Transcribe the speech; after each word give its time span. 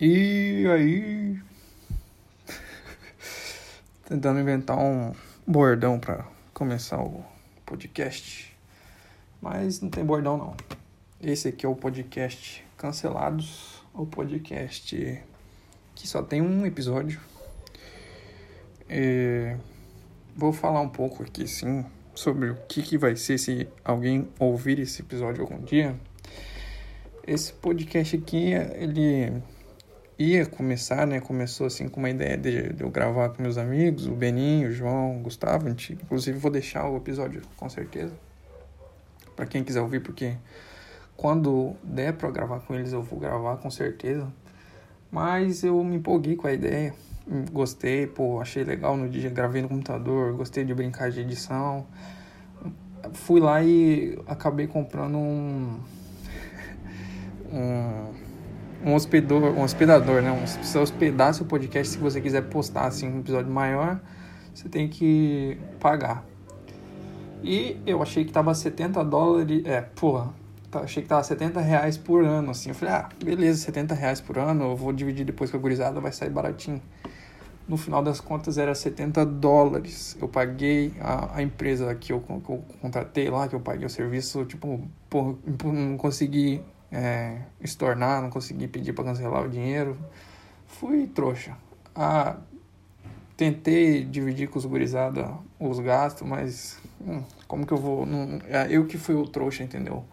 E 0.00 0.66
aí. 0.66 1.40
Tentando 4.04 4.40
inventar 4.40 4.76
um 4.76 5.14
bordão 5.46 6.00
para 6.00 6.26
começar 6.52 7.00
o 7.00 7.24
podcast. 7.64 8.52
Mas 9.40 9.80
não 9.80 9.88
tem 9.88 10.04
bordão 10.04 10.36
não. 10.36 10.56
Esse 11.22 11.46
aqui 11.46 11.64
é 11.64 11.68
o 11.68 11.76
podcast 11.76 12.66
Cancelados, 12.76 13.84
o 13.94 14.04
podcast 14.04 15.22
que 15.94 16.08
só 16.08 16.24
tem 16.24 16.42
um 16.42 16.66
episódio. 16.66 17.20
E 18.90 19.56
vou 20.34 20.52
falar 20.52 20.80
um 20.80 20.88
pouco 20.88 21.22
aqui 21.22 21.46
sim 21.46 21.86
sobre 22.16 22.50
o 22.50 22.56
que, 22.68 22.82
que 22.82 22.98
vai 22.98 23.14
ser 23.14 23.38
se 23.38 23.68
alguém 23.84 24.28
ouvir 24.40 24.80
esse 24.80 25.02
episódio 25.02 25.42
algum 25.42 25.62
dia. 25.62 25.94
Esse 27.24 27.52
podcast 27.52 28.16
aqui, 28.16 28.52
ele 28.52 29.40
ia 30.18 30.46
começar, 30.46 31.06
né? 31.06 31.20
Começou 31.20 31.66
assim 31.66 31.88
com 31.88 32.00
uma 32.00 32.10
ideia 32.10 32.36
de, 32.36 32.72
de 32.72 32.82
eu 32.82 32.90
gravar 32.90 33.30
com 33.30 33.42
meus 33.42 33.58
amigos, 33.58 34.06
o 34.06 34.12
Beninho, 34.12 34.68
o 34.68 34.72
João, 34.72 35.16
o 35.18 35.20
Gustavo. 35.20 35.68
Inclusive 35.68 36.38
vou 36.38 36.50
deixar 36.50 36.88
o 36.88 36.96
episódio 36.96 37.42
com 37.56 37.68
certeza. 37.68 38.14
para 39.34 39.46
quem 39.46 39.64
quiser 39.64 39.80
ouvir, 39.80 40.00
porque 40.00 40.36
quando 41.16 41.74
der 41.82 42.12
para 42.12 42.30
gravar 42.30 42.60
com 42.60 42.74
eles 42.74 42.92
eu 42.92 43.02
vou 43.02 43.18
gravar 43.18 43.56
com 43.56 43.70
certeza. 43.70 44.32
Mas 45.10 45.62
eu 45.62 45.82
me 45.84 45.96
empolguei 45.96 46.36
com 46.36 46.46
a 46.46 46.52
ideia. 46.52 46.94
Gostei, 47.52 48.06
pô, 48.06 48.40
achei 48.40 48.64
legal 48.64 48.96
no 48.96 49.08
dia, 49.08 49.30
gravei 49.30 49.62
no 49.62 49.68
computador, 49.68 50.34
gostei 50.34 50.64
de 50.64 50.74
brincar 50.74 51.10
de 51.10 51.20
edição. 51.20 51.86
Fui 53.12 53.40
lá 53.40 53.62
e 53.62 54.18
acabei 54.26 54.66
comprando 54.66 55.16
um 55.16 55.78
um, 57.52 58.23
um 58.84 58.94
hospedador, 58.94 59.42
um 59.52 59.62
hospedador, 59.62 60.22
né? 60.22 60.30
Um, 60.30 60.46
se 60.46 60.76
hospedar 60.78 61.32
seu 61.32 61.46
podcast, 61.46 61.94
se 61.94 61.98
você 61.98 62.20
quiser 62.20 62.42
postar 62.42 62.86
assim 62.86 63.08
um 63.08 63.20
episódio 63.20 63.50
maior, 63.50 64.00
você 64.54 64.68
tem 64.68 64.88
que 64.88 65.58
pagar. 65.80 66.24
E 67.42 67.76
eu 67.86 68.02
achei 68.02 68.24
que 68.24 68.32
tava 68.32 68.54
70 68.54 69.02
dólares, 69.04 69.62
é, 69.64 69.80
porra, 69.80 70.32
tá, 70.70 70.80
achei 70.80 71.02
que 71.02 71.08
tava 71.08 71.22
70 71.22 71.60
reais 71.60 71.96
por 71.96 72.24
ano, 72.24 72.50
assim. 72.50 72.70
Eu 72.70 72.74
falei, 72.74 72.94
ah, 72.94 73.08
beleza, 73.22 73.58
70 73.64 73.94
reais 73.94 74.20
por 74.20 74.38
ano, 74.38 74.64
eu 74.64 74.76
vou 74.76 74.92
dividir 74.92 75.24
depois 75.24 75.50
com 75.50 75.56
a 75.56 75.60
gurizada, 75.60 76.00
vai 76.00 76.12
sair 76.12 76.30
baratinho. 76.30 76.80
No 77.66 77.78
final 77.78 78.02
das 78.02 78.20
contas 78.20 78.58
era 78.58 78.74
70 78.74 79.24
dólares. 79.24 80.16
Eu 80.20 80.28
paguei 80.28 80.92
a, 81.00 81.38
a 81.38 81.42
empresa 81.42 81.94
que 81.94 82.12
eu, 82.12 82.20
que 82.20 82.50
eu 82.50 82.62
contratei 82.82 83.30
lá, 83.30 83.48
que 83.48 83.54
eu 83.54 83.60
paguei 83.60 83.86
o 83.86 83.90
serviço, 83.90 84.44
tipo, 84.44 84.86
porra, 85.08 85.34
não 85.64 85.96
consegui 85.96 86.62
é, 86.94 87.38
estornar, 87.60 88.22
não 88.22 88.30
consegui 88.30 88.68
pedir 88.68 88.92
para 88.92 89.04
cancelar 89.04 89.44
o 89.44 89.48
dinheiro. 89.48 89.98
Fui 90.66 91.08
trouxa. 91.08 91.56
Ah, 91.94 92.36
tentei 93.36 94.04
dividir 94.04 94.48
com 94.48 94.58
os 94.58 94.64
gurizada 94.64 95.28
os 95.58 95.80
gastos, 95.80 96.26
mas 96.26 96.78
hum, 97.00 97.22
como 97.48 97.66
que 97.66 97.72
eu 97.72 97.78
vou. 97.78 98.06
Não, 98.06 98.40
é 98.46 98.68
eu 98.70 98.86
que 98.86 98.96
fui 98.96 99.16
o 99.16 99.26
trouxa, 99.26 99.64
entendeu? 99.64 100.04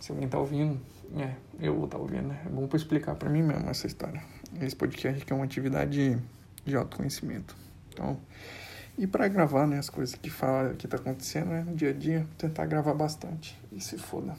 Se 0.00 0.10
alguém 0.12 0.26
tá 0.26 0.38
ouvindo, 0.38 0.80
é, 1.18 1.34
eu 1.60 1.74
vou 1.74 1.84
estar 1.84 1.98
tá 1.98 2.02
ouvindo, 2.02 2.28
né? 2.28 2.40
É 2.46 2.48
bom 2.48 2.66
para 2.66 2.78
explicar 2.78 3.14
para 3.16 3.28
mim 3.28 3.42
mesmo 3.42 3.68
essa 3.68 3.86
história. 3.86 4.22
Esse 4.60 4.74
podcast 4.74 5.22
que 5.24 5.32
é 5.32 5.36
uma 5.36 5.44
atividade 5.44 6.18
de 6.64 6.76
autoconhecimento. 6.76 7.54
Então, 7.92 8.18
e 8.96 9.06
para 9.06 9.28
gravar, 9.28 9.66
né, 9.66 9.78
as 9.78 9.90
coisas 9.90 10.14
que 10.14 10.30
fala 10.30 10.74
que 10.74 10.88
tá 10.88 10.96
acontecendo, 10.96 11.50
né, 11.50 11.64
no 11.66 11.74
dia 11.74 11.90
a 11.90 11.92
dia, 11.92 12.26
tentar 12.38 12.66
gravar 12.66 12.94
bastante. 12.94 13.58
E 13.72 13.80
se 13.80 13.98
foda. 13.98 14.34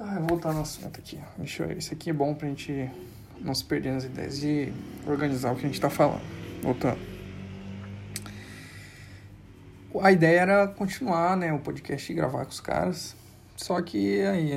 Ah, 0.00 0.20
voltar 0.20 0.52
no 0.52 0.60
assunto 0.60 0.96
aqui. 0.96 1.18
Deixa 1.36 1.64
eu 1.64 1.68
ver. 1.68 1.78
Isso 1.78 1.92
aqui 1.92 2.10
é 2.10 2.12
bom 2.12 2.32
pra 2.32 2.46
gente 2.46 2.88
não 3.40 3.52
se 3.52 3.64
perder 3.64 3.92
nas 3.92 4.04
ideias 4.04 4.44
e 4.44 4.72
organizar 5.04 5.52
o 5.52 5.56
que 5.56 5.66
a 5.66 5.68
gente 5.68 5.80
tá 5.80 5.90
falando. 5.90 6.22
Voltando. 6.62 6.98
A 10.00 10.12
ideia 10.12 10.40
era 10.40 10.68
continuar, 10.68 11.36
né, 11.36 11.52
o 11.52 11.58
podcast 11.58 12.12
e 12.12 12.14
gravar 12.14 12.44
com 12.44 12.52
os 12.52 12.60
caras. 12.60 13.16
Só 13.56 13.82
que 13.82 14.20
aí, 14.22 14.52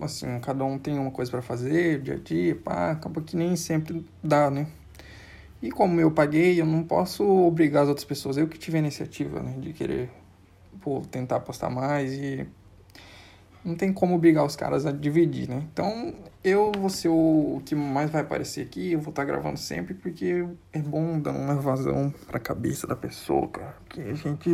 assim, 0.00 0.40
cada 0.40 0.64
um 0.64 0.76
tem 0.76 0.98
uma 0.98 1.12
coisa 1.12 1.30
para 1.30 1.42
fazer, 1.42 2.00
dia 2.00 2.14
a 2.14 2.18
dia, 2.18 2.56
pá, 2.56 2.90
acaba 2.90 3.22
que 3.22 3.36
nem 3.36 3.54
sempre 3.54 4.04
dá, 4.20 4.50
né? 4.50 4.66
E 5.62 5.70
como 5.70 6.00
eu 6.00 6.10
paguei, 6.10 6.60
eu 6.60 6.66
não 6.66 6.82
posso 6.82 7.24
obrigar 7.24 7.84
as 7.84 7.88
outras 7.88 8.04
pessoas. 8.04 8.36
Eu 8.36 8.48
que 8.48 8.58
tive 8.58 8.78
a 8.78 8.80
iniciativa, 8.80 9.40
né, 9.40 9.54
de 9.60 9.72
querer, 9.72 10.10
pô, 10.80 11.02
tentar 11.08 11.38
postar 11.38 11.70
mais 11.70 12.12
e 12.14 12.44
não 13.64 13.74
tem 13.74 13.92
como 13.92 14.14
obrigar 14.14 14.44
os 14.44 14.56
caras 14.56 14.86
a 14.86 14.92
dividir, 14.92 15.48
né? 15.48 15.66
Então 15.72 16.14
eu 16.42 16.72
vou 16.72 16.90
ser 16.90 17.08
o, 17.08 17.62
que 17.64 17.74
mais 17.74 18.10
vai 18.10 18.22
aparecer 18.22 18.62
aqui, 18.62 18.92
eu 18.92 19.00
vou 19.00 19.10
estar 19.10 19.22
tá 19.22 19.26
gravando 19.26 19.58
sempre, 19.58 19.94
porque 19.94 20.46
é 20.72 20.80
bom 20.80 21.20
dar 21.20 21.32
uma 21.32 21.54
vazão 21.54 22.12
pra 22.26 22.40
cabeça 22.40 22.86
da 22.86 22.96
pessoa, 22.96 23.48
cara. 23.48 23.76
Porque 23.84 24.00
a 24.00 24.14
gente 24.14 24.50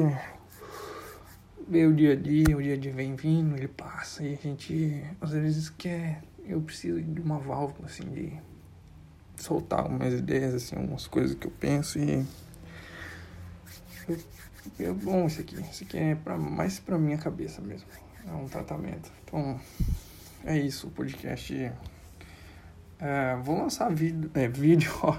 vê 1.67 1.87
o 1.87 1.95
dia 1.95 2.13
a 2.13 2.17
dia, 2.17 2.57
o 2.57 2.63
dia 2.63 2.75
a 2.75 2.77
dia 2.77 2.93
vem 2.93 3.15
vindo, 3.15 3.57
ele 3.57 3.69
passa, 3.69 4.23
e 4.23 4.35
a 4.35 4.37
gente 4.37 5.03
às 5.21 5.31
vezes 5.31 5.71
quer. 5.71 6.23
Eu 6.47 6.63
preciso 6.63 7.01
de 7.03 7.21
uma 7.21 7.39
válvula, 7.39 7.87
assim, 7.87 8.05
de 8.05 8.33
soltar 9.37 9.81
algumas 9.81 10.15
ideias, 10.15 10.55
assim, 10.55 10.77
algumas 10.77 11.07
coisas 11.07 11.37
que 11.37 11.47
eu 11.47 11.51
penso 11.51 11.99
e. 11.99 12.25
É 14.81 14.91
bom 14.93 15.27
isso 15.27 15.41
aqui. 15.41 15.57
Isso 15.71 15.85
aqui 15.85 15.97
é 15.97 16.15
pra, 16.15 16.37
mais 16.37 16.79
pra 16.79 16.99
minha 16.99 17.19
cabeça 17.19 17.61
mesmo 17.61 17.87
é 18.31 18.35
um 18.35 18.47
tratamento. 18.47 19.11
Então, 19.25 19.59
é 20.45 20.59
isso, 20.59 20.89
o 20.89 20.91
podcast. 20.91 21.73
É, 23.01 23.37
vou 23.43 23.59
lançar 23.59 23.93
vídeo, 23.95 24.31
é, 24.35 24.49
vídeo, 24.49 24.93
ó, 25.03 25.13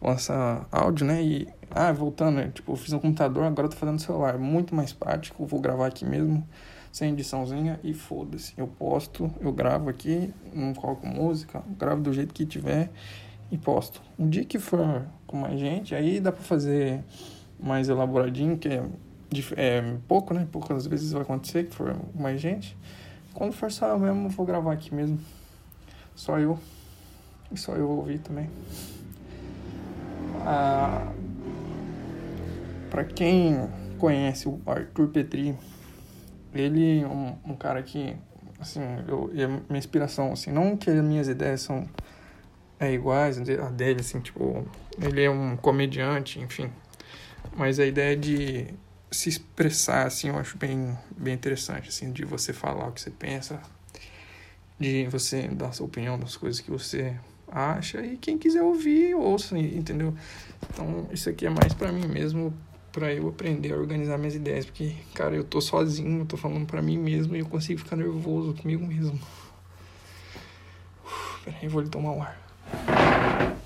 vou 0.00 0.10
lançar 0.10 0.66
áudio, 0.70 1.06
né? 1.06 1.22
E, 1.22 1.48
ah, 1.70 1.92
voltando, 1.92 2.36
né? 2.36 2.50
tipo, 2.52 2.72
eu 2.72 2.76
fiz 2.76 2.92
no 2.92 3.00
computador, 3.00 3.44
agora 3.44 3.66
eu 3.66 3.70
tô 3.70 3.76
fazendo 3.76 3.94
no 3.94 4.00
celular. 4.00 4.38
Muito 4.38 4.74
mais 4.74 4.92
prático, 4.92 5.44
vou 5.44 5.60
gravar 5.60 5.86
aqui 5.86 6.04
mesmo, 6.04 6.46
sem 6.92 7.12
ediçãozinha 7.12 7.80
e 7.82 7.92
foda-se. 7.92 8.54
Eu 8.56 8.66
posto, 8.66 9.32
eu 9.40 9.52
gravo 9.52 9.90
aqui, 9.90 10.32
não 10.52 10.72
coloco 10.72 11.06
música, 11.06 11.62
gravo 11.78 12.00
do 12.00 12.12
jeito 12.12 12.32
que 12.32 12.46
tiver 12.46 12.90
e 13.50 13.58
posto. 13.58 14.00
Um 14.18 14.28
dia 14.28 14.44
que 14.44 14.58
for 14.58 15.06
com 15.26 15.36
mais 15.36 15.58
gente, 15.58 15.94
aí 15.94 16.20
dá 16.20 16.32
pra 16.32 16.42
fazer 16.42 17.02
mais 17.58 17.88
elaboradinho, 17.88 18.56
que 18.58 18.68
é 18.68 18.84
é, 19.56 19.96
pouco, 20.06 20.32
né? 20.32 20.46
Poucas 20.50 20.86
vezes 20.86 21.12
vai 21.12 21.22
acontecer 21.22 21.64
que 21.64 21.74
for 21.74 21.96
mais 22.14 22.40
gente. 22.40 22.76
Quando 23.34 23.52
for 23.52 23.70
só 23.70 23.88
eu 23.88 23.98
mesmo, 23.98 24.28
vou 24.28 24.46
gravar 24.46 24.72
aqui 24.72 24.94
mesmo. 24.94 25.18
Só 26.14 26.38
eu. 26.38 26.58
E 27.52 27.56
só 27.56 27.74
eu 27.74 27.86
vou 27.86 27.98
ouvir 27.98 28.18
também. 28.18 28.48
Ah, 30.44 31.12
pra 32.90 33.04
quem 33.04 33.68
conhece 33.98 34.48
o 34.48 34.60
Arthur 34.66 35.08
Petri, 35.08 35.56
ele 36.54 37.00
é 37.00 37.06
um, 37.06 37.36
um 37.44 37.56
cara 37.56 37.82
que, 37.82 38.16
assim, 38.58 38.80
eu, 39.06 39.30
é 39.34 39.46
minha 39.46 39.78
inspiração, 39.78 40.32
assim, 40.32 40.50
não 40.50 40.76
que 40.76 40.90
as 40.90 41.04
minhas 41.04 41.28
ideias 41.28 41.62
são 41.62 41.88
é, 42.78 42.92
iguais 42.92 43.38
a 43.38 43.70
dele, 43.70 44.00
assim, 44.00 44.20
tipo, 44.20 44.64
ele 45.00 45.22
é 45.22 45.30
um 45.30 45.56
comediante, 45.56 46.40
enfim. 46.40 46.70
Mas 47.56 47.78
a 47.78 47.86
ideia 47.86 48.16
de 48.16 48.66
se 49.10 49.28
expressar, 49.28 50.06
assim, 50.06 50.28
eu 50.28 50.38
acho 50.38 50.56
bem, 50.56 50.96
bem 51.16 51.34
interessante, 51.34 51.88
assim, 51.88 52.12
de 52.12 52.24
você 52.24 52.52
falar 52.52 52.88
o 52.88 52.92
que 52.92 53.00
você 53.00 53.10
pensa, 53.10 53.60
de 54.78 55.06
você 55.08 55.48
dar 55.48 55.72
sua 55.72 55.86
opinião 55.86 56.18
das 56.18 56.36
coisas 56.36 56.60
que 56.60 56.70
você 56.70 57.16
acha 57.50 58.04
e 58.04 58.16
quem 58.16 58.36
quiser 58.36 58.62
ouvir, 58.62 59.14
ouça, 59.14 59.56
entendeu? 59.58 60.14
Então, 60.70 61.08
isso 61.12 61.28
aqui 61.28 61.46
é 61.46 61.50
mais 61.50 61.72
para 61.72 61.92
mim 61.92 62.06
mesmo, 62.06 62.52
para 62.92 63.12
eu 63.12 63.28
aprender 63.28 63.72
a 63.72 63.76
organizar 63.76 64.18
minhas 64.18 64.34
ideias, 64.34 64.64
porque, 64.64 64.94
cara, 65.14 65.34
eu 65.34 65.44
tô 65.44 65.60
sozinho, 65.60 66.20
eu 66.20 66.26
tô 66.26 66.36
falando 66.36 66.66
para 66.66 66.82
mim 66.82 66.98
mesmo 66.98 67.36
e 67.36 67.40
eu 67.40 67.46
consigo 67.46 67.78
ficar 67.78 67.96
nervoso 67.96 68.54
comigo 68.54 68.86
mesmo. 68.86 69.18
Peraí, 71.44 71.68
vou 71.68 71.80
lhe 71.80 71.88
tomar 71.88 72.12
um 72.12 72.22
ar. 72.22 73.65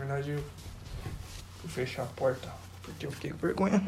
Verdade, 0.00 0.30
eu 0.30 0.44
vou 1.62 1.70
fechar 1.70 2.02
a 2.02 2.06
porta 2.06 2.48
porque 2.82 3.06
eu 3.06 3.12
fiquei 3.12 3.30
com 3.30 3.36
vergonha 3.36 3.86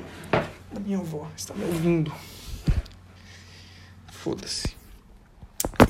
da 0.70 0.80
minha 0.80 0.98
avó 0.98 1.26
está 1.36 1.54
me 1.54 1.64
ouvindo. 1.64 2.12
Foda-se. 4.10 4.76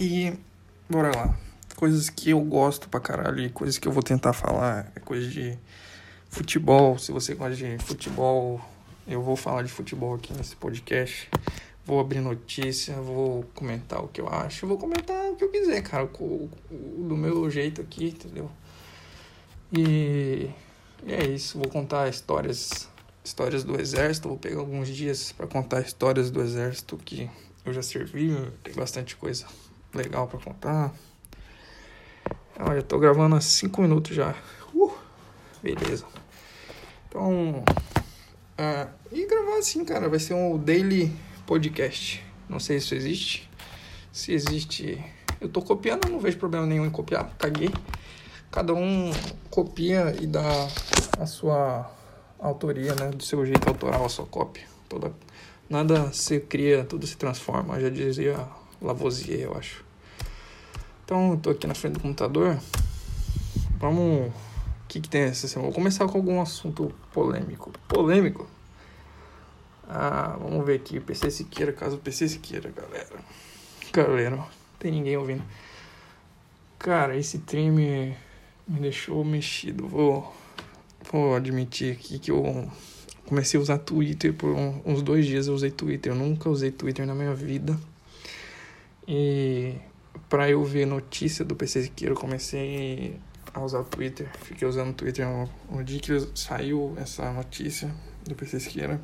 E 0.00 0.32
bora 0.88 1.14
lá. 1.14 1.36
Coisas 1.76 2.08
que 2.08 2.30
eu 2.30 2.40
gosto 2.40 2.88
pra 2.88 3.00
caralho 3.00 3.40
e 3.40 3.50
coisas 3.50 3.78
que 3.78 3.86
eu 3.86 3.92
vou 3.92 4.02
tentar 4.02 4.32
falar. 4.32 4.92
É 4.94 5.00
coisa 5.00 5.28
de 5.28 5.58
futebol. 6.30 6.98
Se 6.98 7.12
você 7.12 7.34
gosta 7.34 7.56
de 7.56 7.78
futebol, 7.78 8.60
eu 9.06 9.22
vou 9.22 9.36
falar 9.36 9.62
de 9.62 9.70
futebol 9.70 10.14
aqui 10.14 10.32
nesse 10.32 10.56
podcast. 10.56 11.28
Vou 11.84 11.98
abrir 12.00 12.20
notícia, 12.20 12.94
vou 12.94 13.42
comentar 13.54 14.02
o 14.02 14.08
que 14.08 14.20
eu 14.20 14.28
acho. 14.28 14.66
Vou 14.66 14.78
comentar 14.78 15.30
o 15.30 15.36
que 15.36 15.44
eu 15.44 15.50
quiser, 15.50 15.82
cara. 15.82 16.08
Do 16.08 17.16
meu 17.16 17.50
jeito 17.50 17.80
aqui, 17.80 18.06
entendeu? 18.06 18.50
E, 19.72 20.50
é 21.06 21.24
isso, 21.24 21.58
vou 21.58 21.69
contar 21.69 22.08
histórias, 22.08 22.88
histórias 23.24 23.64
do 23.64 23.80
exército, 23.80 24.28
vou 24.28 24.36
pegar 24.36 24.60
alguns 24.60 24.88
dias 24.88 25.32
para 25.32 25.46
contar 25.46 25.80
histórias 25.80 26.30
do 26.30 26.42
exército 26.42 26.98
que 26.98 27.30
eu 27.64 27.72
já 27.72 27.82
servi, 27.82 28.36
tem 28.62 28.74
bastante 28.74 29.16
coisa 29.16 29.46
legal 29.94 30.28
para 30.28 30.38
contar. 30.40 30.92
Ah, 32.56 32.74
já 32.74 32.82
tô 32.82 32.98
gravando 32.98 33.34
há 33.34 33.40
5 33.40 33.80
minutos 33.80 34.14
já. 34.14 34.34
Uh, 34.74 34.92
beleza. 35.62 36.04
Então, 37.08 37.64
ah, 38.58 38.88
e 39.10 39.26
gravar 39.26 39.58
assim, 39.58 39.84
cara, 39.84 40.08
vai 40.08 40.19
ser 40.19 40.34
um 40.34 40.58
daily 40.58 41.10
podcast. 41.46 42.22
Não 42.48 42.60
sei 42.60 42.78
se 42.78 42.86
isso 42.86 42.94
existe. 42.94 43.50
Se 44.12 44.32
existe, 44.32 45.02
eu 45.40 45.48
tô 45.48 45.62
copiando, 45.62 46.08
não 46.08 46.20
vejo 46.20 46.36
problema 46.36 46.66
nenhum 46.66 46.84
em 46.84 46.90
copiar. 46.90 47.34
Caguei. 47.38 47.70
Cada 48.52 48.75
um 48.75 49.10
copia 49.50 50.14
e 50.20 50.26
dá 50.26 50.69
a 51.19 51.25
sua 51.25 51.90
autoria, 52.38 52.94
né, 52.94 53.08
do 53.08 53.25
seu 53.25 53.46
jeito 53.46 53.66
autoral, 53.66 54.04
a 54.04 54.08
sua 54.10 54.26
cópia. 54.26 54.64
Toda 54.90 55.10
nada 55.70 56.12
se 56.12 56.38
cria, 56.38 56.84
tudo 56.84 57.06
se 57.06 57.16
transforma. 57.16 57.81
Já 57.81 57.88
dizia 57.88 58.46
Lavoisier, 58.78 59.40
eu 59.40 59.56
acho. 59.56 59.82
Então, 61.02 61.34
tô 61.38 61.49
aqui 61.49 61.66
na 61.66 61.75
frente 61.75 61.94
do 61.94 62.00
computador. 62.00 62.58
Vamos. 63.78 64.28
O 64.28 64.32
que, 64.87 65.00
que 65.00 65.08
tem 65.08 65.22
essa 65.22 65.48
semana? 65.48 65.70
Vou 65.70 65.75
começar 65.75 66.06
com 66.06 66.19
algum 66.19 66.38
assunto 66.38 66.93
polêmico. 67.10 67.72
Polêmico? 67.88 68.46
Ah, 69.88 70.37
vamos 70.38 70.66
ver 70.66 70.75
aqui. 70.75 71.00
PC 71.00 71.31
Siqueira, 71.31 71.72
caso 71.72 71.96
PC 71.96 72.28
Siqueira, 72.28 72.70
galera. 72.70 73.19
Galera, 73.90 74.37
não 74.37 74.46
tem 74.78 74.93
ninguém 74.93 75.16
ouvindo. 75.16 75.43
Cara, 76.78 77.16
esse 77.16 77.38
trem 77.38 77.70
me, 78.68 78.80
deixou 78.80 79.24
mexido. 79.24 79.86
Vou, 79.88 80.32
vou 81.10 81.34
admitir 81.34 81.92
aqui 81.92 82.18
que 82.18 82.30
eu 82.30 82.70
comecei 83.26 83.58
a 83.58 83.62
usar 83.62 83.78
Twitter 83.78 84.32
por 84.34 84.54
uns 84.84 85.02
dois 85.02 85.26
dias. 85.26 85.46
Eu 85.46 85.54
usei 85.54 85.70
Twitter. 85.70 86.12
Eu 86.12 86.16
nunca 86.16 86.48
usei 86.48 86.70
Twitter 86.70 87.06
na 87.06 87.14
minha 87.14 87.34
vida. 87.34 87.78
E 89.06 89.74
para 90.28 90.48
eu 90.48 90.62
ver 90.64 90.86
notícia 90.86 91.44
do 91.44 91.54
PC 91.54 91.84
Siqueira, 91.84 92.14
eu 92.14 92.18
comecei 92.18 93.18
a 93.52 93.60
usar 93.60 93.80
o 93.80 93.84
Twitter. 93.84 94.30
Fiquei 94.42 94.66
usando 94.66 94.90
o 94.90 94.94
Twitter 94.94 95.26
no 95.70 95.84
dia 95.84 96.00
que 96.00 96.12
saiu 96.34 96.94
essa 96.96 97.32
notícia 97.32 97.94
do 98.24 98.34
PC 98.34 98.60
Siqueira. 98.60 99.00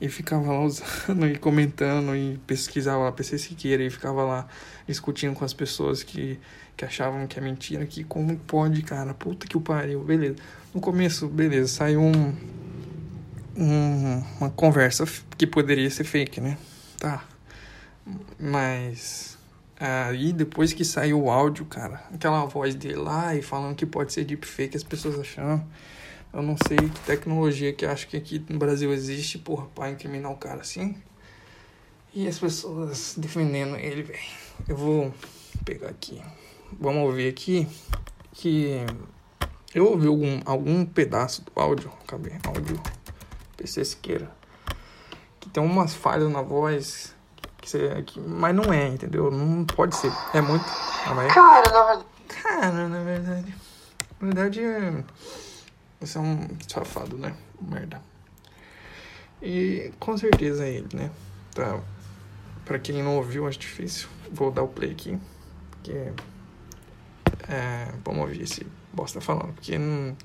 E 0.00 0.08
ficava 0.08 0.50
lá 0.52 0.60
usando 0.60 1.26
e 1.28 1.36
comentando 1.36 2.16
e 2.16 2.38
pesquisava 2.46 3.04
lá 3.04 3.12
PC 3.12 3.38
Siqueira 3.38 3.82
e 3.82 3.90
ficava 3.90 4.24
lá 4.24 4.48
discutindo 4.86 5.34
com 5.34 5.44
as 5.44 5.52
pessoas 5.52 6.02
que, 6.02 6.38
que 6.76 6.84
achavam 6.84 7.26
que 7.26 7.38
é 7.38 7.42
mentira, 7.42 7.84
que 7.84 8.02
como 8.04 8.36
pode, 8.36 8.82
cara, 8.82 9.12
puta 9.12 9.46
que 9.46 9.56
o 9.56 9.60
pariu, 9.60 10.02
beleza. 10.02 10.36
No 10.74 10.80
começo, 10.80 11.28
beleza, 11.28 11.68
saiu 11.68 12.00
um, 12.00 12.34
um, 13.56 14.24
uma 14.40 14.50
conversa 14.50 15.04
que 15.36 15.46
poderia 15.46 15.90
ser 15.90 16.04
fake, 16.04 16.40
né? 16.40 16.56
Tá. 16.98 17.24
Mas 18.38 19.38
Aí 19.80 20.30
depois 20.30 20.74
que 20.74 20.84
saiu 20.84 21.22
o 21.22 21.30
áudio, 21.30 21.64
cara, 21.64 22.02
aquela 22.12 22.44
voz 22.44 22.74
dele 22.74 22.96
lá 22.96 23.34
e 23.34 23.40
falando 23.40 23.74
que 23.74 23.86
pode 23.86 24.12
ser 24.12 24.24
deepfake, 24.24 24.76
as 24.76 24.82
pessoas 24.82 25.18
achando. 25.18 25.64
Eu 26.32 26.42
não 26.42 26.56
sei 26.66 26.76
que 26.76 27.00
tecnologia 27.00 27.72
que 27.72 27.84
acho 27.84 28.06
que 28.06 28.16
aqui 28.16 28.44
no 28.48 28.58
Brasil 28.58 28.92
existe, 28.92 29.38
porra, 29.38 29.66
pra 29.74 29.90
incriminar 29.90 30.30
o 30.30 30.36
cara 30.36 30.60
assim. 30.60 30.96
E 32.14 32.26
as 32.26 32.38
pessoas 32.38 33.14
defendendo 33.16 33.76
ele, 33.76 34.02
velho. 34.02 34.18
Eu 34.68 34.76
vou 34.76 35.14
pegar 35.64 35.88
aqui. 35.88 36.22
Vamos 36.78 37.02
ouvir 37.04 37.28
aqui 37.28 37.68
que 38.32 38.84
eu 39.74 39.86
ouvi 39.86 40.06
algum, 40.06 40.40
algum 40.44 40.84
pedaço 40.84 41.42
do 41.42 41.52
áudio. 41.60 41.92
Acabei, 42.02 42.34
áudio 42.46 42.80
PC 43.56 43.84
Siqueira. 43.84 44.30
Que 45.38 45.48
tem 45.48 45.62
umas 45.62 45.94
falhas 45.94 46.30
na 46.30 46.42
voz 46.42 47.14
que 47.60 47.68
você, 47.68 48.02
que, 48.02 48.20
mas 48.20 48.54
não 48.54 48.72
é, 48.72 48.88
entendeu? 48.88 49.30
Não 49.30 49.64
pode 49.64 49.96
ser. 49.96 50.12
É 50.32 50.40
muito. 50.40 50.64
Não 51.06 51.20
é? 51.20 51.28
Cara, 51.28 51.70
na 51.70 51.84
verdade. 51.84 52.04
Cara, 52.28 52.88
na 52.88 53.02
verdade. 53.02 53.54
Na 54.20 54.26
verdade, 54.26 54.60
é, 54.62 55.04
você 56.00 56.16
é 56.16 56.20
um 56.20 56.48
safado, 56.66 57.18
né? 57.18 57.34
Merda. 57.60 58.02
E 59.42 59.92
com 59.98 60.16
certeza 60.16 60.64
é 60.66 60.72
ele, 60.72 60.88
né? 60.94 61.10
Tá. 61.54 61.80
Pra 62.64 62.78
quem 62.78 63.02
não 63.02 63.16
ouviu, 63.16 63.46
acho 63.46 63.58
difícil. 63.58 64.08
Vou 64.32 64.50
dar 64.50 64.62
o 64.62 64.68
play 64.68 64.92
aqui. 64.92 65.18
Porque. 65.70 66.12
É, 67.48 67.92
vamos 68.04 68.22
ouvir 68.22 68.42
esse 68.42 68.66
bosta 68.92 69.20
falando. 69.20 69.52
Porque 69.54 69.78
não. 69.78 70.16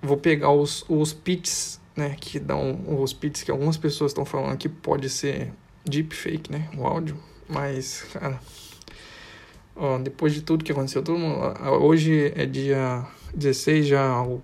Vou 0.00 0.16
pegar 0.16 0.50
os, 0.50 0.84
os 0.88 1.12
pits, 1.12 1.80
né? 1.94 2.16
Que 2.18 2.38
dão. 2.38 3.02
Os 3.02 3.12
pits 3.12 3.42
que 3.42 3.50
algumas 3.50 3.76
pessoas 3.76 4.10
estão 4.10 4.24
falando 4.24 4.56
que 4.56 4.68
pode 4.68 5.10
ser 5.10 5.52
deepfake, 5.84 6.50
né? 6.50 6.70
O 6.76 6.86
áudio. 6.86 7.22
Mas, 7.48 8.02
cara, 8.12 8.40
ó, 9.74 9.98
depois 9.98 10.34
de 10.34 10.42
tudo 10.42 10.64
que 10.64 10.72
aconteceu, 10.72 11.02
todo 11.02 11.18
mundo, 11.18 11.54
hoje 11.80 12.32
é 12.34 12.44
dia 12.44 13.06
16, 13.34 13.86
já 13.86 14.22
o 14.22 14.42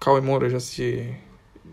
Cauê 0.00 0.20
Moura 0.20 0.48
já 0.48 0.60
se. 0.60 1.14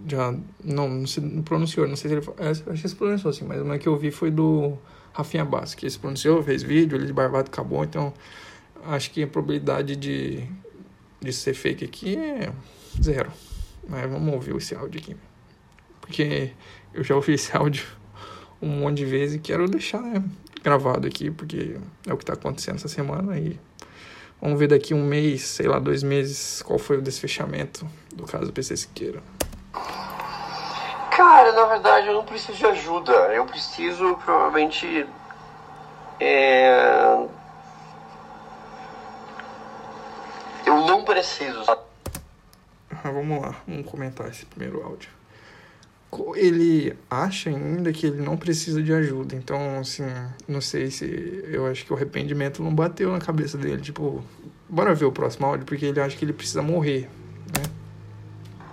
Já 0.08 0.34
não, 0.64 0.90
não 0.90 1.06
se 1.06 1.22
pronunciou, 1.44 1.88
não 1.88 1.96
sei 1.96 2.10
se 2.10 2.18
ele. 2.18 2.26
É, 2.38 2.50
acho 2.50 2.64
que 2.64 2.88
se 2.88 2.96
pronunciou 2.96 3.30
assim, 3.30 3.46
mas 3.46 3.62
o 3.62 3.80
que 3.80 3.88
eu 3.88 3.98
vi 3.98 4.10
foi 4.10 4.32
do 4.32 4.78
Rafinha 5.14 5.46
Bass, 5.46 5.76
que 5.76 5.90
se 5.90 6.00
pronunciou, 6.00 6.42
fez 6.42 6.64
vídeo, 6.64 6.98
ele 6.98 7.06
de 7.06 7.14
barbado 7.14 7.50
acabou, 7.50 7.84
então 7.84 8.14
acho 8.86 9.12
que 9.12 9.24
a 9.24 9.28
probabilidade 9.28 9.96
de, 9.96 10.44
de 11.20 11.34
ser 11.34 11.54
fake 11.54 11.86
aqui 11.86 12.18
é 12.18 12.52
zero. 13.02 13.32
Mas 13.88 14.10
vamos 14.10 14.34
ouvir 14.34 14.56
esse 14.56 14.74
áudio 14.76 15.00
aqui. 15.00 15.16
Porque 16.00 16.52
eu 16.94 17.04
já 17.04 17.16
ouvi 17.16 17.34
esse 17.34 17.56
áudio 17.56 17.86
um 18.62 18.68
monte 18.68 18.98
de 18.98 19.06
vezes 19.06 19.36
e 19.36 19.40
quero 19.40 19.68
deixar 19.68 20.02
né, 20.02 20.24
gravado 20.64 21.08
aqui, 21.08 21.32
porque 21.32 21.78
é 22.08 22.14
o 22.14 22.18
que 22.18 22.24
está 22.24 22.34
acontecendo 22.34 22.76
essa 22.76 22.88
semana 22.88 23.38
e 23.38 23.60
vamos 24.42 24.58
ver 24.58 24.68
daqui 24.68 24.94
um 24.94 25.06
mês, 25.06 25.44
sei 25.44 25.68
lá, 25.68 25.78
dois 25.78 26.02
meses, 26.02 26.62
qual 26.64 26.80
foi 26.80 26.98
o 26.98 27.02
desfechamento 27.02 27.88
do 28.14 28.26
caso 28.26 28.46
do 28.46 28.54
PC 28.54 28.76
Siqueira. 28.76 29.22
Cara, 31.12 31.52
na 31.52 31.66
verdade 31.66 32.08
eu 32.08 32.14
não 32.14 32.26
preciso 32.26 32.58
de 32.58 32.66
ajuda, 32.66 33.12
eu 33.34 33.46
preciso 33.46 34.16
provavelmente. 34.26 35.06
É... 36.20 37.28
Eu 40.66 40.78
não 40.86 41.04
preciso. 41.04 41.64
Vamos 43.04 43.42
lá, 43.42 43.56
vamos 43.68 43.90
comentar 43.90 44.28
esse 44.30 44.46
primeiro 44.46 44.84
áudio 44.84 45.21
ele 46.36 46.98
acha 47.10 47.50
ainda 47.50 47.92
que 47.94 48.06
ele 48.06 48.22
não 48.22 48.36
precisa 48.36 48.84
de 48.84 48.94
ajuda. 48.94 49.36
Então, 49.36 49.80
assim, 49.80 50.04
não 50.48 50.60
sei 50.60 50.92
se. 50.92 51.06
Eu 51.48 51.66
acho 51.68 51.86
que 51.86 51.94
o 51.94 51.96
arrependimento 51.96 52.62
não 52.62 52.74
bateu 52.74 53.12
na 53.12 53.20
cabeça 53.20 53.58
dele. 53.58 53.82
Tipo, 53.82 54.22
bora 54.68 54.94
ver 54.94 55.06
o 55.06 55.12
próximo 55.12 55.46
áudio, 55.46 55.66
porque 55.66 55.86
ele 55.86 56.02
acha 56.02 56.18
que 56.18 56.26
ele 56.26 56.34
precisa 56.34 56.62
morrer, 56.62 57.10
né? 57.58 57.64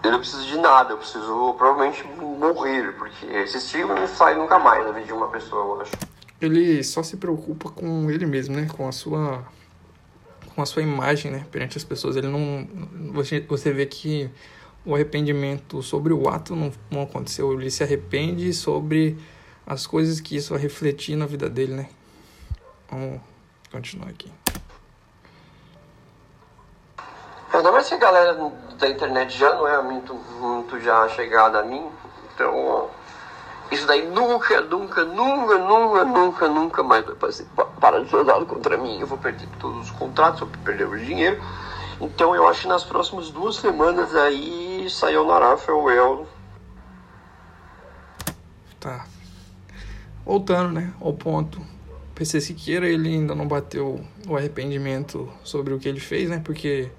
Eu 0.03 0.13
não 0.13 0.19
preciso 0.21 0.47
de 0.47 0.57
nada, 0.59 0.93
eu 0.93 0.99
preciso 0.99 1.55
provavelmente 1.59 2.05
morrer, 2.19 2.93
porque 2.93 3.27
esse 3.27 3.59
estigma 3.59 3.95
não 3.95 4.07
sai 4.07 4.37
nunca 4.37 4.59
mais 4.59 4.85
na 4.85 4.93
vida 4.93 5.07
de 5.07 5.13
uma 5.13 5.29
pessoa, 5.29 5.77
eu 5.77 5.81
acho. 5.81 5.93
Ele 6.41 6.83
só 6.85 7.03
se 7.03 7.17
preocupa 7.17 7.69
com 7.69 8.11
ele 8.11 8.25
mesmo, 8.25 8.57
né? 8.57 8.69
Com 8.77 8.87
a 8.87 8.93
sua. 8.93 9.45
Com 10.55 10.63
a 10.63 10.67
sua 10.67 10.83
imagem, 10.83 11.31
né? 11.31 11.47
Perante 11.51 11.77
as 11.77 11.85
pessoas. 11.85 12.17
Ele 12.17 12.29
não. 12.29 12.67
Você, 13.13 13.41
você 13.41 13.73
vê 13.73 13.87
que 13.87 14.31
o 14.85 14.95
arrependimento 14.95 15.83
sobre 15.83 16.13
o 16.13 16.29
ato 16.29 16.57
não, 16.57 16.73
não 16.91 17.03
aconteceu. 17.03 17.53
Ele 17.53 17.71
se 17.71 17.83
arrepende 17.83 18.53
sobre 18.53 19.19
as 19.67 19.87
coisas 19.87 20.21
que 20.21 20.37
isso 20.37 20.55
vai 20.55 20.63
refletir 20.63 21.17
na 21.17 21.27
vida 21.27 21.49
dele, 21.49 21.75
né? 21.75 21.89
Vamos 22.91 23.21
continuar 23.71 24.09
aqui. 24.09 24.33
Mais 27.79 27.87
que 27.87 27.95
a 27.95 27.99
galera 27.99 28.53
da 28.77 28.89
internet 28.89 29.39
já 29.39 29.55
não 29.55 29.69
é 29.69 29.81
muito, 29.81 30.13
muito 30.15 30.81
já 30.81 31.09
chegada 31.11 31.61
a 31.61 31.63
mim. 31.63 31.87
Então, 32.35 32.91
isso 33.71 33.87
daí 33.87 34.05
nunca, 34.09 34.61
nunca, 34.63 35.05
nunca, 35.05 35.59
nunca, 35.59 36.05
nunca, 36.05 36.49
nunca 36.49 36.83
mais 36.83 37.05
vai 37.05 37.67
parar 37.81 38.01
de 38.01 38.11
ser 38.11 38.17
usado 38.17 38.47
contra 38.47 38.77
mim. 38.77 38.99
Eu 38.99 39.07
vou 39.07 39.17
perder 39.17 39.47
todos 39.61 39.85
os 39.85 39.91
contratos, 39.93 40.41
vou 40.41 40.49
perder 40.65 40.89
o 40.89 40.99
dinheiro. 40.99 41.41
Então 42.01 42.35
eu 42.35 42.49
acho 42.49 42.63
que 42.63 42.69
nas 42.69 42.83
próximas 42.83 43.31
duas 43.31 43.57
semanas 43.57 44.15
aí 44.17 44.68
saiu 44.91 45.27
na 45.27 45.39
Rafael. 45.39 46.27
Tá. 48.81 49.07
Voltando, 50.25 50.73
né, 50.73 50.93
ao 51.01 51.13
ponto. 51.13 51.61
PC 52.15 52.41
Siqueira, 52.41 52.89
ele 52.89 53.09
ainda 53.09 53.35
não 53.35 53.47
bateu 53.47 54.05
o 54.27 54.37
arrependimento 54.37 55.33
sobre 55.45 55.73
o 55.73 55.79
que 55.79 55.89
ele 55.89 56.01
fez, 56.01 56.29
né? 56.29 56.41
Porque 56.45 56.91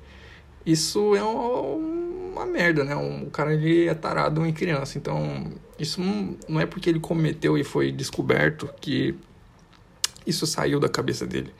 isso 0.65 1.15
é 1.15 1.23
uma 1.23 2.45
merda, 2.45 2.83
né? 2.83 2.95
Um 2.95 3.29
cara 3.29 3.53
ele 3.53 3.87
é 3.87 3.93
tarado 3.93 4.45
em 4.45 4.53
criança. 4.53 4.97
Então, 4.97 5.51
isso 5.77 6.01
não 6.47 6.59
é 6.59 6.65
porque 6.65 6.89
ele 6.89 6.99
cometeu 6.99 7.57
e 7.57 7.63
foi 7.63 7.91
descoberto 7.91 8.69
que 8.79 9.13
isso 10.25 10.47
saiu 10.47 10.79
da 10.79 10.87
cabeça 10.87 11.27
dele 11.27 11.53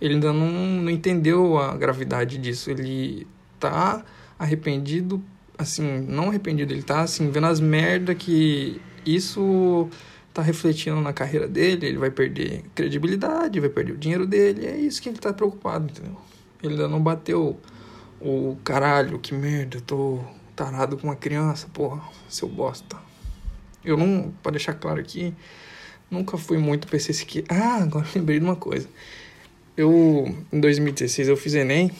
ele 0.00 0.14
ainda 0.14 0.32
não, 0.32 0.50
não 0.82 0.90
entendeu 0.90 1.58
a 1.58 1.76
gravidade 1.76 2.38
disso. 2.38 2.70
Ele 2.70 3.26
tá 3.58 4.04
arrependido, 4.38 5.22
assim, 5.58 6.00
não 6.00 6.28
arrependido, 6.28 6.72
ele 6.72 6.82
tá 6.82 7.02
assim, 7.02 7.30
vendo 7.30 7.46
as 7.46 7.60
merda 7.60 8.14
que 8.14 8.80
isso 9.06 9.88
tá 10.32 10.42
refletindo 10.42 11.00
na 11.00 11.12
carreira 11.12 11.46
dele, 11.46 11.86
ele 11.86 11.98
vai 11.98 12.10
perder 12.10 12.64
credibilidade, 12.74 13.60
vai 13.60 13.68
perder 13.68 13.92
o 13.92 13.96
dinheiro 13.96 14.26
dele, 14.26 14.66
é 14.66 14.76
isso 14.76 15.00
que 15.00 15.08
ele 15.08 15.18
tá 15.18 15.32
preocupado, 15.32 15.90
entendeu? 15.90 16.16
Ele 16.62 16.74
ainda 16.74 16.88
não 16.88 17.00
bateu 17.00 17.58
o 18.20 18.56
caralho, 18.64 19.18
que 19.18 19.34
merda, 19.34 19.76
eu 19.76 19.80
tô 19.80 20.20
tarado 20.56 20.96
com 20.96 21.06
uma 21.06 21.16
criança, 21.16 21.68
porra, 21.72 22.02
seu 22.28 22.48
bosta. 22.48 22.96
Eu 23.84 23.96
não, 23.96 24.32
pra 24.42 24.50
deixar 24.50 24.74
claro 24.74 24.98
aqui, 24.98 25.34
nunca 26.10 26.38
fui 26.38 26.58
muito 26.58 26.88
PC 26.88 27.12
Siqueira. 27.12 27.46
Ah, 27.50 27.82
agora 27.82 28.06
lembrei 28.14 28.38
de 28.38 28.44
uma 28.44 28.56
coisa. 28.56 28.88
Eu, 29.76 30.34
em 30.52 30.60
2016, 30.60 31.28
eu 31.28 31.36
fiz 31.36 31.54
Enem. 31.54 31.90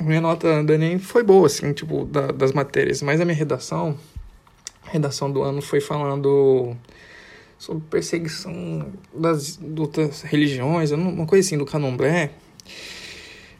Minha 0.00 0.20
nota 0.20 0.62
do 0.64 0.72
Enem 0.72 0.98
foi 0.98 1.22
boa, 1.22 1.46
assim, 1.46 1.72
tipo, 1.72 2.04
da, 2.04 2.28
das 2.28 2.52
matérias. 2.52 3.02
Mas 3.02 3.20
a 3.20 3.24
minha 3.24 3.36
redação, 3.36 3.98
a 4.86 4.90
redação 4.90 5.30
do 5.30 5.42
ano 5.42 5.60
foi 5.60 5.80
falando 5.80 6.76
sobre 7.58 7.84
perseguição 7.90 8.90
das, 9.14 9.60
outras 9.78 10.22
religiões, 10.22 10.90
uma 10.90 11.26
coisa 11.26 11.46
assim, 11.46 11.58
do 11.58 11.66
candomblé. 11.66 12.30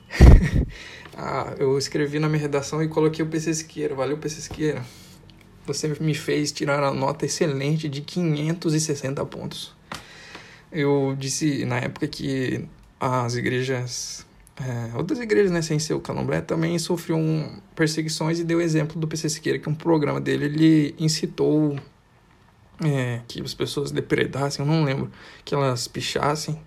ah, 1.14 1.54
eu 1.58 1.76
escrevi 1.76 2.18
na 2.18 2.28
minha 2.28 2.40
redação 2.40 2.82
e 2.82 2.88
coloquei 2.88 3.22
o 3.22 3.28
PC 3.28 3.52
Siqueira. 3.52 3.94
Valeu, 3.94 4.16
PC 4.16 4.40
Siqueira. 4.40 4.82
Você 5.66 5.88
me 6.00 6.14
fez 6.14 6.50
tirar 6.50 6.82
a 6.82 6.90
nota 6.90 7.26
excelente 7.26 7.88
de 7.88 8.00
560 8.00 9.24
pontos. 9.26 9.74
Eu 10.72 11.14
disse 11.18 11.66
na 11.66 11.78
época 11.78 12.08
que 12.08 12.64
as 12.98 13.34
igrejas, 13.34 14.26
é, 14.60 14.96
outras 14.96 15.18
igrejas, 15.18 15.50
né, 15.50 15.62
sem 15.62 15.78
ser 15.78 15.94
o 15.94 16.00
candomblé, 16.00 16.42
também 16.42 16.78
sofriam 16.78 17.62
perseguições 17.74 18.38
e 18.38 18.44
deu 18.44 18.60
exemplo 18.60 19.00
do 19.00 19.08
PC 19.08 19.30
Siqueira, 19.30 19.58
que 19.58 19.68
um 19.68 19.74
programa 19.74 20.20
dele 20.20 20.44
ele 20.44 20.94
incitou 20.98 21.76
é, 22.84 23.20
que 23.26 23.40
as 23.40 23.54
pessoas 23.54 23.90
depredassem, 23.90 24.64
eu 24.64 24.70
não 24.70 24.84
lembro, 24.84 25.10
que 25.44 25.54
elas 25.54 25.88
pichassem. 25.88 26.60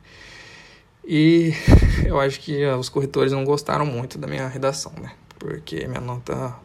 E 1.06 1.54
eu 2.08 2.20
acho 2.20 2.40
que 2.40 2.66
os 2.66 2.90
corretores 2.90 3.32
não 3.32 3.44
gostaram 3.44 3.86
muito 3.86 4.18
da 4.18 4.28
minha 4.28 4.48
redação, 4.48 4.94
né? 5.00 5.12
Porque 5.38 5.88
minha 5.88 6.02
nota 6.02 6.56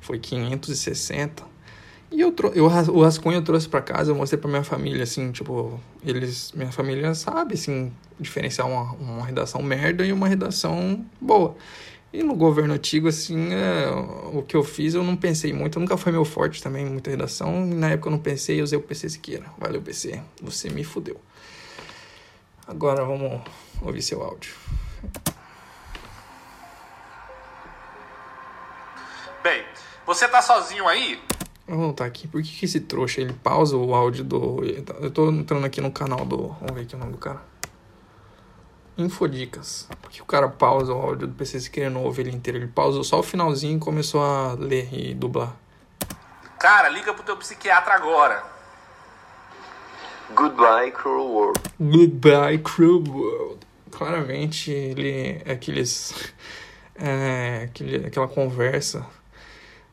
foi 0.00 0.18
560. 0.18 1.42
E 2.10 2.20
eu, 2.20 2.34
eu 2.54 2.64
o 2.64 3.02
rascunho 3.02 3.36
eu 3.36 3.42
trouxe 3.42 3.68
para 3.68 3.82
casa, 3.82 4.10
eu 4.10 4.14
mostrei 4.14 4.40
para 4.40 4.48
minha 4.48 4.64
família, 4.64 5.02
assim, 5.02 5.30
tipo, 5.30 5.78
eles, 6.02 6.52
minha 6.52 6.72
família 6.72 7.14
sabe, 7.14 7.54
assim, 7.54 7.92
diferenciar 8.18 8.66
uma, 8.66 8.92
uma 8.94 9.26
redação 9.26 9.62
merda 9.62 10.06
e 10.06 10.12
uma 10.12 10.26
redação 10.26 11.04
boa. 11.20 11.54
E 12.10 12.22
no 12.22 12.34
governo 12.34 12.72
antigo, 12.72 13.08
assim, 13.08 13.52
é, 13.52 13.90
o 14.32 14.42
que 14.42 14.56
eu 14.56 14.64
fiz, 14.64 14.94
eu 14.94 15.04
não 15.04 15.14
pensei 15.14 15.52
muito, 15.52 15.78
nunca 15.78 15.98
foi 15.98 16.10
meu 16.10 16.24
forte 16.24 16.62
também, 16.62 16.86
muita 16.86 17.10
redação. 17.10 17.66
Na 17.66 17.90
época 17.90 18.08
eu 18.08 18.12
não 18.12 18.18
pensei, 18.18 18.60
eu 18.60 18.64
usei 18.64 18.78
o 18.78 18.82
PC 18.82 19.10
Siqueira. 19.10 19.44
Valeu, 19.58 19.82
PC, 19.82 20.22
você 20.40 20.70
me 20.70 20.82
fudeu. 20.84 21.20
Agora 22.66 23.04
vamos 23.04 23.42
ouvir 23.82 24.00
seu 24.00 24.22
áudio. 24.22 24.54
Bem, 29.42 29.62
você 30.06 30.26
tá 30.26 30.40
sozinho 30.40 30.88
aí? 30.88 31.20
Vamos 31.68 31.84
voltar 31.84 32.06
aqui. 32.06 32.26
Por 32.26 32.42
que, 32.42 32.48
que 32.48 32.64
esse 32.64 32.80
trouxa 32.80 33.20
ele 33.20 33.34
pausa 33.34 33.76
o 33.76 33.94
áudio 33.94 34.24
do. 34.24 34.64
Eu 35.00 35.10
tô 35.10 35.30
entrando 35.30 35.66
aqui 35.66 35.82
no 35.82 35.92
canal 35.92 36.24
do. 36.24 36.48
Vamos 36.60 36.74
ver 36.74 36.80
aqui 36.80 36.96
o 36.96 36.98
nome 36.98 37.12
do 37.12 37.18
cara. 37.18 37.42
Infodicas. 38.96 39.86
Por 40.00 40.10
que 40.10 40.22
o 40.22 40.24
cara 40.24 40.48
pausa 40.48 40.94
o 40.94 40.98
áudio 40.98 41.28
do 41.28 41.34
PC 41.34 41.60
se 41.60 41.70
querendo 41.70 42.00
ouvir 42.00 42.22
ele 42.22 42.34
inteiro? 42.34 42.58
Ele 42.58 42.68
pausou 42.68 43.04
só 43.04 43.20
o 43.20 43.22
finalzinho 43.22 43.76
e 43.76 43.80
começou 43.80 44.24
a 44.24 44.54
ler 44.54 44.88
e 44.92 45.12
dublar. 45.12 45.54
Cara, 46.58 46.88
liga 46.88 47.12
pro 47.12 47.22
teu 47.22 47.36
psiquiatra 47.36 47.94
agora. 47.94 48.42
Goodbye, 50.34 50.90
cruel 50.90 51.26
world. 51.26 51.60
Goodbye, 51.78 52.58
cruel 52.58 53.04
world. 53.06 53.66
Claramente 53.90 54.70
ele 54.70 55.42
é 55.44 55.52
aqueles. 55.52 56.14
É, 57.00 57.62
aquele, 57.62 58.08
aquela 58.08 58.26
conversa. 58.26 59.06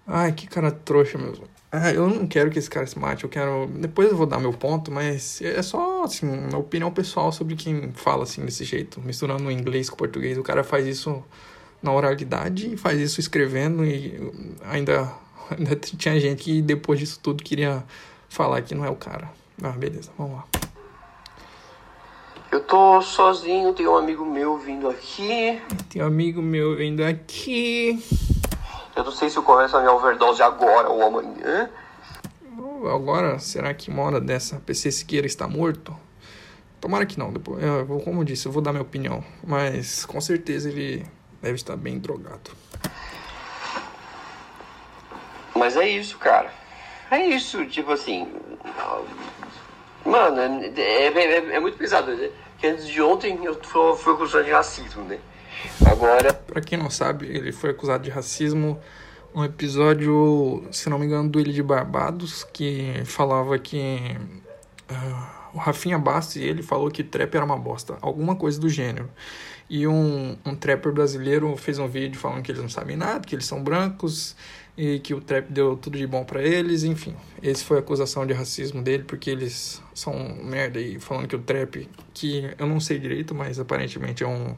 Ai, 0.08 0.32
que 0.32 0.48
cara 0.48 0.72
trouxa 0.72 1.20
mesmo. 1.20 1.48
Ah, 1.77 1.91
eu 1.91 2.08
não 2.08 2.25
quero 2.25 2.50
que 2.50 2.58
esse 2.58 2.70
cara 2.70 2.88
se 2.88 2.98
mate, 2.98 3.25
eu 3.25 3.29
quero. 3.29 3.67
Depois 3.67 4.10
eu 4.10 4.15
vou 4.15 4.25
dar 4.25 4.39
meu 4.39 4.53
ponto, 4.53 4.89
mas 4.89 5.41
é 5.41 5.62
só, 5.62 6.05
assim, 6.05 6.25
uma 6.25 6.58
opinião 6.58 6.89
pessoal 6.89 7.34
sobre 7.34 7.53
quem 7.55 7.91
fala 7.91 8.24
assim 8.24 8.46
desse 8.46 8.63
jeito, 8.63 9.01
misturando 9.01 9.51
inglês 9.51 9.89
com 9.89 9.98
português. 9.98 10.38
O 10.38 10.44
cara 10.44 10.63
faz 10.63 10.88
isso 10.88 11.22
na 11.84 11.91
oralidade 11.91 12.74
e 12.74 12.77
faz 12.77 12.98
isso 13.01 13.20
escrevendo 13.20 13.84
e 13.84 14.17
ainda, 14.63 15.12
ainda 15.51 15.75
tinha 15.75 16.17
gente 16.17 16.44
que 16.44 16.62
depois 16.62 16.98
disso 16.98 17.20
tudo 17.22 17.44
queria 17.44 17.84
falar 18.29 18.62
que 18.62 18.74
não 18.74 18.86
é 18.86 18.89
o 18.89 18.96
cara. 18.96 19.29
Ah, 19.62 19.72
beleza, 19.72 20.12
vamos 20.17 20.38
lá. 20.38 20.46
Eu 22.53 22.62
tô 22.62 23.01
sozinho, 23.01 23.74
tem 23.74 23.86
um 23.86 23.98
amigo 23.98 24.25
meu 24.25 24.58
vindo 24.58 24.88
aqui. 24.88 25.62
Tem 25.89 26.01
um 26.01 26.05
amigo 26.05 26.41
meu 26.41 26.74
vindo 26.77 27.03
aqui. 27.03 28.01
Eu 28.96 29.04
não 29.04 29.12
sei 29.12 29.30
se 29.30 29.38
eu 29.38 29.44
começo 29.44 29.75
a 29.75 29.82
minha 29.82 29.92
overdose 29.92 30.42
agora 30.42 30.90
ou 30.90 31.04
amanhã. 31.04 31.70
Agora, 32.94 33.40
será 33.40 33.74
que 33.74 33.90
uma 33.90 34.04
hora 34.04 34.22
dessa 34.22 34.58
PC 34.58 34.92
Siqueira 34.92 35.28
está 35.28 35.48
morto? 35.48 35.96
Tomara 36.80 37.06
que 37.06 37.18
não, 37.18 37.34
depois. 37.34 37.62
Eu, 37.64 38.00
como 38.04 38.22
eu 38.22 38.24
disse, 38.24 38.48
eu 38.48 38.52
vou 38.52 38.62
dar 38.62 38.72
minha 38.72 38.84
opinião. 38.84 39.24
Mas 39.44 40.06
com 40.06 40.22
certeza 40.22 40.70
ele 40.70 41.06
deve 41.42 41.56
estar 41.56 41.75
bem 41.75 42.00
drogado. 42.00 42.52
Mas 45.56 45.75
é 45.75 45.88
isso, 45.90 46.18
cara. 46.18 46.54
É 47.10 47.25
isso, 47.25 47.66
tipo 47.66 47.92
assim. 47.92 48.32
Mano, 50.06 50.40
é, 50.40 50.82
é, 50.82 51.08
é, 51.08 51.56
é 51.56 51.60
muito 51.60 51.78
pesado. 51.78 52.16
Né? 52.16 52.30
Que 52.60 52.68
antes 52.68 52.88
de 52.88 53.02
ontem 53.02 53.44
eu 53.44 53.56
fui, 53.62 53.96
fui 53.98 54.14
acusado 54.14 54.46
de 54.46 54.52
racismo, 54.52 55.04
né? 55.04 55.20
Agora. 55.96 56.34
Pra 56.34 56.60
quem 56.60 56.78
não 56.78 56.90
sabe, 56.90 57.25
ele 57.25 57.52
foi 57.54 57.70
acusado 57.70 58.04
de 58.04 58.10
racismo 58.10 58.80
um 59.34 59.44
episódio, 59.44 60.66
se 60.72 60.90
não 60.90 61.00
me 61.00 61.06
engano, 61.06 61.30
do 61.30 61.40
Ilha 61.40 61.52
de 61.52 61.64
Barbados, 61.64 62.46
que 62.54 63.02
falava 63.06 63.58
que 63.60 64.18
uh, 64.90 65.54
o 65.54 65.58
Rafinha 65.58 65.98
Bastos 65.98 66.38
ele 66.38 66.62
falou 66.62 66.90
que 66.90 67.04
trap 67.04 67.36
era 67.36 67.44
uma 67.44 67.58
bosta, 67.58 67.98
alguma 68.02 68.36
coisa 68.36 68.60
do 68.60 68.70
gênero. 68.70 69.10
E 69.70 69.88
um, 69.88 70.38
um 70.46 70.56
trapper 70.56 70.92
brasileiro 70.92 71.56
fez 71.58 71.80
um 71.80 71.88
vídeo 71.88 72.20
falando 72.20 72.44
que 72.44 72.52
eles 72.52 72.62
não 72.62 72.70
sabem 72.70 72.96
nada, 72.96 73.22
que 73.22 73.36
eles 73.36 73.46
são 73.46 73.62
brancos 73.64 74.36
e 74.78 75.00
que 75.00 75.14
o 75.14 75.22
trap 75.22 75.52
deu 75.52 75.75
tudo 75.75 75.98
de 75.98 76.06
bom 76.06 76.24
para 76.24 76.42
eles, 76.42 76.84
enfim. 76.84 77.16
Esse 77.42 77.64
foi 77.64 77.78
a 77.78 77.80
acusação 77.80 78.25
de 78.25 78.34
racismo 78.34 78.82
dele, 78.82 79.04
porque 79.04 79.30
eles 79.30 79.82
são 79.94 80.14
merda 80.44 80.80
e 80.80 81.00
falando 81.00 81.28
que 81.28 81.36
o 81.36 81.40
trap, 81.40 81.90
que 82.14 82.50
eu 82.58 82.68
não 82.68 82.80
sei 82.80 83.00
direito, 83.00 83.34
mas 83.34 83.60
aparentemente 83.60 84.24
é 84.24 84.28
um 84.28 84.56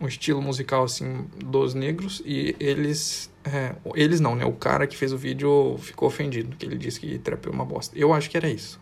um 0.00 0.06
estilo 0.06 0.40
musical 0.40 0.84
assim 0.84 1.26
dos 1.44 1.74
negros 1.74 2.22
e 2.24 2.54
eles 2.60 3.30
é, 3.44 3.74
eles 3.94 4.20
não, 4.20 4.36
né? 4.36 4.44
O 4.44 4.52
cara 4.52 4.86
que 4.86 4.96
fez 4.96 5.12
o 5.12 5.18
vídeo 5.18 5.76
ficou 5.78 6.08
ofendido, 6.08 6.56
que 6.56 6.66
ele 6.66 6.76
disse 6.76 7.00
que 7.00 7.18
trap 7.18 7.46
é 7.46 7.50
uma 7.50 7.64
bosta. 7.64 7.98
Eu 7.98 8.12
acho 8.12 8.30
que 8.30 8.36
era 8.36 8.48
isso. 8.48 8.80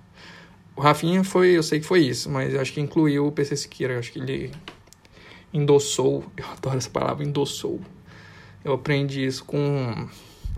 O 0.75 0.80
Rafinha 0.80 1.25
foi, 1.25 1.56
eu 1.56 1.62
sei 1.62 1.80
que 1.80 1.87
foi 1.87 2.00
isso, 2.00 2.28
mas 2.28 2.54
acho 2.54 2.73
que 2.73 2.80
incluiu 2.80 3.26
o 3.26 3.32
PC 3.32 3.56
Siqueira, 3.56 3.99
acho 3.99 4.12
que 4.12 4.18
ele 4.18 4.52
endossou, 5.52 6.25
eu 6.37 6.44
adoro 6.46 6.76
essa 6.76 6.90
palavra, 6.90 7.25
endossou. 7.25 7.80
Eu 8.64 8.75
aprendi 8.75 9.25
isso 9.25 9.44
com 9.44 10.08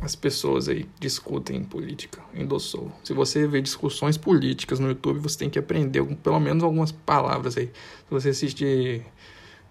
as 0.00 0.14
pessoas 0.14 0.68
aí 0.68 0.88
discutem 0.98 1.62
política, 1.62 2.20
endossou. 2.34 2.90
Se 3.04 3.12
você 3.12 3.46
vê 3.46 3.60
discussões 3.60 4.16
políticas 4.16 4.78
no 4.78 4.88
YouTube, 4.88 5.18
você 5.18 5.38
tem 5.38 5.50
que 5.50 5.58
aprender 5.58 6.02
pelo 6.16 6.40
menos 6.40 6.64
algumas 6.64 6.90
palavras 6.90 7.56
aí. 7.56 7.66
Se 7.66 8.10
você 8.10 8.30
assistir 8.30 9.04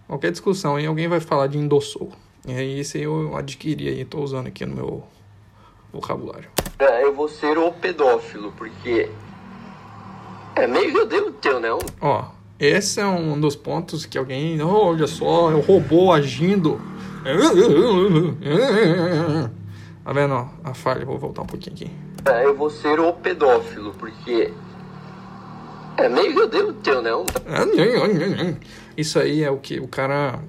qualquer 0.07 0.31
discussão 0.31 0.75
aí, 0.75 0.85
alguém 0.85 1.07
vai 1.07 1.19
falar 1.19 1.47
de 1.47 1.57
endossou. 1.57 2.11
E 2.47 2.53
aí 2.53 2.79
esse 2.79 3.01
eu 3.01 3.35
adquiri 3.35 3.89
aí, 3.89 4.05
tô 4.05 4.21
usando 4.21 4.47
aqui 4.47 4.65
no 4.65 4.75
meu 4.75 5.03
vocabulário. 5.91 6.49
É, 6.79 7.03
eu 7.03 7.13
vou 7.13 7.27
ser 7.27 7.57
o 7.57 7.71
pedófilo, 7.71 8.53
porque 8.53 9.09
é 10.55 10.67
meio 10.67 10.91
que 10.91 10.97
eu 10.99 11.05
devo 11.05 11.31
ter, 11.31 11.59
né? 11.59 11.69
Ó, 11.99 12.25
esse 12.59 12.99
é 12.99 13.05
um 13.05 13.39
dos 13.39 13.55
pontos 13.55 14.05
que 14.05 14.17
alguém, 14.17 14.61
oh, 14.61 14.87
olha 14.87 15.07
só, 15.07 15.51
é 15.51 15.55
o 15.55 15.59
robô 15.59 16.11
agindo. 16.11 16.79
Tá 20.03 20.13
vendo? 20.13 20.33
Ó, 20.33 20.47
a 20.63 20.73
falha, 20.73 21.05
vou 21.05 21.17
voltar 21.17 21.41
um 21.41 21.47
pouquinho 21.47 21.75
aqui. 21.75 21.91
É, 22.25 22.45
eu 22.45 22.55
vou 22.55 22.69
ser 22.69 22.99
o 22.99 23.11
pedófilo, 23.11 23.93
porque 23.95 24.53
é 25.97 26.07
meio 26.07 26.33
que 26.33 26.39
eu 26.39 26.47
devo 26.47 26.73
ter, 26.73 27.01
né? 27.01 27.11
Isso 28.97 29.19
aí 29.19 29.43
é 29.43 29.51
o 29.51 29.59
que 29.59 29.79
o 29.79 29.87
cara 29.87 30.41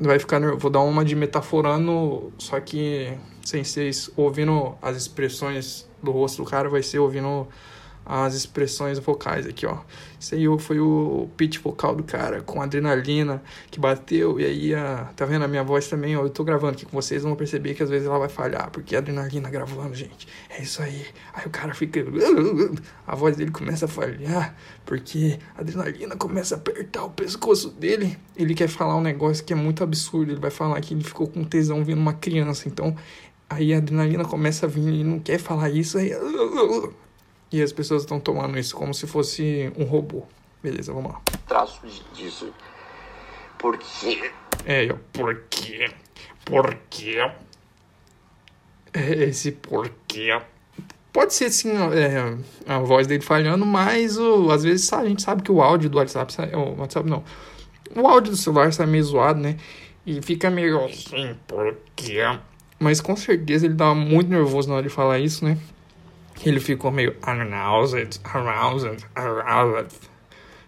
vai 0.00 0.18
ficar. 0.18 0.40
Vou 0.56 0.70
dar 0.70 0.80
uma 0.80 1.04
de 1.04 1.16
metaforando, 1.16 2.32
só 2.38 2.60
que 2.60 3.12
sem 3.44 3.64
ser 3.64 3.90
ouvindo 4.16 4.76
as 4.80 4.96
expressões 4.96 5.88
do 6.00 6.12
rosto 6.12 6.44
do 6.44 6.48
cara, 6.48 6.68
vai 6.68 6.84
ser 6.84 7.00
ouvindo 7.00 7.48
as 8.06 8.34
expressões 8.34 9.00
vocais 9.00 9.46
aqui, 9.46 9.66
ó. 9.66 9.78
Isso 10.18 10.34
aí 10.34 10.44
foi 10.58 10.78
o 10.78 11.28
pitch 11.36 11.58
vocal 11.58 11.94
do 11.94 12.02
cara, 12.02 12.40
com 12.40 12.62
adrenalina 12.62 13.42
que 13.70 13.80
bateu. 13.80 14.40
E 14.40 14.44
aí, 14.44 14.74
a, 14.74 15.10
tá 15.16 15.26
vendo 15.26 15.44
a 15.44 15.48
minha 15.48 15.64
voz 15.64 15.88
também, 15.88 16.16
ó. 16.16 16.22
Eu 16.22 16.30
tô 16.30 16.44
gravando 16.44 16.74
aqui 16.74 16.86
com 16.86 16.92
vocês, 16.92 17.24
vão 17.24 17.34
perceber 17.34 17.74
que 17.74 17.82
às 17.82 17.90
vezes 17.90 18.06
ela 18.06 18.18
vai 18.18 18.28
falhar, 18.28 18.70
porque 18.70 18.94
a 18.94 19.00
adrenalina 19.00 19.50
gravando, 19.50 19.94
gente. 19.94 20.28
É 20.48 20.62
isso 20.62 20.80
aí. 20.80 21.04
Aí 21.34 21.46
o 21.46 21.50
cara 21.50 21.74
fica. 21.74 22.00
A 23.06 23.14
voz 23.14 23.36
dele 23.36 23.50
começa 23.50 23.86
a 23.86 23.88
falhar, 23.88 24.56
porque 24.84 25.38
a 25.56 25.60
adrenalina 25.60 26.16
começa 26.16 26.54
a 26.54 26.58
apertar 26.58 27.04
o 27.04 27.10
pescoço 27.10 27.70
dele. 27.70 28.16
Ele 28.36 28.54
quer 28.54 28.68
falar 28.68 28.96
um 28.96 29.02
negócio 29.02 29.44
que 29.44 29.52
é 29.52 29.56
muito 29.56 29.82
absurdo. 29.82 30.30
Ele 30.30 30.40
vai 30.40 30.50
falar 30.50 30.80
que 30.80 30.94
ele 30.94 31.04
ficou 31.04 31.26
com 31.26 31.44
tesão 31.44 31.84
vendo 31.84 31.98
uma 31.98 32.14
criança. 32.14 32.68
Então, 32.68 32.96
aí 33.50 33.74
a 33.74 33.78
adrenalina 33.78 34.24
começa 34.24 34.66
a 34.66 34.68
vir, 34.68 34.86
ele 34.86 35.04
não 35.04 35.18
quer 35.18 35.38
falar 35.38 35.70
isso, 35.70 35.98
aí. 35.98 36.12
E 37.50 37.62
as 37.62 37.72
pessoas 37.72 38.02
estão 38.02 38.18
tomando 38.18 38.58
isso 38.58 38.74
como 38.74 38.92
se 38.92 39.06
fosse 39.06 39.72
um 39.76 39.84
robô. 39.84 40.24
Beleza, 40.62 40.92
vamos 40.92 41.12
lá. 41.12 41.22
Traço 41.46 41.80
disso. 42.12 42.52
Porque. 43.58 44.32
É, 44.64 44.84
eu, 44.84 44.98
por 45.12 45.42
quê? 45.48 45.90
Por 46.44 46.76
quê? 46.90 47.30
É, 48.92 49.12
esse 49.24 49.52
porquê. 49.52 50.40
Pode 51.12 51.32
ser 51.32 51.50
sim 51.50 51.70
é, 51.70 52.36
a 52.66 52.78
voz 52.78 53.06
dele 53.06 53.22
falhando, 53.22 53.64
mas 53.64 54.18
o, 54.18 54.50
às 54.50 54.64
vezes 54.64 54.92
a 54.92 55.04
gente 55.04 55.22
sabe 55.22 55.42
que 55.42 55.50
o 55.50 55.62
áudio 55.62 55.88
do 55.88 55.98
WhatsApp, 55.98 56.34
o 56.54 56.80
WhatsApp 56.80 57.08
não, 57.08 57.24
o 57.94 58.06
áudio 58.06 58.32
do 58.32 58.36
celular 58.36 58.68
está 58.68 58.86
meio 58.86 59.02
zoado, 59.02 59.40
né? 59.40 59.56
E 60.04 60.20
fica 60.20 60.50
meio 60.50 60.84
assim, 60.84 61.34
por 61.46 61.76
quê? 61.94 62.20
Mas 62.78 63.00
com 63.00 63.16
certeza 63.16 63.66
ele 63.66 63.74
dá 63.74 63.94
muito 63.94 64.28
nervoso 64.28 64.68
na 64.68 64.74
hora 64.74 64.82
de 64.82 64.90
falar 64.90 65.18
isso, 65.18 65.44
né? 65.44 65.56
Ele 66.44 66.60
ficou 66.60 66.90
meio 66.90 67.16
aroused, 67.22 68.20
aroused, 68.24 69.04
aroused. 69.14 69.98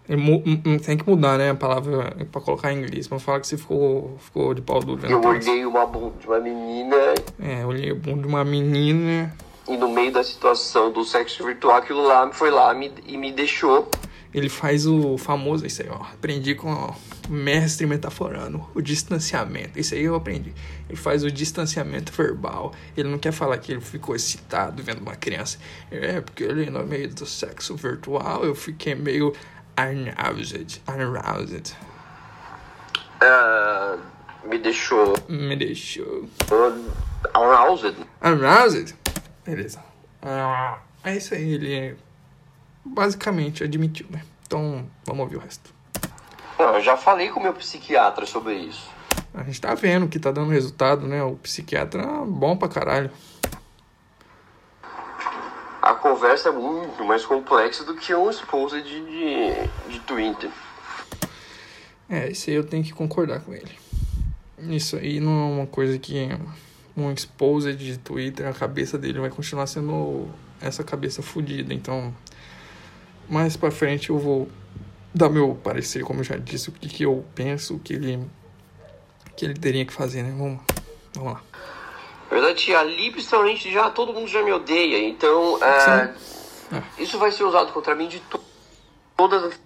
Ele 0.09 0.79
tem 0.79 0.97
que 0.97 1.07
mudar, 1.07 1.37
né, 1.37 1.51
a 1.51 1.55
palavra 1.55 2.17
pra 2.33 2.41
colocar 2.41 2.73
em 2.73 2.79
inglês. 2.79 3.07
Pra 3.07 3.19
falar 3.19 3.41
que 3.41 3.47
você 3.47 3.59
ficou, 3.59 4.17
ficou 4.19 4.55
de 4.55 4.63
pau 4.63 4.81
duro. 4.81 5.07
Eu 5.07 5.21
olhei 5.21 5.67
uma 5.67 5.85
bunda 5.85 6.15
de 6.19 6.27
uma 6.27 6.41
menina. 6.41 6.97
É, 7.39 7.67
olhei 7.67 7.91
a 7.91 7.95
bunda 7.95 8.23
de 8.23 8.29
uma 8.29 8.45
menina. 8.45 9.37
E 9.69 9.77
no 9.77 9.89
meio 9.91 10.11
da 10.11 10.25
situação 10.25 10.91
do 10.91 11.05
sexo 11.05 11.45
virtual, 11.45 11.77
aquilo 11.77 12.03
lá 12.07 12.31
foi 12.33 12.51
lá 12.51 12.73
me, 12.73 12.91
e 13.07 13.19
me 13.19 13.31
deixou. 13.31 13.87
Ele 14.32 14.49
faz 14.49 14.87
o 14.87 15.16
famoso, 15.16 15.64
isso 15.64 15.82
aí, 15.82 15.88
ó. 15.90 16.02
Aprendi 16.02 16.54
com 16.54 16.70
o 16.73 16.94
mestre 17.30 17.87
metaforando, 17.87 18.68
o 18.75 18.82
distanciamento. 18.82 19.78
Isso 19.78 19.94
aí 19.94 20.04
eu 20.04 20.14
aprendi. 20.14 20.52
Ele 20.88 20.99
faz 20.99 21.25
o 21.25 21.30
distanciamento 21.30 22.12
verbal. 22.12 22.75
Ele 22.97 23.08
não 23.08 23.18
quer 23.18 23.32
falar 23.32 23.56
que 23.58 23.73
ele 23.73 23.80
ficou 23.80 24.14
excitado 24.14 24.82
vendo 24.82 25.00
uma 25.00 25.16
criança. 25.16 25.58
É, 25.90 26.20
porque 26.20 26.44
ali 26.44 26.68
no 26.68 26.85
meio 26.85 27.12
do 27.14 27.25
sexo 27.25 27.75
virtual 27.75 28.44
eu 28.44 28.54
fiquei 28.54 28.94
meio 28.94 29.35
aroused. 29.76 30.82
Aroused. 30.87 31.75
Uh, 33.23 33.99
me 34.47 34.58
deixou. 34.58 35.14
Me 35.28 35.56
deixou. 35.56 36.28
Uh, 36.50 36.90
aroused. 37.32 37.97
Aroused? 38.20 38.94
Beleza. 39.44 39.82
Ah, 40.20 40.80
é 41.04 41.16
isso 41.16 41.35
aí, 41.35 41.54
ele 41.54 41.97
basicamente 42.95 43.64
admitiu, 43.64 44.07
né? 44.11 44.23
Então, 44.47 44.87
vamos 45.04 45.23
ouvir 45.23 45.37
o 45.37 45.40
resto. 45.40 45.73
Não, 46.59 46.75
eu 46.75 46.80
já 46.80 46.97
falei 46.97 47.28
com 47.28 47.38
o 47.38 47.42
meu 47.42 47.54
psiquiatra 47.54 48.26
sobre 48.26 48.54
isso. 48.54 48.90
A 49.33 49.42
gente 49.45 49.61
tá 49.61 49.75
vendo 49.75 50.09
que 50.09 50.18
tá 50.18 50.33
dando 50.33 50.50
resultado, 50.50 51.07
né? 51.07 51.23
O 51.23 51.37
psiquiatra 51.37 52.02
é 52.02 52.25
bom 52.26 52.57
pra 52.57 52.68
caralho. 52.68 53.11
A 55.80 55.95
conversa 55.95 56.49
é 56.49 56.52
muito 56.52 57.04
mais 57.04 57.25
complexa 57.25 57.85
do 57.85 57.95
que 57.95 58.14
um 58.14 58.28
esposa 58.28 58.83
de, 58.83 59.00
de, 59.00 59.92
de 59.92 60.00
Twitter. 60.00 60.50
É, 62.11 62.30
isso 62.30 62.50
aí 62.50 62.57
eu 62.57 62.64
tenho 62.64 62.83
que 62.83 62.92
concordar 62.92 63.40
com 63.40 63.54
ele. 63.54 63.78
Isso 64.59 64.97
aí 64.97 65.21
não 65.21 65.30
é 65.30 65.61
uma 65.61 65.66
coisa 65.66 65.99
que 65.99 66.28
um 66.97 67.12
exposed 67.12 67.76
de 67.76 67.97
Twitter, 67.99 68.49
a 68.49 68.52
cabeça 68.52 68.99
dele 68.99 69.21
vai 69.21 69.30
continuar 69.30 69.66
sendo 69.66 70.28
essa 70.61 70.83
cabeça 70.83 71.23
fodida. 71.23 71.73
Então, 71.73 72.12
mais 73.28 73.56
para 73.56 73.70
frente 73.70 74.11
eu 74.11 74.18
vou 74.18 74.49
dar 75.14 75.28
meu 75.28 75.54
parecer, 75.54 76.04
como 76.04 76.20
eu 76.20 76.25
já 76.25 76.37
disse, 76.37 76.68
o 76.68 76.73
que, 76.73 76.88
que 76.88 77.02
eu 77.04 77.25
penso 77.35 77.78
que 77.78 77.94
ele 77.94 78.20
que 79.36 79.45
ele 79.45 79.54
teria 79.54 79.84
que 79.84 79.93
fazer, 79.93 80.23
né? 80.23 80.34
Vamos, 80.36 80.60
vamos 81.14 81.32
lá. 81.34 81.43
Na 82.30 82.36
verdade, 82.36 82.75
ali 82.75 83.10
principalmente 83.10 83.73
já 83.73 83.91
todo 83.91 84.12
mundo 84.12 84.26
já 84.26 84.43
me 84.43 84.52
odeia, 84.52 85.08
então 85.08 85.62
é, 85.62 86.14
é. 86.73 86.82
isso 86.99 87.19
vai 87.19 87.30
ser 87.30 87.45
usado 87.45 87.73
contra 87.73 87.95
mim 87.95 88.08
de 88.08 88.21
to 88.21 88.41
todas 89.17 89.45
as. 89.45 89.60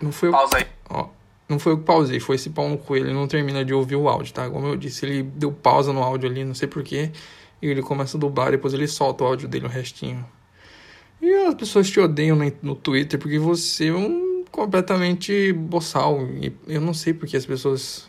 Não 0.00 0.10
foi 0.10 0.30
Pausa 0.30 0.58
aí. 0.58 0.66
Ó, 0.88 1.08
não 1.48 1.58
foi 1.58 1.72
eu 1.72 1.78
que 1.78 1.84
pausei, 1.84 2.20
foi 2.20 2.36
esse 2.36 2.50
pau 2.50 2.68
no 2.68 2.78
coelho. 2.78 3.06
Ele 3.06 3.14
não 3.14 3.26
termina 3.26 3.64
de 3.64 3.74
ouvir 3.74 3.96
o 3.96 4.08
áudio, 4.08 4.32
tá? 4.32 4.48
Como 4.48 4.66
eu 4.66 4.76
disse, 4.76 5.04
ele 5.04 5.22
deu 5.22 5.52
pausa 5.52 5.92
no 5.92 6.02
áudio 6.02 6.28
ali, 6.28 6.44
não 6.44 6.54
sei 6.54 6.68
porquê. 6.68 7.10
E 7.60 7.66
ele 7.66 7.82
começa 7.82 8.16
a 8.16 8.20
dublar, 8.20 8.52
depois 8.52 8.72
ele 8.72 8.86
solta 8.86 9.24
o 9.24 9.26
áudio 9.26 9.48
dele, 9.48 9.66
o 9.66 9.68
restinho. 9.68 10.24
E 11.20 11.32
as 11.46 11.54
pessoas 11.54 11.90
te 11.90 12.00
odeiam 12.00 12.38
no 12.62 12.74
Twitter 12.74 13.18
porque 13.18 13.38
você 13.38 13.88
é 13.88 13.92
um 13.92 14.44
completamente 14.50 15.52
boçal. 15.52 16.26
E 16.26 16.56
eu 16.66 16.80
não 16.80 16.94
sei 16.94 17.14
porque 17.14 17.36
as 17.36 17.46
pessoas, 17.46 18.08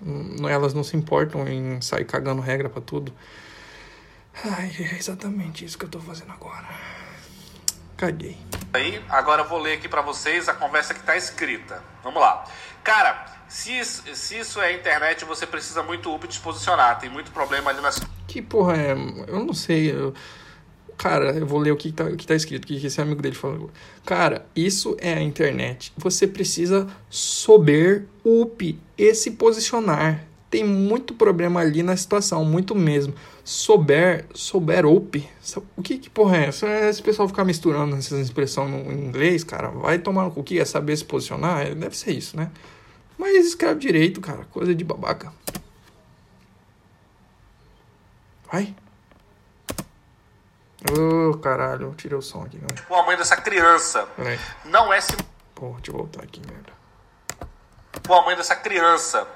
elas 0.49 0.73
não 0.73 0.83
se 0.83 0.97
importam 0.97 1.47
em 1.47 1.81
sair 1.81 2.05
cagando 2.05 2.41
regra 2.41 2.69
para 2.69 2.81
tudo. 2.81 3.13
Ai, 4.45 4.71
é 4.79 4.97
exatamente 4.97 5.65
isso 5.65 5.77
que 5.77 5.85
eu 5.85 5.89
tô 5.89 5.99
fazendo 5.99 6.31
agora. 6.31 6.67
Caguei. 7.97 8.37
Aí, 8.73 9.03
agora 9.09 9.43
eu 9.43 9.47
vou 9.47 9.59
ler 9.59 9.73
aqui 9.73 9.87
para 9.87 10.01
vocês 10.01 10.49
a 10.49 10.53
conversa 10.53 10.93
que 10.93 11.03
tá 11.03 11.15
escrita. 11.15 11.83
Vamos 12.03 12.19
lá. 12.21 12.45
Cara, 12.83 13.25
se 13.47 13.77
isso, 13.77 14.03
se 14.15 14.39
isso 14.39 14.59
é 14.61 14.73
internet, 14.73 15.25
você 15.25 15.45
precisa 15.45 15.83
muito 15.83 16.13
up 16.13 16.27
te 16.27 16.39
posicionar. 16.39 16.97
Tem 16.99 17.09
muito 17.09 17.31
problema 17.31 17.69
ali 17.69 17.81
nas. 17.81 18.01
Que 18.27 18.41
porra 18.41 18.77
é? 18.77 18.91
Eu 19.27 19.45
não 19.45 19.53
sei. 19.53 19.91
Eu... 19.91 20.13
Cara, 21.01 21.31
eu 21.35 21.47
vou 21.47 21.57
ler 21.57 21.71
o 21.71 21.75
que 21.75 21.91
tá, 21.91 22.03
o 22.03 22.15
que 22.15 22.27
tá 22.27 22.35
escrito, 22.35 22.65
o 22.65 22.67
que 22.67 22.85
esse 22.85 23.01
amigo 23.01 23.23
dele 23.23 23.33
falou. 23.33 23.71
Cara, 24.05 24.45
isso 24.55 24.95
é 24.99 25.13
a 25.13 25.21
internet. 25.23 25.91
Você 25.97 26.27
precisa 26.27 26.85
sober 27.09 28.05
up 28.23 28.79
e 28.95 29.15
se 29.15 29.31
posicionar. 29.31 30.27
Tem 30.47 30.63
muito 30.63 31.15
problema 31.15 31.59
ali 31.59 31.81
na 31.81 31.97
situação, 31.97 32.45
muito 32.45 32.75
mesmo. 32.75 33.15
Souber, 33.43 34.27
souber 34.31 34.85
up. 34.85 35.27
O 35.75 35.81
que 35.81 35.97
que 35.97 36.07
porra 36.07 36.37
é 36.37 36.45
essa? 36.49 36.67
Esse 36.67 37.01
pessoal 37.01 37.27
ficar 37.27 37.45
misturando 37.45 37.95
essas 37.95 38.19
expressões 38.19 38.69
no 38.69 38.91
inglês, 38.91 39.43
cara, 39.43 39.69
vai 39.69 39.97
tomar 39.97 40.25
no 40.25 40.31
cu 40.31 40.43
que 40.43 40.59
é 40.59 40.65
saber 40.65 40.95
se 40.95 41.03
posicionar? 41.03 41.73
Deve 41.73 41.97
ser 41.97 42.11
isso, 42.11 42.37
né? 42.37 42.51
Mas 43.17 43.43
escreve 43.47 43.79
direito, 43.79 44.21
cara. 44.21 44.45
Coisa 44.51 44.75
de 44.75 44.83
babaca. 44.83 45.33
Vai. 48.51 48.75
Ô, 50.89 51.29
oh, 51.29 51.37
caralho. 51.37 51.93
Tirei 51.95 52.17
o 52.17 52.21
som 52.21 52.43
aqui, 52.43 52.57
galera. 52.57 52.75
Tipo, 52.75 52.95
a 52.95 53.03
mãe 53.03 53.17
dessa 53.17 53.37
criança. 53.37 54.07
Peraí. 54.15 54.39
Não 54.65 54.91
é 54.91 54.99
se. 54.99 55.15
Porra, 55.53 55.75
deixa 55.75 55.91
eu 55.91 55.97
voltar 55.97 56.23
aqui, 56.23 56.41
merda. 56.45 56.73
Tipo, 57.93 58.13
a 58.13 58.25
mãe 58.25 58.35
dessa 58.35 58.55
criança. 58.55 59.27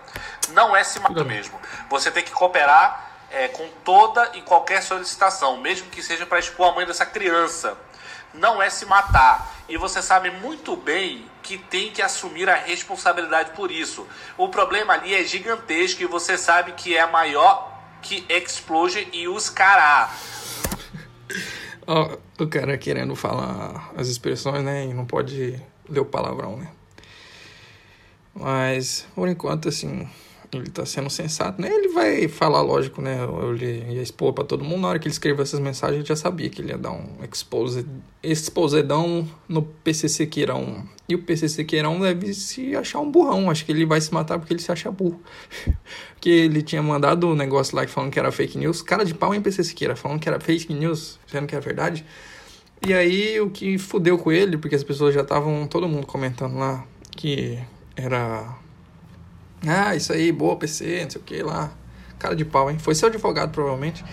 Não 0.50 0.76
é 0.76 0.84
se 0.84 1.00
matar 1.00 1.24
mesmo. 1.24 1.60
Você 1.90 2.10
tem 2.10 2.24
que 2.24 2.32
cooperar 2.32 3.12
é, 3.32 3.48
com 3.48 3.68
toda 3.84 4.32
e 4.34 4.42
qualquer 4.42 4.82
solicitação, 4.82 5.58
mesmo 5.58 5.90
que 5.90 6.02
seja 6.02 6.26
para 6.26 6.40
expor 6.40 6.72
a 6.72 6.76
mãe 6.76 6.86
dessa 6.86 7.06
criança. 7.06 7.78
Não 8.34 8.62
é 8.62 8.70
se 8.70 8.86
matar. 8.86 9.54
E 9.68 9.78
você 9.78 10.02
sabe 10.02 10.30
muito 10.30 10.76
bem 10.76 11.30
que 11.42 11.58
tem 11.58 11.92
que 11.92 12.02
assumir 12.02 12.50
a 12.50 12.56
responsabilidade 12.56 13.52
por 13.52 13.72
isso. 13.72 14.08
O 14.38 14.50
problema 14.50 14.94
ali 14.94 15.14
é 15.14 15.24
gigantesco 15.24 16.02
e 16.02 16.06
você 16.06 16.38
sabe 16.38 16.74
que 16.74 16.96
é 16.96 17.06
maior 17.06 17.72
que 18.02 18.26
Explosion 18.30 19.06
e 19.12 19.28
os 19.28 19.50
Cará. 19.50 20.10
oh, 21.88 22.44
o 22.44 22.48
cara 22.48 22.78
querendo 22.78 23.16
falar 23.16 23.92
as 23.96 24.08
expressões, 24.08 24.64
né? 24.64 24.86
E 24.86 24.94
não 24.94 25.06
pode 25.06 25.62
ler 25.90 26.00
o 26.00 26.06
palavrão, 26.06 26.58
né? 26.58 26.70
Mas, 28.34 29.08
por 29.16 29.30
enquanto, 29.30 29.70
assim, 29.70 30.10
ele 30.58 30.70
tá 30.70 30.86
sendo 30.86 31.10
sensato, 31.10 31.62
né? 31.62 31.70
Ele 31.70 31.90
vai 31.90 32.28
falar, 32.28 32.62
lógico, 32.62 33.02
né? 33.02 33.18
Ele 33.54 33.96
ia 33.96 34.02
expor 34.02 34.34
para 34.34 34.44
todo 34.44 34.64
mundo. 34.64 34.82
Na 34.82 34.90
hora 34.90 35.00
que 35.00 35.08
ele 35.08 35.14
escreveu 35.14 35.44
essas 35.44 35.60
mensagens, 35.60 36.00
ele 36.00 36.08
já 36.08 36.16
sabia 36.16 36.50
que 36.50 36.62
ele 36.62 36.70
ia 36.70 36.78
dar 36.78 36.92
um 36.92 37.24
expose, 37.24 37.86
exposedão 38.22 39.28
no 39.48 39.62
PCC 39.62 40.26
Queirão. 40.26 40.84
E 41.08 41.16
o 41.16 41.20
PCC 41.22 41.64
Queirão 41.64 42.00
deve 42.00 42.34
se 42.34 42.76
achar 42.76 43.00
um 43.00 43.12
burrão. 43.12 43.50
Acho 43.50 43.66
que 43.66 43.72
ele 43.72 43.86
vai 43.86 44.02
se 44.02 44.14
matar 44.14 44.40
porque 44.40 44.54
ele 44.54 44.62
se 44.62 44.72
acha 44.72 44.92
burro. 44.92 45.22
porque 46.16 46.30
ele 46.30 46.62
tinha 46.62 46.82
mandado 46.82 47.28
um 47.28 47.36
negócio 47.36 47.76
lá 47.76 47.88
falando 47.88 48.12
que 48.12 48.20
era 48.20 48.32
fake 48.32 48.58
news. 48.58 48.82
Cara 48.82 49.06
de 49.06 49.14
pau 49.14 49.34
em 49.34 49.42
PCC 49.42 49.74
Queira, 49.74 49.96
falando 49.96 50.20
que 50.20 50.28
era 50.28 50.40
fake 50.40 50.74
news, 50.74 51.20
dizendo 51.26 51.48
que 51.48 51.56
era 51.56 51.64
verdade. 51.64 52.06
E 52.86 52.94
aí 52.94 53.40
o 53.40 53.50
que 53.50 53.78
fudeu 53.78 54.18
com 54.18 54.32
ele, 54.32 54.58
porque 54.58 54.76
as 54.76 54.84
pessoas 54.84 55.14
já 55.14 55.22
estavam, 55.22 55.66
todo 55.68 55.88
mundo 55.88 56.06
comentando 56.06 56.58
lá 56.58 56.86
que 57.16 57.58
era 57.96 58.58
ah, 59.68 59.96
isso 59.96 60.14
aí, 60.14 60.32
boa 60.32 60.56
PC, 60.56 61.04
não 61.04 61.10
sei 61.10 61.22
o 61.22 61.24
que 61.24 61.44
lá. 61.44 61.72
Cara 62.20 62.36
de 62.36 62.46
pau, 62.46 62.70
hein? 62.72 62.78
Foi 62.80 62.96
seu 62.96 63.10
advogado, 63.10 63.52
provavelmente. 63.52 64.04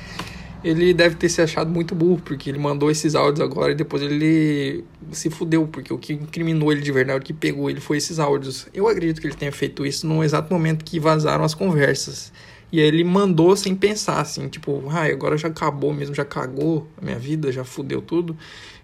ele 0.64 0.92
deve 0.94 1.16
ter 1.16 1.28
se 1.28 1.40
achado 1.40 1.70
muito 1.70 1.94
burro, 1.94 2.20
porque 2.24 2.50
ele 2.50 2.58
mandou 2.58 2.90
esses 2.90 3.14
áudios 3.14 3.40
agora 3.40 3.72
e 3.72 3.74
depois 3.74 4.02
ele 4.02 4.84
se 5.10 5.30
fudeu, 5.30 5.66
porque 5.66 5.92
o 5.92 5.98
que 5.98 6.14
incriminou 6.14 6.72
ele 6.72 6.80
de 6.80 6.92
verdade, 6.92 7.18
o 7.18 7.22
que 7.22 7.32
pegou 7.32 7.68
ele 7.70 7.80
foi 7.80 7.96
esses 7.96 8.18
áudios. 8.18 8.66
Eu 8.72 8.88
acredito 8.88 9.20
que 9.20 9.26
ele 9.26 9.34
tenha 9.34 9.52
feito 9.52 9.84
isso 9.84 10.06
no 10.06 10.22
exato 10.22 10.52
momento 10.52 10.84
que 10.84 11.00
vazaram 11.00 11.44
as 11.44 11.54
conversas. 11.54 12.32
E 12.70 12.80
aí 12.80 12.86
ele 12.86 13.04
mandou 13.04 13.54
sem 13.54 13.74
pensar, 13.74 14.20
assim, 14.20 14.48
tipo, 14.48 14.82
ah, 14.88 15.04
agora 15.04 15.36
já 15.36 15.48
acabou 15.48 15.92
mesmo, 15.92 16.14
já 16.14 16.24
cagou 16.24 16.88
a 16.96 17.04
minha 17.04 17.18
vida, 17.18 17.52
já 17.52 17.64
fudeu 17.64 18.00
tudo. 18.00 18.36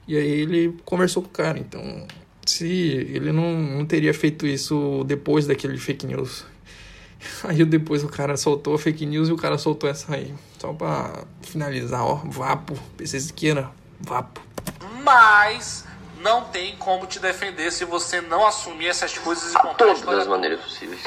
E 0.06 0.16
aí 0.16 0.40
ele 0.40 0.74
conversou 0.84 1.22
com 1.22 1.28
o 1.28 1.32
cara. 1.32 1.58
Então, 1.58 2.06
se 2.44 2.66
ele 2.66 3.32
não, 3.32 3.58
não 3.60 3.86
teria 3.86 4.12
feito 4.12 4.46
isso 4.46 5.04
depois 5.06 5.46
daquele 5.46 5.78
fake 5.78 6.06
news 6.06 6.44
Aí 7.44 7.64
depois 7.64 8.04
o 8.04 8.08
cara 8.08 8.36
soltou 8.36 8.74
a 8.74 8.78
fake 8.78 9.04
news 9.06 9.28
e 9.28 9.32
o 9.32 9.36
cara 9.36 9.58
soltou 9.58 9.88
essa 9.88 10.14
aí. 10.14 10.34
Só 10.58 10.72
pra 10.72 11.24
finalizar, 11.42 12.04
ó. 12.04 12.16
Vapo, 12.24 12.78
PC 12.96 13.20
Siqueira, 13.20 13.70
vapo. 14.00 14.40
Mas 15.02 15.84
não 16.20 16.44
tem 16.44 16.76
como 16.76 17.06
te 17.06 17.18
defender 17.18 17.70
se 17.72 17.84
você 17.84 18.20
não 18.20 18.46
assumir 18.46 18.88
essas 18.88 19.16
coisas 19.18 19.52
e 19.52 19.54
contar 19.54 19.94
Todas 19.94 20.20
as 20.20 20.26
maneiras 20.26 20.60
possíveis. 20.60 21.00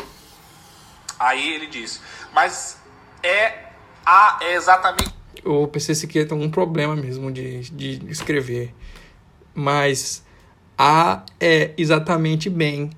Aí 1.20 1.54
ele 1.54 1.68
diz, 1.68 2.02
mas 2.34 2.78
é, 3.22 3.68
a, 4.06 4.40
é 4.42 4.56
exatamente. 4.56 5.14
O 5.44 5.68
PC 5.68 5.96
Siqueira 5.96 6.28
tem 6.28 6.38
um 6.38 6.50
problema 6.50 6.96
mesmo 6.96 7.32
de, 7.32 7.62
de 7.70 8.12
escrever. 8.12 8.74
Mas 9.54 10.24
A 10.78 11.24
é 11.40 11.74
exatamente 11.78 12.50
bem 12.50 12.90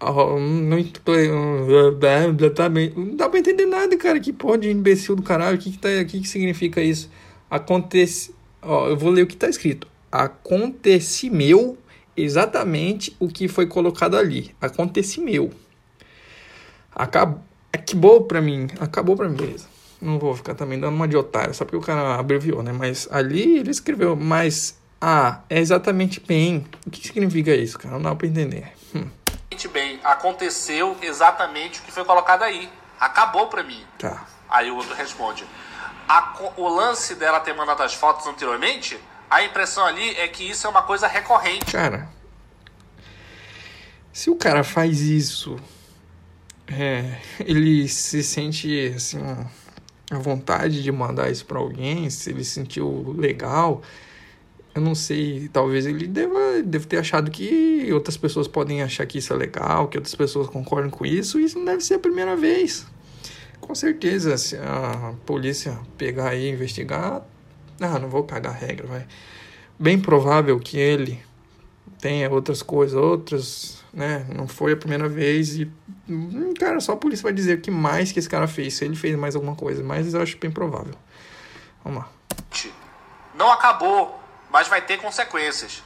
não, 0.00 0.78
exatamente. 2.38 2.96
não 2.96 3.16
dá 3.16 3.28
pra 3.28 3.38
entender 3.38 3.66
nada, 3.66 3.96
cara. 3.96 4.20
Que 4.20 4.32
porra 4.32 4.58
de 4.58 4.70
imbecil 4.70 5.16
do 5.16 5.22
caralho. 5.22 5.56
O 5.56 5.60
que 5.60 5.72
que, 5.72 5.78
tá, 5.78 5.88
o 5.88 6.06
que, 6.06 6.20
que 6.20 6.28
significa 6.28 6.80
isso? 6.80 7.10
Acontece. 7.50 8.34
Ó, 8.62 8.88
eu 8.88 8.96
vou 8.96 9.10
ler 9.10 9.22
o 9.22 9.26
que 9.26 9.36
tá 9.36 9.48
escrito. 9.48 9.86
Acontecimeu 10.10 11.76
exatamente 12.16 13.16
o 13.18 13.28
que 13.28 13.48
foi 13.48 13.66
colocado 13.66 14.16
ali. 14.16 14.54
Acontecimeu. 14.60 15.50
Acabou. 16.94 17.42
Acabou 17.72 18.24
pra 18.24 18.40
mim. 18.40 18.66
Acabou 18.80 19.16
pra 19.16 19.28
mim, 19.28 19.36
beleza. 19.36 19.66
Não 20.00 20.18
vou 20.18 20.34
ficar 20.34 20.54
também 20.54 20.78
dando 20.78 20.94
uma 20.94 21.08
de 21.08 21.16
otário, 21.16 21.52
só 21.52 21.64
porque 21.64 21.76
o 21.76 21.80
cara 21.80 22.14
abreviou, 22.14 22.62
né? 22.62 22.72
Mas 22.72 23.08
ali 23.10 23.58
ele 23.58 23.70
escreveu, 23.70 24.16
mas. 24.16 24.78
Ah, 25.00 25.42
é 25.48 25.60
exatamente 25.60 26.20
bem. 26.20 26.64
O 26.86 26.90
que 26.90 27.06
significa 27.06 27.54
isso, 27.54 27.78
cara? 27.78 27.94
Não 27.94 28.02
dá 28.02 28.14
pra 28.14 28.26
entender. 28.26 28.72
Aconteceu 30.08 30.96
exatamente 31.02 31.80
o 31.80 31.82
que 31.82 31.92
foi 31.92 32.02
colocado 32.02 32.42
aí. 32.42 32.72
Acabou 32.98 33.48
pra 33.48 33.62
mim. 33.62 33.84
Tá. 33.98 34.26
Aí 34.48 34.70
o 34.70 34.76
outro 34.76 34.94
responde. 34.94 35.44
A, 36.08 36.34
o 36.56 36.66
lance 36.66 37.14
dela 37.14 37.40
ter 37.40 37.52
mandado 37.54 37.82
as 37.82 37.92
fotos 37.92 38.26
anteriormente, 38.26 38.98
a 39.28 39.42
impressão 39.42 39.84
ali 39.84 40.16
é 40.16 40.26
que 40.26 40.48
isso 40.48 40.66
é 40.66 40.70
uma 40.70 40.80
coisa 40.80 41.06
recorrente. 41.06 41.72
Cara, 41.72 42.08
se 44.10 44.30
o 44.30 44.36
cara 44.36 44.64
faz 44.64 45.02
isso, 45.02 45.60
é, 46.66 47.20
ele 47.40 47.86
se 47.86 48.22
sente 48.22 48.94
assim, 48.96 49.20
a 50.10 50.16
vontade 50.16 50.82
de 50.82 50.90
mandar 50.90 51.30
isso 51.30 51.44
para 51.44 51.58
alguém, 51.58 52.08
se 52.08 52.30
ele 52.30 52.44
sentiu 52.44 53.14
legal, 53.14 53.82
eu 54.78 54.80
não 54.80 54.94
sei, 54.94 55.50
talvez 55.52 55.86
ele 55.86 56.06
deva, 56.06 56.62
deva 56.64 56.86
ter 56.86 56.98
achado 56.98 57.30
que 57.32 57.92
outras 57.92 58.16
pessoas 58.16 58.46
podem 58.46 58.80
achar 58.80 59.04
que 59.06 59.18
isso 59.18 59.32
é 59.32 59.36
legal, 59.36 59.88
que 59.88 59.98
outras 59.98 60.14
pessoas 60.14 60.48
concordam 60.48 60.88
com 60.88 61.04
isso, 61.04 61.40
e 61.40 61.44
isso 61.44 61.58
não 61.58 61.64
deve 61.64 61.82
ser 61.82 61.94
a 61.94 61.98
primeira 61.98 62.36
vez. 62.36 62.86
Com 63.60 63.74
certeza, 63.74 64.38
se 64.38 64.56
a 64.56 65.14
polícia 65.26 65.76
pegar 65.96 66.36
e 66.36 66.48
investigar, 66.48 67.26
ah, 67.80 67.98
não 67.98 68.08
vou 68.08 68.22
cagar 68.22 68.54
a 68.54 68.56
regra, 68.56 68.86
vai. 68.86 69.06
Bem 69.76 69.98
provável 69.98 70.58
que 70.60 70.78
ele 70.78 71.20
tenha 72.00 72.30
outras 72.30 72.62
coisas, 72.62 72.94
outras, 72.94 73.82
né? 73.92 74.26
Não 74.32 74.46
foi 74.46 74.72
a 74.72 74.76
primeira 74.76 75.08
vez 75.08 75.56
e, 75.56 75.68
hum, 76.08 76.54
cara, 76.56 76.78
só 76.78 76.92
a 76.92 76.96
polícia 76.96 77.24
vai 77.24 77.32
dizer 77.32 77.58
o 77.58 77.60
que 77.60 77.70
mais 77.70 78.12
que 78.12 78.20
esse 78.20 78.28
cara 78.28 78.46
fez, 78.46 78.74
se 78.74 78.84
ele 78.84 78.94
fez 78.94 79.16
mais 79.16 79.34
alguma 79.34 79.56
coisa, 79.56 79.82
mas 79.82 80.14
eu 80.14 80.22
acho 80.22 80.38
bem 80.38 80.52
provável. 80.52 80.94
Vamos 81.82 81.98
lá. 81.98 82.08
Não 83.36 83.52
acabou 83.52 84.17
mas 84.50 84.68
vai 84.68 84.80
ter 84.82 84.98
consequências. 84.98 85.82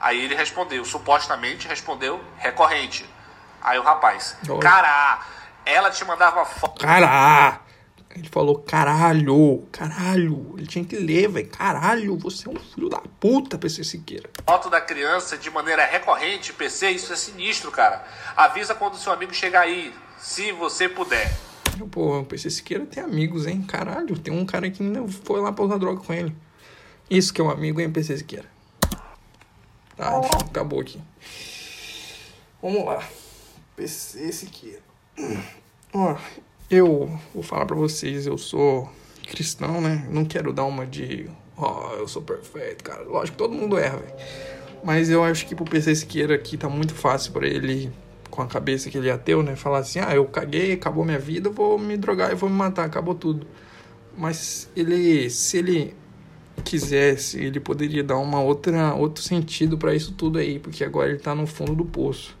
Aí 0.00 0.24
ele 0.24 0.34
respondeu, 0.34 0.84
supostamente 0.84 1.68
respondeu, 1.68 2.20
recorrente. 2.36 3.04
Aí 3.60 3.78
o 3.78 3.82
rapaz, 3.82 4.36
Oi. 4.48 4.58
cará, 4.58 5.24
ela 5.64 5.90
te 5.90 6.04
mandava 6.04 6.44
foto. 6.44 6.84
Cará! 6.84 7.60
Ele 8.14 8.28
falou, 8.28 8.58
caralho, 8.58 9.66
caralho. 9.72 10.54
Ele 10.58 10.66
tinha 10.66 10.84
que 10.84 10.96
ler, 10.96 11.28
velho. 11.28 11.48
Caralho, 11.48 12.18
você 12.18 12.46
é 12.46 12.50
um 12.50 12.56
filho 12.56 12.90
da 12.90 13.00
puta, 13.18 13.56
PC 13.56 13.84
Siqueira. 13.84 14.28
Foto 14.46 14.68
da 14.68 14.80
criança 14.82 15.38
de 15.38 15.50
maneira 15.50 15.84
recorrente, 15.86 16.52
PC, 16.52 16.90
isso 16.90 17.12
é 17.12 17.16
sinistro, 17.16 17.70
cara. 17.70 18.04
Avisa 18.36 18.74
quando 18.74 18.96
seu 18.96 19.12
amigo 19.12 19.32
chegar 19.32 19.62
aí, 19.62 19.94
se 20.18 20.52
você 20.52 20.88
puder. 20.88 21.32
Pô, 21.90 22.18
o 22.18 22.24
PC 22.24 22.50
Siqueira 22.50 22.84
tem 22.84 23.02
amigos, 23.02 23.46
hein? 23.46 23.62
Caralho, 23.62 24.18
tem 24.18 24.32
um 24.32 24.44
cara 24.44 24.70
que 24.70 24.82
ainda 24.82 25.06
foi 25.24 25.40
lá 25.40 25.50
pra 25.50 25.64
usar 25.64 25.78
droga 25.78 26.02
com 26.04 26.12
ele. 26.12 26.36
Isso 27.10 27.32
que 27.32 27.40
é 27.40 27.44
um 27.44 27.50
amigo 27.50 27.80
NPC 27.80 28.18
Siqueira. 28.18 28.46
Tá, 29.96 30.18
enfim, 30.18 30.46
acabou 30.46 30.80
aqui. 30.80 31.00
Vamos 32.60 32.84
lá. 32.84 33.06
PC 33.76 34.32
Siqueira. 34.32 34.82
Ó, 35.92 36.16
eu 36.70 37.18
vou 37.34 37.42
falar 37.42 37.66
pra 37.66 37.76
vocês, 37.76 38.26
eu 38.26 38.38
sou 38.38 38.90
cristão, 39.28 39.80
né? 39.80 40.06
Não 40.10 40.24
quero 40.24 40.52
dar 40.52 40.64
uma 40.64 40.86
de. 40.86 41.28
Ó, 41.56 41.90
oh, 41.90 41.96
eu 41.96 42.08
sou 42.08 42.22
perfeito, 42.22 42.82
cara. 42.82 43.02
Lógico 43.02 43.36
todo 43.36 43.54
mundo 43.54 43.78
erra, 43.78 43.98
velho. 43.98 44.14
Mas 44.82 45.10
eu 45.10 45.22
acho 45.22 45.46
que 45.46 45.54
pro 45.54 45.64
PC 45.64 45.94
Siqueira 45.94 46.34
aqui 46.34 46.56
tá 46.56 46.68
muito 46.68 46.94
fácil 46.94 47.32
para 47.32 47.46
ele, 47.46 47.92
com 48.30 48.42
a 48.42 48.46
cabeça 48.46 48.90
que 48.90 48.98
ele 48.98 49.08
é 49.08 49.12
ateu, 49.12 49.42
né? 49.42 49.54
Falar 49.54 49.78
assim: 49.78 50.00
ah, 50.00 50.14
eu 50.14 50.24
caguei, 50.24 50.72
acabou 50.72 51.04
minha 51.04 51.18
vida, 51.18 51.50
vou 51.50 51.78
me 51.78 51.96
drogar 51.96 52.32
e 52.32 52.34
vou 52.34 52.48
me 52.48 52.56
matar, 52.56 52.84
acabou 52.84 53.14
tudo. 53.14 53.46
Mas 54.16 54.68
ele, 54.74 55.30
se 55.30 55.58
ele 55.58 55.94
quisesse, 56.62 57.38
ele 57.38 57.60
poderia 57.60 58.02
dar 58.02 58.16
uma 58.18 58.40
outra 58.40 58.94
outro 58.94 59.22
sentido 59.22 59.76
para 59.76 59.94
isso 59.94 60.12
tudo 60.12 60.38
aí, 60.38 60.58
porque 60.58 60.84
agora 60.84 61.10
ele 61.10 61.18
tá 61.18 61.34
no 61.34 61.46
fundo 61.46 61.74
do 61.74 61.84
poço. 61.84 62.36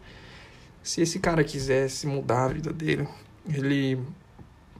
Se 0.82 1.00
esse 1.00 1.18
cara 1.18 1.44
quisesse 1.44 2.06
mudar 2.06 2.44
a 2.44 2.48
vida 2.48 2.72
dele, 2.72 3.06
ele 3.48 3.98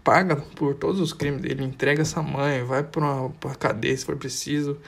paga 0.02 0.37
por 0.37 0.74
todos 0.74 1.00
os 1.00 1.12
crimes 1.12 1.42
dele, 1.42 1.64
entrega 1.64 2.02
essa 2.02 2.22
mãe, 2.22 2.64
vai 2.64 2.83
para 2.83 3.00
uma 3.05 3.31
pra 3.31 3.55
cadeia 3.55 3.96
se 3.96 4.05
for 4.05 4.16
preciso, 4.16 4.78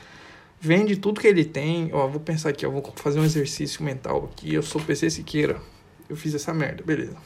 vende 0.60 0.96
tudo 0.96 1.20
que 1.20 1.26
ele 1.26 1.44
tem. 1.44 1.90
Ó, 1.92 2.08
vou 2.08 2.20
pensar 2.20 2.50
aqui, 2.50 2.66
eu 2.66 2.72
vou 2.72 2.82
fazer 2.96 3.20
um 3.20 3.24
exercício 3.24 3.82
mental 3.84 4.30
aqui. 4.32 4.54
Eu 4.54 4.62
sou 4.62 4.80
PC 4.80 5.10
Siqueira, 5.10 5.60
eu 6.08 6.16
fiz 6.16 6.34
essa 6.34 6.52
merda, 6.52 6.82
beleza. 6.82 7.16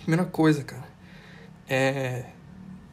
Primeira 0.00 0.24
coisa, 0.24 0.62
cara, 0.62 0.86
é 1.68 2.26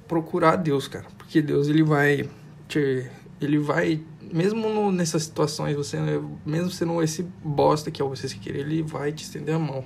procurar 0.08 0.56
Deus, 0.56 0.88
cara, 0.88 1.06
porque 1.18 1.42
Deus 1.42 1.68
ele 1.68 1.84
vai 1.84 2.28
te 2.68 3.06
ele 3.42 3.58
vai, 3.58 4.00
mesmo 4.32 4.70
no, 4.70 4.92
nessas 4.92 5.24
situações, 5.24 5.76
você, 5.76 5.98
mesmo 6.46 6.70
sendo 6.70 7.02
esse 7.02 7.24
bosta 7.44 7.90
que 7.90 8.02
é 8.02 8.06
você 8.06 8.30
se 8.30 8.38
querer, 8.38 8.60
ele 8.60 8.84
vai 8.84 9.12
te 9.12 9.24
estender 9.24 9.56
a 9.56 9.60
mão. 9.60 9.84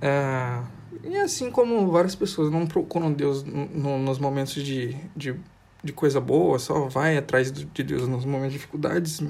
É, 0.00 0.62
e 1.04 1.16
assim 1.16 1.50
como 1.50 1.90
várias 1.90 2.14
pessoas 2.14 2.50
não 2.50 2.66
procuram 2.66 3.12
Deus 3.12 3.42
no, 3.42 3.98
nos 3.98 4.18
momentos 4.18 4.54
de, 4.54 4.96
de, 5.16 5.34
de, 5.82 5.92
coisa 5.92 6.20
boa, 6.20 6.58
só 6.58 6.88
vai 6.88 7.16
atrás 7.16 7.50
de 7.50 7.82
Deus 7.82 8.06
nos 8.06 8.24
momentos 8.24 8.52
de 8.52 8.58
dificuldades, 8.58 9.20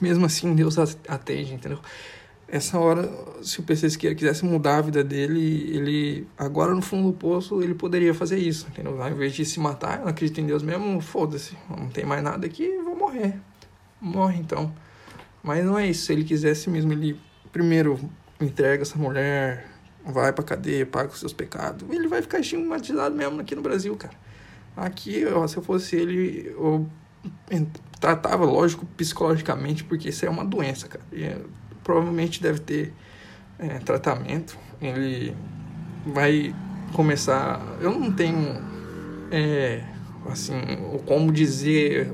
mesmo 0.00 0.24
assim 0.24 0.54
Deus 0.54 0.78
atende, 0.78 1.54
entendeu? 1.54 1.80
Essa 2.48 2.78
hora, 2.78 3.10
se 3.42 3.58
o 3.58 3.62
PC 3.62 3.90
Siqueira 3.90 4.14
quisesse 4.14 4.44
mudar 4.44 4.78
a 4.78 4.80
vida 4.80 5.02
dele, 5.02 5.70
ele, 5.74 6.28
agora 6.38 6.72
no 6.74 6.80
fundo 6.80 7.10
do 7.10 7.16
poço, 7.16 7.60
ele 7.60 7.74
poderia 7.74 8.14
fazer 8.14 8.38
isso, 8.38 8.68
entendeu? 8.68 9.02
Ao 9.02 9.10
invés 9.10 9.32
de 9.32 9.44
se 9.44 9.58
matar, 9.58 10.00
eu 10.00 10.08
acredito 10.08 10.40
em 10.40 10.46
Deus 10.46 10.62
mesmo, 10.62 11.00
foda-se, 11.00 11.56
não 11.68 11.88
tem 11.88 12.04
mais 12.04 12.22
nada 12.22 12.46
aqui, 12.46 12.78
vou 12.84 12.96
morrer. 12.96 13.34
Morre 14.00 14.38
então. 14.38 14.72
Mas 15.42 15.64
não 15.64 15.78
é 15.78 15.88
isso, 15.88 16.06
se 16.06 16.12
ele 16.12 16.22
quisesse 16.22 16.70
mesmo, 16.70 16.92
ele 16.92 17.18
primeiro 17.50 17.98
entrega 18.40 18.82
essa 18.82 18.98
mulher, 18.98 19.66
vai 20.04 20.32
pra 20.32 20.44
cadeia, 20.44 20.86
paga 20.86 21.10
os 21.10 21.18
seus 21.18 21.32
pecados, 21.32 21.88
ele 21.90 22.06
vai 22.06 22.22
ficar 22.22 22.38
estigmatizado 22.38 23.14
mesmo 23.14 23.40
aqui 23.40 23.56
no 23.56 23.62
Brasil, 23.62 23.96
cara. 23.96 24.14
Aqui, 24.76 25.24
ó, 25.26 25.46
se 25.48 25.56
eu 25.56 25.62
fosse 25.62 25.96
ele, 25.96 26.48
eu 26.48 26.86
tratava, 27.98 28.44
lógico, 28.44 28.86
psicologicamente, 28.96 29.82
porque 29.82 30.10
isso 30.10 30.24
é 30.24 30.30
uma 30.30 30.44
doença, 30.44 30.86
cara. 30.86 31.04
E, 31.12 31.24
provavelmente 31.86 32.42
deve 32.42 32.58
ter 32.58 32.92
é, 33.60 33.78
tratamento. 33.78 34.58
Ele 34.82 35.32
vai 36.04 36.52
começar. 36.92 37.62
Eu 37.80 37.96
não 37.96 38.10
tenho 38.10 38.60
é, 39.30 39.84
assim 40.28 40.54
como 41.06 41.30
dizer 41.30 42.12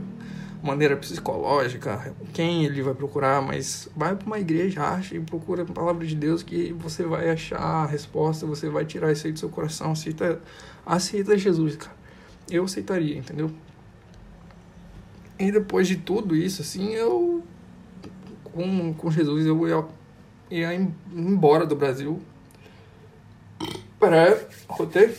maneira 0.63 0.97
psicológica 0.97 2.15
quem 2.35 2.65
ele 2.65 2.83
vai 2.83 2.95
procurar, 2.95 3.43
mas 3.43 3.89
vai 3.97 4.15
para 4.15 4.27
uma 4.27 4.39
igreja, 4.39 4.83
acha 4.83 5.17
e 5.17 5.21
procura 5.21 5.63
a 5.63 5.67
palavra 5.67 6.07
de 6.07 6.15
Deus 6.15 6.43
que 6.43 6.73
você 6.73 7.03
vai 7.03 7.31
achar 7.31 7.59
a 7.59 7.87
resposta, 7.87 8.47
você 8.47 8.69
vai 8.69 8.85
tirar 8.85 9.11
isso 9.11 9.27
aí 9.27 9.33
do 9.33 9.39
seu 9.39 9.49
coração, 9.49 9.93
aceita, 9.93 10.41
aceita 10.87 11.37
Jesus, 11.37 11.77
cara. 11.77 11.97
eu 12.49 12.63
aceitaria, 12.65 13.17
entendeu? 13.17 13.51
E 15.37 15.51
depois 15.51 15.89
de 15.89 15.97
tudo 15.97 16.37
isso, 16.37 16.63
assim, 16.63 16.91
eu 16.91 17.43
com, 18.53 18.95
com 18.95 19.11
Jesus 19.11 19.47
eu 19.47 19.69
ia, 19.69 19.85
ia 20.51 20.75
embora 21.13 21.67
do 21.67 21.77
Brasil 21.77 22.21
para 23.99 24.39
roteiro 24.69 25.15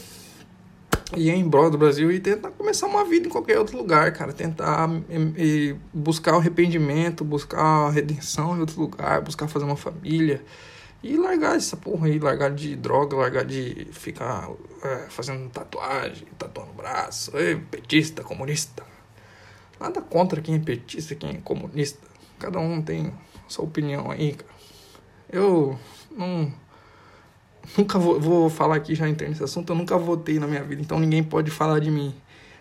ia 1.15 1.35
embora 1.35 1.69
do 1.69 1.77
Brasil 1.77 2.11
e 2.11 2.19
tentar 2.19 2.51
começar 2.51 2.87
uma 2.87 3.05
vida 3.05 3.27
em 3.27 3.29
qualquer 3.29 3.59
outro 3.59 3.77
lugar, 3.77 4.11
cara. 4.13 4.33
Tentar 4.33 4.89
e, 5.09 5.71
e 5.71 5.75
buscar 5.93 6.33
o 6.33 6.37
arrependimento, 6.37 7.23
buscar 7.23 7.61
a 7.61 7.89
redenção 7.89 8.55
em 8.57 8.59
outro 8.59 8.79
lugar, 8.79 9.21
buscar 9.21 9.47
fazer 9.47 9.65
uma 9.65 9.75
família. 9.75 10.43
E 11.01 11.17
largar 11.17 11.57
essa 11.57 11.75
porra 11.75 12.07
aí, 12.07 12.17
largar 12.17 12.51
de 12.51 12.75
droga, 12.77 13.17
largar 13.17 13.43
de 13.43 13.87
ficar 13.91 14.49
é, 14.81 15.05
fazendo 15.09 15.49
tatuagem, 15.49 16.27
tatuando 16.37 16.71
o 16.71 16.73
braço, 16.73 17.37
Ei, 17.37 17.57
petista, 17.57 18.23
comunista. 18.23 18.83
Nada 19.79 20.01
contra 20.01 20.41
quem 20.41 20.55
é 20.55 20.59
petista, 20.59 21.13
quem 21.13 21.31
é 21.31 21.37
comunista. 21.43 22.12
Cada 22.43 22.59
um 22.59 22.81
tem 22.81 23.09
sua 23.47 23.63
opinião 23.63 24.11
aí, 24.11 24.33
cara. 24.33 24.51
Eu 25.31 25.79
não 26.11 26.51
nunca 27.77 27.97
vou, 27.97 28.19
vou 28.19 28.49
falar 28.49 28.75
aqui 28.75 28.93
já 28.93 29.07
entrei 29.07 29.29
nesse 29.29 29.41
assunto, 29.41 29.71
eu 29.71 29.77
nunca 29.77 29.97
votei 29.97 30.37
na 30.39 30.45
minha 30.45 30.61
vida, 30.61 30.81
então 30.81 30.99
ninguém 30.99 31.23
pode 31.23 31.49
falar 31.49 31.79
de 31.79 31.89
mim. 31.89 32.13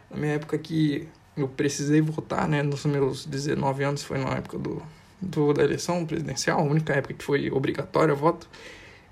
Na 0.09 0.17
minha 0.17 0.35
época 0.35 0.57
que 0.57 1.09
eu 1.37 1.49
precisei 1.49 2.01
votar, 2.01 2.47
né, 2.47 2.63
nos 2.63 2.85
meus 2.85 3.27
19 3.27 3.83
anos, 3.83 4.05
foi 4.05 4.19
na 4.19 4.31
época 4.37 4.57
do, 4.57 4.81
do 5.21 5.53
da 5.53 5.65
eleição 5.65 6.07
presidencial, 6.07 6.61
a 6.61 6.63
única 6.63 6.93
época 6.93 7.15
que 7.15 7.25
foi 7.25 7.51
obrigatório 7.51 8.15
o 8.15 8.17
voto. 8.17 8.49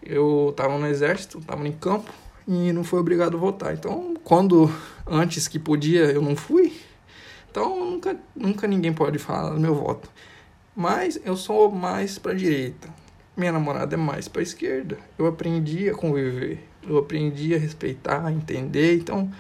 Eu 0.00 0.54
tava 0.56 0.78
no 0.78 0.86
exército, 0.86 1.40
tava 1.40 1.66
em 1.66 1.72
campo 1.72 2.12
e 2.46 2.72
não 2.72 2.84
fui 2.84 3.00
obrigado 3.00 3.36
a 3.36 3.40
votar. 3.40 3.74
Então, 3.74 4.14
quando 4.22 4.72
antes 5.04 5.48
que 5.48 5.58
podia, 5.58 6.04
eu 6.04 6.22
não 6.22 6.36
fui. 6.36 6.80
Então, 7.50 7.90
nunca, 7.90 8.16
nunca 8.36 8.68
ninguém 8.68 8.92
pode 8.92 9.18
falar 9.18 9.50
do 9.50 9.58
meu 9.58 9.74
voto. 9.74 10.08
Mas 10.74 11.20
eu 11.24 11.36
sou 11.36 11.70
mais 11.70 12.18
para 12.18 12.34
direita. 12.34 12.88
Minha 13.36 13.52
namorada 13.52 13.94
é 13.94 13.98
mais 13.98 14.28
para 14.28 14.42
esquerda. 14.42 14.98
Eu 15.18 15.26
aprendi 15.26 15.88
a 15.88 15.94
conviver, 15.94 16.60
eu 16.82 16.98
aprendi 16.98 17.54
a 17.54 17.58
respeitar, 17.58 18.26
a 18.26 18.32
entender. 18.32 18.96
Então, 18.96 19.30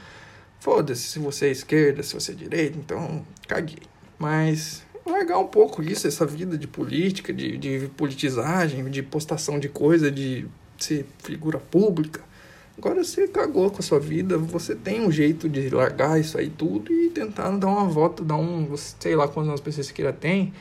foda-se 0.58 1.02
se 1.02 1.18
você 1.18 1.46
é 1.46 1.50
esquerda, 1.50 2.02
se 2.02 2.14
você 2.14 2.32
é 2.32 2.34
direita, 2.34 2.78
então 2.78 3.24
caguei. 3.46 3.82
Mas 4.18 4.82
largar 5.06 5.38
um 5.38 5.46
pouco 5.46 5.82
isso, 5.82 6.06
essa 6.06 6.26
vida 6.26 6.56
de 6.56 6.66
política, 6.66 7.32
de, 7.32 7.56
de 7.56 7.90
politizagem, 7.96 8.88
de 8.90 9.02
postação 9.02 9.58
de 9.58 9.68
coisa, 9.68 10.10
de 10.10 10.46
ser 10.78 11.06
figura 11.18 11.58
pública. 11.58 12.22
Agora 12.78 13.04
você 13.04 13.28
cagou 13.28 13.70
com 13.70 13.78
a 13.78 13.82
sua 13.82 14.00
vida, 14.00 14.38
você 14.38 14.74
tem 14.74 15.02
um 15.02 15.12
jeito 15.12 15.48
de 15.48 15.68
largar 15.68 16.18
isso 16.18 16.38
aí 16.38 16.48
tudo 16.48 16.92
e 16.92 17.10
tentar 17.10 17.50
dar 17.50 17.66
uma 17.66 17.86
volta, 17.86 18.24
dar 18.24 18.36
um, 18.36 18.74
sei 18.76 19.14
lá 19.14 19.28
quantas 19.28 19.60
pessoas 19.60 19.86
você 19.86 19.92
queira 19.92 20.12
tem, 20.12 20.54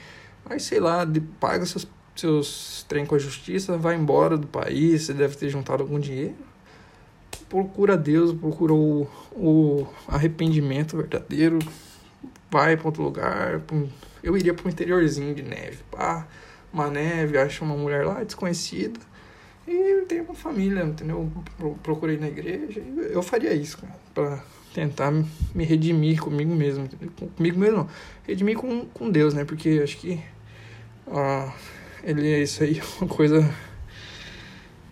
aí 0.50 0.60
sei 0.60 0.80
lá, 0.80 1.08
paga 1.40 1.66
seus 1.66 1.88
seus 2.20 2.86
trem 2.88 3.06
com 3.06 3.16
a 3.16 3.20
justiça, 3.20 3.78
vai 3.78 3.96
embora 3.96 4.38
do 4.38 4.48
país, 4.48 5.04
você 5.04 5.14
deve 5.14 5.36
ter 5.36 5.50
juntado 5.50 5.84
algum 5.84 6.00
dinheiro. 6.00 6.36
Procura 7.48 7.98
Deus, 7.98 8.32
procura 8.34 8.74
o, 8.74 9.08
o 9.32 9.88
arrependimento 10.08 10.98
verdadeiro, 10.98 11.60
vai 12.52 12.78
para 12.78 12.88
outro 12.88 13.04
lugar. 13.04 13.62
Eu 14.22 14.38
iria 14.38 14.54
para 14.54 14.68
um 14.68 14.70
interiorzinho 14.70 15.34
de 15.34 15.42
neve, 15.42 15.80
pá, 15.90 16.28
uma 16.72 16.90
neve, 16.90 17.38
acha 17.38 17.64
uma 17.64 17.76
mulher 17.76 18.06
lá 18.06 18.24
desconhecida 18.24 19.00
e 19.68 20.06
tem 20.08 20.22
uma 20.22 20.36
família, 20.36 20.84
entendeu? 20.84 21.32
Procurei 21.82 22.18
na 22.18 22.28
igreja, 22.28 22.82
eu 23.10 23.24
faria 23.24 23.54
isso, 23.54 23.78
cara, 23.78 23.96
para 24.14 24.44
tentar 24.74 25.12
me 25.12 25.64
redimir 25.64 26.22
comigo 26.22 26.54
mesmo, 26.54 26.88
comigo 27.36 27.58
mesmo 27.58 27.78
não, 27.78 27.90
redimir 28.28 28.58
com, 28.58 28.86
com 28.86 29.10
Deus, 29.10 29.34
né? 29.34 29.44
Porque 29.44 29.82
acho 29.84 29.98
que 29.98 30.20
ah, 31.12 31.54
ele 32.04 32.32
é 32.32 32.42
isso 32.42 32.64
aí, 32.64 32.82
uma 33.02 33.08
coisa. 33.08 33.50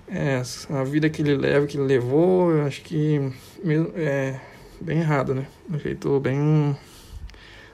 É, 0.10 0.42
a 0.70 0.84
vida 0.84 1.10
que 1.10 1.22
ele 1.22 1.36
leva, 1.36 1.68
que 1.68 1.78
ele 1.78 1.86
levou, 1.86 2.52
eu 2.52 2.66
acho 2.66 2.82
que 2.82 3.20
é 3.96 4.40
bem 4.80 5.00
errado, 5.00 5.36
né? 5.36 5.46
Um 5.70 5.78
jeito 5.78 6.20
bem 6.20 6.78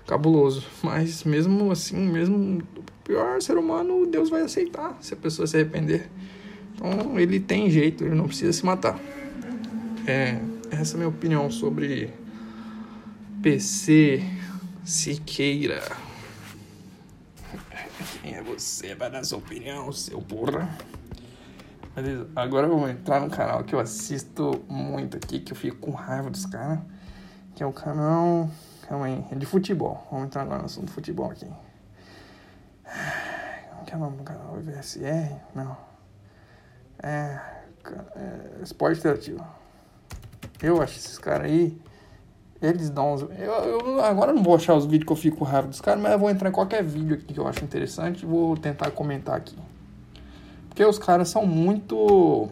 cabuloso. 0.07 0.65
Mas 0.81 1.23
mesmo 1.23 1.71
assim, 1.71 1.97
mesmo 1.97 2.63
o 2.75 2.83
pior 3.03 3.41
ser 3.41 3.57
humano, 3.57 4.05
Deus 4.05 4.29
vai 4.29 4.41
aceitar 4.41 4.97
se 4.99 5.13
a 5.13 5.17
pessoa 5.17 5.47
se 5.47 5.57
arrepender. 5.57 6.09
Então 6.73 7.19
ele 7.19 7.39
tem 7.39 7.69
jeito, 7.69 8.03
ele 8.03 8.15
não 8.15 8.27
precisa 8.27 8.51
se 8.51 8.65
matar. 8.65 8.99
É, 10.07 10.39
essa 10.71 10.93
é 10.93 10.95
a 10.95 10.97
minha 10.97 11.09
opinião 11.09 11.49
sobre 11.51 12.09
PC 13.41 14.23
Siqueira. 14.83 16.02
Quem 18.21 18.35
é 18.35 18.41
você 18.41 18.95
para 18.95 19.09
dar 19.09 19.23
sua 19.23 19.37
opinião, 19.37 19.91
seu 19.91 20.21
porra? 20.21 20.69
Beleza, 21.95 22.27
agora 22.35 22.67
eu 22.67 22.77
vou 22.77 22.89
entrar 22.89 23.19
no 23.19 23.29
canal 23.29 23.63
que 23.63 23.73
eu 23.73 23.79
assisto 23.79 24.63
muito 24.67 25.15
aqui, 25.17 25.39
que 25.39 25.53
eu 25.53 25.55
fico 25.55 25.77
com 25.77 25.91
raiva 25.91 26.29
dos 26.29 26.45
caras. 26.45 26.79
Que 27.55 27.63
é 27.63 27.65
o 27.65 27.71
canal. 27.71 28.49
Calma 28.87 29.05
aí, 29.05 29.23
é 29.31 29.35
de 29.35 29.45
futebol. 29.45 30.05
Vamos 30.11 30.25
entrar 30.25 30.41
agora 30.41 30.59
no 30.59 30.65
assunto 30.65 30.91
futebol 30.91 31.31
aqui. 31.31 31.47
Como 33.69 33.85
que 33.85 33.93
é 33.93 33.95
o 33.95 33.99
nome 33.99 34.17
do 34.17 34.23
canal? 34.23 34.59
VSR? 34.59 35.35
Não. 35.55 35.77
É. 37.01 37.39
é 38.15 38.63
esporte 38.63 38.99
interativo. 38.99 39.45
Eu 40.61 40.81
acho 40.81 40.97
esses 40.97 41.17
caras 41.17 41.45
aí 41.45 41.79
eles 42.63 42.89
dão 42.89 43.13
uns. 43.13 43.21
Eu, 43.21 43.29
eu, 43.29 44.01
agora 44.01 44.31
não 44.31 44.41
vou 44.41 44.55
achar 44.55 44.73
os 44.73 44.85
vídeos 44.85 45.05
que 45.05 45.11
eu 45.11 45.17
fico 45.17 45.43
raiva 45.43 45.67
dos 45.67 45.81
caras, 45.81 46.01
mas 46.01 46.13
eu 46.13 46.19
vou 46.19 46.29
entrar 46.29 46.47
em 46.47 46.51
qualquer 46.53 46.81
vídeo 46.81 47.15
aqui 47.15 47.33
que 47.33 47.39
eu 47.39 47.45
acho 47.45 47.63
interessante 47.63 48.23
e 48.23 48.25
vou 48.25 48.55
tentar 48.55 48.89
comentar 48.91 49.35
aqui. 49.35 49.55
Porque 50.69 50.83
os 50.85 50.97
caras 50.97 51.27
são 51.27 51.45
muito. 51.45 52.49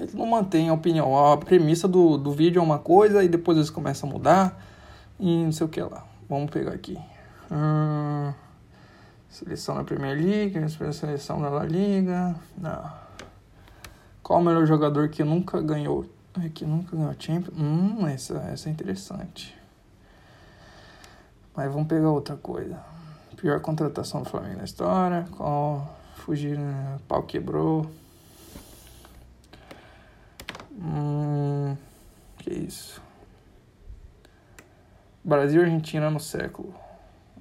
Eles 0.00 0.14
não 0.14 0.26
mantêm 0.26 0.70
a 0.70 0.72
opinião. 0.72 1.32
A 1.32 1.36
premissa 1.36 1.86
do, 1.86 2.16
do 2.16 2.32
vídeo 2.32 2.60
é 2.60 2.62
uma 2.62 2.78
coisa 2.78 3.22
e 3.22 3.28
depois 3.28 3.58
eles 3.58 3.70
começam 3.70 4.08
a 4.08 4.12
mudar 4.12 4.64
e 5.20 5.44
não 5.44 5.52
sei 5.52 5.66
o 5.66 5.68
que 5.68 5.82
lá. 5.82 6.04
Vamos 6.28 6.50
pegar 6.50 6.72
aqui. 6.72 6.98
Hum, 7.52 8.32
seleção 9.28 9.76
da 9.76 9.84
Premier 9.84 10.16
League, 10.16 10.58
seleção 10.92 11.42
da 11.42 11.50
La 11.50 11.64
Liga. 11.64 12.34
Não. 12.56 12.90
Qual 14.22 14.40
o 14.40 14.42
melhor 14.42 14.64
jogador 14.66 15.10
que 15.10 15.22
nunca 15.22 15.60
ganhou 15.60 16.06
é 16.42 16.48
que 16.48 16.64
nunca 16.64 16.96
ganhou 16.96 17.14
Champions. 17.18 17.56
Hum, 17.56 18.06
essa, 18.06 18.34
essa 18.50 18.68
é 18.68 18.72
interessante. 18.72 19.56
Mas 21.54 21.72
vamos 21.72 21.86
pegar 21.86 22.10
outra 22.10 22.36
coisa. 22.36 22.82
Pior 23.36 23.60
contratação 23.60 24.22
do 24.22 24.28
Flamengo 24.28 24.58
na 24.58 24.64
história. 24.64 25.26
Qual 25.36 25.96
fugir, 26.16 26.58
né? 26.58 26.98
pau 27.06 27.22
quebrou. 27.22 27.88
Hum, 30.72 31.76
que 32.38 32.50
isso? 32.50 33.00
Brasil 35.22 35.62
e 35.62 35.64
Argentina 35.64 36.10
no 36.10 36.18
século. 36.18 36.74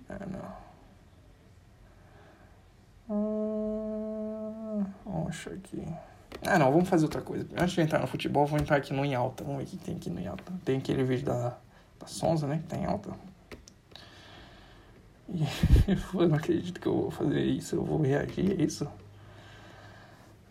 É, 0.08 0.20
não. 0.28 0.64
Hum, 3.10 4.86
vamos 5.04 5.30
achar 5.30 5.54
aqui. 5.54 5.84
Ah, 6.46 6.60
não, 6.60 6.72
vamos 6.72 6.90
fazer 6.90 7.06
outra 7.06 7.22
coisa. 7.22 7.48
Antes 7.58 7.74
de 7.74 7.82
entrar 7.82 8.00
no 8.00 8.08
futebol, 8.08 8.46
vamos 8.46 8.64
entrar 8.64 8.78
aqui 8.78 8.94
no 8.94 9.06
Em 9.06 9.16
Alta. 9.16 9.44
Vamos 9.44 9.60
ver 9.60 9.64
o 9.64 9.68
que 9.68 9.78
tem 9.78 9.96
aqui 9.96 10.10
no 10.10 10.20
Em 10.20 10.28
Alta. 10.28 10.52
Tem 10.66 10.78
aquele 10.78 11.04
vídeo 11.04 11.26
da, 11.26 11.58
da 12.00 12.08
Sonza, 12.08 12.48
né? 12.48 12.58
Que 12.58 12.68
tá 12.68 12.78
em 12.78 12.86
alta. 12.86 13.12
E 15.30 15.44
eu 16.14 16.28
não 16.28 16.36
acredito 16.36 16.80
que 16.80 16.88
eu 16.88 16.94
vou 16.94 17.12
fazer 17.12 17.42
isso. 17.42 17.76
Eu 17.76 17.84
vou 17.84 18.02
reagir 18.02 18.52
a 18.60 18.64
isso. 18.64 18.88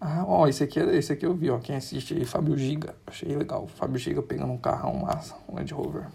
Ah, 0.01 0.25
ó, 0.27 0.49
esse 0.49 0.65
aqui, 0.65 0.81
é, 0.81 0.97
esse 0.97 1.13
aqui 1.13 1.25
eu 1.25 1.35
vi, 1.35 1.51
ó. 1.51 1.59
Quem 1.59 1.77
assiste 1.77 2.15
aí, 2.15 2.25
Fábio 2.25 2.57
Giga. 2.57 2.95
Achei 3.07 3.37
legal. 3.37 3.69
Fábio 3.69 3.99
Giga 3.99 4.23
pegando 4.23 4.53
um 4.53 4.59
carrão 4.59 4.95
massa, 4.95 5.37
um 5.49 5.55
Land 5.55 5.73
Rover. 5.73 6.07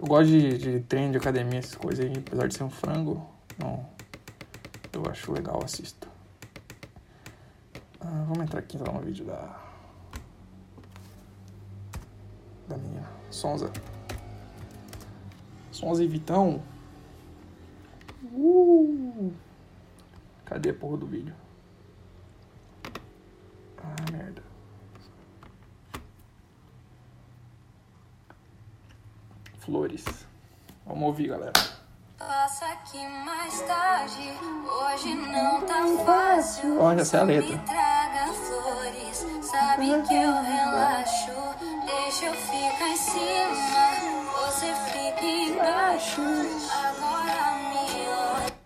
Eu 0.00 0.06
gosto 0.06 0.26
de, 0.26 0.58
de 0.58 0.80
treino 0.80 1.12
de 1.12 1.18
academia, 1.18 1.60
essas 1.60 1.76
coisas 1.76 2.04
aí. 2.04 2.12
Apesar 2.16 2.48
de 2.48 2.54
ser 2.54 2.64
um 2.64 2.70
frango, 2.70 3.24
não. 3.58 3.86
Eu 4.92 5.04
acho 5.08 5.30
legal, 5.30 5.62
assisto. 5.64 6.11
Ah, 8.04 8.24
vamos 8.26 8.40
entrar 8.40 8.58
aqui 8.58 8.76
então 8.76 8.92
no 8.92 9.00
vídeo 9.00 9.24
da. 9.24 9.60
Da 12.68 12.76
minha. 12.76 13.08
Sonza. 13.30 13.72
Sonza 15.70 16.02
e 16.02 16.08
Vitão. 16.08 16.62
Uh! 18.32 19.32
Cadê 20.44 20.70
a 20.70 20.74
porra 20.74 20.96
do 20.96 21.06
vídeo? 21.06 21.34
Ah, 23.78 24.10
merda. 24.10 24.42
Flores. 29.58 30.04
Vamos 30.84 31.04
ouvir, 31.04 31.28
galera. 31.28 31.52
Passa 32.18 32.66
aqui 32.66 32.98
mais 33.24 33.60
tarde, 33.62 34.20
hoje 34.64 35.14
não 35.14 35.60
tá 35.62 35.84
fácil. 36.04 36.80
Olha, 36.80 37.00
essa 37.00 37.18
é 37.18 37.20
a 37.20 37.24
letra. 37.24 37.91
Me 39.52 39.58
sabe 39.58 40.02
que 40.08 40.14
eu 40.14 40.32
relaxo, 40.32 41.32
deixa 41.84 42.24
eu 42.26 42.34
ficar 42.34 42.88
em 42.88 42.96
cima. 42.96 44.12
baixo. 45.62 46.22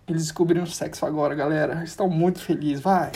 Eles 0.07 0.23
descobriram 0.23 0.63
o 0.63 0.67
sexo 0.67 1.05
agora, 1.05 1.35
galera. 1.35 1.83
Estão 1.83 2.09
muito 2.09 2.39
felizes, 2.39 2.81
vai. 2.81 3.11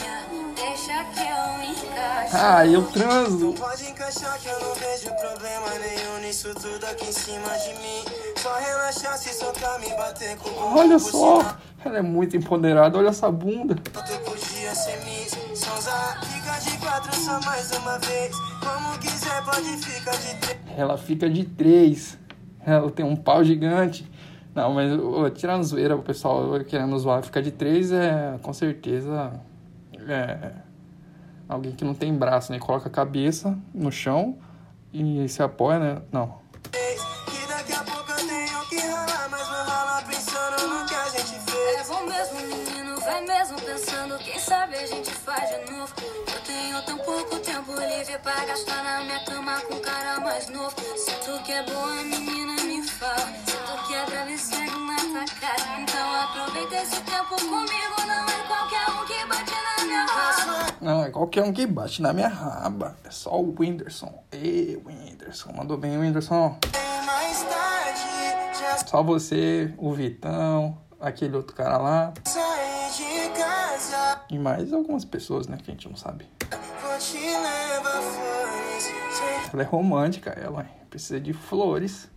Deixa 0.56 1.04
que 1.06 1.22
eu 1.22 1.72
encaixo. 1.72 2.36
Ah, 2.36 2.68
eu 2.68 2.84
transo. 2.92 3.54
Pode 3.54 3.90
encaixar 3.90 4.38
que 4.40 4.50
eu 4.50 4.60
não 4.60 4.76
vejo 4.76 5.10
problema 5.16 5.70
nenhum 5.80 6.20
nisso 6.20 6.54
tudo 6.54 6.86
aqui 6.86 7.06
em 7.06 7.14
cima 7.14 7.58
de 7.60 7.74
mim. 7.76 8.04
Só 8.36 8.54
relaxar 8.56 9.18
se 9.18 9.34
soltar, 9.34 9.80
me 9.80 9.90
bater 9.96 10.36
com 10.38 10.50
Olha 10.50 11.00
por 11.00 11.12
só. 11.12 11.58
Ela 11.86 12.00
é 12.00 12.02
muito 12.02 12.36
empoderada. 12.36 12.98
Olha 12.98 13.10
essa 13.10 13.32
bunda. 13.32 13.76
Podia 13.76 14.76
ser 14.76 15.06
Fica 15.82 16.60
de 16.60 16.78
quatro 16.78 17.16
só 17.16 17.42
mais 17.42 17.72
uma 17.72 17.98
vez. 17.98 18.36
Como 18.60 19.00
quiser, 19.00 19.44
pode 19.44 19.78
ficar 19.78 20.12
de 20.12 20.36
três. 20.36 20.60
Ela 20.78 20.96
fica 20.96 21.28
de 21.28 21.44
três. 21.44 22.20
Ela 22.64 22.92
tem 22.92 23.04
um 23.04 23.16
pau 23.16 23.44
gigante. 23.44 24.08
Não, 24.54 24.76
mas 24.76 24.92
tirando 25.34 25.64
zoeira, 25.64 25.96
o 25.96 26.04
pessoal 26.04 26.64
querendo 26.66 26.98
zoar, 27.00 27.24
ficar 27.24 27.42
de 27.42 27.50
três 27.50 27.92
é 27.92 28.38
com 28.44 28.54
certeza 28.54 29.34
é, 30.08 30.52
alguém 31.50 31.72
que 31.72 31.84
não 31.84 31.96
tem 31.96 32.14
braço, 32.14 32.52
né? 32.52 32.60
Coloca 32.60 32.88
a 32.88 32.92
cabeça 32.92 33.58
no 33.74 33.92
chão 33.92 34.38
e 34.94 35.28
se 35.30 35.42
apoia, 35.42 35.80
né? 35.80 36.02
Não. 36.12 36.41
Faz 45.26 45.50
de 45.50 45.72
novo. 45.72 45.94
Eu 46.34 46.42
tenho 46.42 46.82
tão 46.84 46.98
pouco 47.00 47.38
tempo 47.40 47.74
livre 47.74 48.18
pra 48.20 48.46
gastar 48.46 48.84
na 48.84 49.04
minha 49.04 49.24
cama 49.26 49.60
com 49.62 49.76
um 49.76 49.82
cara 49.82 50.20
mais 50.20 50.50
novo. 50.50 50.76
Se 50.98 51.12
tu 51.26 51.42
que 51.44 51.52
é 51.52 51.64
boa, 51.64 52.04
menina, 52.04 52.54
me 52.64 52.84
fala. 52.88 53.28
Se 53.46 53.58
tu 53.58 53.88
que 53.88 53.94
é 53.94 54.06
brava, 54.06 54.38
segue 54.38 54.72
na 54.72 54.96
tua 54.96 55.26
cara. 55.40 55.82
Então 55.82 56.16
aproveita 56.24 56.76
esse 56.76 57.02
tempo 57.02 57.36
comigo. 57.36 57.96
Não 58.08 58.26
é 58.28 58.44
qualquer 58.48 58.90
um 58.90 59.06
que 59.06 59.26
bate 59.26 59.52
na 59.52 59.86
minha 59.86 60.06
raba. 60.06 60.76
Não, 60.82 61.04
é 61.04 61.10
qualquer 61.10 61.44
um 61.44 61.54
que 61.54 61.68
bate 61.68 62.02
na 62.02 62.14
minha 62.14 62.28
raba. 62.28 62.96
É 63.04 63.12
só 63.12 63.40
o 63.40 63.56
Whindersson. 63.58 64.24
Ê, 64.32 64.80
Whindersson. 64.86 65.52
Mandou 65.54 65.78
bem, 65.78 65.98
Whindersson. 65.98 66.58
Só 68.88 69.02
você, 69.04 69.74
o 69.78 69.94
Vitão, 69.94 70.78
aquele 71.00 71.38
outro 71.38 71.56
cara 71.56 71.78
lá. 71.78 72.14
saí 72.26 72.90
de 72.92 73.30
casa. 73.40 74.11
E 74.32 74.40
mais 74.40 74.72
algumas 74.72 75.04
pessoas, 75.04 75.46
né? 75.46 75.58
Que 75.58 75.70
a 75.70 75.74
gente 75.74 75.90
não 75.90 75.98
sabe. 75.98 76.26
Ela 79.54 79.62
é 79.62 79.66
romântica, 79.66 80.30
ela. 80.32 80.66
Precisa 80.90 81.20
de 81.20 81.34
flores. 81.34 82.10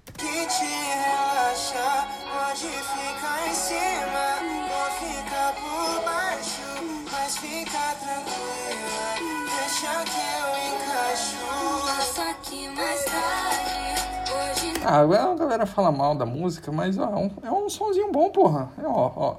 Ah, 14.87 15.01
a 15.01 15.35
galera 15.35 15.67
fala 15.67 15.91
mal 15.91 16.15
da 16.15 16.27
música, 16.27 16.71
mas 16.71 16.97
ó, 16.97 17.05
é, 17.05 17.17
um, 17.17 17.31
é 17.43 17.51
um 17.51 17.69
sonzinho 17.69 18.13
bom, 18.13 18.31
porra. 18.31 18.71
É, 18.79 18.87
ó, 18.87 19.13
ó. 19.17 19.37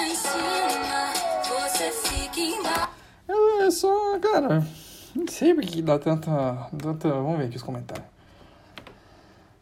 Em 0.00 0.14
cima, 0.14 1.12
você 1.48 1.90
fica 1.90 2.40
embaixo. 2.40 2.88
É, 3.28 3.66
é 3.66 3.70
só, 3.70 4.18
cara. 4.18 4.66
Não 5.14 5.28
sei 5.28 5.54
por 5.54 5.64
que 5.64 5.82
dá 5.82 5.98
tanta, 5.98 6.68
tanta. 6.78 7.08
Vamos 7.08 7.38
ver 7.38 7.46
aqui 7.46 7.56
os 7.56 7.62
comentários. 7.62 8.06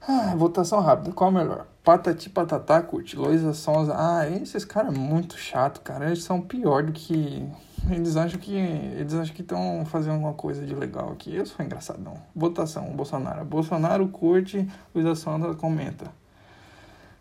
Ah, 0.01 0.35
votação 0.37 0.81
rápida. 0.81 1.12
Qual 1.12 1.31
é 1.31 1.33
o 1.33 1.37
melhor? 1.37 1.66
Patati 1.82 2.28
Patatá 2.28 2.82
curte. 2.82 3.16
Loisa 3.16 3.54
Sonza. 3.54 3.94
Ah, 3.96 4.28
esses 4.28 4.64
caras 4.64 4.94
é 4.94 4.98
muito 4.98 5.38
chato, 5.38 5.80
cara. 5.80 6.06
Eles 6.06 6.22
são 6.22 6.40
pior 6.40 6.82
do 6.82 6.92
que. 6.92 7.48
Eles 7.90 8.16
acham 8.16 8.38
que. 8.38 8.54
Eles 8.54 9.14
acham 9.14 9.34
que 9.34 9.42
estão 9.42 9.84
fazendo 9.86 10.14
alguma 10.14 10.34
coisa 10.34 10.64
de 10.64 10.74
legal 10.74 11.10
aqui. 11.12 11.34
Eu 11.34 11.46
sou 11.46 11.64
engraçadão. 11.64 12.14
Votação, 12.34 12.84
Bolsonaro. 12.94 13.44
Bolsonaro 13.44 14.08
curte. 14.08 14.68
Luísa 14.94 15.14
Sonza 15.14 15.54
comenta. 15.54 16.12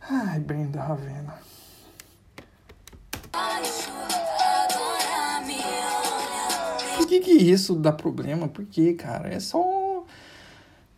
Ai, 0.01 0.39
Brenda 0.39 0.81
Ravena. 0.81 1.35
Por 6.97 7.07
que 7.07 7.19
que 7.21 7.31
isso 7.31 7.75
dá 7.75 7.91
problema? 7.91 8.47
Por 8.49 8.65
que, 8.65 8.93
cara? 8.93 9.33
É 9.33 9.39
só. 9.39 9.78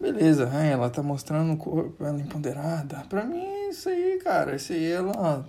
Beleza, 0.01 0.45
ela 0.45 0.89
tá 0.89 1.03
mostrando 1.03 1.53
o 1.53 1.57
corpo, 1.57 2.03
ela 2.03 2.17
é 2.17 2.21
empoderada. 2.21 3.03
Pra 3.07 3.23
mim, 3.23 3.69
isso 3.69 3.87
aí, 3.87 4.19
cara, 4.23 4.55
isso 4.55 4.73
aí 4.73 4.91
ela 4.91 5.47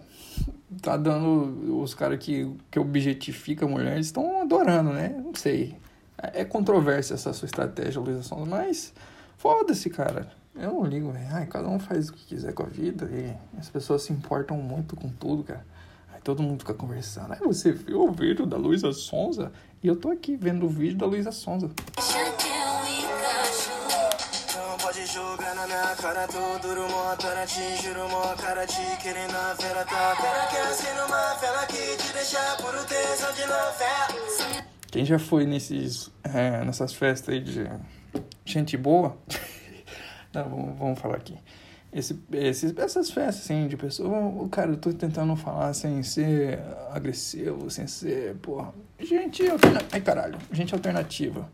tá 0.82 0.94
dando. 0.98 1.80
Os 1.80 1.94
caras 1.94 2.18
que, 2.18 2.54
que 2.70 2.78
objetificam 2.78 3.66
a 3.68 3.70
mulher 3.70 3.94
eles 3.94 4.06
estão 4.06 4.42
adorando, 4.42 4.92
né? 4.92 5.08
Não 5.08 5.34
sei. 5.34 5.74
É 6.18 6.44
controversa 6.44 7.14
essa 7.14 7.32
sua 7.32 7.46
estratégia, 7.46 7.98
Luísa 7.98 8.22
Sonza, 8.22 8.44
mas 8.44 8.92
foda-se, 9.38 9.88
cara. 9.88 10.30
Eu 10.54 10.74
não 10.74 10.84
ligo, 10.84 11.10
velho. 11.10 11.26
Ai, 11.30 11.46
cada 11.46 11.66
um 11.68 11.78
faz 11.78 12.10
o 12.10 12.12
que 12.12 12.26
quiser 12.26 12.52
com 12.52 12.62
a 12.62 12.66
vida 12.66 13.08
e 13.10 13.58
as 13.58 13.70
pessoas 13.70 14.02
se 14.02 14.12
importam 14.12 14.58
muito 14.58 14.94
com 14.94 15.08
tudo, 15.08 15.44
cara. 15.44 15.64
Aí 16.12 16.20
todo 16.20 16.42
mundo 16.42 16.60
fica 16.60 16.74
conversando. 16.74 17.32
Aí 17.32 17.40
você 17.40 17.72
viu 17.72 18.02
o 18.02 18.12
vídeo 18.12 18.44
da 18.44 18.58
Luísa 18.58 18.92
Sonza? 18.92 19.50
E 19.82 19.88
eu 19.88 19.96
tô 19.96 20.10
aqui 20.10 20.36
vendo 20.36 20.66
o 20.66 20.68
vídeo 20.68 20.98
da 20.98 21.06
Luísa 21.06 21.32
Sonza. 21.32 21.70
Cara, 25.96 26.26
duro, 26.26 26.88
mó 26.88 27.14
juro, 27.82 28.08
mó 28.08 28.34
cara, 28.36 28.66
querendo 29.02 29.34
a 29.34 29.54
tá? 29.54 30.16
Que 30.50 30.56
assim 30.56 30.94
numa 30.96 31.34
fela 31.36 31.66
que 31.66 31.96
te 31.96 32.12
deixa 32.12 32.38
por 32.56 32.72
tesão 32.86 33.32
de 33.32 33.42
novela. 33.42 34.64
Quem 34.90 35.04
já 35.04 35.18
foi 35.18 35.46
nesses, 35.46 36.10
é, 36.24 36.64
nessas 36.64 36.94
festas 36.94 37.34
aí 37.34 37.40
de 37.40 37.68
gente 38.44 38.76
boa? 38.76 39.16
Não, 40.32 40.48
vamos, 40.48 40.78
vamos 40.78 40.98
falar 40.98 41.16
aqui. 41.16 41.38
Esse, 41.92 42.18
esses, 42.32 42.74
essas 42.78 43.10
festas, 43.10 43.44
assim, 43.44 43.68
de 43.68 43.76
pessoa... 43.76 44.48
Cara, 44.48 44.70
eu 44.70 44.76
tô 44.78 44.90
tentando 44.94 45.36
falar 45.36 45.74
sem 45.74 46.02
ser 46.02 46.58
agressivo, 46.90 47.70
sem 47.70 47.86
ser, 47.86 48.34
porra... 48.36 48.72
Gente 48.98 49.46
alternativa... 49.46 49.90
Ai, 49.92 50.00
caralho. 50.00 50.38
Gente 50.50 50.72
alternativa. 50.72 51.50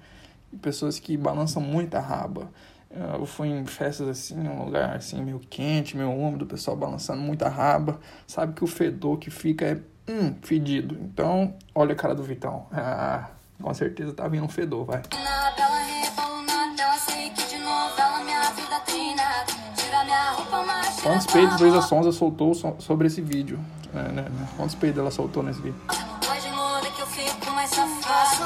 Pessoas 0.63 1.01
que 1.01 1.17
balançam 1.17 1.61
muita 1.61 1.99
raba. 1.99 2.49
Eu 2.91 3.27
fui 3.27 3.49
em 3.49 3.67
festas, 3.67 4.09
assim, 4.09 4.39
um 4.49 4.65
lugar, 4.65 4.97
assim, 4.97 5.23
meio 5.23 5.39
quente, 5.39 5.97
meio 5.97 6.11
úmido, 6.11 6.45
o 6.45 6.49
pessoal 6.49 6.77
balançando 6.77 7.21
muita 7.21 7.49
raba. 7.49 8.01
Sabe 8.27 8.55
que 8.55 8.65
o 8.65 8.67
fedor 8.67 9.19
que 9.19 9.31
fica 9.31 9.65
é, 9.67 9.79
hum, 10.11 10.35
fedido. 10.43 10.97
Então, 11.01 11.55
olha 11.75 11.93
a 11.93 11.97
cara 11.97 12.15
do 12.15 12.23
Vitão. 12.23 12.67
Ah, 12.73 13.27
com 13.61 13.73
certeza 13.75 14.13
tá 14.15 14.27
vindo 14.27 14.45
um 14.45 14.49
fedor, 14.49 14.85
vai. 14.87 15.03
Na 15.13 15.51
tela, 15.53 15.79
rebolo 15.79 16.43
na 16.43 16.75
tela, 16.75 16.95
sei 16.99 17.29
que 17.31 17.43
de 17.47 17.59
novela 17.59 18.25
minha 18.25 18.41
vida 18.53 18.81
treinada. 18.87 19.53
Tira 19.77 20.05
minha 20.05 20.31
roupa, 20.33 20.63
mas 20.67 20.97
tira 20.97 21.03
Quantos 21.11 21.27
peidos 21.27 21.61
Luísa. 21.61 21.83
Sonza 21.83 22.11
soltou 22.11 22.55
so- 22.55 22.77
sobre 22.79 23.07
esse 23.09 23.21
vídeo? 23.21 23.61
É, 23.95 24.03
né, 24.13 24.23
né? 24.23 24.49
Quantos 24.57 24.75
peidos 24.75 24.99
ela 24.99 25.11
soltou 25.11 25.43
nesse 25.43 25.61
vídeo? 25.61 25.79
Pode 25.87 26.49
mudar 26.51 26.91
que 26.95 27.03
eu 27.03 27.07
fico 27.07 27.51
mais 27.53 27.69
safado. 27.71 28.45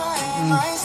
Saí 0.49 0.79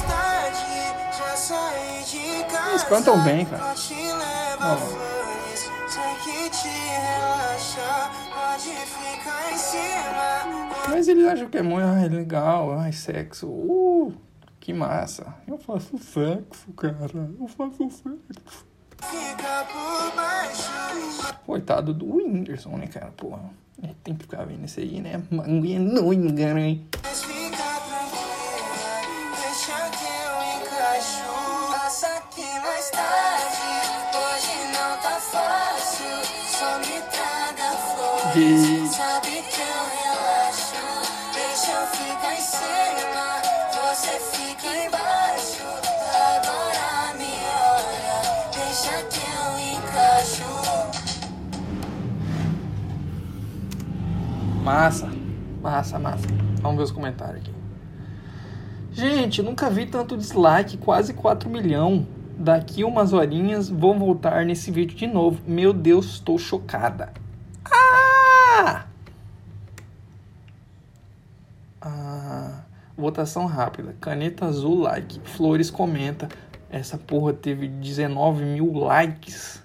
pode 8.33 8.69
ficar 8.85 9.51
em 9.51 9.57
cima. 9.57 10.87
Mas 10.89 11.07
eles 11.07 11.25
acham 11.25 11.49
que 11.49 11.57
é 11.57 11.61
muito 11.61 11.85
ai, 11.85 12.07
legal, 12.07 12.79
ai, 12.79 12.93
sexo. 12.93 13.47
Uh, 13.47 14.13
que 14.59 14.73
massa. 14.73 15.35
Eu 15.47 15.57
faço 15.57 15.97
sexo, 15.97 16.71
cara. 16.73 17.29
Eu 17.39 17.47
faço 17.47 17.89
sexo. 17.89 18.65
Coitado 21.45 21.93
do 21.93 22.15
Whindersson, 22.15 22.77
né, 22.77 22.87
cara? 22.87 23.11
Porra. 23.15 23.49
Ele 23.81 23.95
tem 24.03 24.15
que 24.15 24.23
ficar 24.23 24.43
vendo 24.45 24.65
isso 24.65 24.79
aí, 24.79 24.99
né? 24.99 25.21
Manguinha 25.29 25.79
não 25.79 26.11
engana, 26.11 26.61
flores. 38.37 38.89
Sabe 38.91 39.29
que 39.29 39.61
eu 39.61 39.83
relaxo, 39.97 40.75
deixa 41.33 41.71
eu 41.71 41.87
ficar 41.87 42.33
em 42.33 42.41
cima, 42.41 43.41
você 43.73 44.19
fica 44.19 44.67
embaixo. 44.85 45.63
Agora 46.35 47.17
me 47.17 47.33
olha, 47.73 48.19
deixa 48.53 49.03
que 49.09 49.23
eu 49.25 49.49
encaixo. 49.77 50.47
Massa. 54.63 55.09
Massa, 55.61 55.99
massa. 55.99 56.27
Vamos 56.61 56.77
ver 56.77 56.83
os 56.83 56.91
comentários 56.91 57.41
aqui. 57.41 57.53
Gente, 58.91 59.41
nunca 59.41 59.69
vi 59.69 59.85
tanto 59.85 60.17
dislike, 60.17 60.77
quase 60.77 61.13
4 61.13 61.49
milhão. 61.49 62.07
Daqui 62.39 62.83
umas 62.83 63.13
horinhas 63.13 63.69
vou 63.69 63.97
voltar 63.97 64.45
nesse 64.45 64.69
vídeo 64.71 64.95
de 64.95 65.07
novo. 65.07 65.41
Meu 65.47 65.73
Deus, 65.73 66.05
estou 66.13 66.37
chocada. 66.37 67.11
Ah! 68.59 68.85
Ah, 71.81 72.63
votação 72.97 73.45
rápida. 73.45 73.95
Caneta 74.01 74.45
azul, 74.45 74.81
like. 74.81 75.19
Flores 75.21 75.69
comenta. 75.69 76.27
Essa 76.69 76.97
porra 76.97 77.31
teve 77.31 77.67
19 77.67 78.43
mil 78.43 78.73
likes. 78.73 79.63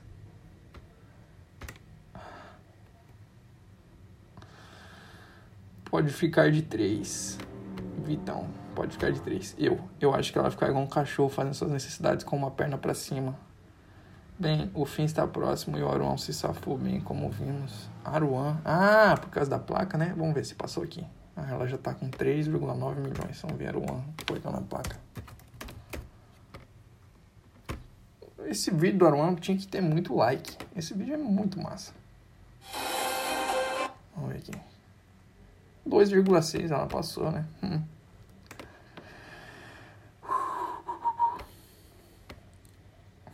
Pode 5.91 6.13
ficar 6.13 6.51
de 6.51 6.63
3. 6.63 7.39
Vitão, 8.05 8.49
pode 8.75 8.93
ficar 8.93 9.11
de 9.11 9.21
3. 9.21 9.57
Eu. 9.59 9.81
Eu 10.01 10.15
acho 10.15 10.33
que 10.33 10.39
ela 10.39 10.51
ficar 10.51 10.69
igual 10.69 10.83
um 10.83 10.87
cachorro 10.87 11.29
fazendo 11.29 11.55
suas 11.55 11.71
necessidades 11.71 12.25
com 12.25 12.37
uma 12.37 12.51
perna 12.51 12.79
pra 12.79 12.95
cima. 12.95 13.37
Bem, 14.39 14.71
o 14.75 14.85
fim 14.87 15.05
está 15.05 15.27
próximo 15.27 15.77
e 15.79 15.83
o 15.83 15.89
Aruan 15.89 16.17
se 16.17 16.33
safou 16.33 16.79
bem, 16.79 17.01
como 17.01 17.31
vimos. 17.31 17.89
Aruan. 18.05 18.59
Ah, 18.65 19.17
por 19.21 19.31
causa 19.31 19.51
da 19.51 19.59
placa, 19.59 19.99
né? 19.99 20.15
Vamos 20.17 20.35
ver 20.35 20.45
se 20.45 20.55
passou 20.55 20.83
aqui. 20.83 21.05
Ah, 21.37 21.51
ela 21.51 21.67
já 21.67 21.79
tá 21.79 21.95
com 21.95 22.11
3,9 22.11 22.97
milhões. 22.97 23.41
Vamos 23.41 23.57
ver 23.57 23.69
Aruan. 23.69 24.03
Foi 24.27 24.41
na 24.45 24.61
placa. 24.61 24.99
Esse 28.47 28.71
vídeo 28.71 28.99
do 28.99 29.07
Aruan 29.07 29.35
tinha 29.37 29.57
que 29.57 29.67
ter 29.67 29.81
muito 29.81 30.15
like. 30.15 30.57
Esse 30.77 30.93
vídeo 30.95 31.15
é 31.15 31.19
muito 31.19 31.61
massa. 31.61 31.95
Vamos 34.15 34.33
ver 34.33 34.39
aqui. 34.39 34.53
2,6 35.89 36.71
ela 36.71 36.87
passou, 36.87 37.31
né? 37.31 37.47
Hum. 37.63 37.83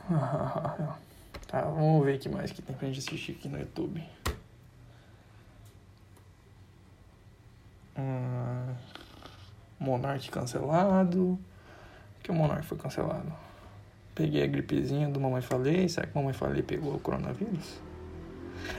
Tá, 1.49 1.63
vamos 1.63 2.05
ver 2.05 2.17
o 2.17 2.19
que 2.19 2.29
mais 2.29 2.53
que 2.53 2.61
tem 2.61 2.77
pra 2.77 2.87
gente 2.89 2.99
assistir 2.99 3.33
aqui 3.33 3.49
no 3.49 3.59
YouTube. 3.59 4.05
Hum, 7.99 8.75
Monark 9.79 10.31
cancelado. 10.31 11.39
Que 12.23 12.31
o 12.31 12.35
Monark 12.35 12.65
foi 12.65 12.79
cancelado? 12.79 13.33
Peguei 14.15 14.43
a 14.43 14.47
gripezinha 14.47 15.09
do 15.09 15.21
Mamãe 15.21 15.43
Falei. 15.43 15.89
Será 15.89 16.07
que 16.07 16.15
Mamãe 16.15 16.33
Falei 16.33 16.63
pegou 16.63 16.95
o 16.95 17.01
coronavírus? 17.01 17.81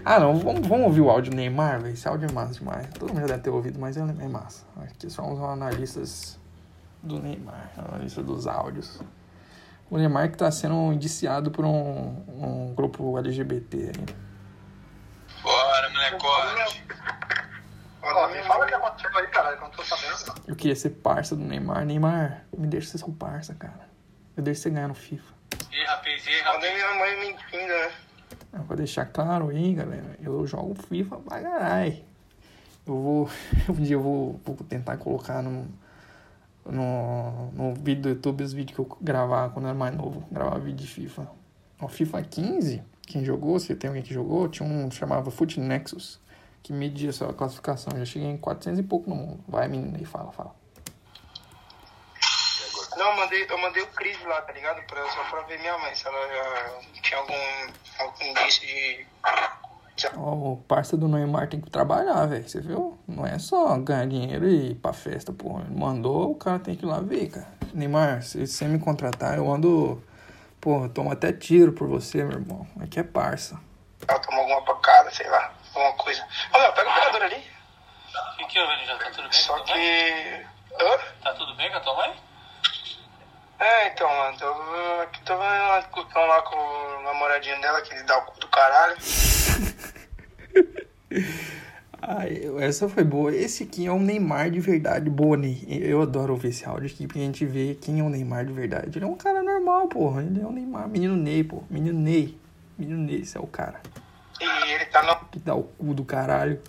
Ah, 0.03 0.19
não. 0.19 0.37
Vamos, 0.37 0.67
vamos 0.67 0.85
ouvir 0.87 1.01
o 1.01 1.09
áudio 1.09 1.31
do 1.31 1.37
Neymar, 1.37 1.81
velho. 1.81 1.93
Esse 1.93 2.07
áudio 2.07 2.29
é 2.29 2.31
massa 2.31 2.53
demais. 2.53 2.87
Todo 2.89 3.09
mundo 3.09 3.21
já 3.21 3.27
deve 3.27 3.39
ter 3.39 3.49
ouvido, 3.49 3.79
mas 3.79 3.97
ele 3.97 4.11
é 4.11 4.27
massa. 4.27 4.65
Aqui 4.81 5.09
somos 5.09 5.39
analistas 5.41 6.39
do 7.01 7.19
Neymar. 7.19 7.71
Analista 7.77 8.21
dos 8.21 8.47
áudios. 8.47 9.01
O 9.89 9.97
Neymar 9.97 10.29
que 10.29 10.37
tá 10.37 10.51
sendo 10.51 10.93
indiciado 10.93 11.49
por 11.51 11.65
um, 11.65 12.23
um 12.27 12.73
grupo 12.75 13.17
LGBT 13.17 13.77
aí. 13.77 14.05
Bora, 15.41 15.89
molecote. 15.89 16.83
Caralho, 19.27 19.59
não 19.61 19.69
tô 19.69 19.83
sabendo. 19.83 20.41
Eu 20.47 20.55
queria 20.55 20.75
ser 20.75 20.89
parça 20.91 21.35
do 21.35 21.43
Neymar. 21.43 21.85
Neymar, 21.85 22.45
me 22.57 22.67
deixa 22.67 22.89
ser 22.89 22.97
seu 22.97 23.11
parça, 23.11 23.53
cara. 23.53 23.87
Eu 24.35 24.43
deixo 24.43 24.61
você 24.61 24.69
ganhar 24.69 24.87
no 24.87 24.95
FIFA. 24.95 25.33
E 25.71 25.83
rapaz, 25.85 26.25
e 26.25 26.43
Mandei 26.43 26.69
rapaz. 26.69 26.73
minha 26.75 26.99
mãe 26.99 27.19
mentindo, 27.19 27.67
né? 27.67 27.91
Pra 28.65 28.75
deixar 28.75 29.05
claro 29.05 29.49
aí, 29.49 29.73
galera, 29.73 30.17
eu 30.21 30.45
jogo 30.47 30.75
FIFA 30.87 31.17
pra 31.17 31.41
caralho. 31.41 31.97
Eu 32.87 32.95
vou. 33.01 33.29
Um 33.69 33.73
dia 33.73 33.95
eu 33.95 34.01
vou, 34.01 34.39
vou 34.43 34.55
tentar 34.67 34.97
colocar 34.97 35.41
no, 35.43 35.67
no, 36.65 37.51
no 37.51 37.73
vídeo 37.75 38.03
do 38.03 38.09
YouTube 38.09 38.43
os 38.43 38.53
vídeos 38.53 38.75
que 38.75 38.81
eu 38.81 38.97
gravava 39.01 39.53
quando 39.53 39.65
eu 39.65 39.69
era 39.69 39.77
mais 39.77 39.95
novo. 39.95 40.25
Gravar 40.31 40.57
vídeo 40.59 40.85
de 40.85 40.87
FIFA. 40.87 41.27
O 41.81 41.87
FIFA 41.87 42.21
15, 42.23 42.83
quem 43.07 43.23
jogou, 43.23 43.59
se 43.59 43.73
tem 43.75 43.87
alguém 43.87 44.03
que 44.03 44.13
jogou, 44.13 44.47
tinha 44.49 44.67
um 44.67 44.89
que 44.89 44.95
chamava 44.95 45.31
Foot 45.31 45.59
Nexus, 45.59 46.19
que 46.63 46.73
media 46.73 47.09
a 47.09 47.13
sua 47.13 47.33
classificação. 47.33 47.97
Já 47.97 48.05
cheguei 48.05 48.29
em 48.29 48.37
400 48.37 48.79
e 48.79 48.83
pouco 48.83 49.09
no 49.09 49.15
mundo. 49.15 49.43
Vai, 49.47 49.67
menina, 49.67 49.97
aí 49.97 50.05
fala, 50.05 50.31
fala. 50.31 50.55
Não, 52.97 53.11
eu 53.11 53.15
mandei, 53.15 53.47
eu 53.49 53.57
mandei 53.59 53.81
o 53.81 53.87
Cris 53.87 54.21
lá, 54.25 54.41
tá 54.41 54.51
ligado? 54.51 54.85
Pra, 54.85 55.09
só 55.09 55.23
pra 55.29 55.41
ver 55.43 55.57
minha 55.59 55.77
mãe, 55.77 55.95
se 55.95 56.05
ela 56.05 56.17
já 56.27 57.01
tinha 57.01 57.19
algum, 57.19 57.33
algum 57.99 58.25
indício 58.25 58.67
de. 58.67 59.07
Ó, 60.17 60.53
o 60.53 60.57
parça 60.67 60.97
do 60.97 61.07
Neymar 61.07 61.47
tem 61.49 61.61
que 61.61 61.69
trabalhar, 61.69 62.25
velho. 62.25 62.47
Você 62.47 62.59
viu? 62.59 62.97
Não 63.07 63.25
é 63.25 63.39
só 63.39 63.77
ganhar 63.77 64.05
dinheiro 64.05 64.47
e 64.47 64.71
ir 64.71 64.75
pra 64.75 64.91
festa, 64.91 65.31
pô. 65.31 65.59
Ele 65.59 65.79
mandou, 65.79 66.31
o 66.31 66.35
cara 66.35 66.59
tem 66.59 66.75
que 66.75 66.85
ir 66.85 66.87
lá 66.87 66.99
ver, 66.99 67.29
cara. 67.29 67.47
Neymar, 67.73 68.21
se 68.21 68.45
você 68.45 68.65
me 68.65 68.79
contratar, 68.79 69.37
eu 69.37 69.49
ando. 69.49 70.03
Pô, 70.59 70.83
eu 70.83 70.89
tomo 70.89 71.11
até 71.11 71.31
tiro 71.31 71.71
por 71.71 71.87
você, 71.87 72.21
meu 72.23 72.37
irmão. 72.37 72.67
Aqui 72.81 72.99
é 72.99 73.03
parça. 73.03 73.57
Ela 74.05 74.19
tomou 74.19 74.41
alguma 74.41 74.61
pancada, 74.63 75.09
sei 75.11 75.29
lá, 75.29 75.53
alguma 75.79 75.93
coisa. 75.93 76.27
Meu, 76.51 76.73
pega 76.73 76.89
o 76.89 76.93
pegador 76.93 77.23
ali. 77.23 77.43
O 78.33 78.37
que 78.37 78.45
que 78.45 78.59
houve, 78.59 78.85
já 78.85 78.97
Tá 78.97 79.11
tudo 79.11 79.29
bem 79.29 79.33
Só 79.33 79.55
a 79.55 79.63
que. 79.63 80.45
Hã? 80.79 80.97
Tá 81.23 81.33
tudo 81.33 81.55
bem 81.55 81.71
com 81.71 81.77
a 81.77 81.79
tua 81.79 81.95
mãe? 81.95 82.13
É, 83.59 83.87
então, 83.87 84.07
mano, 84.07 84.37
tô 84.37 84.45
aqui 85.01 85.21
tô 85.23 85.35
vendo 85.37 85.63
uma 85.65 85.79
discussão 85.79 86.25
lá 86.25 86.41
com 86.43 86.55
o 86.55 87.03
namoradinho 87.03 87.59
dela, 87.59 87.81
que 87.81 87.93
ele 87.93 88.03
dá 88.03 88.17
o 88.17 88.25
cu 88.25 88.39
do 88.39 88.47
caralho. 88.47 88.95
Ai, 92.01 92.41
essa 92.61 92.87
foi 92.87 93.03
boa. 93.03 93.35
Esse 93.35 93.63
aqui 93.63 93.85
é 93.85 93.91
o 93.91 93.99
Neymar 93.99 94.49
de 94.49 94.61
verdade, 94.61 95.09
Boni. 95.09 95.65
Eu 95.67 96.01
adoro 96.01 96.31
ouvir 96.33 96.47
esse 96.49 96.65
áudio 96.65 96.87
aqui 96.87 97.05
pra 97.05 97.17
gente 97.17 97.45
ver 97.45 97.75
quem 97.75 97.99
é 97.99 98.03
o 98.03 98.09
Neymar 98.09 98.45
de 98.45 98.53
verdade. 98.53 98.97
Ele 98.97 99.03
é 99.03 99.07
um 99.07 99.17
cara 99.17 99.43
normal, 99.43 99.89
porra. 99.89 100.23
Ele 100.23 100.41
é 100.41 100.45
o 100.45 100.51
Neymar, 100.51 100.87
menino 100.87 101.17
Ney, 101.17 101.43
pô. 101.43 101.61
Menino 101.69 101.99
Ney. 101.99 102.39
Menino 102.77 102.99
Ney, 102.99 103.21
esse 103.21 103.37
é 103.37 103.41
o 103.41 103.47
cara. 103.47 103.81
E 104.39 104.71
ele 104.71 104.85
tá, 104.85 105.03
no, 105.03 105.15
Que 105.25 105.39
dá 105.39 105.55
o 105.55 105.63
cu 105.63 105.93
do 105.93 106.05
caralho. 106.05 106.61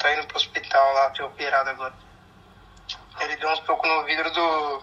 tá 0.00 0.14
indo 0.14 0.26
pro 0.26 0.36
hospital 0.36 0.94
lá, 0.94 1.14
ser 1.14 1.22
operado 1.22 1.70
agora. 1.70 1.94
Ele 3.20 3.36
deu 3.36 3.48
uns 3.50 3.60
tocos 3.60 3.88
no 3.88 4.04
vidro 4.04 4.30
do. 4.30 4.82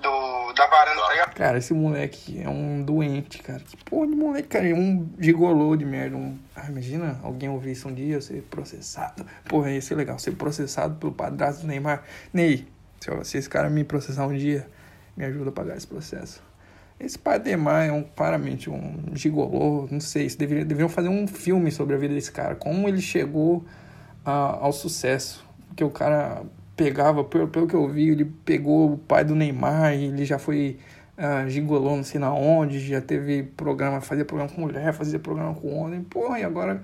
do 0.00 0.52
da 0.52 0.66
varanda, 0.66 1.00
tá 1.00 1.12
ligado? 1.12 1.34
Cara, 1.34 1.58
esse 1.58 1.72
moleque 1.72 2.42
é 2.42 2.48
um 2.48 2.82
doente, 2.82 3.38
cara. 3.38 3.60
Que 3.60 3.76
porra 3.76 4.06
de 4.06 4.16
moleque, 4.16 4.48
cara. 4.48 4.68
É 4.68 4.74
um 4.74 5.08
gigolô 5.18 5.76
de 5.76 5.84
merda. 5.84 6.16
Um... 6.16 6.38
Ah, 6.56 6.66
imagina 6.68 7.20
alguém 7.22 7.48
ouvir 7.48 7.72
isso 7.72 7.88
um 7.88 7.94
dia, 7.94 8.20
ser 8.20 8.42
processado. 8.42 9.24
Porra, 9.48 9.70
ia 9.70 9.80
ser 9.80 9.94
legal. 9.94 10.18
Ser 10.18 10.32
processado 10.32 10.96
pelo 10.96 11.12
padrasto 11.12 11.62
do 11.62 11.68
Neymar. 11.68 12.02
Ney, 12.32 12.66
se 13.22 13.38
esse 13.38 13.48
cara 13.48 13.70
me 13.70 13.84
processar 13.84 14.26
um 14.26 14.36
dia, 14.36 14.68
me 15.16 15.24
ajuda 15.24 15.50
a 15.50 15.52
pagar 15.52 15.76
esse 15.76 15.86
processo. 15.86 16.42
Esse 17.00 17.18
Neymar 17.44 17.86
é 17.86 17.92
um, 17.92 18.02
claramente 18.02 18.68
um 18.70 18.94
gigolô. 19.14 19.88
Não 19.90 20.00
sei, 20.00 20.28
se 20.28 20.36
deveria, 20.36 20.64
deveriam 20.64 20.88
fazer 20.88 21.08
um 21.08 21.26
filme 21.26 21.70
sobre 21.72 21.94
a 21.94 21.98
vida 21.98 22.14
desse 22.14 22.30
cara. 22.30 22.54
Como 22.54 22.88
ele 22.88 23.00
chegou 23.00 23.64
a- 24.24 24.58
ao 24.60 24.72
sucesso. 24.72 25.44
Porque 25.68 25.84
o 25.84 25.90
cara 25.90 26.42
pegava, 26.76 27.24
pelo, 27.24 27.48
pelo 27.48 27.66
que 27.66 27.74
eu 27.74 27.88
vi, 27.88 28.08
ele 28.10 28.24
pegou 28.44 28.92
o 28.94 28.98
pai 28.98 29.24
do 29.24 29.34
Neymar 29.34 29.92
ele 29.94 30.24
já 30.24 30.38
foi 30.38 30.78
ah, 31.16 31.46
gigolô 31.48 31.96
não 31.96 32.02
sei 32.04 32.18
na 32.20 32.32
onde, 32.32 32.80
já 32.80 33.00
teve 33.00 33.42
programa, 33.42 34.00
fazia 34.00 34.24
programa 34.24 34.50
com 34.52 34.60
mulher, 34.62 34.92
fazia 34.94 35.18
programa 35.18 35.54
com 35.54 35.74
homem, 35.78 36.02
porra, 36.02 36.40
e 36.40 36.44
agora 36.44 36.82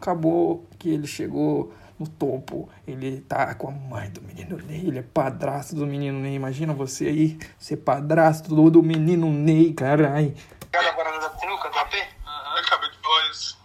acabou 0.00 0.66
que 0.78 0.88
ele 0.90 1.06
chegou 1.06 1.72
no 1.98 2.08
topo, 2.08 2.68
ele 2.86 3.20
tá 3.20 3.54
com 3.54 3.68
a 3.68 3.70
mãe 3.70 4.10
do 4.10 4.20
menino 4.22 4.56
Ney, 4.58 4.88
ele 4.88 4.98
é 4.98 5.02
padrasto 5.02 5.74
do 5.76 5.86
menino 5.86 6.18
Ney, 6.18 6.34
imagina 6.34 6.72
você 6.74 7.06
aí, 7.06 7.38
ser 7.58 7.76
padrasto 7.78 8.48
do, 8.54 8.70
do 8.70 8.82
menino 8.82 9.30
Ney, 9.30 9.72
caralho. 9.72 10.34
Ligado 10.64 10.88
a 10.88 10.92
varanda 10.92 11.28
da 11.28 11.38
sinuca, 11.38 11.70
do 11.70 11.78
AP? 11.78 11.94
Aham. 12.26 12.60
Acabei 12.60 12.90
de 12.90 12.98
falar 12.98 13.30
isso. 13.30 13.58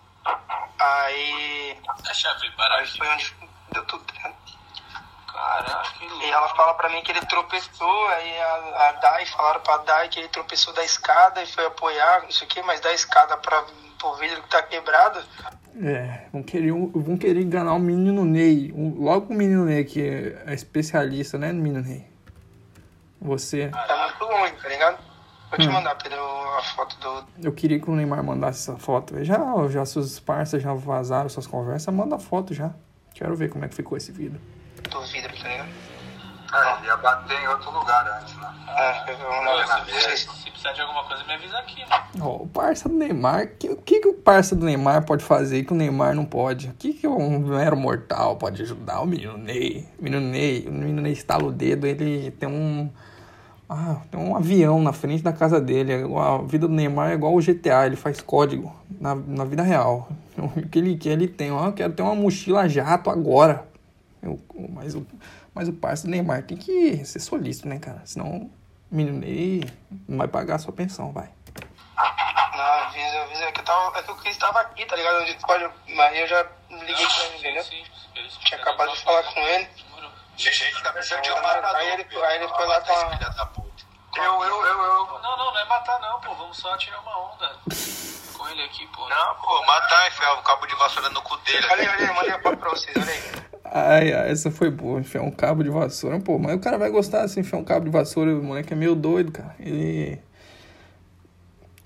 Aí. 0.79 1.77
Abrir 1.87 2.47
Aí 2.49 2.55
baralho. 2.55 2.87
foi 2.97 3.07
onde 3.07 3.35
deu 3.73 3.85
tudo. 3.85 4.03
Caraca, 5.31 5.91
que 5.97 6.05
E 6.05 6.29
ela 6.31 6.49
fala 6.49 6.73
pra 6.75 6.89
mim 6.89 7.01
que 7.01 7.11
ele 7.11 7.25
tropeçou, 7.25 8.07
aí 8.09 8.39
a, 8.41 8.89
a 8.89 8.91
Dai, 8.93 9.25
falaram 9.25 9.61
pra 9.61 9.77
Dai 9.77 10.09
que 10.09 10.19
ele 10.19 10.27
tropeçou 10.27 10.73
da 10.73 10.83
escada 10.83 11.41
e 11.41 11.47
foi 11.47 11.65
apoiar, 11.65 12.23
não 12.23 12.31
sei 12.31 12.45
o 12.45 12.49
que, 12.49 12.61
mas 12.63 12.79
da 12.81 12.91
escada 12.93 13.37
pra, 13.37 13.63
pro 13.97 14.15
vidro 14.15 14.41
que 14.43 14.49
tá 14.49 14.61
quebrado. 14.63 15.23
É, 15.81 16.25
vão 16.31 16.43
querer, 16.43 16.71
vão 16.71 17.17
querer 17.17 17.41
enganar 17.41 17.73
o 17.73 17.79
menino 17.79 18.25
Ney. 18.25 18.73
Logo 18.97 19.33
o 19.33 19.37
menino 19.37 19.65
Ney, 19.65 19.83
que 19.85 20.01
é 20.45 20.53
especialista, 20.53 21.37
né, 21.37 21.51
no 21.51 21.61
menino 21.61 21.81
Ney? 21.81 22.05
Você. 23.21 23.69
Tá 23.69 24.13
muito 24.19 24.33
longe, 24.33 24.53
tá 24.61 24.69
ligado? 24.69 24.97
Vou 25.49 25.59
te 25.59 25.67
Hum. 25.67 25.71
mandar, 25.71 25.95
Pedro, 25.95 26.19
a 26.19 26.61
foto 26.75 26.95
do. 26.99 27.27
Eu 27.47 27.51
queria 27.51 27.79
que 27.79 27.89
o 27.89 27.95
Neymar 27.95 28.23
mandasse 28.23 28.69
essa 28.69 28.79
foto. 28.79 29.23
Já, 29.23 29.39
já 29.69 29.85
seus 29.85 30.19
parceiros 30.19 30.63
já 30.63 30.73
vazaram 30.73 31.27
suas 31.29 31.47
conversas, 31.47 31.93
manda 31.93 32.15
a 32.15 32.19
foto 32.19 32.53
já. 32.53 32.71
Quero 33.13 33.35
ver 33.35 33.49
como 33.49 33.65
é 33.65 33.67
que 33.67 33.75
ficou 33.75 33.97
esse 33.97 34.11
vídeo. 34.11 34.39
do 34.89 35.01
vidro, 35.07 35.31
tá 35.41 35.47
ligado? 35.49 35.69
Ah, 36.51 36.79
ele 36.81 36.95
bater 36.97 37.39
em 37.43 37.47
outro 37.47 37.71
lugar 37.71 38.07
antes, 38.19 38.35
né? 38.37 38.47
É, 38.67 39.13
lá. 39.23 39.67
na 39.67 39.85
Se, 39.85 40.49
precisar 40.49 40.73
de 40.73 40.81
alguma 40.81 41.03
coisa, 41.03 41.23
me 41.23 41.33
avisa 41.33 41.57
aqui, 41.59 41.81
mano. 41.89 42.03
Ó, 42.21 42.43
o 42.43 42.47
parça 42.47 42.89
do 42.89 42.95
Neymar, 42.95 43.51
que- 43.59 43.69
o 43.69 43.77
que, 43.77 43.99
que 43.99 44.07
o 44.07 44.13
parça 44.13 44.55
do 44.55 44.65
Neymar 44.65 45.05
pode 45.05 45.23
fazer 45.23 45.63
que 45.63 45.73
o 45.73 45.75
Neymar 45.75 46.15
não 46.15 46.25
pode? 46.25 46.67
O 46.69 46.73
que, 46.73 46.93
que 46.93 47.07
um 47.07 47.39
mero 47.39 47.77
mortal 47.77 48.35
pode 48.35 48.61
ajudar 48.61 49.01
o 49.01 49.05
menino 49.05 49.37
Ney? 49.37 49.87
O 49.99 50.03
menino 50.03 50.21
Ney, 50.27 50.65
o 50.67 50.71
menino 50.71 51.01
Ney 51.01 51.13
estala 51.13 51.43
o 51.45 51.51
dedo, 51.51 51.85
ele 51.85 52.31
tem 52.31 52.49
um. 52.49 52.89
Ah, 53.69 53.97
tem 54.09 54.19
um 54.19 54.35
avião 54.35 54.81
na 54.81 54.91
frente 54.91 55.21
da 55.21 55.31
casa 55.31 55.61
dele. 55.61 55.93
É 55.93 56.03
A 56.03 56.39
vida 56.39 56.67
do 56.67 56.73
Neymar 56.73 57.11
é 57.11 57.13
igual 57.13 57.35
o 57.35 57.39
GTA, 57.41 57.85
ele 57.85 57.95
faz 57.95 58.19
código 58.19 58.75
na, 58.99 59.13
na 59.13 59.45
vida 59.45 59.61
real. 59.63 60.07
O 60.39 60.69
que 60.69 60.79
ele 60.79 60.95
quer, 60.97 61.09
ele 61.11 61.27
tem. 61.27 61.51
Ó, 61.51 61.65
eu 61.65 61.73
quero 61.73 61.91
ter 61.93 62.01
uma 62.01 62.15
mochila 62.15 62.67
jato 62.67 63.09
agora. 63.09 63.67
Eu- 64.23 64.39
mas, 64.73 64.95
o, 64.95 65.05
mas 65.53 65.67
o 65.67 65.73
parça 65.73 66.03
do 66.05 66.11
Neymar 66.11 66.43
tem 66.43 66.57
que 66.57 67.03
ser 67.05 67.19
solícito, 67.19 67.67
né, 67.67 67.79
cara? 67.79 68.01
Senão 68.05 68.27
o 68.27 68.51
menino 68.91 69.19
Ney 69.19 69.63
não 70.07 70.17
vai 70.17 70.27
pagar 70.27 70.55
a 70.55 70.59
sua 70.59 70.73
pensão, 70.73 71.11
vai. 71.11 71.29
Não, 72.55 72.65
avisa, 72.65 73.21
avisa. 73.21 73.43
É 73.45 73.51
que, 73.51 73.59
eu 73.61 73.65
tava, 73.65 73.97
é 73.99 74.03
que 74.03 74.11
o 74.11 74.15
Cris 74.15 74.37
tava 74.37 74.59
aqui, 74.61 74.85
tá 74.85 74.95
ligado? 74.95 75.19
No 75.19 75.25
Discord, 75.25 75.69
mas 75.95 76.17
eu 76.17 76.27
já 76.27 76.45
liguei 76.69 77.05
pra 77.07 77.23
ele, 77.25 77.37
entendeu? 77.37 77.63
Sim, 77.63 77.83
Tinha 78.45 78.59
acabado 78.61 78.91
de 78.91 79.01
falar 79.03 79.23
com 79.23 79.39
ele. 79.39 79.67
Gente 80.37 80.73
que 80.73 80.83
tá 80.83 80.93
precisando 80.93 81.21
de 81.23 81.31
um 81.31 81.35
Aí 81.35 81.91
ele- 81.93 82.07
aí 82.25 82.35
ele 82.37 82.47
foi 82.47 82.65
lá 82.65 82.79
com 82.81 82.93
a-. 82.93 83.49
Eu, 84.17 84.43
eu, 84.43 84.65
eu, 84.65 84.81
eu. 84.81 85.19
Não, 85.21 85.37
não, 85.37 85.51
não 85.53 85.59
é 85.59 85.65
matar 85.65 85.99
não, 85.99 86.19
pô. 86.21 86.33
Vamos 86.33 86.57
só 86.57 86.75
tirar 86.77 86.99
uma 87.01 87.17
onda 87.33 87.55
com 88.37 88.47
ele 88.49 88.63
aqui, 88.63 88.87
pô. 88.87 89.07
Não, 89.07 89.35
pô, 89.35 89.65
matar, 89.65 90.07
enfiar 90.07 90.33
o 90.33 90.41
cabo 90.41 90.65
de 90.65 90.75
vassoura 90.75 91.09
no 91.09 91.21
cu 91.21 91.37
dele. 91.37 91.65
Olha 91.69 91.81
aí, 91.81 91.89
olha 91.89 92.09
aí, 92.09 92.15
mandei 92.15 92.55
pra 92.57 92.69
vocês, 92.69 92.95
olha 92.97 93.11
aí. 93.11 93.48
Ai, 93.71 94.11
ai, 94.13 94.31
essa 94.31 94.49
foi 94.49 94.69
boa, 94.71 94.99
enfiar 94.99 95.21
um 95.21 95.29
cabo 95.31 95.63
de 95.63 95.69
vassoura. 95.69 96.19
Pô, 96.19 96.39
mas 96.39 96.55
o 96.55 96.59
cara 96.59 96.77
vai 96.77 96.89
gostar 96.89 97.21
assim, 97.21 97.41
enfiar 97.41 97.59
um 97.59 97.63
cabo 97.63 97.85
de 97.85 97.91
vassoura. 97.91 98.31
O 98.35 98.43
moleque 98.43 98.73
é 98.73 98.75
meio 98.75 98.95
doido, 98.95 99.31
cara. 99.31 99.55
Ele 99.59 100.19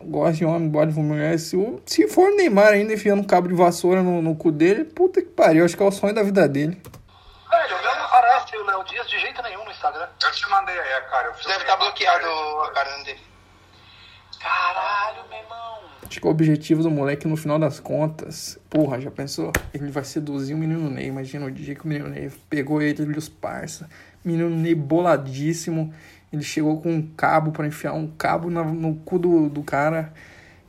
gosta 0.01 0.33
de 0.37 0.45
homem, 0.45 0.69
gosta 0.69 0.91
de 0.93 0.99
mulher. 0.99 1.37
Se, 1.39 1.57
o- 1.57 1.81
se 1.85 2.07
for 2.07 2.31
o 2.31 2.35
Neymar 2.37 2.69
ainda 2.73 2.93
enfiando 2.93 3.19
um 3.21 3.25
cabo 3.25 3.47
de 3.49 3.53
vassoura 3.53 4.01
no, 4.01 4.21
no 4.21 4.33
cu 4.35 4.49
dele, 4.51 4.85
puta 4.85 5.21
que 5.21 5.27
pariu. 5.29 5.65
Acho 5.65 5.75
que 5.75 5.83
é 5.83 5.85
o 5.85 5.91
sonho 5.91 6.13
da 6.13 6.23
vida 6.23 6.47
dele. 6.47 6.81
Velho, 7.49 7.77
o 7.77 7.81
meu 7.83 7.95
não 7.95 8.03
aparece 8.05 8.55
o 8.57 8.65
Léo 8.65 8.83
Dias 8.85 9.09
de 9.09 9.19
jeito 9.19 9.41
nenhum 9.43 9.65
no 9.65 9.71
Instagram. 9.71 10.07
Eu 10.23 10.31
te 10.31 10.49
mandei 10.49 10.79
aí, 10.79 11.01
cara. 11.09 11.27
Eu 11.27 11.33
Deve 11.47 11.63
estar 11.63 11.75
bloqueado 11.75 12.25
a 12.63 12.71
cara 12.71 13.03
dele. 13.03 13.19
Caralho, 14.39 15.27
meu 15.29 15.37
irmão. 15.37 15.79
Acho 16.13 16.21
que 16.21 16.27
o 16.27 16.29
objetivo 16.29 16.83
do 16.83 16.91
moleque, 16.91 17.27
no 17.27 17.35
final 17.35 17.57
das 17.57 17.79
contas, 17.79 18.59
porra, 18.69 19.01
já 19.01 19.09
pensou? 19.09 19.51
Ele 19.73 19.89
vai 19.89 20.03
seduzir 20.03 20.53
o 20.53 20.57
menino 20.59 20.87
Ney. 20.87 21.07
Imagina 21.07 21.47
o 21.47 21.49
dia 21.49 21.73
que 21.73 21.83
o 21.83 21.87
menino 21.87 22.07
Ney 22.07 22.29
pegou 22.47 22.79
ele 22.83 23.01
e 23.03 23.17
os 23.17 23.27
parça. 23.27 23.89
Menino 24.23 24.47
Ney 24.47 24.75
boladíssimo. 24.75 25.91
Ele 26.31 26.43
chegou 26.43 26.79
com 26.79 26.91
um 26.93 27.01
cabo 27.01 27.51
pra 27.51 27.65
enfiar 27.65 27.93
um 27.93 28.05
cabo 28.05 28.51
na- 28.51 28.63
no 28.63 28.93
cu 28.97 29.17
do, 29.17 29.49
do 29.49 29.63
cara. 29.63 30.13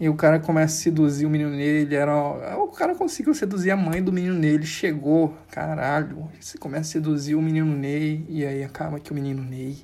E 0.00 0.08
o 0.08 0.14
cara 0.14 0.40
começa 0.40 0.76
a 0.76 0.78
seduzir 0.78 1.26
o 1.26 1.30
menino 1.30 1.50
Ney. 1.50 1.82
Ele 1.82 1.94
era. 1.94 2.16
O 2.56 2.68
cara 2.68 2.94
conseguiu 2.94 3.34
seduzir 3.34 3.70
a 3.70 3.76
mãe 3.76 4.02
do 4.02 4.10
menino 4.10 4.32
Ney. 4.32 4.52
Ele 4.54 4.64
chegou, 4.64 5.36
caralho. 5.50 6.26
Você 6.40 6.56
começa 6.56 6.80
a 6.88 6.92
seduzir 6.92 7.34
o 7.34 7.42
menino 7.42 7.76
Ney. 7.76 8.24
E 8.30 8.46
aí 8.46 8.64
acaba 8.64 8.98
que 8.98 9.12
o 9.12 9.14
menino 9.14 9.42
Ney 9.42 9.76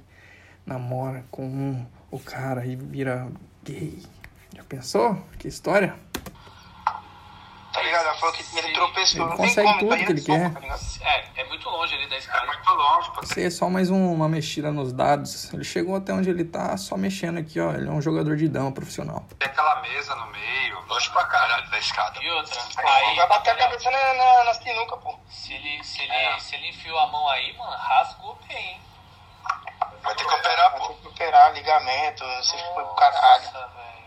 namora 0.64 1.22
com 1.30 1.84
o 2.10 2.18
cara 2.18 2.64
e 2.64 2.76
vira 2.76 3.28
gay. 3.62 3.98
Já 4.54 4.64
pensou? 4.64 5.14
Que 5.38 5.48
história? 5.48 5.96
Tá 7.72 7.82
ligado? 7.82 8.04
Ela 8.06 8.14
falou 8.16 8.34
que 8.34 8.58
ele 8.58 8.72
tropeçou. 8.72 9.20
Ele 9.20 9.30
Não 9.30 9.36
tem 9.36 9.46
consegue 9.46 9.68
como, 9.68 9.78
tudo 9.78 9.90
tá 9.90 9.96
que 9.96 10.02
indo 10.02 10.10
ele 10.12 10.20
quer. 10.22 10.52
tá? 10.52 10.60
É, 11.08 11.40
é 11.40 11.44
muito 11.48 11.68
longe 11.70 11.94
ali 11.94 12.08
da 12.08 12.16
É 12.16 12.18
escada. 12.18 12.46
muito 12.46 12.70
longe, 12.70 13.10
pô. 13.12 13.20
Isso 13.22 13.38
aí 13.38 13.44
é 13.46 13.50
só 13.50 13.70
mais 13.70 13.90
um- 13.90 14.12
uma 14.12 14.28
mexida 14.28 14.72
nos 14.72 14.92
dados. 14.92 15.52
Ele 15.54 15.62
chegou 15.62 15.94
até 15.94 16.12
onde 16.12 16.28
ele 16.28 16.44
tá, 16.44 16.76
só 16.76 16.96
mexendo 16.96 17.38
aqui, 17.38 17.60
ó. 17.60 17.72
Ele 17.72 17.88
é 17.88 17.90
um 17.92 18.02
jogador 18.02 18.36
de 18.36 18.48
dama 18.48 18.72
profissional. 18.72 19.24
Tem 19.38 19.48
aquela 19.48 19.80
mesa 19.82 20.14
no 20.16 20.26
meio, 20.26 20.80
longe 20.88 21.08
pra 21.10 21.24
caralho 21.26 21.70
da 21.70 21.78
escada. 21.78 22.20
E 22.20 22.28
outra, 22.32 22.60
Aí 22.76 23.04
aí, 23.04 23.16
vai 23.16 23.28
bater 23.28 23.50
a 23.50 23.56
cabeça 23.56 23.88
na, 23.88 24.14
na, 24.14 24.44
na 24.44 24.54
sinuca, 24.54 24.96
pô. 24.96 25.16
se 25.28 25.52
ele, 25.54 25.84
se, 25.84 26.02
ele, 26.02 26.40
se 26.40 26.56
ele 26.56 26.70
enfiou 26.70 26.98
a 26.98 27.06
mão 27.06 27.28
aí, 27.28 27.56
mano, 27.56 27.70
rasgou 27.76 28.36
bem, 28.48 28.58
hein? 28.58 28.80
Vai 30.02 30.14
ter 30.16 30.24
que 30.26 30.34
operar, 30.34 30.70
Vai 30.72 30.80
pô. 30.80 30.88
ter 30.88 30.94
que 31.02 31.08
operar 31.08 31.52
ligamento, 31.54 32.24
não 32.24 32.42
sei 32.42 32.58
se 32.58 32.64
foi 32.74 32.84
pro 32.84 32.94
caralho. 32.96 33.44
Nossa, 33.44 33.68
velho. 33.68 34.00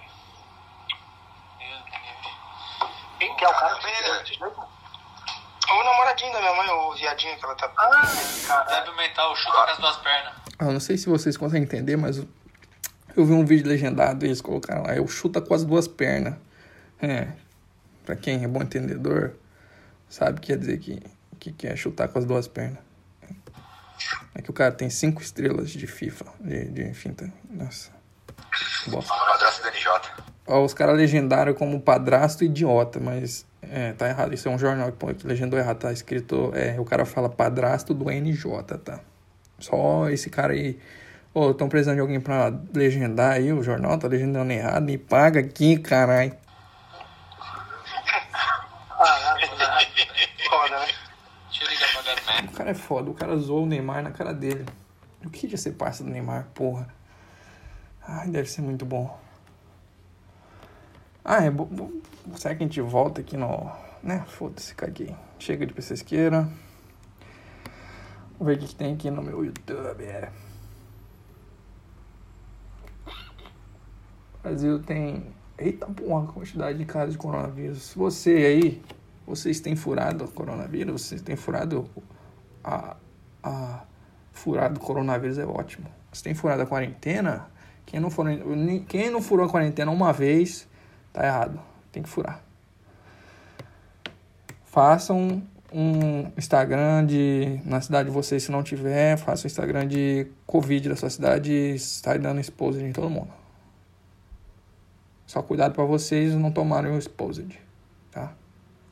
Meu 1.60 1.80
Deus. 1.80 2.34
Quem 3.24 3.36
que 3.38 3.46
é 3.46 3.48
o 3.48 3.54
cara 3.54 3.76
que 3.80 4.26
jeito? 4.26 4.44
O 4.46 5.84
namoradinho 5.86 6.34
da 6.34 6.40
minha 6.42 6.56
mãe, 6.56 6.70
o 6.70 6.94
viadinho 6.94 7.38
que 7.40 7.46
ela 7.46 7.56
tá. 7.56 7.68
Débil 8.68 8.96
mental, 8.98 9.34
chuta 9.38 9.54
com 9.54 9.72
as 9.72 9.78
duas 9.78 9.96
pernas. 9.98 10.34
Ah, 10.60 10.66
eu 10.66 10.72
não 10.74 10.80
sei 10.82 10.98
se 10.98 11.08
vocês 11.08 11.38
conseguem 11.38 11.64
entender, 11.64 11.96
mas 11.96 12.18
eu- 12.18 12.28
vi 13.26 13.32
um 13.32 13.46
vídeo 13.46 13.66
legendado 13.70 14.26
e 14.26 14.28
eles 14.28 14.42
colocaram 14.42 14.84
lá, 14.84 14.94
eu 14.94 15.08
chuta 15.08 15.40
com 15.40 15.54
as 15.54 15.64
duas 15.64 15.88
pernas. 15.88 16.36
É, 17.02 17.30
pra 18.06 18.16
quem 18.18 18.44
é 18.44 18.48
bom 18.48 18.62
entendedor, 18.62 19.36
sabe 20.10 20.42
que 20.42 20.48
quer 20.48 20.58
dizer 20.58 20.80
que, 20.80 21.02
que 21.40 21.54
quer 21.54 21.78
chutar 21.78 22.10
com 22.10 22.20
as 22.20 22.26
duas 22.26 22.46
pernas. 22.48 22.80
É 24.36 24.42
que 24.42 24.50
o 24.50 24.54
cara 24.54 24.74
tem 24.74 24.90
cinco 24.90 25.22
estrelas 25.22 25.70
de 25.70 25.88
FIFA, 25.88 26.26
de, 26.42 26.66
de 26.66 26.94
finta. 26.94 27.32
Nossa. 27.50 27.90
Bosta. 28.88 29.14
Padrasto 29.14 29.62
do 29.62 29.70
NJ. 29.70 30.33
Os 30.48 30.74
caras 30.74 30.98
legendaram 30.98 31.54
como 31.54 31.80
padrasto 31.80 32.44
idiota, 32.44 33.00
mas 33.00 33.46
é, 33.62 33.94
tá 33.94 34.10
errado. 34.10 34.34
Isso 34.34 34.48
é 34.48 34.52
um 34.52 34.60
jornal 34.60 34.92
que, 34.92 35.28
legendou 35.28 35.58
errado. 35.58 35.80
Tá 35.80 35.92
escrito. 35.92 36.52
É, 36.54 36.80
o 36.80 36.86
cara 36.86 37.06
fala 37.06 37.30
padrasto 37.30 37.94
do 37.94 38.06
NJ, 38.10 38.78
tá? 38.84 39.00
Só 39.60 40.10
esse 40.10 40.30
cara 40.30 40.54
aí. 40.54 40.78
Ô, 41.34 41.52
estão 41.52 41.68
precisando 41.68 41.96
de 41.96 42.02
alguém 42.02 42.20
pra 42.20 42.54
legendar 42.74 43.34
aí 43.34 43.52
o 43.52 43.64
jornal, 43.64 43.98
tá 43.98 44.08
legendando 44.08 44.52
errado. 44.52 44.84
Me 44.84 44.98
paga 44.98 45.40
aqui, 45.40 45.78
caralho. 45.78 46.36
Foda, 50.50 50.80
né? 50.80 50.88
O 52.44 52.52
cara 52.56 52.70
é 52.70 52.74
foda, 52.76 53.10
o 53.10 53.14
cara 53.14 53.36
zoou 53.38 53.64
o 53.64 53.66
Neymar 53.66 54.04
na 54.04 54.12
cara 54.12 54.34
dele. 54.34 54.66
Eu 55.24 55.30
queria 55.30 55.58
ser 55.58 55.72
parça 55.72 56.04
do 56.04 56.10
Neymar, 56.10 56.48
porra. 56.54 56.88
Ai, 58.06 58.28
deve 58.28 58.50
ser 58.50 58.62
muito 58.62 58.86
bom. 58.86 59.23
Ah, 61.24 61.44
é 61.44 61.50
bom- 61.50 61.92
Será 62.36 62.56
que 62.56 62.64
a 62.64 62.68
gente 62.68 62.82
volta 62.82 63.22
aqui 63.22 63.38
no. 63.38 63.72
Né? 64.02 64.24
Foda-se, 64.28 64.76
caguei. 64.76 65.16
Chega 65.40 65.66
de 65.66 65.74
pesquisqueira. 65.74 66.50
Vamos 68.38 68.48
ver 68.48 68.58
o 68.58 68.60
que, 68.60 68.68
que 68.68 68.76
tem 68.76 68.94
aqui 68.94 69.10
no 69.10 69.22
meu 69.22 69.46
YouTube. 69.46 70.04
É. 70.04 70.30
Brasil 74.42 74.80
tem. 74.82 75.24
Eita 75.58 75.86
porra, 75.86 76.28
quantidade 76.34 76.78
de 76.78 76.86
casos 76.86 77.14
de 77.14 77.18
coronavírus. 77.18 77.94
Você 77.96 78.32
aí, 78.32 78.82
vocês 79.26 79.60
têm 79.60 79.76
furado 79.76 80.26
o 80.26 80.32
coronavírus? 80.32 81.04
Vocês 81.04 81.22
têm 81.22 81.36
furado 81.36 81.90
a, 82.64 82.98
a 83.42 83.84
furado 84.32 84.80
o 84.80 84.84
coronavírus 84.84 85.38
é 85.38 85.46
ótimo. 85.46 85.88
Você 86.12 86.24
tem 86.24 86.34
furado 86.34 86.64
a 86.64 86.66
quarentena? 86.66 87.48
Quem 87.86 88.00
não, 88.00 88.10
furou, 88.10 88.34
quem 88.88 89.10
não 89.10 89.22
furou 89.22 89.46
a 89.46 89.50
quarentena 89.50 89.92
uma 89.92 90.12
vez, 90.12 90.68
tá 91.14 91.26
errado. 91.26 91.62
Tem 91.92 92.02
que 92.02 92.10
furar. 92.10 92.44
Façam 94.66 95.44
um 95.72 96.32
Instagram 96.38 97.06
de. 97.06 97.60
Na 97.64 97.80
cidade 97.80 98.10
de 98.10 98.14
vocês, 98.14 98.44
se 98.44 98.52
não 98.52 98.64
tiver, 98.64 99.18
faça 99.18 99.46
um 99.46 99.48
Instagram 99.48 99.88
de 99.88 100.28
Covid 100.46 100.90
da 100.90 100.96
sua 100.96 101.10
cidade 101.10 101.52
e 101.52 101.80
sai 101.80 102.20
dando 102.20 102.42
exposed 102.42 102.84
em 102.84 102.92
todo 102.92 103.10
mundo. 103.10 103.32
Só 105.28 105.42
cuidado 105.42 105.74
para 105.74 105.84
vocês 105.84 106.36
não 106.36 106.52
tomarem 106.52 106.92
o 106.92 106.98
exposed, 106.98 107.60
tá? 108.12 108.34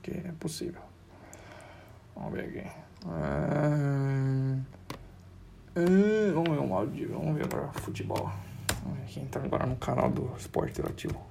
Que 0.02 0.12
é 0.12 0.32
possível. 0.40 0.82
Vamos 2.16 2.34
ver 2.34 2.46
aqui. 2.46 2.64
Ah, 3.08 4.58
ah, 5.76 6.32
vamos 6.34 6.50
ver 6.50 6.60
um 6.60 6.74
áudio, 6.76 7.10
vamos 7.12 7.36
ver 7.36 7.46
agora 7.46 7.72
futebol. 7.74 8.32
Vamos 8.84 9.00
ver 9.00 9.06
quem 9.08 9.26
tá 9.26 9.40
agora 9.40 9.66
no 9.66 9.76
canal 9.76 10.10
do 10.10 10.32
Esporte 10.38 10.72
Interativo. 10.72 11.31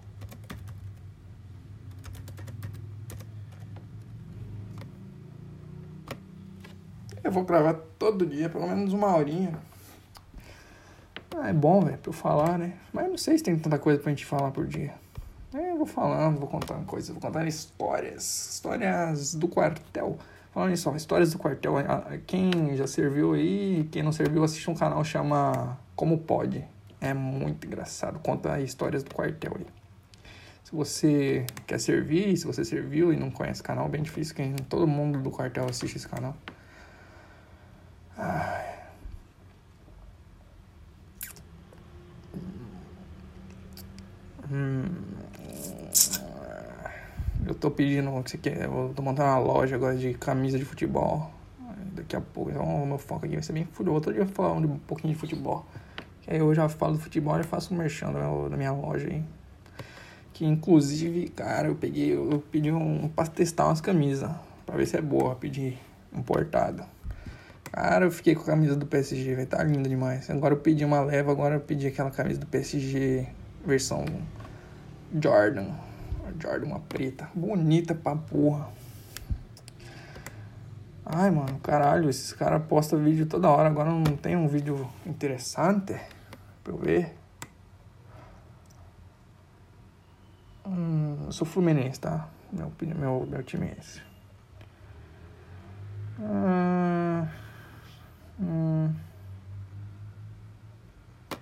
Eu 7.23 7.31
vou 7.31 7.45
gravar 7.45 7.75
todo 7.99 8.25
dia, 8.25 8.49
pelo 8.49 8.67
menos 8.67 8.93
uma 8.93 9.15
horinha. 9.15 9.53
Ah, 11.37 11.51
é 11.51 11.53
bom, 11.53 11.81
velho, 11.83 11.99
pra 11.99 12.09
eu 12.09 12.13
falar, 12.13 12.59
né? 12.59 12.75
Mas 12.93 13.05
eu 13.05 13.11
não 13.11 13.19
sei 13.19 13.37
se 13.37 13.45
tem 13.45 13.59
tanta 13.59 13.79
coisa 13.79 14.01
pra 14.01 14.11
gente 14.11 14.25
falar 14.25 14.51
por 14.51 14.67
dia. 14.67 14.95
É, 15.55 15.73
eu 15.73 15.77
vou 15.77 15.87
falando, 15.87 16.39
vou 16.39 16.49
contando 16.49 16.85
coisas, 16.87 17.11
vou 17.11 17.21
contando 17.21 17.47
histórias. 17.47 18.53
Histórias 18.55 19.35
do 19.35 19.49
quartel. 19.49 20.19
Falando 20.53 20.71
nisso, 20.71 20.91
ó, 20.91 20.97
histórias 20.97 21.33
do 21.33 21.39
quartel. 21.39 21.75
Quem 22.27 22.75
já 22.75 22.87
serviu 22.87 23.35
aí, 23.35 23.87
quem 23.93 24.03
não 24.03 24.13
serviu, 24.13 24.43
assiste 24.43 24.69
um 24.71 24.75
canal 24.75 25.05
chama 25.05 25.79
Como 25.95 26.19
Pode. 26.19 26.65
É 27.01 27.13
muito 27.13 27.67
engraçado. 27.67 28.19
Conta 28.21 28.61
histórias 28.61 29.03
do 29.03 29.15
quartel 29.15 29.53
aí. 29.57 29.67
Se 30.65 30.75
você 30.75 31.47
quer 31.67 31.79
servir, 31.79 32.37
se 32.37 32.47
você 32.47 32.65
serviu 32.65 33.13
e 33.13 33.17
não 33.17 33.31
conhece 33.31 33.61
o 33.61 33.65
canal, 33.65 33.89
bem 33.89 34.03
difícil 34.03 34.35
que 34.35 34.55
todo 34.69 34.87
mundo 34.87 35.21
do 35.21 35.31
quartel 35.31 35.67
assiste 35.69 35.97
esse 35.97 36.09
canal. 36.09 36.35
Hum. 44.53 44.85
Eu 47.47 47.55
tô 47.55 47.71
pedindo 47.71 48.11
o 48.11 48.23
que 48.23 48.33
você 48.33 48.39
quer. 48.39 48.65
Eu 48.65 48.93
tô 48.95 49.03
montando 49.03 49.29
uma 49.29 49.39
loja 49.39 49.77
agora 49.77 49.97
de 49.97 50.15
camisa 50.15 50.59
de 50.59 50.65
futebol. 50.65 51.31
Daqui 51.93 52.17
a 52.17 52.21
pouco, 52.21 52.51
então, 52.51 52.83
o 52.83 52.87
meu 52.87 52.99
foco 52.99 53.27
aqui 53.27 53.35
vai 53.35 53.43
ser 53.43 53.53
bem 53.53 53.65
futebol. 53.73 53.95
Outro 53.95 54.13
dia 54.13 54.23
eu 54.23 54.27
falo 54.27 54.57
um 54.67 54.79
pouquinho 54.79 55.15
de 55.15 55.19
futebol. 55.19 55.65
Que 56.23 56.33
aí 56.33 56.39
eu 56.39 56.55
já 56.55 56.69
falo 56.69 56.95
do 56.95 56.99
futebol 56.99 57.39
e 57.39 57.45
faço 57.45 57.73
um 57.73 57.77
merchan 57.77 58.13
da 58.13 58.57
minha 58.57 58.73
loja, 58.73 59.09
aí 59.09 59.23
Que 60.33 60.45
inclusive, 60.45 61.29
cara, 61.29 61.69
eu 61.69 61.75
peguei, 61.77 62.13
eu 62.15 62.43
pedi 62.51 62.73
um 62.73 63.09
pra 63.09 63.27
testar 63.27 63.67
umas 63.67 63.81
camisas. 63.81 64.31
Pra 64.67 64.77
ver 64.77 64.87
se 64.87 64.97
é 64.97 65.03
boa, 65.03 65.35
pedi 65.37 65.79
importada. 66.13 66.87
Cara, 67.73 68.05
eu 68.05 68.11
fiquei 68.11 68.35
com 68.35 68.43
a 68.43 68.47
camisa 68.47 68.75
do 68.75 68.85
PSG, 68.85 69.37
vai 69.37 69.47
tá 69.47 69.63
linda 69.63 69.89
demais. 69.89 70.29
Agora 70.29 70.55
eu 70.55 70.59
pedi 70.59 70.85
uma 70.85 71.01
leva, 71.01 71.31
agora 71.31 71.55
eu 71.55 71.61
pedi 71.61 71.87
aquela 71.87 72.11
camisa 72.11 72.41
do 72.41 72.47
PSG 72.47 73.29
versão 73.65 74.05
Jordan. 75.15 75.69
Jordan, 76.41 76.67
uma 76.67 76.81
preta. 76.81 77.31
Bonita 77.35 77.95
pra 77.95 78.17
porra. 78.17 78.69
Ai, 81.05 81.31
mano, 81.31 81.59
caralho, 81.61 82.09
esses 82.09 82.33
caras 82.33 82.63
postam 82.67 83.03
vídeo 83.03 83.27
toda 83.27 83.49
hora. 83.49 83.69
Agora 83.69 83.91
não 83.91 84.17
tem 84.17 84.37
um 84.37 84.49
vídeo 84.49 84.89
interessante 85.07 85.95
pra 86.63 86.73
eu 86.73 86.79
ver. 86.79 87.17
Hum, 90.67 91.25
eu 91.27 91.33
sou 91.33 91.47
fluminense, 91.47 92.01
tá? 92.01 92.29
Meu, 92.53 92.73
meu, 92.97 93.27
meu 93.27 93.43
time 93.43 93.69
é 93.69 93.77
esse. 93.79 94.03
Ah, 96.21 97.27
hum. 98.41 98.95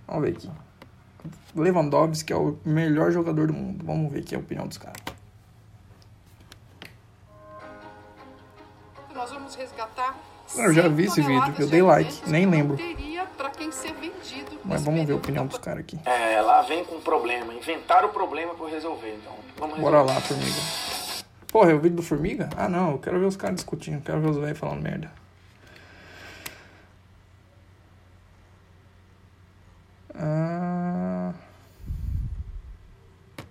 Vamos 0.07 0.23
ver 0.23 0.37
aqui. 0.37 0.51
Lewandowski 1.55 2.33
é 2.33 2.37
o 2.37 2.59
melhor 2.65 3.11
jogador 3.11 3.47
do 3.49 3.53
mundo. 3.53 3.85
Vamos 3.85 4.13
ver 4.13 4.21
aqui 4.21 4.35
a 4.35 4.39
opinião 4.39 4.67
dos 4.67 4.79
caras. 4.79 5.01
Nós 9.15 9.31
vamos 9.31 9.55
resgatar. 9.55 10.17
Eu 10.57 10.73
já 10.73 10.89
vi 10.89 11.11
100 11.11 11.11
esse 11.11 11.23
vídeo, 11.23 11.55
eu 11.59 11.67
de 11.67 11.71
dei 11.71 11.83
like, 11.83 12.31
nem 12.31 12.47
lembro. 12.47 12.79
Mas 14.65 14.83
vamos 14.83 15.05
ver 15.07 15.13
a 15.13 15.17
opinião 15.17 15.47
dos 15.47 15.59
caras 15.59 15.81
aqui. 15.81 15.99
É, 16.07 16.41
lá 16.41 16.63
vem 16.63 16.85
com 16.85 16.97
um 16.97 17.01
problema. 17.01 17.53
Inventaram 17.53 18.09
o 18.09 18.13
problema 18.13 18.55
pra 18.55 18.65
eu 18.65 18.71
resolver, 18.71 19.15
então. 19.15 19.35
Vamos 19.59 19.79
Bora 19.79 19.99
resolver. 19.99 20.15
lá, 20.15 20.21
formiga. 20.21 20.61
Porra, 21.53 21.73
é 21.73 21.75
o 21.75 21.81
vídeo 21.81 21.97
do 21.97 22.03
Formiga? 22.03 22.49
Ah, 22.57 22.69
não, 22.69 22.93
eu 22.93 22.99
quero 22.99 23.19
ver 23.19 23.27
os 23.27 23.37
caras 23.37 23.57
discutindo, 23.57 24.03
quero 24.03 24.21
ver 24.21 24.31
os 24.31 24.37
velhos 24.37 24.59
falando 24.59 24.83
merda. 24.83 25.11
Ah... 30.19 31.33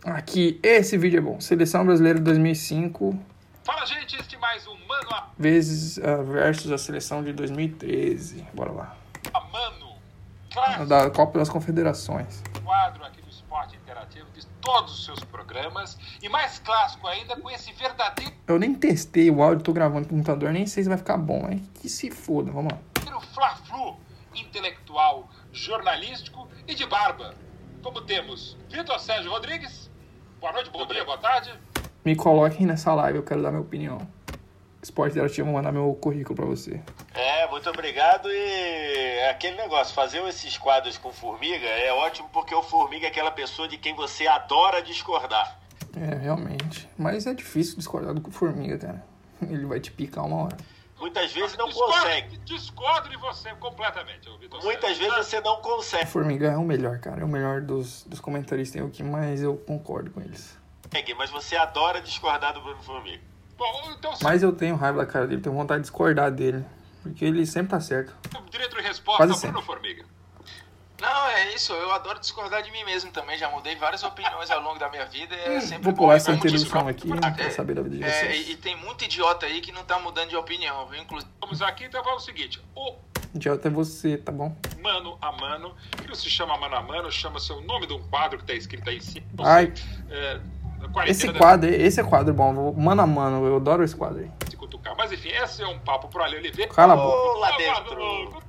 Aqui, 0.03 0.59
esse 0.63 0.97
vídeo 0.97 1.17
é 1.17 1.21
bom. 1.21 1.39
Seleção 1.39 1.85
Brasileira 1.85 2.19
2005 2.19 3.17
Fala, 3.63 3.85
gente, 3.85 4.15
este 4.15 4.37
é 4.37 4.39
mais 4.39 4.65
um 4.65 4.77
Mano 4.87 5.13
a 5.13 5.27
vezes 5.37 5.99
ah, 5.99 6.23
versus 6.23 6.71
a 6.71 6.77
seleção 6.77 7.21
de 7.21 7.33
2013. 7.33 8.47
Bora 8.53 8.71
lá. 8.71 8.95
Mano. 9.51 9.97
Clássico 10.53 10.85
Da 10.85 11.09
Copa 11.09 11.39
das 11.39 11.49
Confederações. 11.49 12.41
quadro 12.63 13.03
aqui 13.03 13.21
do 13.21 13.29
Esporte 13.29 13.75
Interativo 13.75 14.25
de 14.33 14.45
todos 14.61 14.93
os 14.93 15.03
seus 15.03 15.19
programas. 15.25 15.97
E 16.21 16.29
mais 16.29 16.59
clássico 16.59 17.05
ainda 17.07 17.35
com 17.35 17.51
esse 17.51 17.73
verdadeiro 17.73 18.31
Eu 18.47 18.57
nem 18.57 18.73
testei 18.73 19.29
o 19.29 19.43
áudio, 19.43 19.63
tô 19.63 19.73
gravando 19.73 20.03
no 20.03 20.07
computador, 20.07 20.53
nem 20.53 20.65
sei 20.65 20.83
se 20.83 20.89
vai 20.89 20.97
ficar 20.97 21.17
bom, 21.17 21.41
mas 21.43 21.61
que 21.81 21.89
se 21.89 22.09
foda, 22.09 22.49
vamos 22.51 22.71
lá. 22.71 22.79
Fla-Flu 23.33 23.97
intelectual, 24.41 25.29
jornalístico 25.51 26.47
e 26.67 26.73
de 26.73 26.85
barba. 26.85 27.33
Como 27.81 28.01
temos 28.01 28.57
Vitor 28.69 28.99
Sérgio 28.99 29.31
Rodrigues. 29.31 29.89
Boa 30.39 30.53
noite, 30.53 30.69
bom 30.69 30.85
dia, 30.85 31.03
boa 31.03 31.17
tarde. 31.17 31.53
Me 32.03 32.15
coloquem 32.15 32.65
nessa 32.65 32.93
live, 32.93 33.19
eu 33.19 33.23
quero 33.23 33.41
dar 33.41 33.51
minha 33.51 33.61
opinião. 33.61 34.07
Esporte 34.81 35.13
Interativo, 35.13 35.47
vou 35.47 35.55
mandar 35.55 35.71
meu 35.71 35.93
currículo 35.95 36.35
pra 36.35 36.45
você. 36.45 36.81
É, 37.13 37.47
muito 37.47 37.69
obrigado. 37.69 38.29
E 38.31 39.27
aquele 39.29 39.57
negócio, 39.57 39.93
fazer 39.93 40.23
esses 40.27 40.57
quadros 40.57 40.97
com 40.97 41.11
formiga 41.11 41.65
é 41.65 41.91
ótimo 41.91 42.29
porque 42.31 42.53
o 42.53 42.61
formiga 42.61 43.07
é 43.07 43.09
aquela 43.09 43.31
pessoa 43.31 43.67
de 43.67 43.77
quem 43.77 43.95
você 43.95 44.27
adora 44.27 44.81
discordar. 44.81 45.59
É, 45.99 46.15
realmente. 46.15 46.87
Mas 46.97 47.25
é 47.25 47.33
difícil 47.33 47.77
discordar 47.77 48.13
do 48.13 48.31
Formiga, 48.31 48.77
cara. 48.77 49.03
Ele 49.41 49.65
vai 49.65 49.79
te 49.79 49.91
picar 49.91 50.25
uma 50.25 50.43
hora. 50.43 50.57
Muitas 50.99 51.31
vezes 51.31 51.55
não 51.57 51.67
Discordo- 51.67 51.93
consegue. 51.93 52.37
Discordo 52.39 53.09
de 53.09 53.17
você 53.17 53.53
completamente, 53.55 54.27
Vitor 54.39 54.63
Muitas 54.63 54.97
Sérgio. 54.97 55.11
vezes 55.11 55.27
você 55.27 55.41
não 55.41 55.53
O 55.53 55.57
consegue, 55.61 56.05
Formiga 56.07 56.47
é 56.47 56.57
o 56.57 56.63
melhor, 56.63 56.97
cara. 56.99 57.21
É 57.21 57.23
o 57.23 57.27
melhor 57.27 57.61
dos, 57.61 58.03
dos 58.05 58.19
comentaristas. 58.19 58.81
É 58.81 58.83
o 58.83 58.89
que 58.89 59.03
mais 59.03 59.41
eu 59.43 59.55
concordo 59.57 60.09
com 60.11 60.21
eles. 60.21 60.57
mas 61.17 61.29
você 61.29 61.55
adora 61.55 62.01
discordar 62.01 62.53
do 62.53 62.61
Bruno 62.61 62.81
Formiga. 62.81 63.21
Bom, 63.57 63.91
então, 63.97 64.13
Mas 64.23 64.41
eu 64.43 64.51
tenho 64.53 64.75
raiva 64.75 64.99
da 64.99 65.05
cara 65.05 65.25
dele, 65.27 65.41
tenho 65.41 65.55
vontade 65.55 65.79
de 65.81 65.83
discordar 65.89 66.31
dele. 66.31 66.63
Porque 67.03 67.25
ele 67.25 67.45
sempre 67.45 67.71
tá 67.71 67.79
certo. 67.79 68.13
direito 68.51 68.75
de 68.75 68.81
resposta, 68.81 69.17
Quase 69.25 69.33
Bruno 69.47 69.59
sempre. 69.59 69.65
Formiga. 69.65 70.05
Não, 70.99 71.27
é 71.29 71.53
isso. 71.53 71.73
Eu 71.73 71.91
adoro 71.91 72.19
discordar 72.19 72.63
de 72.63 72.71
mim 72.71 72.83
mesmo 72.83 73.11
também. 73.11 73.37
Já 73.37 73.49
mudei 73.49 73.75
várias 73.75 74.03
opiniões 74.03 74.49
ao 74.49 74.61
longo 74.61 74.79
da 74.79 74.89
minha 74.89 75.05
vida. 75.05 75.35
É 75.35 75.59
sempre 75.61 75.83
Vou 75.83 75.93
pular 75.93 76.15
essa 76.15 76.31
o 76.31 76.35
introdução 76.35 76.69
próprio- 76.69 76.89
aqui, 76.95 77.07
não 77.07 77.33
quero 77.33 77.51
saber 77.53 77.75
da 77.75 77.81
vida 77.83 77.97
de 77.97 78.03
É, 78.03 78.09
vocês. 78.11 78.47
e, 78.47 78.51
e 78.51 78.55
tem 78.55 78.75
muito 78.75 79.03
idiota 79.03 79.45
aí 79.45 79.61
que 79.61 79.71
não 79.71 79.83
tá 79.83 79.99
mudando 79.99 80.29
de 80.29 80.35
opinião, 80.35 80.87
viu? 80.87 80.99
Inclusive. 81.01 81.31
Vamos 81.39 81.61
aqui, 81.61 81.85
então 81.85 82.01
vamos 82.03 82.21
ao 82.21 82.25
seguinte. 82.25 82.61
O 82.75 82.95
Idiota 83.35 83.67
é 83.67 83.71
você, 83.71 84.17
tá 84.17 84.31
bom? 84.31 84.55
mano 84.81 85.17
a 85.21 85.31
mano, 85.33 85.75
que 86.01 86.07
não 86.07 86.15
se 86.15 86.29
chama 86.29 86.57
mano 86.57 86.75
a 86.75 86.81
mano, 86.81 87.11
chama-se 87.11 87.51
o 87.51 87.61
nome 87.61 87.85
de 87.85 87.93
um 87.93 88.01
quadro 88.07 88.37
que 88.37 88.43
está 88.45 88.53
escrito 88.53 88.89
aí 88.89 88.97
em 88.97 89.01
cima. 89.01 89.25
Ai, 89.39 89.71
É, 90.09 90.39
esse 91.07 91.27
da- 91.27 91.37
quadro, 91.37 91.69
esse 91.69 91.99
é 91.99 92.03
quadro 92.03 92.33
bom. 92.33 92.73
Mano 92.73 93.01
a 93.01 93.07
mano, 93.07 93.45
eu 93.45 93.57
adoro 93.57 93.83
esse 93.83 93.95
quadro 93.95 94.19
aí. 94.21 94.31
se 94.49 94.55
cutucar. 94.57 94.95
Mas 94.97 95.11
enfim, 95.11 95.29
esse 95.29 95.61
é 95.61 95.67
um 95.67 95.77
papo 95.77 96.07
pro 96.07 96.23
Ale 96.23 96.37
Oliveira. 96.37 96.73
Cala 96.73 96.93
a 96.93 96.97
boca. 96.97 97.39
Lá 97.39 97.49
Ah, 97.49 97.57
dentro. 97.57 98.41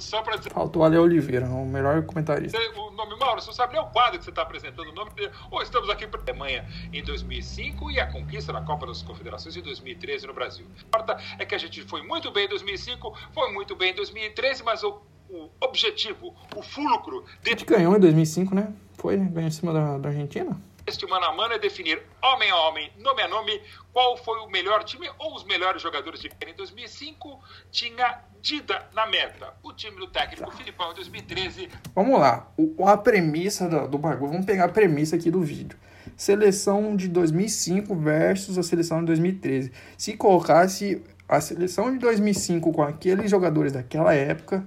Só 0.00 0.22
pra 0.22 0.36
dizer 0.36 0.50
Faltou 0.50 0.84
Ale 0.84 0.98
Oliveira, 0.98 1.46
o 1.46 1.66
melhor 1.66 2.02
comentarista. 2.04 2.58
o 2.58 2.90
nome, 2.90 3.16
Mauro, 3.16 3.40
você 3.40 3.48
não 3.48 3.54
sabe 3.54 3.74
nem 3.74 3.82
o 3.82 3.86
quadro 3.86 4.18
que 4.18 4.24
você 4.24 4.30
está 4.30 4.42
apresentando 4.42 4.88
o 4.88 4.92
nome 4.94 5.10
dele. 5.10 5.30
Ou 5.50 5.62
estamos 5.62 5.88
aqui 5.90 6.06
para 6.06 6.20
a 6.20 6.22
Alemanha 6.22 6.66
em 6.92 7.02
2005 7.02 7.90
e 7.90 8.00
a 8.00 8.06
conquista 8.06 8.52
da 8.52 8.62
Copa 8.62 8.86
das 8.86 9.02
Confederações 9.02 9.56
em 9.56 9.62
2013 9.62 10.26
no 10.26 10.34
Brasil. 10.34 10.66
O 10.66 10.74
que 10.74 10.84
importa 10.84 11.18
é 11.38 11.44
que 11.44 11.54
a 11.54 11.58
gente 11.58 11.82
foi 11.82 12.02
muito 12.02 12.30
bem 12.30 12.46
em 12.46 12.48
2005, 12.48 13.16
foi 13.32 13.52
muito 13.52 13.76
bem 13.76 13.92
em 13.92 13.94
2013, 13.94 14.62
mas 14.62 14.82
o, 14.82 15.00
o 15.28 15.50
objetivo, 15.60 16.34
o 16.56 16.62
fulcro 16.62 17.24
A 17.44 17.48
gente 17.48 17.64
ganhou 17.64 17.94
em 17.96 18.00
2005, 18.00 18.54
né? 18.54 18.72
Foi, 18.94 19.16
né? 19.16 19.28
Ganhou 19.30 19.48
em 19.48 19.52
cima 19.52 19.72
da, 19.72 19.98
da 19.98 20.08
Argentina. 20.08 20.60
deste 20.84 21.06
mano 21.06 21.26
a 21.26 21.32
mano 21.32 21.54
é 21.54 21.58
definir 21.58 22.02
homem 22.22 22.50
a 22.50 22.56
homem, 22.56 22.90
nome 22.98 23.22
a 23.22 23.28
nome, 23.28 23.60
qual 23.92 24.16
foi 24.16 24.38
o 24.40 24.48
melhor 24.48 24.82
time 24.84 25.08
ou 25.18 25.34
os 25.34 25.44
melhores 25.44 25.82
jogadores 25.82 26.20
de 26.20 26.30
em 26.46 26.54
2005 26.54 27.40
tinha 27.70 28.24
Dida 28.42 28.86
na 28.94 29.06
meta. 29.06 29.52
O 29.62 29.72
time 29.72 29.96
do 29.96 30.06
técnico 30.06 30.50
Filipão 30.52 30.92
em 30.92 30.94
2013 30.94 31.68
Vamos 31.94 32.18
lá. 32.18 32.50
O, 32.56 32.86
a 32.86 32.96
premissa 32.96 33.68
do, 33.68 33.88
do 33.88 33.98
bagulho. 33.98 34.32
Vamos 34.32 34.46
pegar 34.46 34.64
a 34.64 34.68
premissa 34.68 35.16
aqui 35.16 35.30
do 35.30 35.42
vídeo. 35.42 35.78
Seleção 36.16 36.96
de 36.96 37.08
2005 37.08 37.94
versus 37.94 38.58
a 38.58 38.62
seleção 38.62 39.00
de 39.00 39.06
2013. 39.06 39.72
Se 39.96 40.16
colocasse 40.16 41.02
a 41.28 41.40
seleção 41.40 41.92
de 41.92 41.98
2005 41.98 42.72
com 42.72 42.82
aqueles 42.82 43.30
jogadores 43.30 43.72
daquela 43.72 44.14
época 44.14 44.66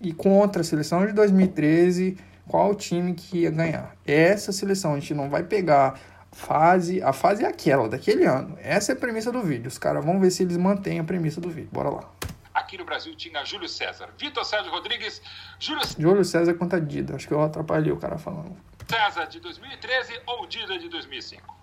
e 0.00 0.12
contra 0.12 0.62
a 0.62 0.64
seleção 0.64 1.06
de 1.06 1.12
2013, 1.12 2.16
qual 2.46 2.74
time 2.74 3.14
que 3.14 3.38
ia 3.38 3.50
ganhar? 3.50 3.96
Essa 4.06 4.52
seleção 4.52 4.94
a 4.94 4.98
gente 4.98 5.14
não 5.14 5.30
vai 5.30 5.42
pegar 5.42 5.98
fase, 6.32 7.02
a 7.02 7.12
fase 7.12 7.44
é 7.44 7.46
aquela 7.46 7.88
daquele 7.88 8.24
ano. 8.24 8.56
Essa 8.60 8.92
é 8.92 8.94
a 8.94 8.98
premissa 8.98 9.30
do 9.30 9.42
vídeo. 9.42 9.68
Os 9.68 9.78
caras 9.78 10.04
vão 10.04 10.18
ver 10.18 10.30
se 10.30 10.42
eles 10.42 10.56
mantêm 10.56 10.98
a 10.98 11.04
premissa 11.04 11.40
do 11.40 11.48
vídeo. 11.48 11.70
Bora 11.72 11.90
lá. 11.90 12.10
Aqui 12.54 12.76
no 12.76 12.84
Brasil 12.84 13.14
tinha 13.14 13.44
Júlio 13.44 13.68
César, 13.68 14.10
Vitor 14.18 14.44
Sérgio 14.44 14.70
Rodrigues, 14.70 15.22
Júlio 15.58 15.82
Júlio 15.98 16.24
César 16.24 16.54
contra 16.54 16.80
Dida. 16.80 17.16
Acho 17.16 17.26
que 17.26 17.34
eu 17.34 17.42
atrapalhei 17.42 17.92
o 17.92 17.96
cara 17.96 18.18
falando. 18.18 18.56
César 18.88 19.26
de 19.26 19.40
2013 19.40 20.20
ou 20.26 20.46
Dida 20.46 20.78
de 20.78 20.88
2005. 20.88 21.56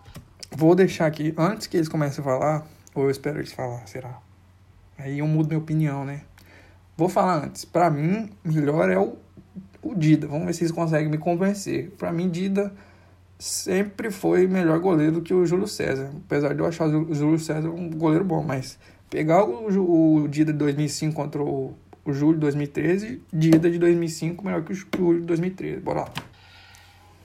Vou 0.52 0.74
deixar 0.76 1.06
aqui, 1.06 1.34
antes 1.38 1.68
que 1.68 1.78
eles 1.78 1.88
comecem 1.88 2.22
a 2.22 2.24
falar, 2.24 2.68
ou 2.94 3.04
eu 3.04 3.12
espero 3.12 3.40
eles 3.40 3.54
falar, 3.54 3.86
será? 3.88 4.20
Aí 4.98 5.20
eu 5.20 5.28
mudo 5.28 5.48
minha 5.48 5.60
opinião, 5.60 6.04
né? 6.04 6.24
Vou 6.98 7.08
falar 7.08 7.46
antes. 7.46 7.64
Pra 7.64 7.90
mim, 7.90 8.30
melhor 8.44 8.90
é 8.90 8.98
o, 8.98 9.18
o 9.82 9.96
Dida. 9.96 10.28
Vamos 10.28 10.48
ver 10.48 10.54
se 10.54 10.64
eles 10.64 10.72
conseguem 10.72 11.08
me 11.08 11.18
convencer. 11.18 11.92
Pra 11.92 12.12
mim, 12.12 12.30
Dida 12.30 12.74
sempre 13.38 14.12
foi 14.12 14.46
melhor 14.46 14.78
goleiro 14.80 15.22
que 15.22 15.34
o 15.34 15.46
Júlio 15.46 15.68
César. 15.68 16.12
Apesar 16.26 16.54
de 16.54 16.60
eu 16.60 16.66
achar 16.66 16.88
o 16.88 17.14
Júlio 17.14 17.40
César 17.40 17.70
um 17.70 17.90
goleiro 17.90 18.26
bom, 18.26 18.44
mas 18.44 18.78
pegar 19.10 19.44
o, 19.44 20.24
o 20.24 20.28
Dida 20.28 20.52
de 20.52 20.60
2005 20.60 21.16
contra 21.16 21.42
o, 21.42 21.78
o 22.06 22.14
Júlio 22.14 22.36
de 22.36 22.42
2013, 22.42 23.24
Dida 23.32 23.70
de 23.70 23.78
2005 23.78 24.44
melhor 24.46 24.64
que 24.64 24.72
o 24.72 24.76
Júlio 24.76 25.22
de 25.22 25.28
2013. 25.28 25.82
Bora 25.82 26.02
lá. 26.02 26.10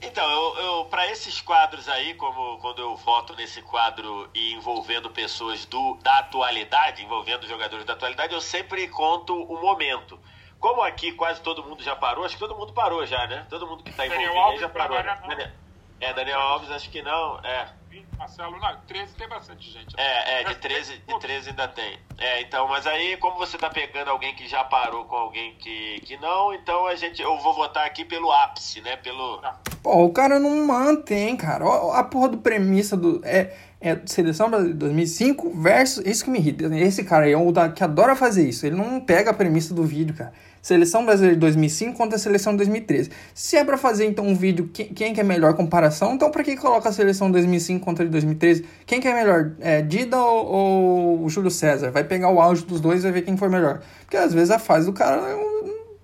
Então, 0.01 0.29
eu, 0.29 0.63
eu 0.63 0.85
para 0.85 1.11
esses 1.11 1.41
quadros 1.41 1.89
aí, 1.89 2.13
como 2.13 2.59
quando 2.59 2.79
eu 2.79 2.95
voto 2.95 3.35
nesse 3.35 3.61
quadro 3.61 4.29
e 4.35 4.53
envolvendo 4.53 5.09
pessoas 5.09 5.65
do, 5.65 5.97
da 6.03 6.19
atualidade, 6.19 7.03
envolvendo 7.03 7.47
jogadores 7.47 7.85
da 7.85 7.93
atualidade, 7.93 8.33
eu 8.33 8.41
sempre 8.41 8.87
conto 8.87 9.33
o 9.33 9.59
momento. 9.59 10.19
Como 10.59 10.81
aqui 10.81 11.11
quase 11.11 11.41
todo 11.41 11.63
mundo 11.63 11.83
já 11.83 11.95
parou, 11.95 12.23
acho 12.23 12.35
que 12.35 12.39
todo 12.39 12.55
mundo 12.55 12.73
parou 12.73 13.05
já, 13.05 13.25
né? 13.27 13.45
Todo 13.49 13.67
mundo 13.67 13.83
que 13.83 13.89
está 13.89 14.05
Daniel 14.05 14.31
envolvido 14.31 14.61
já 14.61 14.69
parou. 14.69 15.01
né? 15.03 15.53
É, 15.99 16.13
Daniel 16.13 16.39
Alves, 16.39 16.69
acho 16.69 16.89
que 16.89 17.01
não. 17.01 17.39
É. 17.43 17.69
Marcelo, 18.17 18.57
não, 18.59 18.77
13 18.87 19.13
tem 19.15 19.27
bastante 19.27 19.71
gente. 19.71 19.95
É, 19.97 20.41
é, 20.41 20.43
de 20.45 20.55
13, 20.55 20.97
de 21.07 21.19
13 21.19 21.49
ainda 21.49 21.67
tem. 21.67 21.99
É, 22.17 22.41
então, 22.41 22.67
mas 22.67 22.87
aí, 22.87 23.17
como 23.17 23.37
você 23.37 23.57
tá 23.57 23.69
pegando 23.69 24.09
alguém 24.09 24.33
que 24.35 24.47
já 24.47 24.63
parou 24.63 25.05
com 25.05 25.15
alguém 25.15 25.55
que, 25.55 26.01
que 26.01 26.17
não, 26.17 26.53
então 26.53 26.87
a 26.87 26.95
gente, 26.95 27.21
eu 27.21 27.37
vou 27.39 27.53
votar 27.53 27.85
aqui 27.85 28.05
pelo 28.05 28.31
ápice, 28.31 28.81
né? 28.81 28.95
Pelo. 28.97 29.41
Pô, 29.83 30.05
o 30.05 30.11
cara 30.11 30.39
não 30.39 30.65
mantém, 30.65 31.35
cara. 31.35 31.65
A 31.93 32.03
porra 32.03 32.29
do 32.29 32.37
premissa 32.37 32.97
do. 32.97 33.21
É, 33.23 33.55
é 33.79 33.99
Seleção 34.05 34.49
Brasileira 34.49 34.73
de 34.73 34.79
2005 34.79 35.61
versus. 35.61 36.05
Isso 36.05 36.23
que 36.23 36.29
me 36.31 36.39
irrita. 36.39 36.65
Esse 36.75 37.03
cara 37.03 37.25
aí 37.25 37.33
é 37.33 37.37
o 37.37 37.51
da, 37.51 37.69
que 37.69 37.83
adora 37.83 38.15
fazer 38.15 38.47
isso. 38.47 38.65
Ele 38.65 38.75
não 38.75 38.99
pega 38.99 39.31
a 39.31 39.33
premissa 39.33 39.73
do 39.73 39.83
vídeo, 39.83 40.15
cara. 40.15 40.33
Seleção 40.65 41.05
Brasileira 41.05 41.35
de 41.35 41.41
2005 41.41 41.95
contra 41.95 42.15
a 42.15 42.19
Seleção 42.19 42.53
de 42.53 42.57
2013. 42.57 43.11
Se 43.35 43.55
é 43.55 43.63
pra 43.63 43.77
fazer, 43.77 44.07
então, 44.07 44.25
um 44.25 44.33
vídeo, 44.33 44.67
quem, 44.73 44.87
quem 44.87 45.13
que 45.13 45.21
é 45.21 45.23
melhor 45.23 45.53
comparação, 45.53 46.15
então 46.15 46.31
pra 46.31 46.43
que 46.43 46.57
coloca 46.57 46.89
a 46.89 46.91
Seleção 46.91 47.27
de 47.27 47.33
2005 47.33 47.85
contra 47.85 48.03
a 48.03 48.07
de 48.07 48.11
2013? 48.11 48.65
Quem 48.83 48.99
que 48.99 49.07
é 49.07 49.13
melhor, 49.13 49.51
é, 49.59 49.83
Dida 49.83 50.17
ou, 50.17 51.21
ou 51.21 51.29
Júlio 51.29 51.51
César? 51.51 51.91
Vai 51.91 52.03
pegar 52.03 52.31
o 52.31 52.41
áudio 52.41 52.65
dos 52.65 52.81
dois 52.81 53.01
e 53.01 53.03
vai 53.03 53.11
ver 53.11 53.21
quem 53.21 53.37
for 53.37 53.47
melhor. 53.47 53.79
Porque 54.01 54.17
às 54.17 54.33
vezes 54.33 54.49
a 54.49 54.57
fase 54.57 54.87
do 54.87 54.93
cara, 54.93 55.17
é 55.17 55.37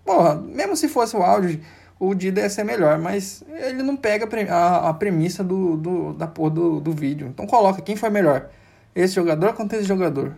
porra, 0.06 0.36
mesmo 0.36 0.76
se 0.76 0.88
fosse 0.88 1.16
o 1.16 1.24
áudio, 1.24 1.60
o 2.00 2.14
Dida 2.14 2.42
ia 2.42 2.50
ser 2.52 2.64
melhor, 2.64 3.00
mas 3.00 3.44
ele 3.50 3.82
não 3.82 3.98
pega 3.98 4.30
a, 4.48 4.90
a 4.90 4.94
premissa 4.94 5.44
do, 5.44 5.76
do, 5.76 6.14
da 6.14 6.28
porra 6.28 6.52
do, 6.52 6.80
do 6.80 6.92
vídeo. 6.92 7.26
Então 7.26 7.48
coloca 7.48 7.82
quem 7.82 7.96
foi 7.96 8.12
melhor. 8.12 8.48
Esse 8.94 9.16
jogador 9.16 9.54
contra 9.54 9.80
esse 9.80 9.88
jogador. 9.88 10.36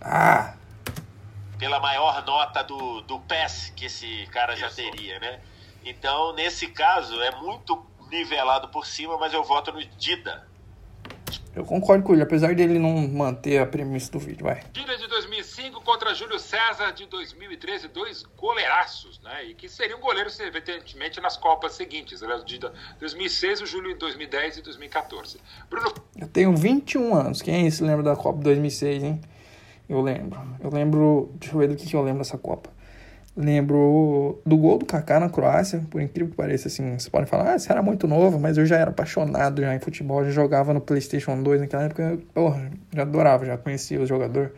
Ah, 0.00 0.54
pela 1.62 1.78
maior 1.78 2.26
nota 2.26 2.64
do, 2.64 3.02
do 3.02 3.20
PES 3.20 3.72
que 3.76 3.84
esse 3.84 4.26
cara 4.32 4.56
já 4.56 4.68
teria, 4.68 5.20
né? 5.20 5.38
Então, 5.84 6.34
nesse 6.34 6.66
caso, 6.66 7.14
é 7.22 7.30
muito 7.40 7.80
nivelado 8.10 8.66
por 8.66 8.84
cima, 8.84 9.16
mas 9.16 9.32
eu 9.32 9.44
voto 9.44 9.70
no 9.70 9.80
Dida. 9.96 10.44
eu 11.54 11.64
concordo 11.64 12.02
com 12.02 12.14
ele, 12.14 12.22
apesar 12.24 12.52
dele 12.56 12.80
não 12.80 13.06
manter 13.06 13.58
a 13.58 13.66
premissa 13.66 14.10
do 14.10 14.18
vídeo, 14.18 14.42
vai. 14.42 14.60
Dida 14.72 14.98
de 14.98 15.06
2005 15.06 15.80
contra 15.82 16.12
Júlio 16.16 16.40
César 16.40 16.90
de 16.90 17.06
2013, 17.06 17.86
dois 17.86 18.24
goleiraços, 18.36 19.20
né? 19.20 19.44
E 19.44 19.54
que 19.54 19.68
seriam 19.68 20.00
goleiros, 20.00 20.40
evidentemente, 20.40 21.20
nas 21.20 21.36
Copas 21.36 21.74
seguintes. 21.74 22.24
Aliás, 22.24 22.42
o 22.42 22.44
Dida 22.44 22.72
2006, 22.98 23.60
o 23.60 23.66
Júlio 23.66 23.92
em 23.92 23.96
2010 23.96 24.56
e 24.56 24.62
2014. 24.62 25.40
Bruno 25.70 25.94
Eu 26.16 26.26
tenho 26.26 26.56
21 26.56 27.14
anos. 27.14 27.40
Quem 27.40 27.70
se 27.70 27.84
lembra 27.84 28.02
da 28.02 28.16
Copa 28.16 28.42
2006, 28.42 29.04
hein? 29.04 29.20
Eu 29.88 30.00
lembro. 30.00 30.40
Eu 30.60 30.70
lembro. 30.70 31.30
Deixa 31.38 31.54
eu 31.54 31.58
ver 31.60 31.68
do 31.68 31.76
que, 31.76 31.86
que 31.86 31.96
eu 31.96 32.02
lembro 32.02 32.18
dessa 32.18 32.38
Copa. 32.38 32.70
Lembro 33.34 34.42
do 34.44 34.58
gol 34.58 34.76
do 34.76 34.84
Kaká 34.84 35.18
na 35.18 35.30
Croácia, 35.30 35.82
por 35.90 36.02
incrível 36.02 36.30
que 36.30 36.36
pareça, 36.36 36.68
assim, 36.68 36.90
vocês 36.90 37.08
podem 37.08 37.26
falar, 37.26 37.54
ah, 37.54 37.58
você 37.58 37.72
era 37.72 37.80
muito 37.80 38.06
novo, 38.06 38.38
mas 38.38 38.58
eu 38.58 38.66
já 38.66 38.76
era 38.76 38.90
apaixonado 38.90 39.62
já 39.62 39.74
em 39.74 39.78
futebol, 39.78 40.22
já 40.22 40.30
jogava 40.30 40.74
no 40.74 40.82
Playstation 40.82 41.42
2 41.42 41.62
naquela 41.62 41.84
época, 41.84 42.18
porra, 42.34 42.70
já 42.94 43.00
adorava, 43.00 43.46
já 43.46 43.56
conhecia 43.56 43.98
o 44.02 44.06
jogador. 44.06 44.52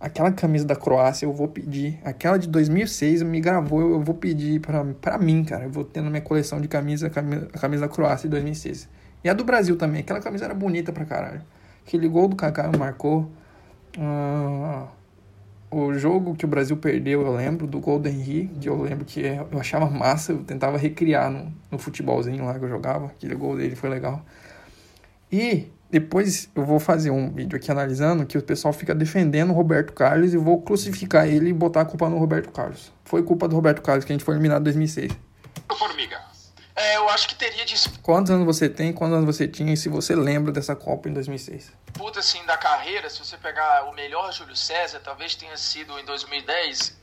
Aquela 0.00 0.32
camisa 0.32 0.64
da 0.64 0.74
Croácia 0.74 1.26
eu 1.26 1.32
vou 1.34 1.46
pedir, 1.46 2.00
aquela 2.02 2.38
de 2.38 2.48
2006 2.48 3.22
me 3.22 3.38
gravou, 3.38 3.82
eu 3.82 4.00
vou 4.00 4.14
pedir 4.14 4.60
pra, 4.60 4.82
pra 4.98 5.18
mim, 5.18 5.44
cara, 5.44 5.64
eu 5.64 5.70
vou 5.70 5.84
ter 5.84 6.00
na 6.00 6.08
minha 6.08 6.22
coleção 6.22 6.58
de 6.58 6.68
camisa, 6.68 7.10
camisa, 7.10 7.50
a 7.52 7.58
camisa 7.58 7.82
da 7.82 7.88
Croácia 7.88 8.30
de 8.30 8.30
2006. 8.30 8.88
E 9.24 9.28
a 9.28 9.34
do 9.34 9.44
Brasil 9.44 9.76
também, 9.76 10.00
aquela 10.00 10.20
camisa 10.20 10.46
era 10.46 10.54
bonita 10.54 10.90
pra 10.90 11.04
caralho. 11.04 11.42
Aquele 11.86 12.08
gol 12.08 12.28
do 12.28 12.36
Kaká 12.36 12.70
marcou. 12.78 13.30
Ah, 13.98 14.86
o 15.70 15.94
jogo 15.94 16.34
que 16.34 16.44
o 16.44 16.48
Brasil 16.48 16.76
perdeu, 16.76 17.22
eu 17.22 17.34
lembro, 17.34 17.66
do 17.66 17.80
gol 17.80 17.98
do 17.98 18.08
Henry, 18.08 18.48
que 18.60 18.68
eu 18.68 18.80
lembro 18.80 19.04
que 19.04 19.20
eu 19.20 19.58
achava 19.58 19.90
massa, 19.90 20.32
eu 20.32 20.44
tentava 20.44 20.78
recriar 20.78 21.30
no, 21.30 21.52
no 21.70 21.78
futebolzinho 21.78 22.44
lá 22.44 22.58
que 22.58 22.64
eu 22.64 22.68
jogava, 22.68 23.06
aquele 23.06 23.34
gol 23.34 23.56
dele 23.56 23.74
foi 23.74 23.90
legal. 23.90 24.24
E 25.30 25.70
depois 25.90 26.48
eu 26.54 26.64
vou 26.64 26.78
fazer 26.78 27.10
um 27.10 27.30
vídeo 27.30 27.56
aqui 27.56 27.70
analisando 27.70 28.26
que 28.26 28.38
o 28.38 28.42
pessoal 28.42 28.72
fica 28.72 28.94
defendendo 28.94 29.50
o 29.50 29.52
Roberto 29.52 29.92
Carlos 29.92 30.34
e 30.34 30.36
vou 30.36 30.60
crucificar 30.62 31.28
ele 31.28 31.50
e 31.50 31.52
botar 31.52 31.82
a 31.82 31.84
culpa 31.84 32.08
no 32.08 32.18
Roberto 32.18 32.50
Carlos. 32.50 32.92
Foi 33.04 33.22
culpa 33.22 33.48
do 33.48 33.54
Roberto 33.54 33.82
Carlos 33.82 34.04
que 34.04 34.12
a 34.12 34.14
gente 34.14 34.24
foi 34.24 34.34
eliminado 34.34 34.62
em 34.62 34.64
2006. 34.64 35.12
Formiga. 35.78 36.35
É, 36.86 36.96
eu 36.96 37.08
acho 37.08 37.26
que 37.28 37.34
teria 37.34 37.64
Quantos 38.02 38.30
anos 38.30 38.46
você 38.46 38.68
tem, 38.68 38.92
quantos 38.92 39.16
anos 39.18 39.36
você 39.36 39.48
tinha 39.48 39.72
e 39.72 39.76
se 39.76 39.88
você 39.88 40.14
lembra 40.14 40.52
dessa 40.52 40.76
Copa 40.76 41.08
em 41.08 41.12
2006? 41.12 41.72
disputa 41.86 42.20
assim 42.20 42.44
da 42.44 42.56
carreira, 42.56 43.08
se 43.08 43.18
você 43.18 43.36
pegar 43.38 43.84
o 43.88 43.92
melhor 43.94 44.30
Júlio 44.32 44.54
César, 44.54 45.00
talvez 45.00 45.34
tenha 45.34 45.56
sido 45.56 45.98
em 45.98 46.04
2010, 46.04 46.94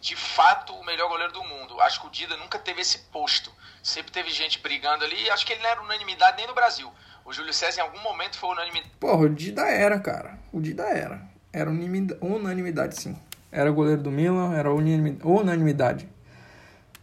de 0.00 0.16
fato 0.16 0.74
o 0.74 0.84
melhor 0.84 1.08
goleiro 1.08 1.32
do 1.32 1.42
mundo. 1.44 1.80
Acho 1.80 2.00
que 2.00 2.06
o 2.08 2.10
Dida 2.10 2.36
nunca 2.36 2.58
teve 2.58 2.82
esse 2.82 2.98
posto. 2.98 3.52
Sempre 3.82 4.10
teve 4.12 4.30
gente 4.30 4.58
brigando 4.58 5.04
ali, 5.04 5.16
e 5.22 5.30
acho 5.30 5.46
que 5.46 5.52
ele 5.52 5.62
não 5.62 5.70
era 5.70 5.80
unanimidade 5.80 6.36
nem 6.36 6.46
no 6.46 6.54
Brasil. 6.54 6.92
O 7.24 7.32
Júlio 7.32 7.54
César 7.54 7.80
em 7.80 7.84
algum 7.84 8.00
momento 8.00 8.36
foi 8.36 8.50
unanimidade. 8.50 8.92
Porra, 8.98 9.26
o 9.26 9.28
Dida 9.28 9.62
era, 9.62 9.98
cara. 10.00 10.38
O 10.52 10.60
Dida 10.60 10.82
era. 10.88 11.22
Era 11.52 11.70
unanimidade, 11.70 12.20
unanimidade 12.20 13.00
sim. 13.00 13.16
Era 13.50 13.70
goleiro 13.70 14.02
do 14.02 14.10
Milan, 14.10 14.54
era 14.56 14.72
unanimi- 14.72 15.18
unanimidade. 15.22 16.08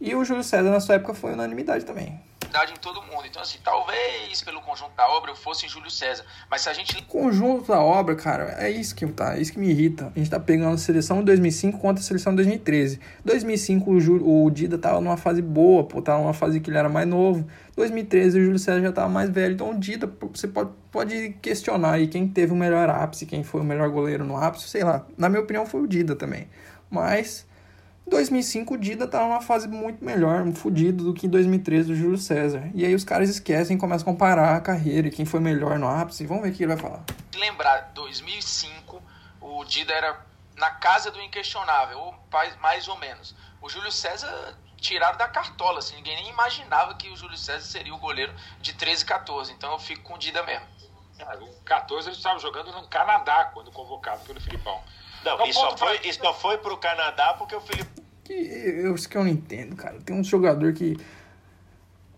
E 0.00 0.14
o 0.14 0.24
Júlio 0.24 0.42
César 0.42 0.70
na 0.70 0.80
sua 0.80 0.94
época 0.94 1.12
foi 1.14 1.32
unanimidade 1.34 1.84
também. 1.84 2.18
em 2.42 2.76
todo 2.80 3.02
mundo. 3.02 3.24
Então, 3.28 3.42
assim, 3.42 3.58
talvez 3.62 4.42
pelo 4.42 4.60
conjunto 4.62 4.92
da 4.96 5.06
obra 5.08 5.30
eu 5.30 5.36
fosse 5.36 5.66
em 5.66 5.68
Júlio 5.68 5.90
César. 5.90 6.24
Mas 6.50 6.62
se 6.62 6.68
a 6.70 6.72
gente 6.72 7.02
Conjunto 7.04 7.68
da 7.70 7.80
obra, 7.80 8.16
cara, 8.16 8.54
é 8.58 8.70
isso 8.70 8.94
que 8.94 9.06
tá, 9.06 9.36
é 9.36 9.40
isso 9.42 9.52
que 9.52 9.58
me 9.58 9.68
irrita. 9.68 10.10
A 10.14 10.18
gente 10.18 10.30
tá 10.30 10.40
pegando 10.40 10.74
a 10.74 10.78
seleção 10.78 11.18
de 11.18 11.26
2005 11.26 11.78
contra 11.78 12.02
a 12.02 12.04
seleção 12.06 12.32
de 12.32 12.36
2013. 12.36 12.98
2005 13.24 13.90
o, 13.90 14.00
Jú- 14.00 14.44
o 14.46 14.50
Dida 14.50 14.78
tava 14.78 15.00
numa 15.00 15.16
fase 15.18 15.42
boa, 15.42 15.84
pô, 15.84 16.00
tava 16.00 16.18
numa 16.22 16.32
fase 16.32 16.60
que 16.60 16.70
ele 16.70 16.78
era 16.78 16.88
mais 16.88 17.06
novo. 17.06 17.46
2013 17.76 18.38
o 18.40 18.44
Júlio 18.44 18.58
César 18.58 18.80
já 18.80 18.92
tava 18.92 19.08
mais 19.08 19.28
velho. 19.28 19.52
Então 19.54 19.70
o 19.70 19.78
Dida, 19.78 20.10
você 20.32 20.48
pode, 20.48 20.70
pode 20.90 21.36
questionar 21.42 21.92
aí 21.92 22.08
quem 22.08 22.26
teve 22.26 22.52
o 22.52 22.56
melhor 22.56 22.88
ápice, 22.88 23.26
quem 23.26 23.44
foi 23.44 23.60
o 23.60 23.64
melhor 23.64 23.88
goleiro 23.90 24.24
no 24.24 24.36
ápice, 24.36 24.66
sei 24.68 24.82
lá. 24.82 25.04
Na 25.16 25.28
minha 25.28 25.42
opinião 25.42 25.66
foi 25.66 25.82
o 25.82 25.86
Dida 25.86 26.16
também. 26.16 26.48
Mas 26.90 27.46
2005 28.10 28.74
o 28.74 28.76
Dida 28.76 29.06
tava 29.06 29.24
numa 29.28 29.40
fase 29.40 29.66
muito 29.68 30.04
melhor, 30.04 30.42
um 30.42 30.54
fudido 30.54 31.04
do 31.04 31.14
que 31.14 31.26
em 31.26 31.30
2013 31.30 31.92
o 31.92 31.96
Júlio 31.96 32.18
César. 32.18 32.70
E 32.74 32.84
aí 32.84 32.94
os 32.94 33.04
caras 33.04 33.28
esquecem 33.30 33.76
e 33.76 33.80
começam 33.80 34.02
a 34.08 34.12
comparar 34.12 34.56
a 34.56 34.60
carreira 34.60 35.08
e 35.08 35.10
quem 35.10 35.24
foi 35.24 35.40
melhor 35.40 35.78
no 35.78 35.88
ápice. 35.88 36.26
Vamos 36.26 36.42
ver 36.42 36.50
o 36.50 36.52
que 36.54 36.62
ele 36.64 36.74
vai 36.74 36.82
falar. 36.82 37.02
lembrar, 37.34 37.90
2005, 37.94 39.02
o 39.40 39.64
Dida 39.64 39.92
era 39.94 40.20
na 40.56 40.70
casa 40.72 41.10
do 41.10 41.20
inquestionável, 41.22 41.98
ou 41.98 42.14
mais, 42.60 42.86
ou 42.88 42.98
menos. 42.98 43.34
O 43.62 43.68
Júlio 43.70 43.90
César 43.90 44.58
tiraram 44.76 45.16
da 45.16 45.28
cartola, 45.28 45.78
assim, 45.78 45.96
ninguém 45.96 46.16
nem 46.16 46.28
imaginava 46.30 46.94
que 46.94 47.08
o 47.08 47.16
Júlio 47.16 47.36
César 47.36 47.64
seria 47.64 47.94
o 47.94 47.98
goleiro 47.98 48.32
de 48.60 48.74
13 48.74 49.02
e 49.02 49.06
14. 49.06 49.52
Então 49.52 49.72
eu 49.72 49.78
fico 49.78 50.02
com 50.02 50.14
o 50.14 50.18
Dida 50.18 50.42
mesmo. 50.42 50.66
Ah, 51.20 51.36
O 51.38 51.62
14 51.64 52.08
ele 52.08 52.16
estava 52.16 52.38
jogando 52.38 52.72
no 52.72 52.86
Canadá 52.88 53.50
quando 53.52 53.70
convocado 53.70 54.20
pelo 54.24 54.40
Filipão. 54.40 54.80
Não, 55.24 55.34
Então, 55.34 55.46
e 55.46 55.52
só 55.52 55.76
foi, 55.76 55.98
pra- 55.98 56.08
e 56.08 56.12
só 56.14 56.32
foi 56.32 56.56
pro 56.58 56.76
Canadá 56.78 57.34
porque 57.34 57.54
o 57.54 57.60
Felipe. 57.60 57.99
Que 58.30 58.80
eu, 58.84 58.94
isso 58.94 59.08
que 59.08 59.16
eu 59.18 59.24
não 59.24 59.30
entendo, 59.30 59.74
cara. 59.74 59.98
Tem 60.04 60.14
um 60.14 60.22
jogador 60.22 60.72
que. 60.72 60.96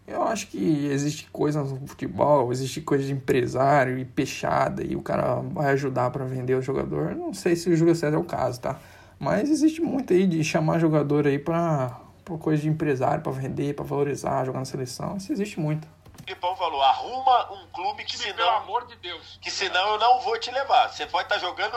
Eu 0.06 0.22
acho 0.24 0.48
que 0.48 0.86
existe 0.86 1.28
coisa 1.32 1.62
no 1.62 1.86
futebol, 1.86 2.52
existe 2.52 2.82
coisa 2.82 3.04
de 3.04 3.12
empresário 3.12 3.96
e 3.98 4.04
peixada, 4.04 4.84
e 4.84 4.94
o 4.94 5.00
cara 5.00 5.36
vai 5.36 5.70
ajudar 5.72 6.10
pra 6.10 6.24
vender 6.26 6.54
o 6.54 6.60
jogador. 6.60 7.14
Não 7.14 7.32
sei 7.32 7.56
se 7.56 7.70
o 7.70 7.76
Júlio 7.76 7.94
César 7.94 8.16
é 8.16 8.18
o 8.18 8.24
caso, 8.24 8.60
tá? 8.60 8.78
Mas 9.18 9.48
existe 9.48 9.80
muito 9.80 10.12
aí 10.12 10.26
de 10.26 10.42
chamar 10.44 10.80
jogador 10.80 11.26
aí 11.26 11.38
pra, 11.38 11.98
pra 12.24 12.36
coisa 12.36 12.60
de 12.60 12.68
empresário, 12.68 13.22
pra 13.22 13.32
vender, 13.32 13.74
pra 13.74 13.84
valorizar, 13.84 14.44
jogar 14.44 14.58
na 14.58 14.64
seleção. 14.66 15.16
Isso 15.16 15.32
existe 15.32 15.58
muito. 15.58 15.86
O 16.20 16.24
Filipão 16.24 16.54
falou: 16.56 16.82
arruma 16.82 17.52
um 17.52 17.66
clube 17.72 18.04
que 18.04 18.18
Pelo 18.18 18.36
senão. 18.36 18.56
amor 18.56 18.86
de 18.86 18.96
Deus. 18.96 19.38
Que 19.40 19.50
senão 19.50 19.94
eu 19.94 19.98
não 19.98 20.20
vou 20.20 20.38
te 20.38 20.50
levar. 20.50 20.88
Você 20.92 21.06
pode 21.06 21.24
estar 21.24 21.38
jogando. 21.38 21.76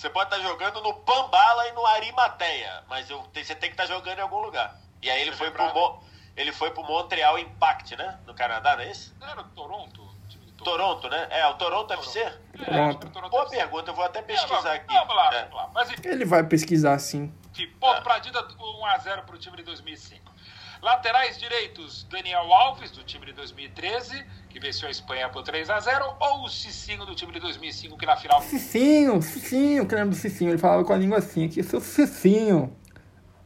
Você 0.00 0.08
pode 0.08 0.34
estar 0.34 0.42
jogando 0.48 0.80
no 0.80 0.94
Pambala 0.94 1.68
e 1.68 1.72
no 1.72 1.84
Arimateia. 1.84 2.82
Mas 2.88 3.10
eu, 3.10 3.22
você 3.34 3.54
tem 3.54 3.68
que 3.68 3.74
estar 3.74 3.84
jogando 3.84 4.18
em 4.18 4.22
algum 4.22 4.38
lugar. 4.40 4.74
E 5.02 5.10
aí 5.10 5.20
ele 5.20 5.32
foi 5.32 5.50
pro, 5.50 5.62
Mo- 5.74 6.02
ele 6.34 6.52
foi 6.52 6.70
pro 6.70 6.82
Montreal 6.82 7.38
Impact, 7.38 7.96
né? 7.96 8.18
No 8.26 8.32
Canadá, 8.32 8.76
não 8.76 8.82
é 8.82 8.90
isso? 8.90 9.14
Não 9.20 9.28
era 9.28 9.42
Toronto? 9.44 10.00
O 10.02 10.28
time 10.30 10.46
de 10.46 10.52
Toronto, 10.52 11.06
né? 11.10 11.26
É, 11.28 11.46
o 11.48 11.54
Toronto 11.54 11.92
FC? 11.92 12.24
Toronto. 12.64 13.28
Boa 13.28 13.46
pergunta, 13.50 13.90
eu 13.90 13.94
vou 13.94 14.02
até 14.06 14.22
pesquisar 14.22 14.72
aqui. 14.72 14.86
Vamos 14.94 15.14
lá, 15.14 15.34
É. 15.34 15.42
vamos 15.42 15.54
lá. 15.56 15.70
Mas 15.74 15.90
enfim, 15.90 16.08
Ele 16.08 16.24
vai 16.24 16.44
pesquisar 16.44 16.98
sim. 16.98 17.30
ponto 17.78 18.00
pra 18.02 18.18
Dida, 18.20 18.42
1x0 18.42 19.24
pro 19.26 19.36
time 19.36 19.58
de 19.58 19.64
2005. 19.64 20.32
Laterais 20.80 21.38
direitos, 21.38 22.04
Daniel 22.04 22.50
Alves, 22.50 22.90
do 22.90 23.04
time 23.04 23.26
de 23.26 23.34
2013, 23.34 24.26
que 24.50 24.60
venceu 24.60 24.88
a 24.88 24.90
Espanha 24.90 25.28
por 25.28 25.42
3x0, 25.42 26.16
ou 26.18 26.44
o 26.44 26.48
Cicinho, 26.48 27.06
do 27.06 27.14
time 27.14 27.32
de 27.32 27.40
2005, 27.40 27.96
que 27.96 28.04
na 28.04 28.16
final 28.16 28.42
Cicinho, 28.42 29.22
Cicinho, 29.22 29.86
que 29.86 29.94
lembra 29.94 30.10
do 30.10 30.16
Cicinho? 30.16 30.50
Ele 30.50 30.58
falava 30.58 30.84
com 30.84 30.92
a 30.92 30.96
língua 30.96 31.18
assim 31.18 31.46
aqui, 31.46 31.62
seu 31.62 31.80
Cicinho. 31.80 32.76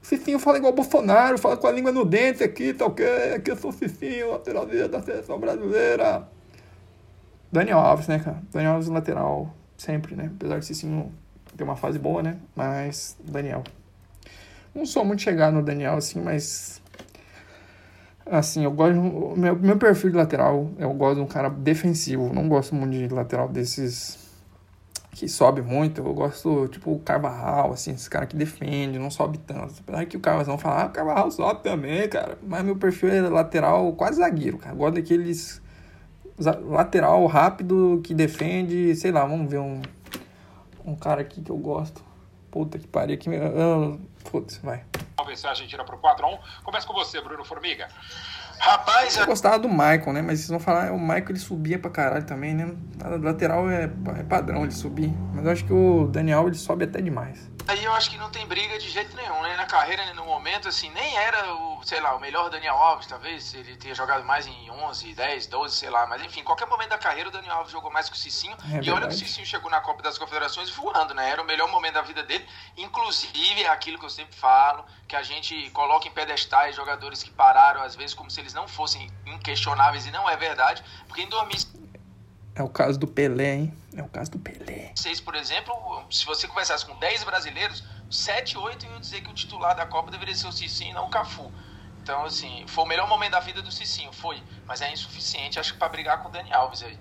Cicinho 0.02 0.38
fala 0.38 0.58
igual 0.58 0.72
Bolsonaro, 0.72 1.38
fala 1.38 1.56
com 1.56 1.66
a 1.66 1.72
língua 1.72 1.92
no 1.92 2.04
dente 2.04 2.42
aqui, 2.42 2.74
tá 2.74 2.86
ok? 2.86 3.06
Aqui 3.34 3.50
eu 3.50 3.56
sou 3.56 3.70
Cicinho, 3.70 4.32
lateral 4.32 4.66
da 4.66 5.02
seleção 5.02 5.38
brasileira. 5.38 6.28
Daniel 7.52 7.78
Alves, 7.78 8.08
né, 8.08 8.18
cara? 8.18 8.42
Daniel 8.52 8.72
Alves 8.72 8.88
lateral, 8.88 9.54
sempre, 9.76 10.16
né? 10.16 10.30
Apesar 10.34 10.58
de 10.58 10.66
Cicinho 10.66 11.12
ter 11.56 11.64
uma 11.64 11.76
fase 11.76 11.98
boa, 11.98 12.22
né? 12.22 12.38
Mas, 12.54 13.16
Daniel. 13.22 13.62
Não 14.74 14.84
sou 14.84 15.04
muito 15.04 15.22
chegado 15.22 15.54
no 15.54 15.62
Daniel, 15.62 15.94
assim, 15.94 16.20
mas. 16.20 16.82
Assim, 18.26 18.64
eu 18.64 18.70
gosto. 18.72 18.94
Meu, 19.36 19.56
meu 19.56 19.76
perfil 19.76 20.10
de 20.10 20.16
lateral, 20.16 20.70
eu 20.78 20.92
gosto 20.94 21.16
de 21.16 21.20
um 21.22 21.26
cara 21.26 21.50
defensivo. 21.50 22.32
Não 22.32 22.48
gosto 22.48 22.74
muito 22.74 22.92
de 22.92 23.08
lateral 23.08 23.48
desses 23.48 24.18
que 25.14 25.28
sobe 25.28 25.62
muito. 25.62 26.00
Eu 26.00 26.14
gosto, 26.14 26.68
tipo, 26.68 26.92
o 26.92 26.98
Carvajal, 26.98 27.72
assim, 27.72 27.92
esse 27.92 28.08
cara 28.10 28.26
que 28.26 28.36
defende, 28.36 28.98
não 28.98 29.10
sobe 29.10 29.38
tanto. 29.38 29.74
Apesar 29.80 30.04
que 30.06 30.16
o 30.16 30.20
Carvajal 30.20 30.58
fala, 30.58 30.82
ah, 30.82 30.86
o 30.86 30.90
Carvajal 30.90 31.30
sobe 31.30 31.62
também, 31.62 32.08
cara. 32.08 32.38
Mas 32.42 32.64
meu 32.64 32.76
perfil 32.76 33.10
é 33.10 33.20
lateral 33.20 33.92
quase 33.92 34.18
zagueiro, 34.18 34.58
cara. 34.58 34.74
Eu 34.74 34.78
gosto 34.78 34.94
daqueles 34.94 35.62
lateral 36.38 37.24
rápido 37.26 38.00
que 38.02 38.12
defende, 38.12 38.94
sei 38.96 39.12
lá, 39.12 39.24
vamos 39.24 39.48
ver 39.50 39.58
um, 39.58 39.80
um 40.84 40.96
cara 40.96 41.20
aqui 41.20 41.40
que 41.40 41.50
eu 41.50 41.56
gosto. 41.56 42.02
Puta 42.50 42.78
que 42.78 42.86
pariu, 42.86 43.18
que. 43.18 43.28
Uh, 43.28 43.98
Foda-se, 44.24 44.60
vai. 44.60 44.84
Vamos 45.16 45.32
vencer 45.32 45.46
a 45.46 45.50
Argentina 45.50 45.84
por 45.84 45.96
4x1. 45.96 46.38
Começa 46.64 46.86
com 46.86 46.94
você, 46.94 47.20
Bruno 47.20 47.44
Formiga. 47.44 47.88
Rapaz, 48.58 49.16
Eu 49.16 49.26
gostava 49.26 49.58
do 49.58 49.68
Michael, 49.68 50.12
né? 50.12 50.22
Mas 50.22 50.38
vocês 50.38 50.48
vão 50.48 50.60
falar, 50.60 50.92
o 50.92 50.98
Michael 50.98 51.30
ele 51.30 51.38
subia 51.38 51.78
pra 51.78 51.90
caralho 51.90 52.24
também, 52.24 52.54
né? 52.54 52.74
Lateral 53.20 53.68
é, 53.68 53.84
é 53.84 54.22
padrão 54.22 54.62
ele 54.62 54.72
subir. 54.72 55.12
Mas 55.34 55.44
eu 55.44 55.52
acho 55.52 55.64
que 55.64 55.72
o 55.72 56.06
Daniel 56.06 56.46
ele 56.46 56.56
sobe 56.56 56.84
até 56.84 57.00
demais. 57.00 57.50
Aí 57.66 57.82
eu 57.82 57.92
acho 57.94 58.10
que 58.10 58.18
não 58.18 58.30
tem 58.30 58.46
briga 58.46 58.78
de 58.78 58.90
jeito 58.90 59.16
nenhum, 59.16 59.40
né? 59.42 59.56
Na 59.56 59.64
carreira, 59.64 60.12
no 60.12 60.26
momento, 60.26 60.68
assim, 60.68 60.90
nem 60.90 61.16
era 61.16 61.54
o, 61.54 61.82
sei 61.82 61.98
lá, 61.98 62.14
o 62.14 62.20
melhor 62.20 62.50
Daniel 62.50 62.76
Alves, 62.76 63.06
talvez, 63.06 63.54
ele 63.54 63.74
tenha 63.76 63.94
jogado 63.94 64.22
mais 64.22 64.46
em 64.46 64.70
11, 64.70 65.14
10, 65.14 65.46
12, 65.46 65.74
sei 65.74 65.88
lá. 65.88 66.06
Mas 66.06 66.22
enfim, 66.22 66.44
qualquer 66.44 66.66
momento 66.66 66.90
da 66.90 66.98
carreira 66.98 67.30
o 67.30 67.32
Daniel 67.32 67.56
Alves 67.56 67.72
jogou 67.72 67.90
mais 67.90 68.10
que 68.10 68.16
o 68.16 68.18
Cicinho. 68.18 68.54
É 68.64 68.74
e 68.74 68.74
olha 68.74 68.82
que 68.82 68.90
o 68.90 68.94
verdade. 68.96 69.16
Cicinho 69.16 69.46
chegou 69.46 69.70
na 69.70 69.80
Copa 69.80 70.02
das 70.02 70.18
Confederações 70.18 70.68
voando, 70.68 71.14
né? 71.14 71.30
Era 71.30 71.40
o 71.40 71.44
melhor 71.44 71.68
momento 71.70 71.94
da 71.94 72.02
vida 72.02 72.22
dele. 72.22 72.46
Inclusive, 72.76 73.62
é 73.62 73.68
aquilo 73.68 73.98
que 73.98 74.04
eu 74.04 74.10
sempre 74.10 74.36
falo, 74.36 74.84
que 75.08 75.16
a 75.16 75.22
gente 75.22 75.70
coloca 75.70 76.06
em 76.06 76.10
pedestais 76.10 76.76
jogadores 76.76 77.22
que 77.22 77.30
pararam, 77.30 77.82
às 77.82 77.96
vezes, 77.96 78.12
como 78.12 78.30
se 78.30 78.40
eles 78.40 78.52
não 78.52 78.68
fossem 78.68 79.10
inquestionáveis, 79.24 80.06
e 80.06 80.10
não 80.10 80.28
é 80.28 80.36
verdade. 80.36 80.84
Porque 81.08 81.22
em 81.22 81.28
2006, 81.28 81.72
É 82.54 82.62
o 82.62 82.68
caso 82.68 82.98
do 82.98 83.06
Pelé, 83.06 83.54
hein? 83.54 83.74
É 83.96 84.02
o 84.02 84.08
caso 84.08 84.30
do 84.30 84.38
Pelé. 84.38 84.92
por 85.20 85.34
exemplo, 85.34 85.74
se 86.10 86.24
você 86.24 86.46
conversasse 86.46 86.86
com 86.86 86.96
10 86.96 87.24
brasileiros, 87.24 87.82
7, 88.10 88.56
8 88.56 88.86
iam 88.86 89.00
dizer 89.00 89.22
que 89.22 89.30
o 89.30 89.34
titular 89.34 89.74
da 89.74 89.86
Copa 89.86 90.10
deveria 90.10 90.34
ser 90.34 90.46
o 90.46 90.52
Cicinho 90.52 90.90
e 90.90 90.94
não 90.94 91.06
o 91.06 91.10
Cafu. 91.10 91.50
Então, 92.02 92.24
assim, 92.24 92.64
foi 92.68 92.84
o 92.84 92.86
melhor 92.86 93.08
momento 93.08 93.32
da 93.32 93.40
vida 93.40 93.60
do 93.60 93.72
Cicinho, 93.72 94.12
foi. 94.12 94.40
Mas 94.66 94.82
é 94.82 94.92
insuficiente, 94.92 95.58
acho 95.58 95.72
que 95.72 95.78
pra 95.78 95.88
brigar 95.88 96.22
com 96.22 96.28
o 96.28 96.32
Dani 96.32 96.52
Alves 96.52 96.82
aí. 96.82 96.98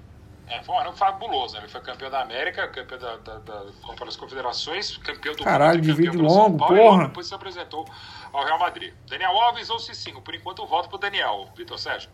É, 0.48 0.62
foi 0.64 0.76
um 0.76 0.80
ano 0.80 0.94
fabuloso, 0.94 1.54
né? 1.54 1.62
Ele 1.62 1.68
foi 1.70 1.82
campeão 1.82 2.10
da 2.10 2.22
América, 2.22 2.68
campeão 2.68 3.00
da, 3.00 3.18
da, 3.18 3.38
da 3.40 3.72
Copa 3.82 4.06
das 4.06 4.16
Confederações, 4.16 4.98
campeão 4.98 5.36
do 5.36 5.44
Caralho, 5.44 5.78
mundo, 5.78 5.84
de 5.84 5.92
campeão 5.92 6.12
vídeo 6.12 6.26
longo, 6.26 6.58
Paulo, 6.58 6.76
e 6.76 6.80
porra. 6.80 6.92
logo 6.92 7.08
depois 7.08 7.28
se 7.28 7.34
apresentou 7.34 7.86
ao 8.32 8.44
Real 8.44 8.60
Madrid. 8.60 8.94
Daniel 9.08 9.32
Alves 9.32 9.70
ou 9.70 9.80
Cicinho? 9.80 10.22
Por 10.22 10.36
enquanto 10.36 10.62
eu 10.62 10.68
volto 10.68 10.90
pro 10.90 10.98
Daniel, 10.98 11.50
Vitor 11.56 11.78
Sérgio. 11.78 12.10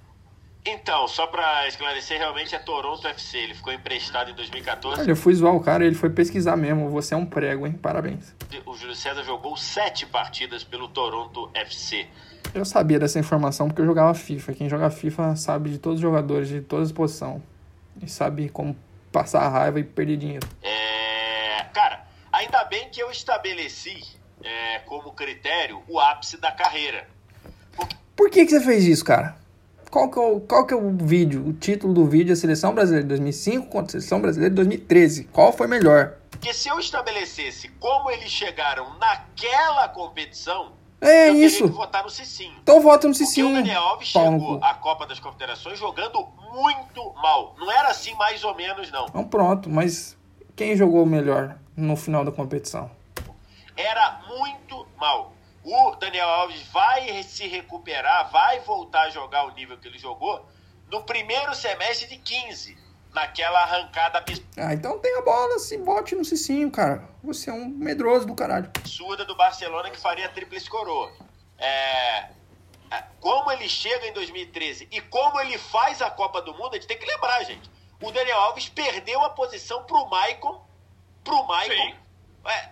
Então, 0.66 1.07
só 1.07 1.26
pra 1.26 1.68
esclarecer, 1.68 2.18
realmente 2.18 2.53
é 2.53 2.60
Toronto 2.60 3.07
FC. 3.07 3.38
Ele 3.38 3.53
ficou 3.53 3.72
emprestado 3.72 4.30
em 4.30 4.34
2014. 4.34 5.01
Olha, 5.01 5.12
eu 5.12 5.16
fui 5.16 5.34
zoar 5.34 5.55
o 5.55 5.62
cara 5.62 5.86
ele 5.86 5.95
foi 5.95 6.10
pesquisar 6.10 6.55
mesmo. 6.57 6.89
Você 6.89 7.14
é 7.14 7.18
um 7.18 7.26
prego, 7.26 7.66
hein? 7.66 7.74
Parabéns. 7.74 8.36
O 8.66 8.76
Júlio 8.76 8.95
César 8.95 9.24
jogou 9.24 9.55
sete 9.55 10.05
partidas 10.05 10.64
pelo 10.64 10.89
Toronto 10.89 11.49
FC. 11.53 12.07
Eu 12.53 12.66
sabia 12.66 12.99
dessa 12.99 13.20
informação 13.20 13.68
porque 13.68 13.82
eu 13.82 13.86
jogava 13.86 14.14
FIFA. 14.14 14.53
Quem 14.53 14.70
joga 14.70 14.89
FIFA 14.89 15.36
sabe 15.36 15.70
de 15.70 15.78
todos 15.78 15.97
os 15.97 16.01
jogadores, 16.01 16.49
de 16.49 16.62
todas 16.62 16.89
as 16.89 16.91
posições. 16.91 17.41
E 18.01 18.10
sabe 18.10 18.49
como 18.49 18.76
passar 19.12 19.41
a 19.41 19.49
raiva 19.49 19.80
e 19.80 19.84
perder 19.84 20.18
dinheiro. 20.18 20.47
É, 20.62 21.64
cara, 21.74 22.05
ainda 22.32 22.64
bem 22.66 22.89
que 22.89 23.01
eu 23.01 23.10
estabeleci 23.10 24.01
é, 24.43 24.80
como 24.80 25.14
critério 25.14 25.82
o 25.88 25.99
ápice 25.99 26.38
da 26.38 26.51
carreira. 26.51 27.07
Por 28.16 28.30
que, 28.30 28.45
que 28.45 28.51
você 28.51 28.62
fez 28.62 28.86
isso, 28.86 29.05
cara? 29.05 29.38
Qual 29.90 30.10
que, 30.12 30.20
é 30.20 30.22
o, 30.22 30.40
qual 30.42 30.66
que 30.68 30.74
é 30.74 30.78
o 30.78 30.92
vídeo? 30.96 31.48
O 31.48 31.54
título 31.54 31.94
do 31.94 32.06
vídeo 32.06 32.32
é 32.34 32.36
Seleção 32.36 32.74
Brasileira 32.76 33.04
de 33.04 33.10
2005 33.10 33.68
contra 33.68 33.88
a 33.88 33.90
Seleção 33.90 34.22
Brasileira 34.22 34.52
de 34.52 34.56
2013. 34.58 35.24
Qual 35.26 35.52
foi 35.52 35.66
melhor? 35.68 36.14
Porque 36.30 36.54
se 36.54 36.70
eu 36.70 36.80
estabelecesse 36.80 37.70
como 37.80 38.10
eles 38.12 38.30
chegaram 38.30 38.98
naquela 39.00 39.90
competição, 39.90 40.74
É 41.02 41.30
eu 41.30 41.36
isso. 41.36 41.64
que 41.68 41.74
votar 41.76 42.04
no 42.04 42.10
Cicinho. 42.10 42.54
Então 42.62 42.80
vota 42.82 43.08
no 43.08 43.14
Porque 43.14 43.24
o 43.24 43.28
Cicinho. 43.28 43.54
Daniel 43.54 43.82
Alves 43.82 44.10
chegou 44.10 44.60
à 44.64 44.74
Copa 44.76 45.08
das 45.08 45.20
Confederações 45.20 45.80
jogando 45.80 46.28
muito 46.54 47.12
mal. 47.16 47.56
Não 47.58 47.72
era 47.72 47.90
assim 47.90 48.14
mais 48.16 48.44
ou 48.44 48.54
menos, 48.56 48.92
não. 48.92 49.08
Então 49.08 49.24
pronto, 49.24 49.70
mas 49.70 50.16
quem 50.56 50.76
jogou 50.76 51.04
melhor 51.06 51.58
no 51.76 51.96
final 51.96 52.24
da 52.24 52.32
competição? 52.32 52.92
Era 53.76 54.22
muito 54.28 54.86
mal. 55.00 55.34
O 55.64 55.95
Daniel 55.95 56.28
Alves 56.28 56.62
vai 56.68 57.22
se 57.24 57.47
recuperar, 57.47 58.32
vai 58.32 58.60
voltar 58.62 59.03
a 59.03 59.10
jogar 59.10 59.45
o 59.45 59.51
nível 59.51 59.78
que 59.78 59.88
ele 59.88 59.99
jogou 59.99 60.45
no 60.89 61.03
primeiro 61.03 61.53
semestre 61.53 62.07
de 62.07 62.18
15, 62.18 62.78
naquela 63.14 63.62
arrancada 63.62 64.24
Ah, 64.57 64.74
então 64.74 64.99
tem 64.99 65.16
a 65.18 65.22
bola, 65.22 65.60
se 65.60 65.78
bote 65.78 66.16
no 66.16 66.26
Cicinho, 66.26 66.72
cara. 66.72 67.07
Você 67.24 67.49
é 67.49 67.53
um 67.53 67.68
medroso 67.68 68.26
do 68.26 68.36
caralho. 68.36 68.72
absurda 68.76 69.26
do 69.26 69.36
Barcelona 69.36 69.89
que 69.89 69.99
faria 69.99 70.26
a 70.26 70.30
tríplice 70.30 70.70
coroa. 70.70 71.12
É, 71.57 72.30
é, 72.91 73.03
como 73.20 73.51
ele 73.51 73.68
chega 73.68 74.07
em 74.07 74.14
2013 74.14 74.88
e 74.91 75.01
como 75.01 75.39
ele 75.41 75.57
faz 75.57 76.01
a 76.01 76.10
Copa 76.10 76.41
do 76.41 76.53
Mundo, 76.53 76.72
a 76.72 76.76
gente 76.76 76.88
tem 76.88 76.97
que 76.97 77.05
lembrar, 77.05 77.43
gente. 77.43 77.70
O 78.01 78.12
Daniel 78.12 78.39
Alves 78.39 78.70
perdeu 78.70 79.22
a 79.24 79.30
posição 79.30 79.84
pro 79.84 80.05
Maicon, 80.07 80.66
pro 81.24 81.43
Maicon, 81.45 81.74
é, 81.74 81.95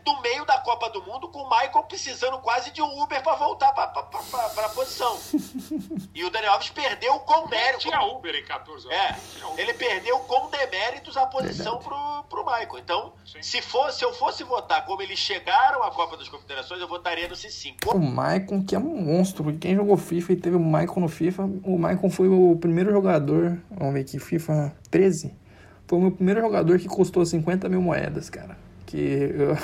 do 0.03 0.21
meio 0.21 0.45
da 0.45 0.57
Copa 0.59 0.89
do 0.89 1.03
Mundo, 1.03 1.27
com 1.29 1.39
o 1.39 1.49
Maicon 1.49 1.83
precisando 1.83 2.37
quase 2.39 2.71
de 2.71 2.81
um 2.81 3.01
Uber 3.03 3.21
para 3.21 3.35
voltar 3.35 3.71
pra- 3.73 3.87
pra 3.93 4.69
posição. 4.69 5.17
E 6.13 6.23
o 6.25 6.29
Daniel 6.31 6.53
Alves 6.53 6.69
perdeu 6.69 7.19
com 7.19 7.47
mérito. 7.47 7.79
Tinha 7.79 8.01
Uber 8.01 8.33
em 8.33 8.43
14 8.43 8.87
anos. 8.87 8.97
É, 8.97 9.61
ele 9.61 9.73
perdeu 9.73 10.17
com 10.19 10.49
deméritos 10.49 11.15
a 11.15 11.27
posição 11.27 11.77
pro, 11.77 12.23
pro 12.29 12.43
Michael. 12.45 12.79
Então, 12.79 13.13
se, 13.41 13.61
fosse, 13.61 13.99
se 13.99 14.05
eu 14.05 14.13
fosse 14.13 14.43
votar 14.43 14.83
como 14.85 15.01
eles 15.01 15.19
chegaram 15.19 15.83
à 15.83 15.91
Copa 15.91 16.17
das 16.17 16.27
Confederações, 16.27 16.81
eu 16.81 16.87
votaria 16.87 17.27
no 17.27 17.35
C5. 17.35 17.93
O 17.93 17.99
Maicon, 17.99 18.63
que 18.63 18.73
é 18.75 18.79
um 18.79 18.99
monstro. 19.01 19.55
Quem 19.59 19.75
jogou 19.75 19.95
FIFA 19.97 20.33
e 20.33 20.35
teve 20.37 20.55
o 20.55 20.59
Maicon 20.59 21.01
no 21.01 21.07
FIFA, 21.07 21.43
o 21.63 21.77
Maicon 21.77 22.09
foi 22.09 22.27
o 22.29 22.55
primeiro 22.59 22.91
jogador, 22.91 23.59
vamos 23.69 23.93
ver 23.93 24.01
aqui, 24.01 24.17
FIFA 24.17 24.75
13. 24.89 25.35
Foi 25.85 25.99
o 25.99 26.01
meu 26.01 26.11
primeiro 26.11 26.41
jogador 26.41 26.79
que 26.79 26.87
custou 26.87 27.23
50 27.25 27.69
mil 27.69 27.81
moedas, 27.81 28.29
cara. 28.29 28.57
Que 28.87 29.31
eu, 29.35 29.57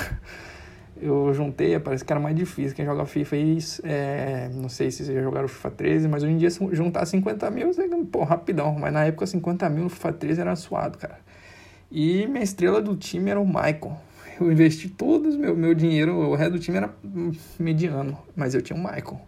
eu 1.01 1.33
juntei, 1.33 1.79
parece 1.79 2.05
que 2.05 2.13
era 2.13 2.19
mais 2.19 2.35
difícil. 2.35 2.75
Quem 2.75 2.85
joga 2.85 3.05
FIFA 3.07 3.35
aí, 3.35 3.57
é, 3.83 4.49
não 4.53 4.69
sei 4.69 4.91
se 4.91 4.97
vocês 4.97 5.15
já 5.15 5.23
jogaram 5.23 5.47
FIFA 5.47 5.71
13, 5.71 6.07
mas 6.07 6.21
hoje 6.21 6.33
em 6.33 6.37
dia 6.37 6.49
juntar 6.71 7.07
50 7.07 7.49
mil, 7.49 7.73
você, 7.73 7.87
pô, 8.11 8.23
rapidão. 8.23 8.75
Mas 8.75 8.93
na 8.93 9.05
época 9.05 9.25
50 9.25 9.67
mil 9.69 9.85
no 9.85 9.89
FIFA 9.89 10.13
13 10.13 10.41
era 10.41 10.55
suado, 10.55 10.99
cara. 10.99 11.17
E 11.91 12.27
minha 12.27 12.43
estrela 12.43 12.81
do 12.81 12.95
time 12.95 13.31
era 13.31 13.39
o 13.39 13.45
Maicon. 13.45 13.97
Eu 14.39 14.51
investi 14.51 14.89
todo 14.89 15.29
o 15.29 15.37
meu, 15.37 15.55
meu 15.55 15.73
dinheiro, 15.73 16.15
o 16.15 16.35
resto 16.35 16.53
do 16.53 16.59
time 16.59 16.77
era 16.77 16.93
mediano, 17.59 18.17
mas 18.35 18.53
eu 18.53 18.61
tinha 18.61 18.77
o 18.77 18.81
Maicon. 18.81 19.19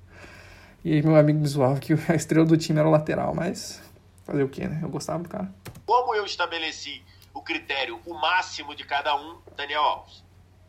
E 0.84 1.02
meu 1.02 1.16
amigo 1.16 1.40
me 1.40 1.48
zoava 1.48 1.80
que 1.80 1.94
a 2.08 2.16
estrela 2.16 2.46
do 2.46 2.58
time 2.58 2.80
era 2.80 2.88
o 2.88 2.92
lateral, 2.92 3.34
mas 3.34 3.82
fazer 4.24 4.44
o 4.44 4.50
quê, 4.50 4.68
né? 4.68 4.80
Eu 4.82 4.90
gostava 4.90 5.24
do 5.24 5.30
cara. 5.30 5.52
Como 5.86 6.14
eu 6.16 6.26
estabeleci 6.26 7.02
critério, 7.46 8.00
o 8.06 8.14
máximo 8.14 8.76
de 8.76 8.84
cada 8.84 9.16
um, 9.16 9.38
Daniel 9.56 9.82
Alves. 9.82 10.24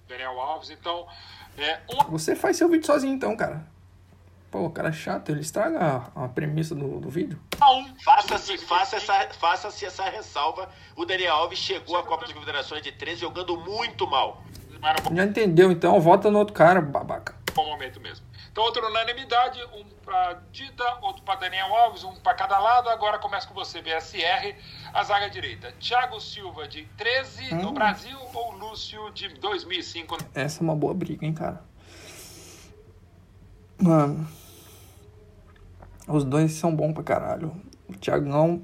Daniel 0.09 0.39
Alves, 0.41 0.71
então. 0.71 1.07
É, 1.59 1.81
Você 2.11 2.37
faz 2.37 2.57
seu 2.57 2.69
vídeo 2.69 2.87
sozinho 2.87 3.15
então, 3.15 3.37
cara. 3.37 3.67
Pô, 4.51 4.67
o 4.67 4.71
cara 4.71 4.91
é 4.91 4.93
chato, 4.93 5.31
ele 5.31 5.41
estraga 5.41 6.11
a, 6.15 6.25
a 6.25 6.29
premissa 6.29 6.75
do, 6.75 7.01
do 7.01 7.11
vídeo. 7.11 7.41
Faça-se 8.05 8.57
faça 8.59 8.97
essa, 8.97 9.29
faça 9.35 9.69
essa 9.85 10.05
ressalva. 10.09 10.71
O 10.95 11.05
Daniel 11.05 11.35
Alves 11.35 11.59
chegou 11.59 11.97
à 11.97 12.03
Copa 12.03 12.25
das 12.25 12.33
Confederações 12.33 12.83
de 12.83 12.93
13 12.93 13.23
jogando 13.23 13.57
muito 13.57 14.07
mal. 14.07 14.43
Já 15.15 15.25
entendeu, 15.25 15.73
então 15.73 16.01
vota 16.01 16.31
no 16.31 16.39
outro 16.39 16.55
cara, 16.55 16.81
babaca. 16.81 17.35
bom 17.55 17.67
momento 17.67 18.01
mesmo. 18.01 18.26
Então, 18.57 18.65
outra 18.65 18.87
unanimidade, 18.87 19.63
um 19.75 19.85
para 20.03 20.41
Dida, 20.51 20.83
outro 21.03 21.23
para 21.25 21.41
Daniel 21.41 21.67
Alves, 21.75 22.03
um 22.05 22.15
para 22.15 22.33
cada 22.33 22.59
lado. 22.59 22.89
Agora 22.89 23.19
começa 23.19 23.47
com 23.47 23.53
você, 23.53 23.83
BSR, 23.83 24.57
a 24.95 25.05
zaga 25.05 25.29
direita. 25.29 25.73
Thiago 25.73 26.19
Silva 26.19 26.67
de 26.67 26.87
13 26.97 27.55
no 27.57 27.69
Hum. 27.69 27.75
Brasil 27.75 28.19
ou 28.33 28.53
Lúcio 28.53 29.11
de 29.13 29.29
2005? 29.29 30.17
Essa 30.35 30.61
é 30.61 30.63
uma 30.63 30.75
boa 30.75 30.95
briga, 30.95 31.27
hein, 31.27 31.35
cara. 31.35 31.63
Mano. 33.79 34.27
Os 36.09 36.25
dois 36.25 36.53
são 36.53 36.75
bons 36.75 36.95
pra 36.95 37.03
caralho. 37.03 37.55
O 37.87 37.93
Thiagão 37.93 38.63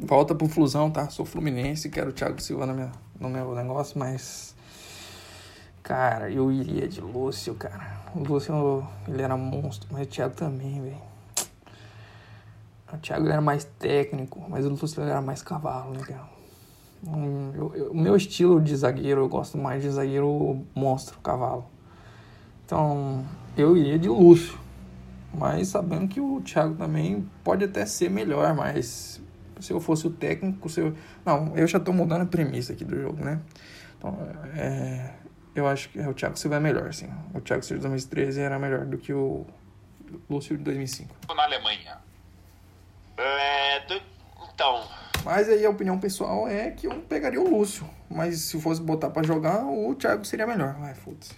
volta 0.00 0.34
pro 0.34 0.48
Flusão, 0.48 0.90
tá? 0.90 1.10
Sou 1.10 1.26
fluminense, 1.26 1.90
quero 1.90 2.08
o 2.08 2.12
Thiago 2.14 2.40
Silva 2.40 2.64
no 2.64 2.72
meu, 2.72 2.90
no 3.20 3.28
meu 3.28 3.54
negócio, 3.54 3.98
mas. 3.98 4.56
Cara, 5.82 6.30
eu 6.30 6.50
iria 6.50 6.88
de 6.88 7.02
Lúcio, 7.02 7.54
cara. 7.54 7.97
O 8.14 8.20
Lúcio, 8.20 8.86
ele 9.06 9.22
era 9.22 9.36
monstro, 9.36 9.88
mas 9.92 10.06
o 10.06 10.06
Thiago 10.06 10.34
também, 10.34 10.80
velho. 10.80 10.96
O 12.92 12.96
Thiago 12.96 13.28
era 13.28 13.40
mais 13.40 13.64
técnico, 13.64 14.44
mas 14.48 14.64
o 14.64 15.00
ele 15.00 15.10
era 15.10 15.20
mais 15.20 15.42
cavalo, 15.42 15.92
né, 15.92 16.00
cara? 16.00 16.28
Hum, 17.06 17.52
O 17.90 17.94
meu 17.94 18.16
estilo 18.16 18.60
de 18.60 18.74
zagueiro, 18.74 19.20
eu 19.20 19.28
gosto 19.28 19.58
mais 19.58 19.82
de 19.82 19.90
zagueiro 19.90 20.64
monstro, 20.74 21.18
cavalo. 21.20 21.66
Então, 22.64 23.24
eu 23.56 23.76
iria 23.76 23.98
de 23.98 24.08
Lúcio. 24.08 24.58
Mas 25.32 25.68
sabendo 25.68 26.08
que 26.08 26.20
o 26.20 26.40
Thiago 26.40 26.74
também 26.74 27.28
pode 27.44 27.64
até 27.64 27.84
ser 27.84 28.10
melhor, 28.10 28.54
mas 28.54 29.20
se 29.60 29.72
eu 29.72 29.80
fosse 29.80 30.06
o 30.06 30.10
técnico, 30.10 30.68
se 30.68 30.80
eu... 30.80 30.94
Não, 31.24 31.54
eu 31.56 31.66
já 31.66 31.78
tô 31.78 31.92
mudando 31.92 32.22
a 32.22 32.26
premissa 32.26 32.72
aqui 32.72 32.84
do 32.84 32.98
jogo, 32.98 33.22
né? 33.22 33.38
Então, 33.98 34.16
é... 34.54 35.14
eu 35.58 35.66
acho 35.68 35.88
que 35.90 35.98
o 36.00 36.14
Thiago 36.14 36.36
Silva 36.38 36.56
é 36.56 36.60
melhor, 36.60 36.92
sim. 36.92 37.12
O 37.34 37.40
Thiago 37.40 37.62
Silva 37.62 37.80
de 37.82 37.88
2013 37.88 38.40
era 38.40 38.58
melhor 38.58 38.86
do 38.86 38.98
que 38.98 39.12
o 39.12 39.46
Lúcio 40.28 40.56
de 40.56 40.62
2005. 40.64 41.14
Na 41.34 41.42
Alemanha. 41.44 41.98
É, 43.16 43.80
do- 43.80 44.02
então, 44.52 44.82
Mas 45.24 45.48
aí 45.48 45.64
a 45.66 45.70
opinião 45.70 45.98
pessoal 45.98 46.48
é 46.48 46.70
que 46.70 46.86
eu 46.86 47.00
pegaria 47.02 47.40
o 47.40 47.48
Lúcio. 47.48 47.88
Mas 48.10 48.40
se 48.42 48.60
fosse 48.60 48.80
botar 48.80 49.10
pra 49.10 49.22
jogar, 49.22 49.64
o 49.64 49.94
Thiago 49.94 50.24
seria 50.24 50.46
melhor. 50.46 50.74
Vai, 50.74 50.94
foda-se. 50.94 51.34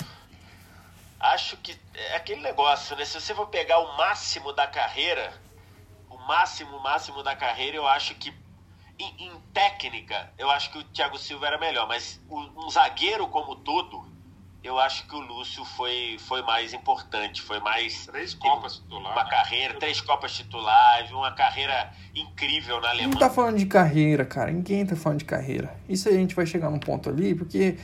acho 1.18 1.56
que 1.58 1.76
é 1.94 2.16
aquele 2.16 2.40
negócio, 2.42 2.94
né? 2.96 3.04
Se 3.04 3.20
você 3.20 3.34
for 3.34 3.46
pegar 3.48 3.78
o 3.78 3.96
máximo 3.96 4.52
da 4.52 4.66
carreira, 4.66 5.32
o 6.08 6.16
máximo, 6.18 6.78
máximo 6.80 7.22
da 7.22 7.34
carreira, 7.34 7.76
eu 7.76 7.86
acho 7.86 8.14
que 8.14 8.32
em, 8.98 9.26
em 9.28 9.40
técnica, 9.52 10.30
eu 10.38 10.50
acho 10.50 10.70
que 10.70 10.78
o 10.78 10.84
Thiago 10.84 11.18
Silva 11.18 11.46
era 11.46 11.58
melhor, 11.58 11.88
mas 11.88 12.20
um 12.30 12.68
zagueiro 12.70 13.26
como 13.28 13.56
todo, 13.56 14.06
eu 14.62 14.78
acho 14.78 15.06
que 15.06 15.14
o 15.14 15.20
Lúcio 15.20 15.64
foi, 15.64 16.16
foi 16.18 16.42
mais 16.42 16.72
importante, 16.74 17.40
foi 17.42 17.60
mais 17.60 18.06
Três 18.06 18.34
Copas 18.34 18.74
titular. 18.74 19.12
uma 19.12 19.24
né? 19.24 19.30
carreira, 19.30 19.74
três 19.74 20.00
Copas 20.00 20.32
titulares, 20.32 21.10
uma 21.10 21.32
carreira 21.32 21.90
incrível 22.14 22.76
na 22.76 22.82
Não 22.82 22.88
Alemanha. 22.90 23.18
tá 23.18 23.30
falando 23.30 23.56
de 23.56 23.66
carreira, 23.66 24.24
cara. 24.24 24.50
Ninguém 24.50 24.84
tá 24.84 24.94
falando 24.96 25.18
de 25.20 25.24
carreira. 25.24 25.74
Isso 25.88 26.08
aí 26.08 26.14
a 26.16 26.18
gente 26.18 26.34
vai 26.34 26.44
chegar 26.46 26.70
num 26.70 26.78
ponto 26.78 27.08
ali, 27.08 27.34
porque 27.34 27.76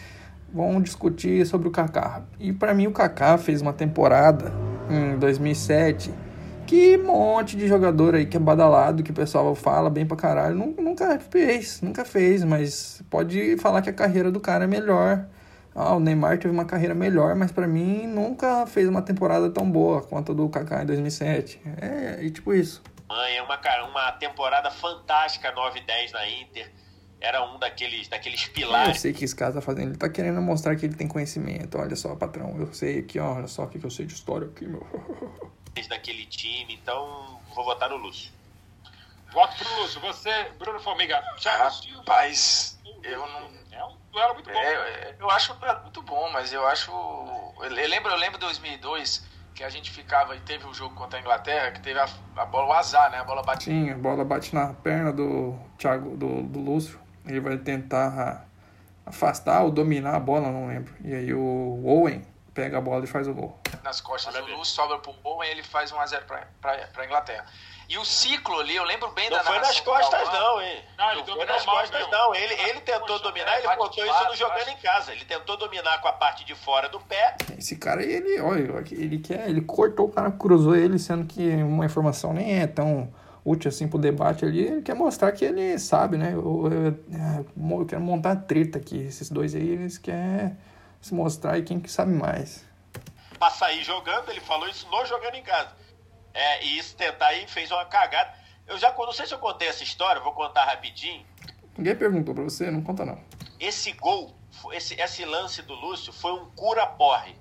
vamos 0.53 0.83
discutir 0.85 1.47
sobre 1.47 1.66
o 1.68 1.70
Kaká. 1.70 2.22
E 2.39 2.53
pra 2.53 2.74
mim 2.74 2.87
o 2.87 2.93
Kaká 2.93 3.39
fez 3.39 3.62
uma 3.62 3.72
temporada 3.72 4.53
em 4.91 5.18
2007 5.18 6.12
que 6.66 6.97
um 6.99 7.05
monte 7.07 7.57
de 7.57 7.68
jogador 7.68 8.16
aí 8.16 8.27
que 8.27 8.37
é 8.37 8.41
badalado, 8.41 9.03
que 9.05 9.12
o 9.12 9.14
pessoal 9.14 9.55
fala 9.55 9.89
bem 9.89 10.05
pra 10.05 10.16
caralho, 10.16 10.57
nu- 10.57 10.74
nunca 10.83 11.16
fez, 11.20 11.81
nunca 11.81 12.05
fez, 12.05 12.43
mas 12.43 13.03
pode 13.09 13.57
falar 13.59 13.83
que 13.83 13.89
a 13.89 13.93
carreira 13.93 14.33
do 14.33 14.41
cara 14.41 14.64
é 14.64 14.66
melhor. 14.66 15.24
Ah, 15.79 15.95
o 15.95 16.01
Neymar 16.01 16.39
teve 16.39 16.55
uma 16.55 16.64
carreira 16.64 16.95
melhor, 16.95 17.35
mas 17.35 17.53
pra 17.53 17.68
mim 17.68 18.07
nunca 18.07 18.66
fez 18.66 18.89
uma 18.89 19.03
temporada 19.03 19.51
tão 19.51 19.70
boa 19.70 20.03
quanto 20.03 20.33
a 20.33 20.35
do 20.35 20.49
Kaká 20.49 20.83
em 20.83 20.87
2007. 20.87 21.61
É, 21.81 22.24
e 22.24 22.31
tipo 22.31 22.55
isso. 22.55 22.83
Alemanha, 23.09 23.45
uma, 23.45 23.59
cara, 23.59 23.85
uma 23.85 24.12
temporada 24.12 24.70
fantástica 24.70 25.53
9-10 25.53 26.12
na 26.12 26.29
Inter. 26.29 26.72
Era 27.20 27.45
um 27.45 27.59
daqueles, 27.59 28.09
daqueles 28.09 28.47
Eu 28.47 28.53
pilares 28.53 29.01
sei 29.01 29.12
que 29.12 29.24
esse 29.24 29.35
cara 29.35 29.53
tá 29.53 29.61
fazendo. 29.61 29.91
Ele 29.91 29.97
tá 29.99 30.09
querendo 30.09 30.41
mostrar 30.41 30.77
que 30.77 30.87
ele 30.87 30.95
tem 30.95 31.09
conhecimento. 31.09 31.79
Olha 31.79 31.97
só, 31.97 32.14
patrão. 32.14 32.55
Eu 32.59 32.72
sei 32.72 33.01
aqui. 33.01 33.18
Olha 33.18 33.47
só 33.47 33.64
o 33.64 33.68
que 33.68 33.83
eu 33.83 33.91
sei 33.91 34.07
de 34.07 34.14
história 34.14 34.47
aqui, 34.47 34.66
meu. 34.66 34.87
daquele 35.89 36.24
time, 36.24 36.74
então 36.74 37.39
vou 37.55 37.64
votar 37.64 37.91
no 37.91 37.97
Lúcio. 37.97 38.33
Voto 39.33 39.57
pro 39.57 39.83
Lúcio. 39.83 40.01
Você, 40.01 40.31
Bruno 40.59 40.81
Formiga. 40.81 41.22
Rapaz, 41.45 42.79
eu 43.03 43.20
não. 43.20 43.66
É 44.17 44.33
um 44.33 44.33
duelo 44.33 44.35
muito 44.35 44.51
bom. 44.51 44.59
É, 44.59 44.75
é, 44.75 45.17
eu 45.21 45.31
acho 45.31 45.53
um 45.53 45.57
duelo 45.57 45.83
muito 45.83 46.03
bom, 46.03 46.31
mas 46.33 46.53
eu 46.53 46.67
acho. 46.67 46.91
Eu 46.91 47.71
lembro, 47.71 48.11
eu 48.11 48.17
lembro 48.17 48.39
2002 48.39 49.25
que 49.55 49.62
a 49.62 49.69
gente 49.69 49.91
ficava 49.91 50.35
e 50.37 50.41
teve 50.41 50.67
o 50.67 50.75
jogo 50.75 50.95
contra 50.95 51.19
a 51.19 51.21
Inglaterra, 51.21 51.71
que 51.71 51.81
teve 51.81 51.99
a, 51.99 52.09
a 52.37 52.45
bola, 52.45 52.67
o 52.67 52.73
azar, 52.73 53.11
né? 53.11 53.19
A 53.19 53.25
bola 53.25 53.43
bate. 53.43 53.64
Sim, 53.64 53.91
a 53.91 53.97
bola 53.97 54.25
bate 54.25 54.55
na 54.55 54.75
perna 54.75 55.12
do 55.12 55.59
Thiago, 55.79 56.17
do, 56.17 56.43
do 56.43 56.61
Lúcio. 56.61 57.01
Ele 57.27 57.41
vai 57.41 57.57
tentar 57.59 58.47
afastar 59.05 59.62
ou 59.62 59.71
dominar 59.71 60.17
a 60.17 60.21
bola, 60.21 60.51
não 60.51 60.67
lembro. 60.67 60.95
E 61.05 61.14
aí 61.14 61.33
o 61.33 61.83
Owen 61.85 62.27
pega 62.53 62.79
a 62.79 62.81
bola 62.81 63.05
e 63.05 63.07
faz 63.07 63.29
o 63.29 63.35
gol. 63.35 63.59
nas 63.83 64.01
costas 64.01 64.35
do 64.35 64.47
Lúcio, 64.47 64.75
sobra 64.75 64.99
pro 64.99 65.12
Bowen 65.12 65.49
e 65.49 65.53
ele 65.53 65.62
faz 65.62 65.93
1x0 65.93 66.23
pra, 66.23 66.47
pra, 66.61 66.77
pra 66.89 67.05
Inglaterra. 67.05 67.47
E 67.89 67.97
o 67.99 68.05
ciclo 68.05 68.59
ali, 68.59 68.74
eu 68.74 68.82
lembro 68.84 69.09
bem 69.12 69.30
Não 69.30 69.39
da 69.39 69.45
foi 69.45 69.59
nas 69.61 69.78
costas, 69.80 70.24
não, 70.32 70.61
hein? 70.61 70.82
Não, 70.99 71.12
ele 71.12 71.20
Não 71.24 71.37
foi 71.37 71.45
nas 71.47 71.64
costas, 71.64 71.91
mesmo. 72.01 72.11
não. 72.12 72.34
Ele, 72.34 72.55
ele 72.55 72.80
tentou 72.80 73.07
Poxa, 73.07 73.22
dominar, 73.22 73.53
é, 73.55 73.59
ele 73.64 73.76
contou 73.76 74.05
isso 74.05 74.24
no 74.28 74.34
jogando 74.37 74.59
acho. 74.59 74.70
em 74.70 74.76
casa. 74.78 75.12
Ele 75.12 75.24
tentou 75.24 75.57
dominar 75.57 76.01
com 76.01 76.09
a 76.09 76.12
parte 76.12 76.45
de 76.45 76.55
fora 76.57 76.89
do 76.89 76.99
pé. 76.99 77.37
Esse 77.57 77.76
cara, 77.76 78.03
ele, 78.03 78.41
olha, 78.41 78.82
ele 78.91 79.18
quer, 79.20 79.49
ele 79.49 79.61
cortou 79.61 80.07
o 80.07 80.11
cara, 80.11 80.32
cruzou 80.32 80.74
ele, 80.74 80.99
sendo 80.99 81.26
que 81.26 81.49
uma 81.62 81.84
informação 81.87 82.32
nem 82.32 82.61
é 82.61 82.66
tão 82.66 83.12
útil 83.45 83.68
assim 83.68 83.87
pro 83.87 83.99
debate 84.01 84.45
ali. 84.45 84.66
Ele 84.66 84.82
quer 84.82 84.95
mostrar 84.95 85.30
que 85.30 85.45
ele 85.45 85.78
sabe, 85.78 86.16
né? 86.16 86.32
Eu, 86.34 86.66
eu, 86.66 86.82
eu- 86.87 87.78
eu 87.80 87.87
quero 87.87 88.01
montar 88.03 88.34
treta 88.34 88.78
aqui. 88.78 88.99
Esses 88.99 89.30
dois 89.30 89.55
aí, 89.55 89.68
eles 89.68 89.97
querem 89.97 90.59
se 91.01 91.14
mostrar 91.14 91.57
e 91.57 91.62
quem 91.62 91.78
que 91.78 91.89
sabe 91.89 92.12
mais. 92.12 92.64
Pra 93.39 93.49
sair 93.51 93.84
jogando, 93.84 94.28
ele 94.30 94.41
falou 94.41 94.66
isso 94.68 94.89
no 94.91 95.07
jogando 95.07 95.34
em 95.37 95.43
casa. 95.45 95.68
É, 96.37 96.62
e 96.62 96.76
isso 96.78 96.95
tentar 96.95 97.28
aí 97.28 97.47
fez 97.49 97.70
uma 97.70 97.87
cagada. 97.87 98.30
Eu 98.66 98.76
já 98.76 98.93
não 98.95 99.12
sei 99.12 99.26
se 99.26 99.32
eu 99.32 99.39
contei 99.39 99.68
essa 99.68 99.82
história, 99.82 100.20
vou 100.20 100.32
contar 100.32 100.66
rapidinho. 100.66 101.24
Ninguém 101.78 101.97
perguntou 101.97 102.34
pra 102.34 102.45
você, 102.45 102.70
não 102.70 102.82
conta 102.82 103.07
não. 103.07 103.18
Esse 103.59 103.93
gol, 103.93 104.37
esse, 104.72 105.01
esse 105.01 105.24
lance 105.24 105.62
do 105.62 105.74
Lúcio 105.74 106.12
foi 106.12 106.32
um 106.32 106.51
cura-porre. 106.51 107.34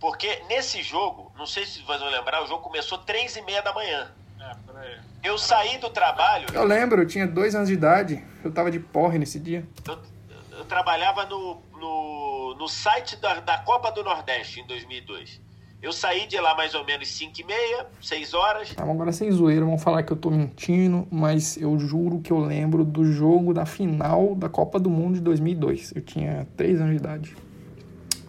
Porque 0.00 0.42
nesse 0.48 0.82
jogo, 0.82 1.30
não 1.36 1.44
sei 1.44 1.66
se 1.66 1.82
vocês 1.82 2.00
vão 2.00 2.10
lembrar, 2.10 2.42
o 2.42 2.46
jogo 2.46 2.62
começou 2.62 2.96
três 2.96 3.36
e 3.36 3.42
meia 3.42 3.60
da 3.60 3.72
manhã. 3.74 4.10
É, 4.40 4.54
peraí. 4.66 5.00
Eu 5.22 5.36
saí 5.36 5.76
do 5.76 5.90
trabalho, 5.90 6.46
Eu 6.54 6.64
lembro, 6.64 7.02
eu 7.02 7.06
tinha 7.06 7.26
dois 7.26 7.54
anos 7.54 7.68
de 7.68 7.74
idade, 7.74 8.24
eu 8.42 8.50
tava 8.50 8.70
de 8.70 8.80
porre 8.80 9.18
nesse 9.18 9.38
dia. 9.38 9.68
eu, 9.86 10.02
eu 10.52 10.64
trabalhava 10.64 11.26
no, 11.26 11.62
no, 11.72 12.54
no 12.54 12.68
site 12.68 13.14
da, 13.16 13.40
da 13.40 13.58
Copa 13.58 13.92
do 13.92 14.02
Nordeste 14.02 14.60
em 14.60 14.66
2002. 14.66 15.51
Eu 15.82 15.92
saí 15.92 16.28
de 16.28 16.38
lá 16.38 16.54
mais 16.54 16.74
ou 16.74 16.84
menos 16.84 17.08
5 17.08 17.40
e 17.40 17.44
meia, 17.44 17.86
6 18.00 18.34
horas. 18.34 18.72
Tá, 18.72 18.84
agora 18.84 19.10
sem 19.10 19.28
zoeira, 19.32 19.64
vão 19.64 19.76
falar 19.76 20.04
que 20.04 20.12
eu 20.12 20.16
tô 20.16 20.30
mentindo, 20.30 21.08
mas 21.10 21.56
eu 21.56 21.76
juro 21.76 22.20
que 22.20 22.32
eu 22.32 22.38
lembro 22.38 22.84
do 22.84 23.04
jogo 23.04 23.52
da 23.52 23.66
final 23.66 24.36
da 24.36 24.48
Copa 24.48 24.78
do 24.78 24.88
Mundo 24.88 25.14
de 25.14 25.20
2002. 25.22 25.92
Eu 25.96 26.02
tinha 26.02 26.46
três 26.56 26.80
anos 26.80 26.92
de 26.92 26.98
idade. 26.98 27.36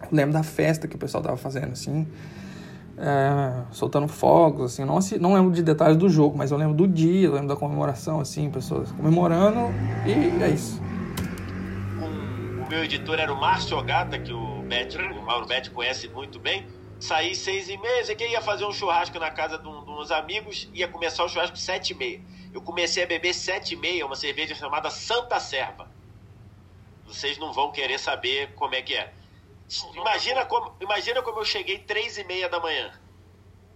Eu 0.02 0.08
lembro 0.10 0.32
da 0.32 0.42
festa 0.42 0.88
que 0.88 0.96
o 0.96 0.98
pessoal 0.98 1.22
tava 1.22 1.36
fazendo, 1.36 1.70
assim, 1.70 2.08
é, 2.98 3.62
soltando 3.70 4.08
fogos, 4.08 4.72
assim. 4.72 4.84
Não, 4.84 4.98
não 5.20 5.34
lembro 5.34 5.52
de 5.52 5.62
detalhes 5.62 5.96
do 5.96 6.08
jogo, 6.08 6.36
mas 6.36 6.50
eu 6.50 6.58
lembro 6.58 6.74
do 6.74 6.88
dia, 6.88 7.28
eu 7.28 7.34
lembro 7.34 7.46
da 7.46 7.56
comemoração, 7.56 8.18
assim, 8.18 8.50
pessoas 8.50 8.90
comemorando, 8.90 9.72
e 10.04 10.42
é 10.42 10.48
isso. 10.48 10.82
o 12.00 12.68
meu 12.68 12.82
editor 12.82 13.20
era 13.20 13.32
o 13.32 13.40
Márcio 13.40 13.78
Ogata, 13.78 14.18
que 14.18 14.32
o, 14.32 14.62
Bet, 14.62 14.96
o 14.98 15.22
Mauro 15.22 15.46
Betti 15.46 15.70
conhece 15.70 16.08
muito 16.08 16.40
bem. 16.40 16.66
Saí 17.04 17.34
seis 17.34 17.68
e 17.68 17.76
meia, 17.76 18.02
sei 18.02 18.14
que 18.16 18.26
ia 18.26 18.40
fazer 18.40 18.64
um 18.64 18.72
churrasco 18.72 19.18
na 19.18 19.30
casa 19.30 19.58
de, 19.58 19.68
um- 19.68 19.84
de 19.84 19.90
uns 19.90 20.10
amigos, 20.10 20.70
ia 20.72 20.88
começar 20.88 21.22
o 21.22 21.28
churrasco 21.28 21.54
sete 21.56 21.90
e 21.90 21.94
meia. 21.94 22.18
Eu 22.52 22.62
comecei 22.62 23.04
a 23.04 23.06
beber 23.06 23.34
sete 23.34 23.74
e 23.74 23.76
meia, 23.76 24.06
uma 24.06 24.16
cerveja 24.16 24.54
chamada 24.54 24.88
Santa 24.90 25.38
Serva. 25.38 25.86
Vocês 27.06 27.36
não 27.36 27.52
vão 27.52 27.70
querer 27.70 27.98
saber 27.98 28.54
como 28.54 28.74
é 28.74 28.80
que 28.80 28.94
é. 28.94 29.12
Imagina 29.94 30.46
como, 30.46 30.74
imagina 30.80 31.20
como 31.20 31.40
eu 31.40 31.44
cheguei 31.44 31.78
três 31.78 32.16
e 32.16 32.24
meia 32.24 32.48
da 32.48 32.58
manhã. 32.58 32.98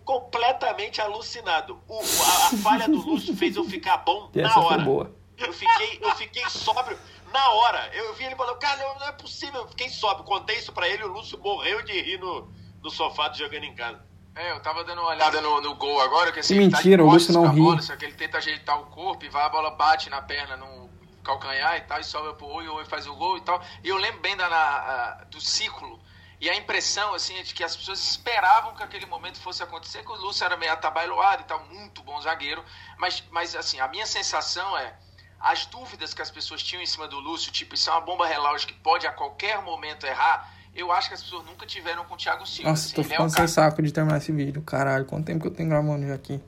Completamente 0.07 1.03
alucinado. 1.03 1.79
O- 1.87 1.99
a, 2.01 2.47
a 2.47 2.57
falha 2.63 2.87
do 2.89 2.97
Lúcio 2.97 3.37
fez 3.37 3.57
eu 3.57 3.65
ficar 3.65 3.99
bom 3.99 4.31
E 4.35 4.41
na 4.41 4.49
essa 4.49 4.59
hora. 4.61 4.83
boa. 4.83 5.15
Eu 5.37 5.53
fiquei, 5.53 5.99
eu 6.01 6.15
fiquei 6.17 6.49
sóbrio 6.49 6.99
na 7.31 7.51
hora. 7.51 7.91
Eu 7.95 8.15
vi 8.15 8.25
ele 8.25 8.35
falando, 8.37 8.57
cara, 8.59 8.77
não, 8.83 8.99
não 9.01 9.07
é 9.09 9.13
possível. 9.13 9.61
Eu 9.61 9.69
fiquei 9.69 9.91
sóbrio. 9.91 10.25
Contei 10.25 10.57
isso 10.57 10.73
pra 10.73 10.89
ele, 10.89 11.05
o 11.05 11.09
Lúcio 11.13 11.39
morreu 11.39 11.83
de 11.83 11.93
rir 12.01 12.19
no, 12.19 12.51
no 12.83 12.91
sofá 12.91 13.29
do 13.29 13.37
jogando 13.39 13.65
em 13.65 13.75
casa. 13.75 14.01
É, 14.35 14.53
eu 14.53 14.61
tava 14.61 14.85
dando 14.85 15.01
uma 15.01 15.11
olhada 15.11 15.41
no, 15.41 15.61
no 15.61 15.75
gol 15.75 16.01
agora, 16.01 16.31
que 16.31 16.39
assim, 16.41 16.55
Que 16.55 16.61
ele 16.61 16.71
tá 16.71 16.79
de 16.81 16.89
mentira, 16.89 17.05
o 17.05 17.33
não 17.33 17.43
pra 17.43 17.51
ri. 17.51 17.61
bola, 17.61 17.83
só 17.83 17.97
que 17.97 18.05
ele 18.05 18.15
tenta 18.15 18.39
ajeitar 18.39 18.81
o 18.81 18.87
corpo 18.87 19.25
e 19.25 19.29
vai, 19.29 19.45
a 19.45 19.49
bola 19.49 19.71
bate 19.73 20.09
na 20.09 20.23
perna, 20.23 20.57
no 20.57 20.89
calcanhar 21.25 21.77
e 21.77 21.81
tal, 21.83 21.99
e 22.01 22.05
sobra 22.05 22.33
pro 22.35 22.47
Oi, 22.47 22.69
o 22.69 22.75
Oi 22.75 22.85
faz 22.85 23.07
o 23.07 23.15
gol 23.17 23.37
e 23.37 23.41
tal. 23.41 23.61
E 23.83 23.89
eu 23.89 23.97
lembro 23.97 24.21
bem 24.21 24.37
da, 24.37 24.49
na, 24.49 24.57
a- 24.59 25.25
do 25.25 25.41
ciclo. 25.41 26.01
E 26.41 26.49
a 26.49 26.55
impressão, 26.55 27.15
assim, 27.15 27.37
é 27.37 27.43
de 27.43 27.53
que 27.53 27.65
as 27.65 27.77
pessoas 27.77 27.99
esperavam 27.99 28.75
que 28.77 28.83
aquele 28.83 29.07
momento 29.07 29.41
fosse 29.41 29.61
acontecer, 29.61 30.05
que 30.05 30.13
o 30.13 30.15
Lúcio 30.15 30.45
era 30.45 30.57
meio 30.57 30.73
atabalhoado 30.73 31.43
e 31.43 31.45
tal, 31.47 31.59
muito 31.67 32.01
bom 32.05 32.21
zagueiro. 32.21 32.65
Mas, 32.97 33.25
mas 33.33 33.57
assim, 33.57 33.81
a 33.81 33.89
minha 33.89 34.07
sensação 34.07 34.77
é, 34.79 34.97
as 35.41 35.67
dúvidas 35.67 36.15
que 36.15 36.23
as 36.23 36.31
pessoas 36.31 36.63
tinham 36.63 36.81
em 36.81 36.87
cima 36.87 37.09
do 37.09 37.19
Lúcio, 37.19 37.51
tipo, 37.51 37.75
isso 37.75 37.91
é 37.91 37.93
uma 37.93 38.01
bomba 38.03 38.25
relógio 38.25 38.69
que 38.69 38.75
pode 38.75 39.05
a 39.05 39.13
qualquer 39.13 39.61
momento 39.63 40.07
errar, 40.07 40.49
eu 40.79 40.93
acho 40.93 41.09
que 41.09 41.15
as 41.15 41.23
pessoas 41.23 41.45
nunca 41.45 41.67
tiveram 41.67 42.05
com 42.05 42.15
o 42.15 42.17
Thiago 42.17 42.47
Silva. 42.47 42.71
Nossa, 42.71 42.87
assim, 42.87 42.95
tô 42.95 43.01
é 43.01 43.05
ficando 43.05 43.27
um 43.27 43.29
sem 43.29 43.37
cara 43.37 43.49
saco 43.49 43.83
de 43.83 43.93
terminar 43.93 44.19
esse 44.19 44.31
vídeo. 44.31 44.63
Caralho, 44.63 45.05
quanto 45.05 45.27
tempo 45.27 45.41
que 45.41 45.49
eu 45.49 45.55
tenho 45.55 45.69
gravando 45.69 46.07
já 46.07 46.15
aqui? 46.15 46.41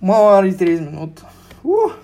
Uma 0.00 0.18
hora 0.18 0.48
e 0.48 0.54
três 0.54 0.80
minutos. 0.80 1.24
Uh! 1.64 1.94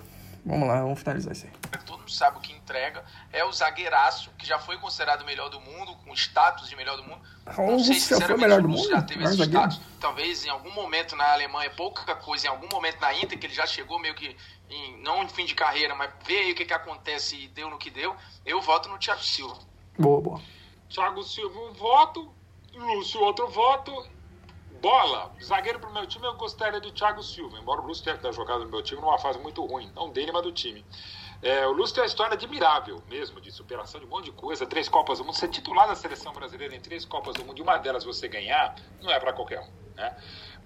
Vamos 0.46 0.66
lá, 0.66 0.80
vamos 0.80 0.98
finalizar 1.00 1.32
isso 1.32 1.46
aí. 1.46 1.78
todo 1.84 1.98
mundo 1.98 2.10
sabe 2.10 2.38
o 2.38 2.40
que 2.40 2.52
entrega, 2.52 3.04
é 3.30 3.44
o 3.44 3.52
zagueiraço, 3.52 4.30
que 4.38 4.46
já 4.46 4.58
foi 4.58 4.78
considerado 4.78 5.20
o 5.22 5.26
melhor 5.26 5.50
do 5.50 5.60
mundo, 5.60 5.94
com 5.96 6.14
status 6.14 6.68
de 6.70 6.76
melhor 6.76 6.96
do 6.96 7.02
mundo. 7.02 7.20
Não 7.44 7.54
sei, 7.54 7.58
já 7.58 7.66
foi 7.66 7.76
o 7.76 7.94
sinceramente, 7.94 8.40
melhor 8.40 8.56
se 8.56 8.62
do 8.62 8.68
mundo? 8.68 8.88
já 8.88 9.02
teve 9.02 9.24
esse 9.24 9.42
status. 9.42 9.80
Talvez 10.00 10.46
em 10.46 10.48
algum 10.48 10.72
momento 10.72 11.16
na 11.16 11.32
Alemanha, 11.32 11.68
pouca 11.70 12.14
coisa, 12.14 12.46
em 12.46 12.50
algum 12.50 12.68
momento 12.70 13.00
na 13.00 13.12
Inter, 13.12 13.38
que 13.38 13.46
ele 13.46 13.54
já 13.54 13.66
chegou 13.66 13.98
meio 13.98 14.14
que, 14.14 14.34
em, 14.70 15.02
não 15.02 15.22
em 15.22 15.28
fim 15.28 15.44
de 15.44 15.54
carreira, 15.54 15.94
mas 15.94 16.10
vê 16.24 16.38
aí 16.38 16.52
o 16.52 16.54
que, 16.54 16.64
que 16.64 16.72
acontece 16.72 17.36
e 17.36 17.48
deu 17.48 17.68
no 17.68 17.76
que 17.76 17.90
deu. 17.90 18.16
Eu 18.46 18.62
voto 18.62 18.88
no 18.88 18.96
Thiago 18.96 19.22
Silva. 19.22 19.67
Boa, 19.98 20.20
boa. 20.20 20.40
Thiago 20.88 21.22
Silva, 21.22 21.58
um 21.58 21.72
voto. 21.72 22.32
Lúcio, 22.72 23.20
outro 23.20 23.48
voto. 23.48 23.92
Bola, 24.80 25.34
zagueiro 25.42 25.80
pro 25.80 25.92
meu 25.92 26.06
time, 26.06 26.24
eu 26.24 26.36
gostaria 26.36 26.80
do 26.80 26.92
Thiago 26.92 27.20
Silva, 27.20 27.58
embora 27.58 27.80
o 27.80 27.84
Lúcio 27.84 28.04
tenha 28.04 28.32
jogado 28.32 28.64
no 28.64 28.70
meu 28.70 28.80
time 28.80 29.00
numa 29.00 29.18
fase 29.18 29.36
muito 29.40 29.64
ruim, 29.66 29.90
não 29.92 30.08
dele, 30.08 30.30
mas 30.30 30.42
do 30.42 30.52
time. 30.52 30.84
É, 31.42 31.66
o 31.66 31.72
Lúcio 31.72 31.96
tem 31.96 32.02
uma 32.02 32.06
história 32.06 32.34
admirável 32.34 33.02
mesmo, 33.08 33.40
de 33.40 33.50
superação 33.50 34.00
de 34.00 34.06
um 34.06 34.08
monte 34.08 34.26
de 34.26 34.32
coisa, 34.32 34.64
três 34.66 34.88
Copas 34.88 35.18
do 35.18 35.24
Mundo, 35.24 35.34
ser 35.34 35.48
titular 35.48 35.88
da 35.88 35.96
seleção 35.96 36.32
brasileira 36.32 36.76
em 36.76 36.80
três 36.80 37.04
Copas 37.04 37.34
do 37.34 37.44
Mundo 37.44 37.58
e 37.58 37.62
uma 37.62 37.76
delas 37.76 38.04
você 38.04 38.28
ganhar, 38.28 38.76
não 39.02 39.10
é 39.10 39.18
para 39.18 39.32
qualquer 39.32 39.60
um, 39.60 39.87
né? 39.98 40.12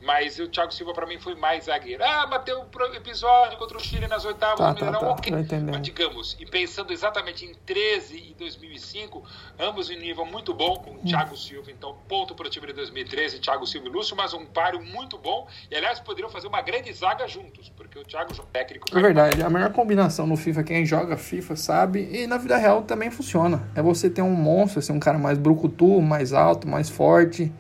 Mas 0.05 0.37
o 0.41 0.49
Thiago 0.49 0.73
Silva 0.73 0.93
para 0.93 1.07
mim 1.07 1.19
foi 1.21 1.37
mais 1.37 1.67
zagueiro. 1.67 2.03
Ah, 2.03 2.27
bateu 2.27 2.61
o 2.61 2.95
episódio 2.97 3.57
contra 3.57 3.77
o 3.77 3.81
Chile 3.81 4.09
nas 4.09 4.25
oitavas 4.25 4.59
Tá, 4.59 4.73
do 4.73 4.79
tá, 4.79 4.85
Mineirão, 4.85 5.01
tá, 5.01 5.13
ok. 5.13 5.33
Mas 5.71 5.83
digamos, 5.83 6.37
e 6.41 6.45
pensando 6.45 6.93
exatamente 6.93 7.47
em 7.47 7.55
13 7.65 8.17
e 8.17 8.35
2005, 8.37 9.23
ambos 9.61 9.91
em 9.91 9.99
nível 9.99 10.27
muito 10.27 10.53
bom, 10.53 10.77
com 10.77 10.95
o 10.95 10.99
Thiago 10.99 11.37
Silva, 11.37 11.71
então 11.71 11.97
ponto 12.09 12.35
para 12.35 12.49
o 12.49 12.51
time 12.51 12.67
de 12.67 12.73
2013, 12.73 13.39
Thiago 13.39 13.65
Silva 13.65 13.87
e 13.87 13.91
Lúcio, 13.91 14.17
mas 14.17 14.35
um 14.35 14.45
páreo 14.45 14.83
muito 14.83 15.17
bom. 15.17 15.47
E 15.71 15.77
aliás, 15.77 16.01
poderiam 16.01 16.29
fazer 16.29 16.49
uma 16.49 16.63
grande 16.63 16.93
zaga 16.93 17.29
juntos, 17.29 17.69
porque 17.77 17.97
o 17.97 18.03
Thiago 18.03 18.33
é 18.33 18.43
técnico. 18.53 18.87
É 18.97 19.01
verdade, 19.01 19.41
a 19.41 19.49
melhor 19.49 19.73
combinação 19.73 20.27
no 20.27 20.37
FIFA, 20.37 20.65
quem 20.65 20.85
joga 20.85 21.17
FIFA 21.17 21.55
sabe, 21.55 22.09
e 22.13 22.27
na 22.27 22.39
vida 22.39 22.57
real 22.57 22.83
também 22.83 23.09
funciona. 23.09 23.69
É 23.77 23.81
você 23.81 24.11
ter 24.11 24.23
um 24.23 24.35
monstro, 24.35 24.81
assim, 24.81 24.93
um 24.93 25.01
cara 25.01 25.17
mais 25.17 25.39
brucutu, 25.39 26.03
mais 26.03 26.33
alto, 26.33 26.67
mais 26.67 26.91
forte, 26.91 27.53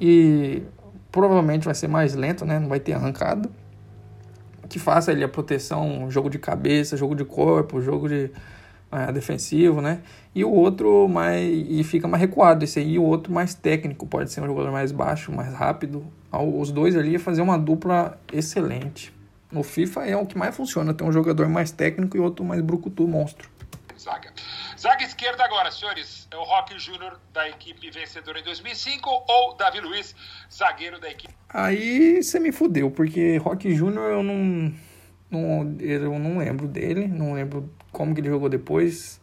e 0.00 0.62
provavelmente 1.12 1.66
vai 1.66 1.74
ser 1.74 1.86
mais 1.86 2.14
lento, 2.14 2.44
né? 2.44 2.58
Não 2.58 2.68
vai 2.68 2.80
ter 2.80 2.94
arrancada. 2.94 3.48
Que 4.68 4.78
faça 4.78 5.10
ali 5.10 5.22
a 5.22 5.28
proteção, 5.28 6.10
jogo 6.10 6.30
de 6.30 6.38
cabeça, 6.38 6.96
jogo 6.96 7.14
de 7.14 7.24
corpo, 7.24 7.80
jogo 7.82 8.08
de 8.08 8.30
é, 8.90 9.12
defensivo, 9.12 9.82
né? 9.82 10.00
E 10.34 10.42
o 10.42 10.50
outro 10.50 11.06
mais. 11.06 11.46
E 11.68 11.84
fica 11.84 12.08
mais 12.08 12.22
recuado. 12.22 12.64
Esse 12.64 12.78
aí, 12.78 12.94
e 12.94 12.98
o 12.98 13.02
outro 13.02 13.30
mais 13.30 13.54
técnico. 13.54 14.06
Pode 14.06 14.32
ser 14.32 14.40
um 14.40 14.46
jogador 14.46 14.72
mais 14.72 14.90
baixo, 14.90 15.30
mais 15.30 15.52
rápido. 15.52 16.02
Os 16.32 16.72
dois 16.72 16.96
ali 16.96 17.18
fazer 17.18 17.42
uma 17.42 17.58
dupla 17.58 18.18
excelente. 18.32 19.12
No 19.50 19.62
FIFA 19.62 20.06
é 20.06 20.16
o 20.16 20.24
que 20.24 20.38
mais 20.38 20.56
funciona. 20.56 20.94
Tem 20.94 21.06
um 21.06 21.12
jogador 21.12 21.46
mais 21.46 21.70
técnico 21.70 22.16
e 22.16 22.20
outro 22.20 22.42
mais 22.42 22.62
brucutu, 22.62 23.06
monstro. 23.06 23.50
Zaga. 24.02 24.32
Zaga 24.78 25.04
esquerda 25.04 25.44
agora, 25.44 25.70
senhores. 25.70 26.26
É 26.30 26.36
o 26.36 26.42
Roque 26.42 26.78
Júnior 26.78 27.20
da 27.32 27.48
equipe 27.48 27.90
vencedora 27.90 28.40
em 28.40 28.42
2005 28.42 29.08
ou 29.28 29.54
Davi 29.54 29.80
Luiz, 29.80 30.14
zagueiro 30.52 31.00
da 31.00 31.08
equipe. 31.08 31.32
Aí 31.48 32.22
você 32.22 32.40
me 32.40 32.50
fudeu, 32.50 32.90
porque 32.90 33.36
Rock 33.36 33.72
Júnior 33.74 34.10
eu 34.10 34.22
não, 34.22 34.74
não. 35.30 35.76
Eu 35.78 36.18
não 36.18 36.38
lembro 36.38 36.66
dele. 36.66 37.06
Não 37.06 37.34
lembro 37.34 37.70
como 37.92 38.14
que 38.14 38.20
ele 38.20 38.28
jogou 38.28 38.48
depois. 38.48 39.20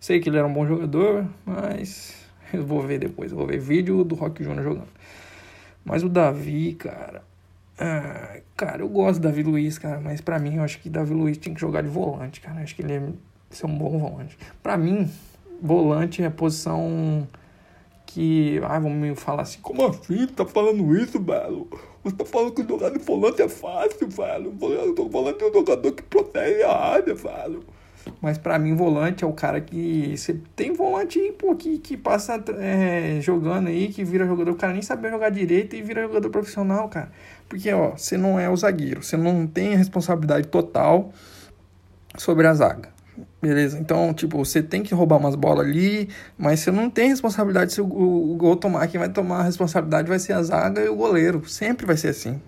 Sei 0.00 0.20
que 0.20 0.28
ele 0.28 0.38
era 0.38 0.46
um 0.46 0.52
bom 0.52 0.66
jogador, 0.66 1.26
mas 1.44 2.16
eu 2.52 2.64
vou 2.64 2.80
ver 2.80 2.98
depois. 2.98 3.30
Eu 3.30 3.38
vou 3.38 3.46
ver 3.46 3.58
vídeo 3.58 4.04
do 4.04 4.14
Rock 4.14 4.42
Júnior 4.42 4.64
jogando. 4.64 4.88
Mas 5.84 6.02
o 6.02 6.08
Davi, 6.08 6.74
cara. 6.74 7.22
Ah, 7.78 8.38
cara, 8.56 8.82
eu 8.82 8.88
gosto 8.88 9.20
do 9.20 9.28
Davi 9.28 9.42
Luiz, 9.42 9.78
cara, 9.78 10.00
mas 10.00 10.20
pra 10.20 10.38
mim 10.38 10.56
eu 10.56 10.62
acho 10.62 10.78
que 10.78 10.88
Davi 10.88 11.12
Luiz 11.12 11.36
tinha 11.36 11.54
que 11.54 11.60
jogar 11.60 11.82
de 11.82 11.88
volante, 11.88 12.40
cara. 12.40 12.60
Eu 12.60 12.62
acho 12.62 12.74
que 12.74 12.82
ele 12.82 12.92
é 12.92 13.12
ser 13.56 13.66
um 13.66 13.76
bom 13.76 13.98
volante. 13.98 14.36
Pra 14.62 14.76
mim, 14.76 15.10
volante 15.60 16.22
é 16.22 16.30
posição 16.30 17.26
que. 18.06 18.60
Ah, 18.62 18.78
vamos 18.78 18.98
me 18.98 19.14
falar 19.14 19.42
assim, 19.42 19.58
como 19.60 19.86
assim? 19.86 20.26
Tá 20.28 20.44
falando 20.44 20.96
isso, 20.96 21.20
velho? 21.20 21.68
Você 22.02 22.16
tá 22.16 22.24
falando 22.24 22.52
que 22.52 22.62
jogar 22.62 22.90
de 22.90 22.98
volante 22.98 23.42
é 23.42 23.48
fácil, 23.48 24.08
velho. 24.08 24.50
O 24.50 25.08
volante 25.08 25.42
é 25.42 25.48
um 25.48 25.52
jogador 25.52 25.92
que 25.92 26.02
protege 26.02 26.62
a 26.62 26.76
área, 26.76 27.14
velho. 27.14 27.64
Mas 28.20 28.38
pra 28.38 28.58
mim, 28.58 28.74
volante 28.74 29.24
é 29.24 29.26
o 29.26 29.32
cara 29.32 29.60
que. 29.60 30.16
Você 30.16 30.38
tem 30.54 30.72
volante 30.72 31.18
aí, 31.18 31.32
pô, 31.32 31.54
que, 31.56 31.78
que 31.78 31.96
passa 31.96 32.42
é, 32.58 33.18
jogando 33.20 33.68
aí, 33.68 33.88
que 33.88 34.04
vira 34.04 34.26
jogador. 34.26 34.52
O 34.52 34.56
cara 34.56 34.72
nem 34.72 34.82
sabe 34.82 35.08
jogar 35.10 35.30
direito 35.30 35.74
e 35.74 35.82
vira 35.82 36.02
jogador 36.02 36.30
profissional, 36.30 36.88
cara. 36.88 37.10
Porque, 37.48 37.72
ó, 37.72 37.92
você 37.92 38.16
não 38.16 38.38
é 38.38 38.48
o 38.48 38.56
zagueiro. 38.56 39.02
Você 39.02 39.16
não 39.16 39.46
tem 39.46 39.74
a 39.74 39.78
responsabilidade 39.78 40.48
total 40.48 41.12
sobre 42.16 42.46
a 42.46 42.54
zaga. 42.54 42.93
Beleza? 43.44 43.78
Então, 43.78 44.14
tipo, 44.14 44.38
você 44.38 44.62
tem 44.62 44.82
que 44.82 44.94
roubar 44.94 45.18
umas 45.18 45.34
bolas 45.34 45.66
ali, 45.66 46.08
mas 46.38 46.60
você 46.60 46.70
não 46.70 46.88
tem 46.88 47.10
responsabilidade 47.10 47.74
se 47.74 47.80
o, 47.82 47.84
o, 47.84 48.32
o 48.32 48.36
gol 48.36 48.56
tomar. 48.56 48.88
Quem 48.88 48.98
vai 48.98 49.10
tomar 49.10 49.40
a 49.40 49.42
responsabilidade 49.42 50.08
vai 50.08 50.18
ser 50.18 50.32
a 50.32 50.42
zaga 50.42 50.80
e 50.80 50.88
o 50.88 50.96
goleiro. 50.96 51.46
Sempre 51.46 51.84
vai 51.84 51.94
ser 51.94 52.08
assim. 52.08 52.40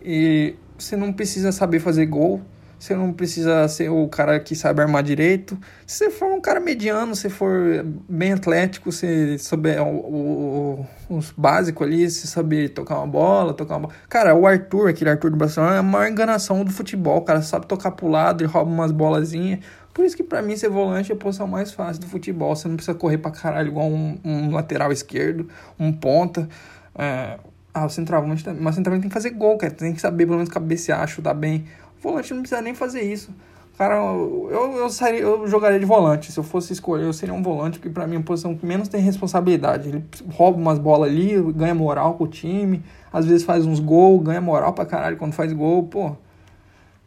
E 0.00 0.54
você 0.78 0.96
não 0.96 1.12
precisa 1.12 1.50
saber 1.50 1.80
fazer 1.80 2.06
gol. 2.06 2.40
Você 2.78 2.94
não 2.94 3.12
precisa 3.12 3.66
ser 3.66 3.88
o 3.90 4.06
cara 4.08 4.38
que 4.38 4.54
sabe 4.54 4.80
armar 4.80 5.02
direito. 5.02 5.58
Se 5.84 6.04
você 6.04 6.10
for 6.10 6.32
um 6.32 6.40
cara 6.40 6.60
mediano, 6.60 7.16
se 7.16 7.28
for 7.28 7.84
bem 8.08 8.32
atlético, 8.32 8.92
se 8.92 9.36
souber 9.38 9.82
o, 9.82 9.96
o, 9.96 10.86
os 11.08 11.32
básicos 11.36 11.86
ali, 11.86 12.08
se 12.08 12.28
saber 12.28 12.68
tocar 12.68 12.98
uma 12.98 13.06
bola, 13.06 13.52
tocar 13.52 13.74
uma 13.74 13.88
bola. 13.88 13.94
Cara, 14.08 14.34
o 14.34 14.46
Arthur, 14.46 14.90
aquele 14.90 15.10
Arthur 15.10 15.30
do 15.30 15.36
Barcelona, 15.36 15.74
é 15.74 15.78
a 15.78 15.82
maior 15.82 16.08
enganação 16.08 16.64
do 16.64 16.70
futebol. 16.70 17.18
O 17.18 17.22
cara 17.22 17.42
sabe 17.42 17.66
tocar 17.66 17.90
pro 17.90 18.06
lado 18.06 18.44
e 18.44 18.46
rouba 18.46 18.70
umas 18.70 18.92
bolazinhas. 18.92 19.58
Por 19.92 20.04
isso 20.04 20.16
que 20.16 20.22
pra 20.22 20.40
mim 20.40 20.56
ser 20.56 20.68
volante 20.68 21.10
é 21.10 21.14
a 21.16 21.18
posição 21.18 21.48
mais 21.48 21.72
fácil 21.72 22.00
do 22.00 22.06
futebol. 22.06 22.54
Você 22.54 22.68
não 22.68 22.76
precisa 22.76 22.96
correr 22.96 23.18
pra 23.18 23.32
caralho 23.32 23.68
igual 23.68 23.88
um, 23.88 24.16
um 24.24 24.52
lateral 24.52 24.92
esquerdo, 24.92 25.48
um 25.76 25.92
ponta. 25.92 26.48
É... 26.96 27.38
Ah, 27.74 27.84
o 27.84 27.88
centroavante 27.90 28.42
também. 28.42 28.62
Mas 28.62 28.74
o 28.74 28.76
centroavante 28.76 29.02
tem 29.02 29.08
que 29.10 29.14
fazer 29.14 29.30
gol, 29.30 29.56
cara. 29.58 29.72
Tem 29.72 29.92
que 29.92 30.00
saber 30.00 30.24
pelo 30.24 30.36
menos 30.36 30.52
cabecear, 30.52 31.06
chutar 31.06 31.34
bem. 31.34 31.64
Volante 32.00 32.32
não 32.32 32.42
precisa 32.42 32.62
nem 32.62 32.74
fazer 32.74 33.02
isso. 33.02 33.32
Cara, 33.78 33.94
eu, 33.94 34.48
eu, 34.50 34.90
eu 35.16 35.46
jogaria 35.46 35.78
de 35.78 35.84
volante. 35.84 36.32
Se 36.32 36.38
eu 36.38 36.42
fosse 36.42 36.72
escolher, 36.72 37.04
eu 37.04 37.12
seria 37.12 37.32
um 37.32 37.42
volante, 37.42 37.78
porque 37.78 37.92
pra 37.92 38.08
mim 38.08 38.16
é 38.16 38.18
a 38.18 38.22
posição 38.22 38.56
que 38.56 38.66
menos 38.66 38.88
tem 38.88 39.00
responsabilidade. 39.00 39.88
Ele 39.88 40.04
rouba 40.32 40.58
umas 40.58 40.80
bolas 40.80 41.10
ali, 41.10 41.40
ganha 41.52 41.76
moral 41.76 42.14
com 42.14 42.24
o 42.24 42.28
time, 42.28 42.82
às 43.12 43.24
vezes 43.24 43.44
faz 43.44 43.64
uns 43.64 43.78
gols, 43.78 44.24
ganha 44.24 44.40
moral 44.40 44.72
pra 44.72 44.84
caralho 44.84 45.16
quando 45.16 45.32
faz 45.32 45.52
gol. 45.52 45.84
Pô, 45.84 46.16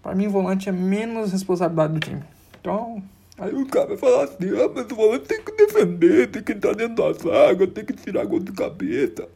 pra 0.02 0.16
mim, 0.16 0.30
volante 0.30 0.70
é 0.70 0.72
menos 0.72 1.34
responsabilidade 1.34 1.92
do 1.92 2.00
time. 2.00 2.24
Então, 2.62 3.04
aí 3.38 3.54
o 3.54 3.66
cara 3.66 3.88
vai 3.88 3.98
falar 3.98 4.24
assim: 4.24 4.50
ah, 4.56 4.72
mas 4.74 4.86
o 4.90 4.96
volante 4.96 5.26
tem 5.26 5.44
que 5.44 5.52
defender, 5.52 6.32
tem 6.32 6.42
que 6.42 6.54
entrar 6.54 6.74
dentro 6.74 6.96
da 6.96 7.12
zaga, 7.12 7.68
tem 7.68 7.84
que 7.84 7.94
tirar 7.94 8.26
gol 8.26 8.40
de 8.40 8.54
cabeça. 8.54 9.28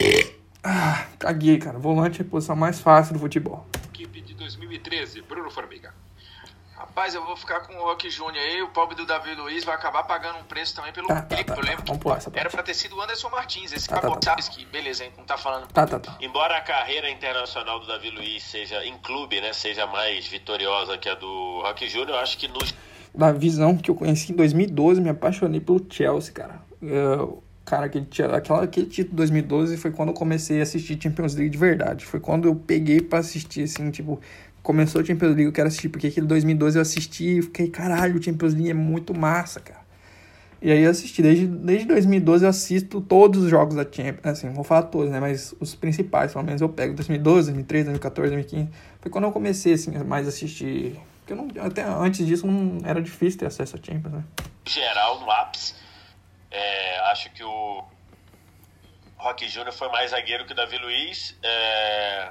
Ah, 0.66 1.08
caguei, 1.18 1.58
cara. 1.58 1.78
Volante 1.78 2.22
é 2.22 2.24
a 2.24 2.26
posição 2.26 2.56
mais 2.56 2.80
fácil 2.80 3.12
do 3.12 3.20
futebol. 3.20 3.66
Equipe 3.92 4.23
2013, 4.52 5.22
Bruno 5.22 5.50
Formiga. 5.50 5.92
Rapaz, 6.76 7.14
eu 7.14 7.24
vou 7.24 7.36
ficar 7.36 7.60
com 7.60 7.74
o 7.76 7.84
Rock 7.84 8.10
Júnior 8.10 8.42
aí. 8.44 8.60
O 8.60 8.68
pobre 8.68 8.96
do 8.96 9.06
Davi 9.06 9.32
Luiz 9.34 9.62
vai 9.64 9.76
acabar 9.76 10.02
pagando 10.02 10.40
um 10.40 10.44
preço 10.44 10.74
também 10.74 10.92
pelo 10.92 11.06
Tá, 11.06 11.22
tá, 11.22 11.36
clipe. 11.36 11.44
tá, 11.44 11.52
eu 11.52 11.56
tá. 11.62 11.62
lembro 11.70 11.84
Vamos 11.86 11.98
que 11.98 12.02
pular 12.02 12.16
essa 12.16 12.32
era 12.34 12.50
pra 12.50 12.62
ter 12.64 12.74
sido 12.74 12.96
o 12.96 13.00
Anderson 13.00 13.30
Martins. 13.30 13.72
Esse 13.72 13.88
Tá, 13.88 14.00
tá, 14.00 14.10
tá. 14.16 14.34
que 14.36 14.66
beleza, 14.66 15.04
hein? 15.04 15.12
Não 15.16 15.24
tá 15.24 15.38
falando. 15.38 15.68
Tá, 15.68 15.86
tá, 15.86 16.00
tá. 16.00 16.16
Embora 16.20 16.56
a 16.56 16.60
carreira 16.60 17.08
internacional 17.08 17.78
do 17.78 17.86
Davi 17.86 18.10
Luiz 18.10 18.42
seja 18.42 18.84
em 18.84 18.98
clube, 18.98 19.40
né, 19.40 19.52
seja 19.52 19.86
mais 19.86 20.26
vitoriosa 20.26 20.98
que 20.98 21.08
a 21.08 21.14
do 21.14 21.60
Rock 21.62 21.88
Júnior, 21.88 22.10
eu 22.10 22.18
acho 22.18 22.36
que 22.36 22.48
nos 22.48 22.74
da 23.14 23.30
visão 23.30 23.76
que 23.76 23.88
eu 23.88 23.94
conheci 23.94 24.32
em 24.32 24.34
2012, 24.34 25.00
me 25.00 25.08
apaixonei 25.10 25.60
pelo 25.60 25.86
Chelsea, 25.88 26.34
cara. 26.34 26.60
Eu, 26.82 27.43
cara, 27.64 27.86
aquele, 27.86 28.06
aquela, 28.32 28.62
aquele 28.62 28.86
título 28.86 29.10
de 29.10 29.16
2012 29.16 29.76
foi 29.76 29.90
quando 29.90 30.10
eu 30.10 30.14
comecei 30.14 30.60
a 30.60 30.62
assistir 30.62 31.00
Champions 31.00 31.34
League 31.34 31.50
de 31.50 31.58
verdade. 31.58 32.04
Foi 32.04 32.20
quando 32.20 32.46
eu 32.46 32.54
peguei 32.54 33.00
pra 33.00 33.20
assistir, 33.20 33.62
assim, 33.62 33.90
tipo, 33.90 34.20
começou 34.62 35.00
a 35.00 35.04
Champions 35.04 35.30
League, 35.30 35.44
eu 35.44 35.52
quero 35.52 35.68
assistir, 35.68 35.88
porque 35.88 36.08
aquele 36.08 36.26
2012 36.26 36.78
eu 36.78 36.82
assisti 36.82 37.38
e 37.38 37.42
fiquei, 37.42 37.68
caralho, 37.68 38.18
o 38.18 38.22
Champions 38.22 38.54
League 38.54 38.70
é 38.70 38.74
muito 38.74 39.14
massa, 39.14 39.60
cara. 39.60 39.84
E 40.60 40.72
aí 40.72 40.82
eu 40.82 40.90
assisti, 40.90 41.20
desde, 41.20 41.46
desde 41.46 41.86
2012 41.86 42.44
eu 42.44 42.48
assisto 42.48 42.98
todos 43.02 43.44
os 43.44 43.50
jogos 43.50 43.74
da 43.74 43.82
Champions, 43.82 44.24
assim, 44.24 44.48
vou 44.50 44.64
falar 44.64 44.84
todos, 44.84 45.10
né, 45.10 45.20
mas 45.20 45.54
os 45.60 45.74
principais, 45.74 46.32
pelo 46.32 46.42
menos 46.42 46.62
eu 46.62 46.70
pego 46.70 46.94
2012, 46.94 47.52
2013, 47.52 47.84
2014, 47.84 48.30
2015. 48.30 48.70
Foi 49.02 49.10
quando 49.10 49.24
eu 49.24 49.32
comecei, 49.32 49.74
assim, 49.74 49.90
mais 50.04 50.24
a 50.24 50.30
assistir, 50.30 50.98
porque 51.20 51.34
eu 51.34 51.36
não, 51.36 51.48
até 51.62 51.82
antes 51.82 52.26
disso 52.26 52.46
não 52.46 52.78
era 52.82 53.02
difícil 53.02 53.40
ter 53.40 53.46
acesso 53.46 53.76
a 53.76 53.78
Champions, 53.78 54.14
né. 54.14 54.24
geral, 54.64 55.20
no 55.20 55.30
ápice, 55.30 55.74
é, 56.54 56.98
acho 57.10 57.30
que 57.30 57.42
o 57.44 57.84
Rock 59.18 59.48
Júnior 59.48 59.72
foi 59.72 59.88
mais 59.90 60.10
zagueiro 60.10 60.44
que 60.44 60.52
o 60.52 60.56
Davi 60.56 60.78
Luiz. 60.78 61.36
é, 61.42 62.30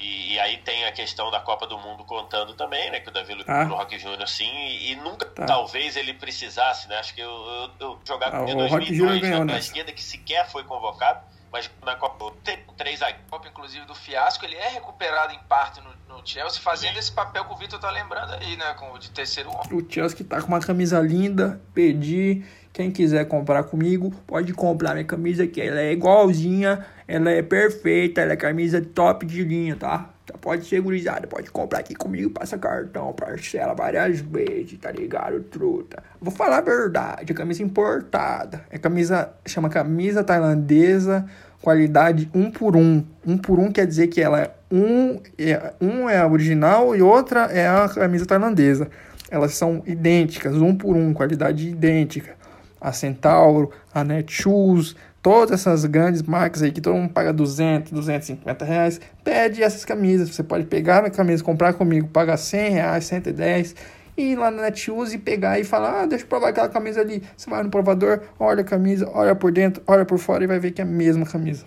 e, 0.00 0.34
e 0.34 0.38
aí 0.40 0.58
tem 0.58 0.84
a 0.84 0.92
questão 0.92 1.28
da 1.28 1.40
Copa 1.40 1.66
do 1.66 1.76
Mundo 1.76 2.04
contando 2.04 2.54
também, 2.54 2.88
né? 2.90 3.00
Que 3.00 3.08
o 3.08 3.12
Davi 3.12 3.34
Luiz 3.34 3.46
Tá. 3.46 3.64
o 3.64 3.74
Rock 3.74 3.98
Júnior 3.98 4.28
sim, 4.28 4.48
e, 4.48 4.92
e 4.92 4.96
nunca 4.96 5.26
Tá. 5.26 5.44
talvez 5.44 5.96
ele 5.96 6.14
precisasse, 6.14 6.86
né? 6.88 6.96
Acho 6.98 7.12
que 7.14 7.20
eu, 7.20 7.28
eu, 7.30 7.70
eu 7.80 7.98
jogava 8.06 8.36
Ah, 8.44 8.48
em 8.48 8.54
o 8.54 8.68
Rock 8.68 8.94
Júnior 8.94 9.18
2002 9.18 9.20
ganhou 9.22 9.38
na, 9.44 9.54
nessa. 9.54 9.66
esquerda 9.66 9.90
que 9.92 10.02
sequer 10.02 10.48
foi 10.48 10.62
convocado, 10.62 11.20
mas 11.50 11.68
na 11.84 11.96
Copa 11.96 12.32
tem 12.44 12.58
três 12.76 13.00
zagueiros. 13.00 13.26
Copa, 13.28 13.48
inclusive, 13.48 13.84
do 13.86 13.94
fiasco, 13.94 14.44
ele 14.44 14.54
é 14.54 14.68
recuperado 14.68 15.32
em 15.32 15.38
parte 15.48 15.80
no, 15.80 15.90
no 16.16 16.24
Chelsea, 16.24 16.60
fazendo 16.62 16.96
esse 16.96 17.10
papel 17.10 17.44
que 17.44 17.52
o 17.52 17.56
Vitor 17.56 17.80
tá 17.80 17.90
lembrando 17.90 18.34
aí, 18.34 18.56
né? 18.56 18.74
Com, 18.74 18.92
o 18.92 18.98
de 19.00 19.10
terceiro 19.10 19.50
homem. 19.50 19.72
O 19.82 19.84
Chelsea 19.92 20.16
que 20.16 20.22
tá 20.22 20.40
com 20.40 20.46
uma 20.46 20.60
camisa 20.60 21.00
linda, 21.00 21.60
perdi. 21.74 22.44
Quem 22.78 22.92
quiser 22.92 23.24
comprar 23.24 23.64
comigo, 23.64 24.12
pode 24.24 24.54
comprar 24.54 24.92
minha 24.92 25.04
camisa 25.04 25.44
que 25.48 25.60
ela 25.60 25.80
é 25.80 25.90
igualzinha, 25.90 26.86
ela 27.08 27.28
é 27.28 27.42
perfeita, 27.42 28.20
ela 28.20 28.34
é 28.34 28.36
camisa 28.36 28.80
top 28.80 29.26
de 29.26 29.42
linha, 29.42 29.74
tá? 29.74 30.10
Já 30.24 30.38
pode 30.38 30.64
ser 30.64 30.80
pode 31.28 31.50
comprar 31.50 31.80
aqui 31.80 31.96
comigo, 31.96 32.30
passa 32.30 32.56
cartão, 32.56 33.12
parcela 33.12 33.74
várias 33.74 34.20
vezes, 34.20 34.78
tá 34.78 34.92
ligado, 34.92 35.40
truta? 35.40 36.00
Vou 36.20 36.32
falar 36.32 36.58
a 36.58 36.60
verdade, 36.60 37.32
é 37.32 37.34
camisa 37.34 37.64
importada. 37.64 38.64
É 38.70 38.78
camisa, 38.78 39.28
chama 39.44 39.68
camisa 39.68 40.22
tailandesa, 40.22 41.28
qualidade 41.60 42.30
um 42.32 42.48
por 42.48 42.76
um. 42.76 43.02
Um 43.26 43.36
por 43.36 43.58
um 43.58 43.72
quer 43.72 43.88
dizer 43.88 44.06
que 44.06 44.20
ela 44.20 44.40
é 44.40 44.54
um, 44.70 45.20
é, 45.36 45.72
um 45.80 46.08
é 46.08 46.18
a 46.18 46.28
original 46.28 46.94
e 46.94 47.02
outra 47.02 47.46
é 47.46 47.66
a 47.66 47.88
camisa 47.88 48.24
tailandesa. 48.24 48.88
Elas 49.28 49.54
são 49.54 49.82
idênticas, 49.84 50.54
um 50.54 50.76
por 50.76 50.94
um, 50.94 51.12
qualidade 51.12 51.68
idêntica. 51.68 52.37
A 52.80 52.92
Centauro, 52.92 53.72
a 53.92 54.04
Netshoes, 54.04 54.94
todas 55.22 55.52
essas 55.60 55.84
grandes 55.84 56.22
marcas 56.22 56.62
aí 56.62 56.70
que 56.72 56.80
todo 56.80 56.94
mundo 56.94 57.12
paga 57.12 57.32
200, 57.32 57.90
250 57.92 58.64
reais, 58.64 59.00
pede 59.24 59.62
essas 59.62 59.84
camisas. 59.84 60.30
Você 60.34 60.42
pode 60.42 60.64
pegar 60.66 61.04
a 61.04 61.10
camisa, 61.10 61.42
comprar 61.42 61.74
comigo, 61.74 62.08
pagar 62.08 62.36
100 62.36 62.70
reais, 62.70 63.04
110 63.06 63.74
e 64.16 64.32
ir 64.32 64.36
lá 64.36 64.50
na 64.50 64.62
Netshoes 64.62 65.12
e 65.12 65.18
pegar 65.18 65.58
e 65.60 65.64
falar, 65.64 66.02
ah, 66.02 66.06
deixa 66.06 66.24
eu 66.24 66.28
provar 66.28 66.48
aquela 66.48 66.68
camisa 66.68 67.00
ali. 67.00 67.22
Você 67.36 67.48
vai 67.48 67.62
no 67.62 67.70
provador, 67.70 68.20
olha 68.38 68.62
a 68.62 68.64
camisa, 68.64 69.08
olha 69.12 69.34
por 69.34 69.52
dentro, 69.52 69.82
olha 69.86 70.04
por 70.04 70.18
fora 70.18 70.42
e 70.44 70.46
vai 70.46 70.58
ver 70.58 70.72
que 70.72 70.80
é 70.80 70.84
a 70.84 70.86
mesma 70.86 71.24
camisa. 71.26 71.66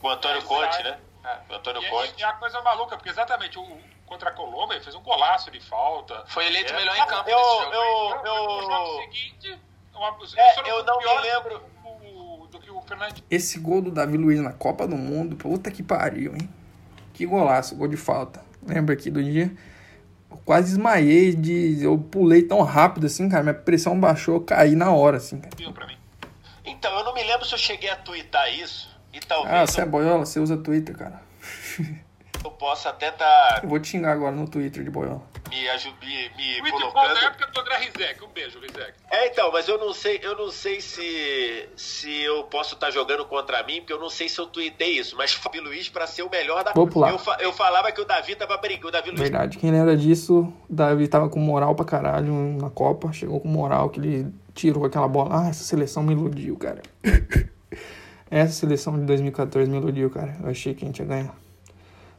O 0.00 0.08
Antônio 0.08 0.42
Conte, 0.42 0.82
né? 0.84 0.96
O 1.50 1.54
Antônio 1.54 1.82
E, 1.82 1.90
Conte. 1.90 2.14
e 2.18 2.24
a 2.24 2.32
coisa 2.34 2.60
maluca, 2.62 2.96
porque 2.96 3.10
exatamente 3.10 3.58
o, 3.58 3.66
contra 4.06 4.30
a 4.30 4.32
Colômbia 4.32 4.76
ele 4.76 4.84
fez 4.84 4.94
um 4.94 5.02
golaço 5.02 5.50
de 5.50 5.60
falta. 5.60 6.22
Foi 6.28 6.46
eleito 6.46 6.72
É. 6.72 6.76
melhor 6.76 6.96
em 6.96 7.06
campo 7.06 7.28
Eu, 7.28 7.36
nesse 7.36 7.64
jogo. 7.64 7.74
eu, 7.74 8.08
No 8.08 8.60
jogo 8.62 8.72
eu, 8.72 9.02
seguinte, 9.02 9.58
É, 10.36 10.70
eu 10.70 10.84
não 10.84 10.98
me 10.98 11.20
lembro. 11.22 11.60
Do, 11.82 12.46
do 12.46 12.58
que 12.60 12.70
o 12.70 12.80
Fernandinho. 12.82 13.24
Esse 13.30 13.58
gol 13.58 13.80
do 13.82 13.90
Davi 13.90 14.16
Luiz 14.16 14.40
na 14.40 14.52
Copa 14.52 14.86
do 14.86 14.96
Mundo, 14.96 15.36
puta 15.36 15.70
que 15.70 15.82
pariu, 15.82 16.34
hein? 16.34 16.48
Que 17.12 17.26
golaço, 17.26 17.74
gol 17.76 17.88
de 17.88 17.96
falta. 17.96 18.42
Lembra 18.66 18.94
aqui 18.94 19.10
do 19.10 19.22
dia? 19.22 19.52
Eu 20.30 20.36
quase 20.44 20.68
desmaiei 20.68 21.34
de. 21.34 21.82
Eu 21.82 21.98
pulei 21.98 22.42
tão 22.42 22.62
rápido 22.62 23.06
assim, 23.06 23.28
cara. 23.28 23.42
Minha 23.42 23.54
pressão 23.54 23.98
baixou, 23.98 24.34
eu 24.36 24.40
caí 24.40 24.74
na 24.74 24.92
hora, 24.92 25.16
assim, 25.16 25.40
cara. 25.40 25.54
Então, 26.64 26.96
eu 26.98 27.04
não 27.04 27.14
me 27.14 27.22
lembro 27.22 27.44
se 27.46 27.54
eu 27.54 27.58
cheguei 27.58 27.88
a 27.90 27.96
twittar 27.96 28.52
isso. 28.54 28.88
E 29.12 29.18
Ah, 29.18 29.20
talvez 29.26 29.70
você 29.70 29.80
é 29.80 29.86
boiola? 29.86 30.26
Você 30.26 30.38
usa 30.38 30.56
Twitter, 30.56 30.96
cara. 30.96 31.22
eu 32.44 32.50
possa 32.50 32.90
até 32.90 33.08
estar 33.08 33.60
Eu 33.62 33.68
vou 33.68 33.78
te 33.80 33.88
xingar 33.88 34.12
agora 34.12 34.34
no 34.34 34.46
Twitter 34.48 34.82
de 34.84 34.90
boiola. 34.90 35.22
me, 35.48 35.68
aju- 35.70 35.94
me, 36.00 36.30
me 36.36 36.60
Muito 36.60 36.78
bom 36.78 36.90
colocando. 36.92 37.14
da 37.14 37.26
época 37.26 37.46
do 37.50 37.60
André 37.60 37.76
Rizek. 37.78 38.24
Um 38.24 38.28
beijo, 38.28 38.58
Rizek. 38.60 38.92
É, 39.10 39.26
então, 39.28 39.50
mas 39.52 39.66
eu 39.68 39.78
não 39.78 39.92
sei, 39.92 40.20
eu 40.22 40.36
não 40.36 40.50
sei 40.50 40.80
se, 40.80 41.68
se 41.76 42.22
eu 42.22 42.44
posso 42.44 42.74
estar 42.74 42.90
jogando 42.90 43.24
contra 43.24 43.62
mim, 43.62 43.80
porque 43.80 43.92
eu 43.92 44.00
não 44.00 44.10
sei 44.10 44.28
se 44.28 44.38
eu 44.38 44.46
tuitei 44.46 44.98
isso, 44.98 45.16
mas 45.16 45.32
Fábio 45.34 45.62
Luiz 45.62 45.88
para 45.88 46.06
ser 46.06 46.22
o 46.22 46.30
melhor 46.30 46.62
da 46.64 46.72
Vou 46.72 46.86
pular. 46.86 47.10
Eu, 47.10 47.18
fa- 47.18 47.38
eu 47.40 47.52
falava 47.52 47.90
que 47.92 48.00
o 48.00 48.04
Davi 48.04 48.34
tava 48.36 48.56
brigando, 48.56 48.88
o 48.88 48.90
Davi 48.90 49.08
Luiz 49.10 49.20
Verdade, 49.20 49.58
quem 49.58 49.70
lembra 49.70 49.96
disso, 49.96 50.52
o 50.68 50.72
Davi 50.72 51.08
tava 51.08 51.28
com 51.28 51.38
moral 51.40 51.74
pra 51.74 51.84
caralho 51.84 52.32
na 52.60 52.70
Copa. 52.70 53.12
Chegou 53.12 53.40
com 53.40 53.48
moral 53.48 53.88
que 53.90 54.00
ele 54.00 54.32
tirou 54.54 54.84
aquela 54.84 55.08
bola. 55.08 55.44
Ah, 55.44 55.48
essa 55.48 55.64
seleção 55.64 56.02
me 56.02 56.12
iludiu, 56.12 56.56
cara. 56.56 56.82
essa 58.30 58.52
seleção 58.52 58.98
de 58.98 59.04
2014 59.06 59.70
me 59.70 59.76
iludiu, 59.78 60.10
cara. 60.10 60.36
Eu 60.42 60.50
achei 60.50 60.74
que 60.74 60.84
a 60.84 60.86
gente 60.86 60.98
ia 60.98 61.04
ganhar. 61.06 61.34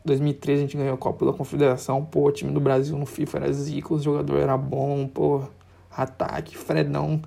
2013 0.06 0.60
a 0.60 0.66
gente 0.66 0.78
ganhou 0.78 0.94
a 0.96 0.98
Copa 0.98 1.26
da 1.26 1.34
Confederação. 1.34 2.04
Pô, 2.06 2.28
o 2.28 2.32
time 2.32 2.52
do 2.52 2.60
Brasil 2.60 2.98
no 2.98 3.06
FIFA 3.06 3.38
era 3.40 3.54
zica, 3.54 3.94
os 3.94 4.04
jogadores 4.04 4.42
era 4.44 4.58
bom, 4.58 5.08
pô. 5.08 5.44
Ataque, 5.92 6.58
Fredão. 6.58 7.22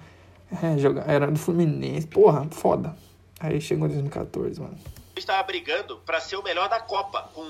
É, 0.62 0.78
joga- 0.78 1.04
era 1.06 1.30
do 1.30 1.38
Fluminense. 1.38 2.06
Porra, 2.06 2.46
foda. 2.50 2.96
Aí 3.40 3.60
chegou 3.60 3.88
2014, 3.88 4.60
mano. 4.60 4.78
estava 5.16 5.42
brigando 5.42 5.96
para 6.06 6.20
ser 6.20 6.36
o 6.36 6.42
melhor 6.42 6.68
da 6.68 6.80
Copa, 6.80 7.28
com 7.34 7.44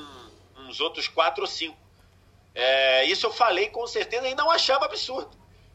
uns 0.69 0.81
outros 0.81 1.09
quatro 1.09 1.43
ou 1.43 1.47
cinco. 1.49 1.77
É, 2.55 3.05
isso 3.07 3.27
eu 3.27 3.33
falei 3.33 3.69
com 3.69 3.87
certeza 3.87 4.29
e 4.29 4.35
não 4.35 4.51
achava 4.51 4.85
absurdo. 4.85 5.31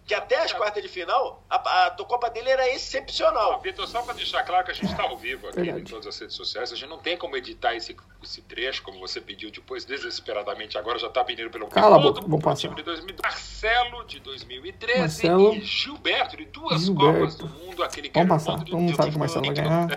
Que 0.08 0.14
até 0.14 0.42
as 0.42 0.54
quartas 0.54 0.82
de 0.82 0.88
final, 0.88 1.44
a, 1.50 1.56
a, 1.58 1.88
a 1.88 1.92
Copa 1.92 2.30
dele 2.30 2.50
era 2.50 2.66
excepcional. 2.74 3.60
Vitor, 3.60 3.86
só 3.86 4.02
para 4.02 4.14
deixar 4.14 4.42
claro 4.44 4.64
que 4.64 4.72
a 4.72 4.74
gente 4.74 4.90
está 4.90 5.04
ao 5.04 5.18
vivo 5.18 5.48
aqui 5.50 5.58
Verdade. 5.58 5.82
em 5.82 5.84
todas 5.84 6.08
as 6.08 6.18
redes 6.18 6.34
sociais, 6.34 6.72
a 6.72 6.76
gente 6.78 6.88
não 6.90 6.98
tem 6.98 7.18
como 7.18 7.36
editar 7.36 7.76
esse, 7.76 7.94
esse 8.24 8.42
trecho, 8.44 8.82
como 8.84 9.00
você 9.02 9.20
pediu 9.20 9.52
depois, 9.52 9.84
desesperadamente 9.84 10.78
agora, 10.78 10.98
já 10.98 11.08
está 11.08 11.26
pedindo 11.26 11.50
pelo 11.50 11.68
Cala 11.68 11.98
a 11.98 12.02
Todo 12.02 12.14
boca, 12.16 12.28
vamos 12.28 12.44
passar. 12.44 12.70
time 12.70 12.76
de 12.76 12.84
2000, 12.84 13.16
Marcelo 13.22 14.06
de 14.06 14.20
2013 14.22 15.00
Marcelo. 15.00 15.54
e 15.54 15.62
Gilberto 15.62 16.38
de 16.38 16.46
duas 16.46 16.82
Gilberto. 16.84 17.20
Copas 17.20 17.36
do 17.36 17.50
Mundo, 17.50 17.84
aquele 17.84 18.08
que 18.10 18.18
Vamos 18.18 18.46
passar. 18.46 18.64
Todo 18.64 18.78
mundo 18.78 18.96
sabe 18.96 19.10
que 19.10 19.16
o 19.18 19.20
Marcelo 19.20 19.46
vai 19.46 19.56
ganhar. 19.56 19.88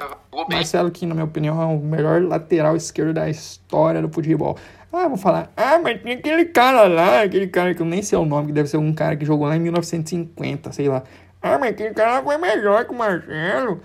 Marcelo, 0.48 0.90
que 0.90 1.06
na 1.06 1.14
minha 1.14 1.24
opinião 1.26 1.62
é 1.62 1.66
o 1.66 1.78
melhor 1.78 2.20
lateral 2.22 2.74
esquerdo 2.74 3.14
da 3.14 3.28
história 3.30 4.02
do 4.02 4.12
futebol. 4.12 4.58
Ah, 4.92 5.06
vou 5.08 5.16
falar, 5.16 5.52
ah, 5.56 5.78
mas 5.78 6.02
tem 6.02 6.14
aquele 6.14 6.46
cara 6.46 6.88
lá, 6.88 7.22
aquele 7.22 7.46
cara 7.46 7.74
que 7.74 7.80
eu 7.80 7.86
nem 7.86 8.02
sei 8.02 8.18
o 8.18 8.24
nome, 8.24 8.48
que 8.48 8.52
deve 8.52 8.68
ser 8.68 8.76
um 8.76 8.92
cara 8.92 9.16
que 9.16 9.24
jogou 9.24 9.46
lá 9.46 9.56
em 9.56 9.60
1950, 9.60 10.72
sei 10.72 10.88
lá. 10.88 11.02
Ah, 11.40 11.58
mas 11.58 11.70
aquele 11.70 11.94
cara 11.94 12.22
foi 12.22 12.36
melhor 12.38 12.84
que 12.84 12.90
o 12.92 12.94
Marcelo. 12.94 13.80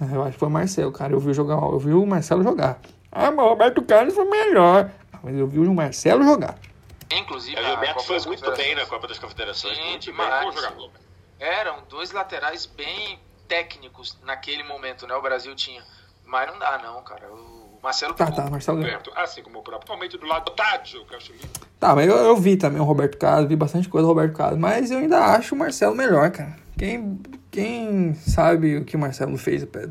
Ah, 0.00 0.06
Eu 0.12 0.22
acho 0.22 0.32
que 0.32 0.38
foi 0.38 0.48
o 0.48 0.50
Marcelo, 0.50 0.92
cara. 0.92 1.12
Eu 1.12 1.20
vi 1.20 1.32
jogar, 1.32 1.54
eu 1.54 1.78
vi 1.78 1.92
o 1.94 2.04
Marcelo 2.04 2.42
jogar. 2.42 2.80
Ah, 3.12 3.30
mas 3.30 3.44
o 3.46 3.48
Roberto 3.48 3.80
Carlos 3.82 4.14
foi 4.14 4.24
melhor. 4.24 4.90
Ah, 5.12 5.18
Mas 5.22 5.38
eu 5.38 5.46
vi 5.46 5.60
o 5.60 5.72
Marcelo 5.72 6.24
jogar. 6.24 6.56
Inclusive, 7.12 7.56
O 7.56 7.64
a 7.64 7.68
Gilberto 7.68 7.94
Copa 7.94 8.06
foi 8.06 8.26
muito 8.26 8.52
bem 8.56 8.74
na. 8.74 8.86
Copa 8.86 9.06
das 9.06 9.18
Confederações. 9.18 9.78
Bom 9.78 10.52
jogador. 10.52 10.90
Eram 11.38 11.76
dois 11.88 12.10
laterais 12.10 12.66
bem 12.66 13.20
técnicos 13.46 14.18
naquele 14.24 14.64
momento, 14.64 15.06
né? 15.06 15.14
O 15.14 15.22
Brasil 15.22 15.54
tinha. 15.54 15.80
Mas 16.34 16.50
não 16.50 16.58
dá, 16.58 16.80
não, 16.82 17.00
cara. 17.04 17.28
O 17.32 17.78
Marcelo 17.80 18.12
Tá, 18.14 18.28
tá, 18.28 18.50
Marcelo. 18.50 18.80
Gilberto, 18.80 19.12
assim 19.14 19.40
como 19.40 19.60
o 19.60 19.62
próprio, 19.62 19.86
principalmente 19.86 20.18
do 20.18 20.26
lado 20.26 20.46
do 20.46 20.50
Tádio, 20.50 21.04
que 21.06 21.14
eu 21.14 21.18
acho 21.18 21.32
lindo. 21.32 21.46
Tá, 21.78 21.94
mas 21.94 22.08
eu, 22.08 22.16
eu 22.16 22.36
vi 22.36 22.56
também 22.56 22.80
o 22.80 22.84
Roberto 22.84 23.16
Carlos, 23.18 23.48
vi 23.48 23.54
bastante 23.54 23.88
coisa 23.88 24.04
do 24.04 24.08
Roberto 24.08 24.34
Carlos, 24.36 24.58
mas 24.58 24.90
eu 24.90 24.98
ainda 24.98 25.18
acho 25.26 25.54
o 25.54 25.58
Marcelo 25.58 25.94
melhor, 25.94 26.28
cara. 26.32 26.56
Quem, 26.76 27.20
quem 27.52 28.14
sabe 28.14 28.78
o 28.78 28.84
que 28.84 28.96
o 28.96 28.98
Marcelo 28.98 29.38
fez 29.38 29.64
pé- 29.64 29.90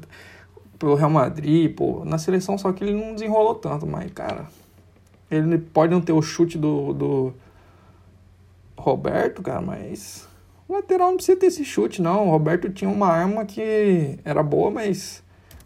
pelo 0.77 0.95
Real 0.95 1.09
Madrid, 1.09 1.73
pô, 1.73 2.03
na 2.03 2.17
seleção 2.17 2.57
só 2.57 2.73
que 2.73 2.83
ele 2.83 2.91
não 2.93 3.13
desenrolou 3.13 3.55
tanto, 3.55 3.87
mas, 3.87 4.11
cara, 4.11 4.47
ele 5.31 5.57
pode 5.57 5.93
não 5.93 6.01
ter 6.01 6.11
o 6.11 6.21
chute 6.21 6.57
do, 6.57 6.91
do 6.93 7.33
Roberto, 8.77 9.41
cara, 9.41 9.61
mas 9.61 10.27
o 10.67 10.73
lateral 10.73 11.09
não 11.09 11.15
precisa 11.15 11.39
ter 11.39 11.45
esse 11.45 11.63
chute, 11.63 12.01
não. 12.01 12.27
O 12.27 12.31
Roberto 12.31 12.69
tinha 12.69 12.89
uma 12.89 13.07
arma 13.07 13.45
que 13.45 14.19
era 14.25 14.43
boa, 14.43 14.69
mas 14.71 15.23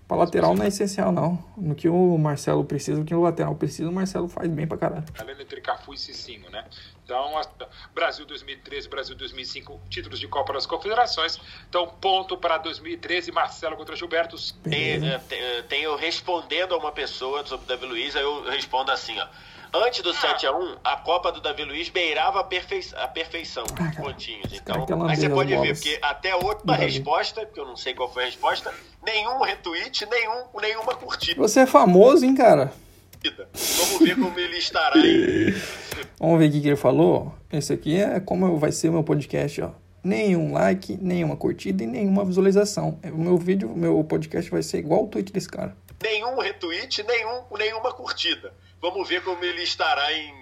pra 0.07 0.17
lateral 0.17 0.55
não 0.55 0.63
é 0.63 0.67
essencial, 0.69 1.11
não. 1.11 1.43
No 1.57 1.75
que 1.75 1.89
o 1.89 2.17
Marcelo 2.17 2.63
precisa, 2.63 3.01
o 3.01 3.05
que 3.05 3.13
o 3.13 3.21
lateral 3.21 3.53
precisa, 3.55 3.89
o 3.89 3.93
Marcelo 3.93 4.27
faz 4.27 4.49
bem 4.49 4.65
pra 4.65 4.77
caralho. 4.77 5.03
Além 5.19 5.39
entre 5.41 5.59
Cafu 5.61 5.93
e 5.93 5.97
Cicinho, 5.97 6.49
né? 6.49 6.63
Então, 7.03 7.37
a- 7.37 7.45
Brasil 7.93 8.25
2013, 8.25 8.87
Brasil 8.89 9.15
2005, 9.15 9.79
títulos 9.89 10.19
de 10.19 10.27
Copa 10.27 10.53
das 10.53 10.65
Confederações. 10.65 11.39
Então, 11.69 11.87
ponto 12.01 12.37
para 12.37 12.57
2013, 12.57 13.31
Marcelo 13.31 13.75
contra 13.75 13.95
Gilberto. 13.95 14.35
Tem, 14.63 14.99
tem, 15.27 15.63
tem 15.69 15.83
eu 15.83 15.95
respondendo 15.95 16.73
a 16.73 16.77
uma 16.77 16.91
pessoa 16.91 17.45
sobre 17.45 17.65
o 17.65 17.67
Davi 17.67 17.85
Luiz, 17.85 18.15
aí 18.15 18.23
eu 18.23 18.43
respondo 18.49 18.91
assim, 18.91 19.17
ó. 19.19 19.27
Antes 19.85 20.01
do 20.01 20.11
7x1, 20.11 20.79
a 20.83 20.97
Copa 20.97 21.31
do 21.31 21.39
Davi 21.39 21.63
Luiz 21.63 21.87
beirava 21.89 22.39
a, 22.39 22.43
perfei 22.43 22.83
a 22.95 23.07
perfeição, 23.07 23.63
pontinhos. 23.95 24.51
Então, 24.51 24.87
aí 25.07 25.15
você 25.15 25.29
pode 25.29 25.55
ver, 25.55 25.75
porque 25.75 25.99
até 26.01 26.31
a 26.31 26.37
Davi. 26.63 26.85
resposta, 26.85 27.45
que 27.45 27.59
eu 27.59 27.65
não 27.65 27.75
sei 27.75 27.93
qual 27.93 28.11
foi 28.11 28.23
a 28.23 28.25
resposta, 28.25 28.73
nenhum 29.05 29.39
retweet, 29.39 30.07
nenhum, 30.09 30.45
nenhuma 30.59 30.95
curtida. 30.95 31.39
Você 31.39 31.59
é 31.59 31.65
famoso, 31.67 32.25
hein, 32.25 32.33
cara? 32.33 32.73
Vamos 33.53 33.99
ver 33.99 34.15
como 34.15 34.39
ele 34.39 34.57
estará 34.57 34.97
em 34.97 35.53
Vamos 36.19 36.39
ver 36.39 36.49
o 36.49 36.51
que, 36.51 36.61
que 36.61 36.67
ele 36.67 36.75
falou. 36.75 37.35
Esse 37.51 37.73
aqui 37.73 37.99
é 38.01 38.19
como 38.19 38.57
vai 38.57 38.71
ser 38.71 38.89
o 38.89 38.93
meu 38.93 39.03
podcast, 39.03 39.61
ó. 39.61 39.71
Nenhum 40.03 40.53
like, 40.53 40.97
nenhuma 40.99 41.35
curtida 41.35 41.83
e 41.83 41.87
nenhuma 41.87 42.25
visualização. 42.25 42.99
O 43.03 43.17
meu 43.17 43.37
vídeo, 43.37 43.71
o 43.71 43.77
meu 43.77 44.03
podcast 44.03 44.49
vai 44.49 44.63
ser 44.63 44.79
igual 44.79 45.03
o 45.03 45.07
tweet 45.07 45.31
desse 45.31 45.49
cara. 45.49 45.75
nenhum 46.01 46.39
retweet, 46.39 47.03
nenhum, 47.03 47.41
nenhuma 47.57 47.91
curtida. 47.91 48.53
Vamos 48.81 49.07
ver 49.09 49.23
como 49.23 49.43
ele 49.43 49.63
estará 49.63 50.11
em, 50.13 50.33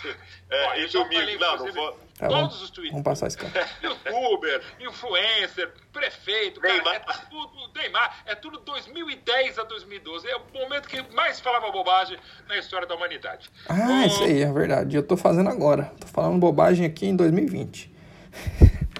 é, 0.50 0.82
eu 0.82 0.86
em 0.86 0.90
domingo. 0.90 1.14
falei, 1.14 1.38
Não, 1.38 1.56
não 1.56 1.72
vou. 1.72 1.92
Tá, 2.20 2.28
Todos 2.28 2.42
vamos, 2.42 2.62
os 2.62 2.70
tweets. 2.70 2.90
vamos 2.92 3.04
passar 3.04 3.28
esse 3.28 3.38
cara. 3.38 3.66
Youtuber, 3.82 4.62
influencer, 4.78 5.72
prefeito, 5.90 6.60
cara, 6.60 6.74
Neymar. 6.74 6.94
é 6.96 7.30
tudo 7.30 7.72
Neymar, 7.74 8.22
é 8.26 8.34
tudo 8.34 8.58
2010 8.58 9.58
a 9.58 9.64
2012. 9.64 10.28
É 10.28 10.36
o 10.36 10.42
momento 10.52 10.86
que 10.86 11.00
mais 11.14 11.40
falava 11.40 11.70
bobagem 11.70 12.18
na 12.46 12.58
história 12.58 12.86
da 12.86 12.94
humanidade. 12.94 13.50
Ah, 13.66 14.04
isso 14.04 14.22
aí, 14.22 14.42
é 14.42 14.52
verdade. 14.52 14.96
Eu 14.96 15.02
tô 15.02 15.16
fazendo 15.16 15.48
agora. 15.48 15.92
Tô 15.98 16.06
falando 16.08 16.38
bobagem 16.38 16.84
aqui 16.84 17.06
em 17.06 17.16
2020. 17.16 17.90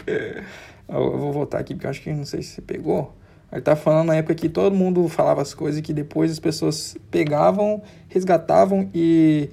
eu 0.89 1.19
vou 1.19 1.31
voltar 1.33 1.59
aqui 1.59 1.75
porque 1.75 1.87
eu 1.87 1.91
acho 1.91 2.01
que 2.01 2.11
não 2.11 2.25
sei 2.25 2.43
se 2.43 2.55
você 2.55 2.63
pegou. 2.63 3.15
Ele 3.53 3.63
tá 3.63 3.75
falando 3.75 4.09
na 4.09 4.17
época 4.17 4.35
que 4.35 4.49
todo 4.49 4.75
mundo 4.75 5.09
falava 5.09 5.43
as 5.43 5.53
coisas 5.53 5.81
que 5.81 5.93
depois 5.93 6.31
as 6.31 6.39
pessoas 6.39 6.97
pegavam, 7.11 7.83
resgatavam 8.09 8.89
e, 8.95 9.49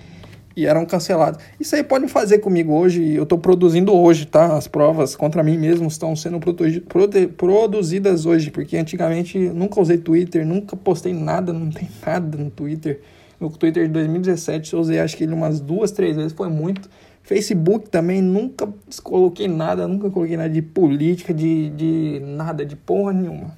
e 0.56 0.66
eram 0.68 0.86
canceladas. 0.86 1.42
Isso 1.60 1.76
aí 1.76 1.84
podem 1.84 2.08
fazer 2.08 2.40
comigo 2.40 2.74
hoje. 2.74 3.14
Eu 3.14 3.26
tô 3.26 3.38
produzindo 3.38 3.92
hoje, 3.94 4.26
tá? 4.26 4.56
As 4.56 4.68
provas 4.68 5.16
contra 5.16 5.42
mim 5.42 5.58
mesmo 5.58 5.88
estão 5.88 6.16
sendo 6.16 6.40
produ- 6.40 6.82
produ- 6.82 7.30
produzidas 7.30 8.26
hoje, 8.26 8.52
porque 8.52 8.78
antigamente 8.78 9.38
nunca 9.38 9.82
usei 9.82 9.98
Twitter, 9.98 10.46
nunca 10.46 10.76
postei 10.76 11.14
nada, 11.14 11.52
não 11.52 11.70
tem 11.72 11.90
nada 12.06 12.38
no 12.38 12.52
Twitter. 12.52 13.02
No 13.40 13.50
Twitter 13.50 13.86
de 13.88 13.94
2017 13.94 14.74
eu 14.74 14.80
usei 14.80 15.00
acho 15.00 15.16
que 15.18 15.24
ele 15.24 15.34
umas 15.34 15.60
duas, 15.60 15.92
três 15.92 16.16
vezes, 16.16 16.34
foi 16.34 16.50
muito. 16.50 16.90
Facebook 17.24 17.90
também, 17.90 18.22
nunca 18.22 18.70
coloquei 19.04 19.48
nada, 19.48 19.88
nunca 19.88 20.10
coloquei 20.10 20.38
nada 20.38 20.50
de 20.50 20.62
política, 20.62 21.34
de, 21.34 21.70
de 21.72 22.22
nada, 22.24 22.66
de 22.66 22.76
porra 22.76 23.12
nenhuma. 23.12 23.54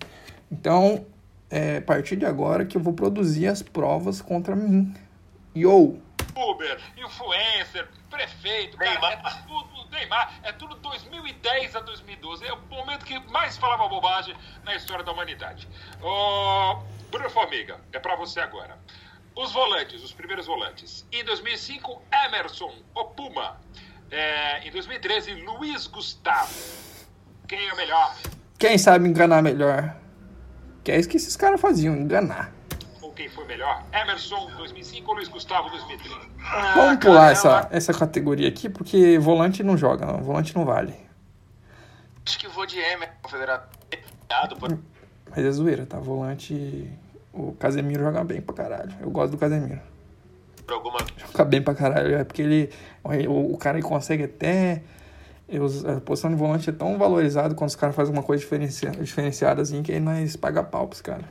Então, 0.51 1.05
é 1.49 1.77
a 1.77 1.81
partir 1.81 2.15
de 2.15 2.25
agora 2.25 2.65
que 2.65 2.77
eu 2.77 2.81
vou 2.81 2.93
produzir 2.93 3.47
as 3.47 3.61
provas 3.61 4.21
contra 4.21 4.55
mim. 4.55 4.93
Yo! 5.55 5.99
Uber, 6.35 6.79
influencer, 6.97 7.87
prefeito, 8.09 8.77
cara, 8.77 9.13
é 9.13 9.47
tudo 9.47 9.89
Neymar, 9.91 10.39
é 10.43 10.51
tudo 10.51 10.75
2010 10.75 11.75
a 11.75 11.79
2012. 11.81 12.45
É 12.45 12.53
o 12.53 12.61
momento 12.69 13.05
que 13.05 13.19
mais 13.31 13.57
falava 13.57 13.87
bobagem 13.87 14.35
na 14.63 14.75
história 14.75 15.03
da 15.03 15.11
humanidade. 15.11 15.67
Ô, 16.01 16.81
Bruno 17.11 17.29
Formiga, 17.29 17.77
é 17.91 17.99
pra 17.99 18.15
você 18.15 18.39
agora. 18.39 18.77
Os 19.35 19.51
volantes, 19.51 20.03
os 20.03 20.11
primeiros 20.11 20.45
volantes. 20.45 21.05
Em 21.11 21.23
2005, 21.23 22.01
Emerson, 22.25 22.73
o 22.95 23.05
Puma. 23.05 23.57
É, 24.11 24.67
em 24.67 24.71
2013, 24.71 25.33
Luiz 25.33 25.87
Gustavo. 25.87 26.53
Quem 27.47 27.67
é 27.67 27.73
o 27.73 27.77
melhor? 27.77 28.15
Quem 28.57 28.77
sabe 28.77 29.07
enganar 29.07 29.41
melhor? 29.41 29.95
Que 30.89 30.93
é 30.93 30.99
isso 30.99 31.07
que 31.07 31.17
esses 31.17 31.35
caras 31.35 31.61
faziam, 31.61 31.95
enganar. 31.95 32.51
Ou 32.99 33.11
quem 33.11 33.29
foi 33.29 33.45
melhor? 33.45 33.83
Emerson, 33.93 34.49
2005 34.57 35.07
ou 35.07 35.17
Luiz 35.17 35.27
Gustavo, 35.27 35.69
2013? 35.69 36.15
Vamos 36.73 36.97
pular 36.97 37.31
essa, 37.31 37.67
essa 37.69 37.93
categoria 37.93 38.49
aqui, 38.49 38.67
porque 38.67 39.19
volante 39.19 39.61
não 39.61 39.77
joga, 39.77 40.07
não. 40.07 40.23
volante 40.23 40.55
não 40.55 40.65
vale. 40.65 40.95
Acho 42.25 42.39
que 42.39 42.47
vou 42.47 42.65
de 42.65 42.79
Emerson, 42.79 43.13
Federado. 43.29 43.67
Mas 45.29 45.45
é 45.45 45.51
zoeira, 45.51 45.85
tá? 45.85 45.99
Volante. 45.99 46.91
O 47.31 47.51
Casemiro 47.51 48.03
joga 48.03 48.23
bem 48.23 48.41
pra 48.41 48.55
caralho. 48.55 48.95
Eu 48.99 49.11
gosto 49.11 49.33
do 49.33 49.37
Casemiro. 49.37 49.81
Por 50.65 50.73
alguma 50.73 50.97
Joga 51.19 51.45
bem 51.45 51.61
pra 51.61 51.75
caralho. 51.75 52.15
É 52.15 52.23
porque 52.23 52.41
ele. 52.41 52.71
O, 53.03 53.53
o 53.53 53.57
cara 53.59 53.77
ele 53.77 53.85
consegue 53.87 54.23
até. 54.23 54.81
Os- 55.57 55.85
A 55.85 55.99
posição 56.01 56.29
de 56.29 56.35
volante 56.35 56.69
é 56.69 56.73
tão 56.73 56.97
valorizado 56.97 57.55
quando 57.55 57.69
os 57.69 57.75
caras 57.75 57.95
fazem 57.95 58.13
uma 58.13 58.21
coisa 58.21 58.43
diferencia, 58.43 58.91
diferenciada 58.91 59.61
assim 59.61 59.81
que 59.81 59.91
aí 59.93 59.99
nós 59.99 60.35
paga 60.35 60.61
pau 60.61 60.87
pros 60.87 61.01
caras. 61.01 61.25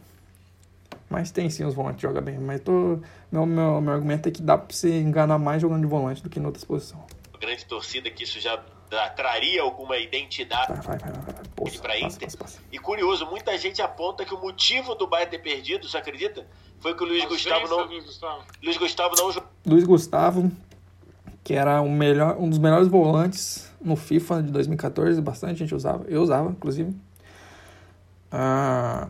Mas 1.11 1.31
tem 1.31 1.49
sim 1.49 1.65
os 1.65 1.75
volantes 1.75 1.97
que 2.01 2.03
jogam 2.07 2.23
bem. 2.23 2.39
Mas 2.39 2.61
tô, 2.61 2.99
meu, 3.31 3.47
meu, 3.47 3.81
meu 3.81 3.95
argumento 3.95 4.29
é 4.29 4.33
que 4.33 4.43
dá 4.43 4.59
pra 4.59 4.75
você 4.75 5.01
enganar 5.01 5.39
mais 5.39 5.63
jogando 5.63 5.81
de 5.83 5.87
volante 5.87 6.23
do 6.23 6.29
que 6.29 6.39
em 6.41 6.45
outras 6.45 6.65
posições. 6.65 7.03
grande 7.41 7.65
torcida 7.67 8.11
que 8.11 8.25
isso 8.25 8.41
já 8.41 8.59
tra- 8.91 9.09
traria 9.11 9.63
alguma 9.63 9.97
identidade 9.97 10.73
Vai, 10.83 10.99
vai, 10.99 10.99
vai, 10.99 11.13
vai. 11.13 11.35
Poxa, 11.55 11.79
pra 11.81 11.93
passa, 11.95 12.05
Inter. 12.07 12.21
passa, 12.27 12.37
passa. 12.37 12.59
E 12.73 12.79
curioso, 12.79 13.25
muita 13.27 13.57
gente 13.57 13.81
aponta 13.81 14.25
que 14.25 14.35
o 14.35 14.41
motivo 14.41 14.95
do 14.97 15.07
Bayern 15.07 15.31
ter 15.31 15.39
perdido, 15.39 15.89
você 15.89 15.97
acredita? 15.97 16.45
Foi 16.81 16.95
que 16.95 17.03
o 17.03 17.07
Luiz 17.07 17.25
Gustavo 17.25 17.69
não, 17.69 17.87
Luiz 17.87 18.05
Gustavo. 18.05 18.43
Luiz 18.63 18.77
Gustavo 18.77 19.15
não. 19.17 19.43
Luiz 19.67 19.85
Gustavo, 19.85 20.51
que 21.45 21.55
era 21.55 21.81
melhor, 21.83 22.37
um 22.39 22.51
dos 22.51 22.59
melhores 22.59 22.89
volantes 22.89 23.68
no 23.81 23.97
FIFA 23.97 24.43
de 24.43 24.53
2014, 24.53 25.21
bastante 25.21 25.59
gente 25.59 25.75
usava, 25.75 26.05
eu 26.09 26.23
usava, 26.23 26.51
inclusive. 26.51 26.95
Ah, 28.31 29.09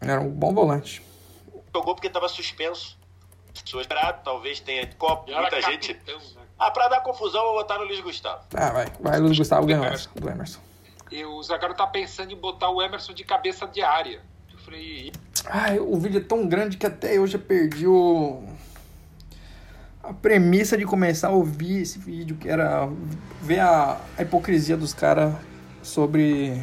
era 0.00 0.20
um 0.20 0.30
bom 0.30 0.52
volante. 0.52 1.02
Jogou 1.74 1.94
porque 1.94 2.08
estava 2.08 2.28
suspenso. 2.28 2.98
Pessoas 3.64 3.82
esperado, 3.82 4.22
talvez 4.24 4.60
tenha 4.60 4.86
copo, 4.94 5.30
muita 5.30 5.60
gente. 5.62 5.94
capitão, 5.94 6.18
né? 6.18 6.42
Ah, 6.58 6.70
pra 6.70 6.88
dar 6.88 7.00
confusão, 7.00 7.42
vou 7.42 7.54
botar 7.54 7.78
no 7.78 7.84
Luiz 7.84 8.00
Gustavo. 8.00 8.44
Ah, 8.54 8.70
vai, 8.70 8.86
vai 9.00 9.20
Luiz 9.20 9.36
Gustavo 9.36 9.66
ganhou 9.66 9.84
essa, 9.84 10.08
do 10.14 10.28
Emerson. 10.28 10.60
E 11.10 11.24
o 11.24 11.42
Zagallo 11.42 11.74
tá 11.74 11.86
pensando 11.86 12.32
em 12.32 12.36
botar 12.36 12.70
o 12.70 12.80
Emerson 12.80 13.12
de 13.12 13.24
cabeça 13.24 13.66
de 13.66 13.82
área. 13.82 14.20
Eu 14.50 14.58
falei, 14.58 15.12
Ai, 15.46 15.78
o 15.78 15.96
vídeo 15.98 16.18
é 16.18 16.24
tão 16.24 16.46
grande 16.46 16.76
que 16.76 16.86
até 16.86 17.18
eu 17.18 17.26
já 17.26 17.38
perdi 17.38 17.86
o... 17.86 18.44
a 20.02 20.12
premissa 20.12 20.76
de 20.76 20.84
começar 20.84 21.28
a 21.28 21.32
ouvir 21.32 21.82
esse 21.82 21.98
vídeo, 21.98 22.36
que 22.36 22.48
era 22.48 22.88
ver 23.40 23.60
a, 23.60 24.00
a 24.18 24.22
hipocrisia 24.22 24.76
dos 24.76 24.92
caras 24.92 25.34
sobre 25.82 26.60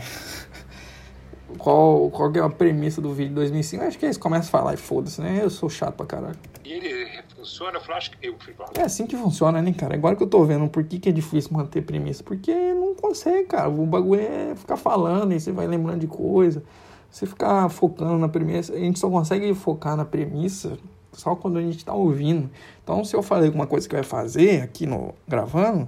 qual, 1.58 2.10
qual 2.12 2.34
é 2.36 2.40
a 2.40 2.50
premissa 2.50 3.02
do 3.02 3.14
vídeo 3.14 3.30
de 3.30 3.36
2005. 3.36 3.84
Acho 3.84 3.98
que 3.98 4.06
eles 4.06 4.18
começam 4.18 4.48
a 4.48 4.52
falar 4.52 4.74
e 4.74 4.78
foda-se, 4.78 5.22
né? 5.22 5.40
Eu 5.42 5.50
sou 5.50 5.70
chato 5.70 5.96
pra 5.96 6.06
caralho. 6.06 6.36
e 6.66 6.74
ele 6.74 7.24
funciona? 7.36 7.80
Eu 7.88 7.96
acho 7.96 8.12
que 8.12 8.28
eu 8.28 8.36
fui. 8.38 8.54
É 8.78 8.82
assim 8.82 9.08
que 9.08 9.16
funciona, 9.16 9.62
né, 9.62 9.72
cara? 9.72 9.96
Agora 9.96 10.16
que 10.16 10.24
eu 10.24 10.28
tô 10.28 10.44
vendo 10.44 10.68
por 10.68 10.84
que, 10.84 11.00
que 11.00 11.08
é 11.08 11.12
difícil 11.12 11.52
manter 11.54 11.82
premissa. 11.82 12.24
Porque 12.24 12.54
não 12.74 12.94
consegue, 12.94 13.48
cara. 13.48 13.70
O 13.70 13.86
bagulho 13.86 14.22
é 14.22 14.54
ficar 14.56 14.76
falando 14.76 15.34
e 15.34 15.40
você 15.40 15.52
vai 15.52 15.66
lembrando 15.66 16.02
de 16.02 16.08
coisa. 16.08 16.62
Você 17.10 17.26
ficar 17.26 17.70
focando 17.70 18.18
na 18.18 18.28
premissa. 18.28 18.74
A 18.74 18.78
gente 18.80 19.00
só 19.00 19.10
consegue 19.10 19.54
focar 19.54 19.96
na 19.96 20.04
premissa 20.04 20.78
só 21.14 21.36
quando 21.36 21.58
a 21.58 21.62
gente 21.62 21.84
tá 21.84 21.94
ouvindo. 21.94 22.50
Então, 22.84 23.04
se 23.04 23.16
eu 23.16 23.22
falei 23.24 23.48
alguma 23.48 23.68
coisa 23.68 23.88
que 23.88 23.96
vai 23.96 24.04
fazer 24.04 24.62
aqui 24.64 24.86
no 24.86 25.14
gravando, 25.28 25.88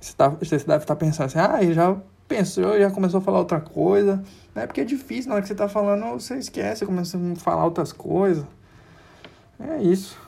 você, 0.00 0.12
tá, 0.14 0.28
você 0.28 0.58
deve 0.58 0.84
estar 0.84 0.96
pensando 0.96 1.26
assim, 1.26 1.38
ah, 1.38 1.62
ele 1.62 1.74
já 1.74 1.96
pensou, 2.28 2.78
já 2.78 2.90
começou 2.90 3.18
a 3.18 3.22
falar 3.22 3.38
outra 3.38 3.60
coisa. 3.60 4.22
É 4.54 4.66
porque 4.66 4.80
é 4.80 4.84
difícil, 4.84 5.28
na 5.28 5.34
hora 5.36 5.42
que 5.42 5.48
você 5.48 5.54
tá 5.54 5.68
falando, 5.68 6.04
você 6.18 6.36
esquece, 6.38 6.80
você 6.80 6.86
começa 6.86 7.16
a 7.18 7.36
falar 7.36 7.64
outras 7.64 7.92
coisas. 7.92 8.44
É 9.58 9.82
isso. 9.82 10.18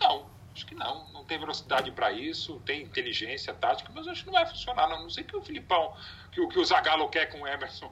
Não, 0.00 0.22
acho 0.54 0.66
que 0.66 0.74
não. 0.74 1.06
Não 1.12 1.24
tem 1.24 1.38
velocidade 1.38 1.90
pra 1.92 2.10
isso, 2.12 2.60
tem 2.64 2.82
inteligência 2.82 3.52
tática, 3.52 3.90
mas 3.94 4.06
acho 4.08 4.20
que 4.24 4.26
não 4.26 4.34
vai 4.34 4.46
funcionar. 4.46 4.88
Não, 4.88 5.02
não 5.02 5.10
sei 5.10 5.24
o 5.24 5.26
que 5.26 5.36
o 5.36 5.42
Filipão, 5.42 5.92
que, 6.32 6.40
o- 6.40 6.48
que 6.48 6.58
o 6.58 6.64
Zagallo 6.64 7.08
quer 7.08 7.26
com 7.26 7.42
o 7.42 7.46
Emerson. 7.46 7.90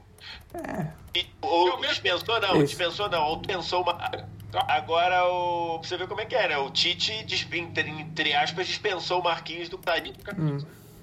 E- 1.14 1.26
Ou 1.42 1.78
dispensou 1.80 2.40
não, 2.40 2.56
Isso. 2.56 2.66
dispensou 2.68 3.08
não, 3.10 3.22
ou 3.24 3.40
pensou 3.40 3.82
uma. 3.82 3.98
Agora 4.54 5.24
o. 5.26 5.78
Pra 5.80 5.88
você 5.88 5.96
ver 5.96 6.08
como 6.08 6.20
é 6.20 6.24
que 6.24 6.34
é, 6.34 6.48
né? 6.48 6.56
O 6.58 6.70
Tite, 6.70 7.12
entre, 7.12 7.90
entre 7.90 8.32
aspas, 8.34 8.66
dispensou 8.66 9.20
o 9.20 9.24
Marquinhos 9.24 9.68
do 9.68 9.76
Tani. 9.76 10.14
Hum, 10.38 10.58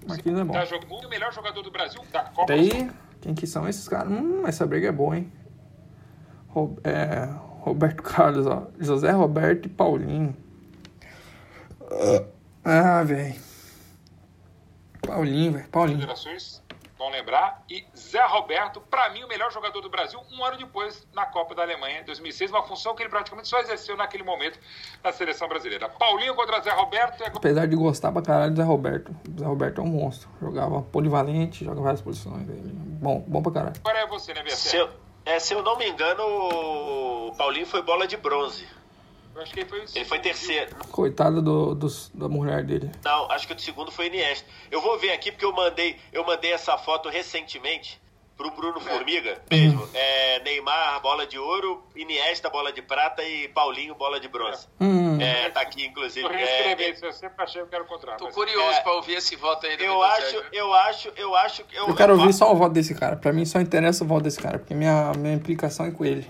Marquinhos 0.08 0.40
é 0.40 0.44
bom. 0.44 0.54
Tá 0.54 0.66
jogando 0.66 1.06
o 1.06 1.10
melhor 1.10 1.32
jogador 1.34 1.62
do 1.62 1.70
Brasil 1.70 2.02
da 2.12 2.24
Copa. 2.24 2.48
Daí, 2.48 2.90
quem 3.22 3.36
que 3.36 3.46
são 3.46 3.68
esses 3.68 3.88
caras? 3.88 4.12
Hum, 4.12 4.48
essa 4.48 4.66
briga 4.66 4.88
é 4.88 4.92
boa, 4.92 5.18
hein? 5.18 5.32
Ro- 6.48 6.78
é, 6.84 7.30
Roberto 7.62 8.02
Carlos, 8.02 8.48
ó. 8.48 8.68
José 8.80 9.12
Roberto 9.12 9.66
e 9.66 9.70
Paulinho. 9.70 10.36
Ah, 12.64 13.04
velho. 13.04 13.36
Paulinho, 15.06 15.52
velho. 15.52 15.68
Paulinho. 15.70 16.00
Federações 16.00 16.63
vão 17.04 17.12
lembrar. 17.12 17.64
E 17.70 17.86
Zé 17.96 18.24
Roberto, 18.26 18.80
pra 18.82 19.10
mim, 19.10 19.24
o 19.24 19.28
melhor 19.28 19.52
jogador 19.52 19.82
do 19.82 19.90
Brasil, 19.90 20.20
um 20.32 20.44
ano 20.44 20.58
depois, 20.58 21.06
na 21.14 21.26
Copa 21.26 21.54
da 21.54 21.62
Alemanha, 21.64 22.00
em 22.02 22.04
2006, 22.06 22.52
uma 22.52 22.64
função 22.64 22.96
que 22.96 23.04
ele 23.04 23.10
praticamente 23.10 23.48
só 23.48 23.60
exerceu 23.60 23.96
naquele 23.98 24.24
momento 24.24 24.60
na 25.04 25.12
seleção 25.12 25.48
brasileira. 25.48 25.90
Paulinho 25.90 26.34
contra 26.36 26.62
Zé 26.62 26.72
Roberto 26.72 27.22
é 27.24 27.28
Apesar 27.28 27.68
de 27.68 27.76
gostar 27.76 28.12
pra 28.12 28.22
caralho 28.22 28.52
do 28.54 28.58
Zé 28.58 28.64
Roberto. 28.64 29.16
O 29.36 29.40
Zé 29.40 29.46
Roberto 29.46 29.82
é 29.82 29.84
um 29.84 29.88
monstro. 29.88 30.30
Jogava 30.42 30.82
polivalente, 30.82 31.66
joga 31.66 31.82
várias 31.82 32.02
posições. 32.02 32.48
Ele- 32.50 32.94
Bom, 33.04 33.20
bom 33.28 33.42
pra 33.42 33.52
caralho. 33.52 33.76
Agora 33.84 34.00
é 34.00 34.08
você, 34.08 34.34
né, 34.34 34.42
Se 34.50 34.78
Bertão? 34.78 34.94
eu, 35.26 35.34
é, 35.34 35.40
se 35.40 35.54
eu 35.54 35.62
não 35.62 35.78
me 35.78 35.90
engano, 35.90 36.24
o 36.24 37.34
Paulinho 37.38 37.66
foi 37.66 37.82
bola 37.82 38.08
de 38.08 38.16
bronze. 38.16 38.66
Eu 39.36 39.42
acho 39.42 39.54
que 39.54 39.60
ele 39.62 39.70
foi, 39.70 39.84
Ele 39.96 40.06
foi 40.06 40.20
terceiro. 40.20 40.76
Coitado 40.92 41.42
do, 41.42 41.74
dos- 41.76 42.12
da 42.14 42.28
mulher 42.30 42.64
dele. 42.64 42.92
Não, 43.04 43.32
acho 43.32 43.48
que 43.48 43.54
o 43.54 43.60
segundo 43.60 43.92
foi 43.92 44.08
Iniesta. 44.08 44.48
Eu 44.70 44.82
vou 44.82 44.98
ver 45.00 45.12
aqui 45.12 45.32
porque 45.32 45.46
eu 45.46 45.52
mandei, 45.54 45.98
eu 46.12 46.24
mandei 46.26 46.52
essa 46.54 46.78
foto 46.78 47.10
recentemente 47.10 48.00
pro 48.38 48.50
Bruno 48.52 48.80
Formiga 48.80 49.40
mesmo. 49.50 49.88
É, 49.94 50.40
Neymar, 50.44 51.00
bola 51.02 51.26
de 51.26 51.38
ouro, 51.38 51.84
Iniesta, 51.96 52.50
bola 52.50 52.72
de 52.74 52.82
prata 52.82 53.24
e 53.24 53.48
Paulinho, 53.48 53.94
bola 53.96 54.20
de 54.20 54.28
bronze. 54.28 54.68
Hum. 54.82 55.20
É, 55.22 55.50
tá 55.50 55.62
aqui, 55.62 55.86
inclusive. 55.86 56.26
Eu 56.26 56.32
É, 56.32 56.90
isso, 56.90 57.06
eu 57.06 57.14
sempre 57.14 57.44
achei 57.44 57.64
que 57.64 57.74
era 57.76 57.84
o 57.84 57.88
contrário. 57.88 58.18
Tô 58.20 58.26
mas- 58.26 58.34
curioso 58.36 58.70
É. 58.78 58.82
pra 58.82 58.94
ouvir 58.94 59.14
esse 59.16 59.36
voto 59.36 59.66
aí 59.68 59.78
do 59.78 59.84
eu 59.84 60.02
acho, 60.02 60.22
Sérgio. 60.22 60.44
eu 60.52 60.74
acho, 60.74 61.12
eu 61.16 61.36
acho 61.36 61.64
que 61.64 61.76
eu, 61.76 61.88
Eu 61.88 61.96
quero 61.96 62.14
eu 62.14 62.20
ouvir 62.20 62.34
só 62.34 62.52
o 62.52 62.56
voto 62.56 62.74
desse 62.74 62.96
cara. 62.96 63.16
Pra 63.16 63.32
mim 63.32 63.46
só 63.46 63.60
interessa 63.60 64.04
o 64.04 64.08
voto 64.08 64.24
desse 64.24 64.40
cara, 64.42 64.58
porque 64.58 64.74
minha, 64.74 65.12
minha 65.16 65.34
implicação 65.36 65.86
é 65.86 65.92
com 65.92 66.04
ele. 66.04 66.28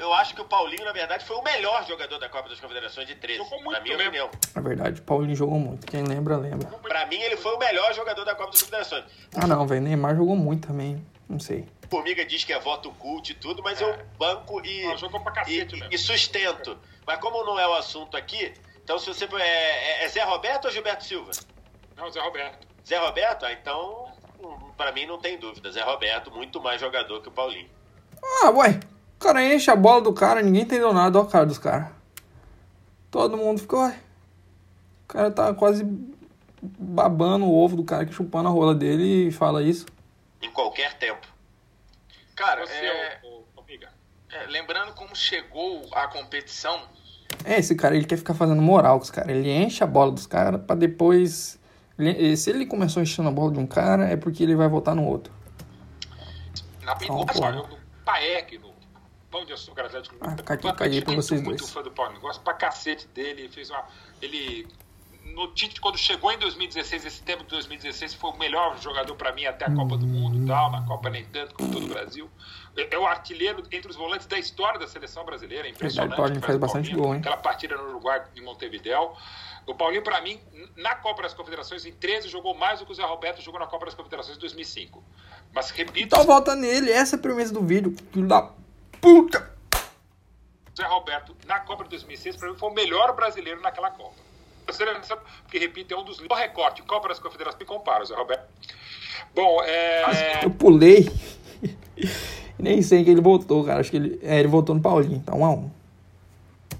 Eu 0.00 0.12
acho 0.14 0.34
que 0.34 0.40
o 0.40 0.44
Paulinho, 0.44 0.84
na 0.84 0.92
verdade, 0.92 1.24
foi 1.24 1.36
o 1.36 1.42
melhor 1.42 1.86
jogador 1.86 2.18
da 2.18 2.28
Copa 2.28 2.48
das 2.48 2.60
Confederações 2.60 3.06
de 3.06 3.14
13, 3.14 3.38
Jogou 3.38 3.58
muito 3.62 3.72
na 3.72 3.80
minha 3.80 3.96
mesmo. 3.96 4.08
opinião. 4.26 4.30
É 4.54 4.60
verdade, 4.60 5.00
o 5.00 5.04
Paulinho 5.04 5.34
jogou 5.36 5.58
muito. 5.58 5.86
Quem 5.86 6.02
lembra, 6.02 6.36
lembra. 6.36 6.66
Pra 6.78 7.06
mim, 7.06 7.16
ele 7.20 7.36
foi 7.36 7.54
o 7.54 7.58
melhor 7.58 7.92
jogador 7.94 8.24
da 8.24 8.34
Copa 8.34 8.50
das 8.52 8.60
Confederações. 8.60 9.04
Ah 9.36 9.46
não, 9.46 9.66
velho. 9.66 9.80
Neymar 9.82 10.16
jogou 10.16 10.36
muito 10.36 10.68
também. 10.68 11.04
Não 11.28 11.38
sei. 11.38 11.66
Formiga 11.88 12.24
diz 12.24 12.44
que 12.44 12.52
é 12.52 12.58
voto 12.58 12.90
cult 12.92 13.30
e 13.30 13.34
tudo, 13.34 13.62
mas 13.62 13.80
eu 13.80 13.96
banco 14.18 14.64
e, 14.64 14.84
Não, 14.86 14.96
jogou 14.98 15.20
pra 15.20 15.32
cacete 15.32 15.74
e, 15.76 15.78
mesmo. 15.78 15.94
e 15.94 15.98
sustento. 15.98 16.78
Mas 17.06 17.18
como 17.20 17.42
não 17.44 17.58
é 17.58 17.66
o 17.66 17.74
assunto 17.74 18.16
aqui, 18.16 18.52
então 18.82 18.98
se 18.98 19.06
você. 19.06 19.24
É, 19.36 19.40
é- 20.02 20.04
é 20.04 20.08
Zé 20.08 20.22
Roberto 20.22 20.66
ou 20.66 20.70
Gilberto 20.70 21.04
Silva? 21.04 21.30
Não, 21.96 22.10
Zé 22.10 22.20
Roberto. 22.20 22.66
Zé 22.86 22.98
Roberto? 22.98 23.44
Ah, 23.46 23.52
então, 23.52 24.12
hum, 24.42 24.70
pra 24.76 24.92
mim 24.92 25.06
não 25.06 25.18
tem 25.18 25.38
dúvida. 25.38 25.70
Zé 25.72 25.82
Roberto, 25.82 26.30
muito 26.30 26.60
mais 26.60 26.80
jogador 26.80 27.20
que 27.22 27.28
o 27.28 27.32
Paulinho. 27.32 27.68
Ah, 28.42 28.50
ué. 28.50 28.78
O 29.20 29.22
cara 29.22 29.44
enche 29.54 29.70
a 29.70 29.76
bola 29.76 30.00
do 30.00 30.14
cara, 30.14 30.40
ninguém 30.40 30.62
entendeu 30.62 30.94
nada. 30.94 31.18
Olha 31.18 31.28
a 31.28 31.30
cara 31.30 31.44
dos 31.44 31.58
caras. 31.58 31.88
Todo 33.10 33.36
mundo 33.36 33.60
ficou, 33.60 33.80
ué. 33.80 34.00
O 35.04 35.12
cara 35.12 35.30
tá 35.30 35.52
quase 35.52 35.84
babando 36.62 37.44
o 37.44 37.54
ovo 37.54 37.76
do 37.76 37.84
cara 37.84 38.06
que 38.06 38.14
chupando 38.14 38.48
a 38.48 38.50
rola 38.50 38.74
dele 38.74 39.28
e 39.28 39.30
fala 39.30 39.62
isso. 39.62 39.84
Em 40.40 40.50
qualquer 40.50 40.96
tempo. 40.96 41.28
Cara, 42.34 42.66
Você, 42.66 42.72
é, 42.72 43.20
ô, 43.22 43.42
é, 44.30 44.46
lembrando 44.46 44.94
como 44.94 45.14
chegou 45.14 45.86
a 45.92 46.08
competição, 46.08 46.80
É, 47.44 47.58
esse 47.58 47.74
cara, 47.74 47.94
ele 47.94 48.06
quer 48.06 48.16
ficar 48.16 48.32
fazendo 48.32 48.62
moral 48.62 48.96
com 48.96 49.04
os 49.04 49.10
caras. 49.10 49.36
Ele 49.36 49.52
enche 49.52 49.84
a 49.84 49.86
bola 49.86 50.12
dos 50.12 50.26
caras 50.26 50.62
pra 50.62 50.74
depois... 50.74 51.58
se 52.38 52.50
ele 52.50 52.64
começou 52.64 53.02
enchendo 53.02 53.28
a 53.28 53.32
bola 53.32 53.52
de 53.52 53.58
um 53.58 53.66
cara, 53.66 54.08
é 54.08 54.16
porque 54.16 54.42
ele 54.42 54.56
vai 54.56 54.68
votar 54.68 54.94
no 54.94 55.04
outro. 55.04 55.30
Na 56.80 56.96
Então, 57.02 57.52
no 57.52 57.78
Paek, 58.02 58.58
no 58.58 58.69
Pão 59.30 59.44
de 59.44 59.52
Açúcar 59.52 59.86
Atlético. 59.86 60.16
Ah, 60.20 60.34
Eu 60.36 60.44
caguei- 60.44 60.72
caguei 60.72 61.00
pra 61.02 61.12
muito, 61.12 61.22
vocês 61.26 61.42
muito 61.42 61.58
dois. 61.60 61.70
fã 61.72 61.82
do 61.82 61.90
Paulo. 61.90 62.18
Gosto 62.20 62.42
pra 62.42 62.54
cacete 62.54 63.06
dele. 63.08 63.42
Ele 63.42 63.48
fez 63.48 63.70
uma. 63.70 63.84
Ele. 64.20 64.66
No 65.22 65.46
Tite, 65.54 65.80
quando 65.80 65.96
chegou 65.96 66.32
em 66.32 66.38
2016, 66.38 67.04
esse 67.06 67.22
tempo 67.22 67.44
de 67.44 67.50
2016, 67.50 68.14
foi 68.14 68.30
o 68.30 68.36
melhor 68.36 68.76
jogador 68.80 69.14
pra 69.14 69.32
mim 69.32 69.44
até 69.44 69.66
a 69.66 69.72
Copa 69.74 69.96
do 69.96 70.04
Mundo 70.06 70.42
e 70.42 70.46
tal. 70.46 70.72
Na 70.72 70.84
Copa 70.84 71.08
nem 71.08 71.24
tanto, 71.26 71.54
como 71.54 71.70
todo 71.72 71.84
o 71.84 71.88
Brasil. 71.88 72.28
É 72.76 72.94
é 72.94 72.98
o 72.98 73.06
artilheiro 73.06 73.62
entre 73.70 73.88
os 73.90 73.96
volantes 73.96 74.26
da 74.26 74.38
história 74.38 74.80
da 74.80 74.88
seleção 74.88 75.24
brasileira. 75.24 75.68
É 75.68 75.70
impressionante. 75.70 76.08
Verdade, 76.10 76.20
o 76.20 76.24
Paulinho 76.24 76.42
faz 76.46 76.58
bastante 76.58 76.88
Paulinho. 76.88 77.04
gol, 77.04 77.14
hein? 77.14 77.20
Aquela 77.20 77.36
partida 77.36 77.76
no 77.76 77.90
Uruguai 77.90 78.24
em 78.34 78.40
Montevidéu. 78.42 79.14
O 79.66 79.74
Paulinho, 79.74 80.02
pra 80.02 80.20
mim, 80.20 80.40
na 80.76 80.96
Copa 80.96 81.22
das 81.22 81.34
Confederações, 81.34 81.84
em 81.86 81.92
13, 81.92 82.28
jogou 82.28 82.54
mais 82.56 82.80
do 82.80 82.86
que 82.86 82.90
o 82.92 82.94
Zé 82.94 83.04
Roberto 83.04 83.40
jogou 83.40 83.60
na 83.60 83.66
Copa 83.66 83.84
das 83.84 83.94
Confederações 83.94 84.36
em 84.36 84.40
2005. 84.40 85.04
Mas 85.52 85.70
repito, 85.70 86.06
Então 86.06 86.24
vota 86.24 86.56
nele, 86.56 86.90
essa 86.90 87.14
é 87.14 87.18
a 87.18 87.22
premissa 87.22 87.52
do 87.52 87.62
vídeo. 87.62 87.94
Filho 88.12 88.26
da 88.26 88.50
puta! 89.00 89.50
Zé 90.76 90.84
Roberto, 90.84 91.36
na 91.46 91.60
Copa 91.60 91.84
de 91.84 91.90
2006, 91.90 92.36
para 92.36 92.50
mim 92.50 92.56
foi 92.56 92.70
o 92.70 92.74
melhor 92.74 93.14
brasileiro 93.14 93.60
naquela 93.60 93.90
Copa. 93.90 94.14
Porque, 95.42 95.58
repito, 95.58 95.92
é 95.94 95.98
um 95.98 96.04
dos. 96.04 96.20
O 96.20 96.34
recorte, 96.34 96.82
Copa 96.82 97.08
das 97.08 97.18
Confederações, 97.18 97.58
me 97.58 97.66
compara, 97.66 98.04
Zé 98.04 98.14
Roberto. 98.14 98.44
Bom, 99.34 99.62
é. 99.64 100.44
Eu 100.44 100.50
pulei. 100.50 101.10
Nem 102.58 102.80
sei 102.82 103.02
que 103.04 103.10
ele 103.10 103.20
votou, 103.20 103.64
cara. 103.64 103.80
Acho 103.80 103.90
que 103.90 103.96
ele. 103.96 104.20
É, 104.22 104.38
ele 104.38 104.48
votou 104.48 104.74
no 104.74 104.80
Paulinho. 104.80 105.20
Tá 105.22 105.34
um 105.34 105.44
a 105.44 105.50
um. 105.50 105.70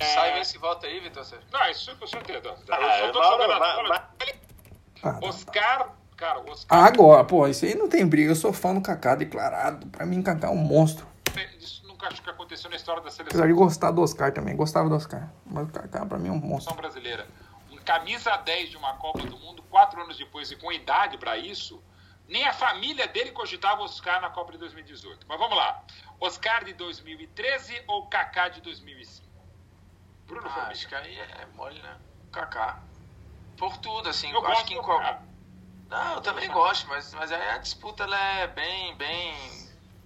Sai 0.01 0.35
vê 0.35 0.45
se 0.45 0.57
volta 0.59 0.87
aí, 0.87 1.01
Vitor 1.01 1.25
Sérgio. 1.25 1.47
Não, 1.53 1.71
isso 1.71 1.95
com 1.97 2.07
certeza. 2.07 2.55
Ah, 2.71 2.99
eu 3.01 3.07
só 3.07 3.13
tô 3.13 3.23
jogando 3.23 3.53
a 3.53 3.59
mas- 3.59 3.75
bola. 3.77 4.11
Ah, 5.03 5.13
tá. 5.13 5.19
Oscar, 5.27 5.89
cara, 6.17 6.41
Oscar. 6.51 6.85
Agora, 6.85 7.25
pô, 7.25 7.47
isso 7.49 7.65
aí 7.65 7.75
não 7.75 7.89
tem 7.89 8.07
briga. 8.07 8.31
Eu 8.31 8.37
sou 8.37 8.53
fã 8.53 8.75
do 8.75 8.81
Kaká 8.81 9.15
declarado. 9.15 9.87
Pra 9.89 10.07
mim, 10.07 10.23
Kaká 10.23 10.49
é 10.49 10.51
um 10.51 10.57
monstro. 10.57 11.07
Isso 11.59 11.80
nunca 12.01 12.09
acho 12.09 12.23
que 12.23 12.31
aconteceu 12.31 12.71
na 12.71 12.77
história 12.77 13.03
da 13.03 13.09
Apesar 13.09 13.25
seleção 13.25 13.47
de 13.47 13.53
gostar 13.53 13.91
do 13.91 14.03
Oscar 14.03 14.33
também. 14.33 14.57
Gostava 14.57 14.89
do 14.89 14.95
Oscar. 14.95 15.31
Mas 15.45 15.69
o 15.69 15.73
Kaká, 15.73 16.07
pra 16.07 16.19
mim, 16.19 16.29
é 16.29 16.33
um 16.33 16.39
monstro. 16.39 16.75
brasileira. 16.75 17.29
Um 17.71 17.77
camisa 17.77 18.37
10 18.37 18.71
de 18.71 18.77
uma 18.77 18.95
Copa 18.95 19.21
do 19.21 19.39
Mundo, 19.39 19.63
quatro 19.65 20.01
anos 20.03 20.17
depois 20.17 20.51
e 20.51 20.57
com 20.57 20.73
idade 20.73 21.19
para 21.19 21.37
isso, 21.37 21.83
nem 22.27 22.47
a 22.47 22.53
família 22.53 23.07
dele 23.07 23.33
cogitava 23.33 23.83
Oscar 23.83 24.21
na 24.21 24.31
Copa 24.31 24.53
de 24.53 24.59
2018. 24.59 25.27
Mas 25.29 25.39
vamos 25.39 25.57
lá. 25.57 25.83
Oscar 26.19 26.65
de 26.65 26.73
2013 26.73 27.85
ou 27.87 28.07
Kaká 28.07 28.49
de 28.49 28.61
2005? 28.61 29.29
Bruno 30.27 30.47
Ah, 30.47 30.51
Formiga. 30.51 30.73
acho 30.73 30.89
que 30.89 30.95
aí 30.95 31.19
é 31.19 31.47
mole, 31.55 31.81
né? 31.83 31.97
Kaká. 32.33 32.81
Por 33.57 33.77
tudo, 33.79 34.09
assim. 34.09 34.31
Eu 34.31 34.39
acho 34.39 34.47
gosto 34.47 34.67
que 34.67 34.75
em 34.75 34.77
do 34.77 34.83
qual... 34.83 34.99
Kaká. 34.99 35.23
Não, 35.89 36.15
eu 36.15 36.21
também 36.21 36.49
gosto, 36.49 36.87
mas, 36.89 37.13
mas 37.15 37.33
aí 37.33 37.51
a 37.51 37.59
disputa 37.59 38.05
ela 38.05 38.17
é 38.17 38.47
bem, 38.47 38.95
bem 38.97 39.35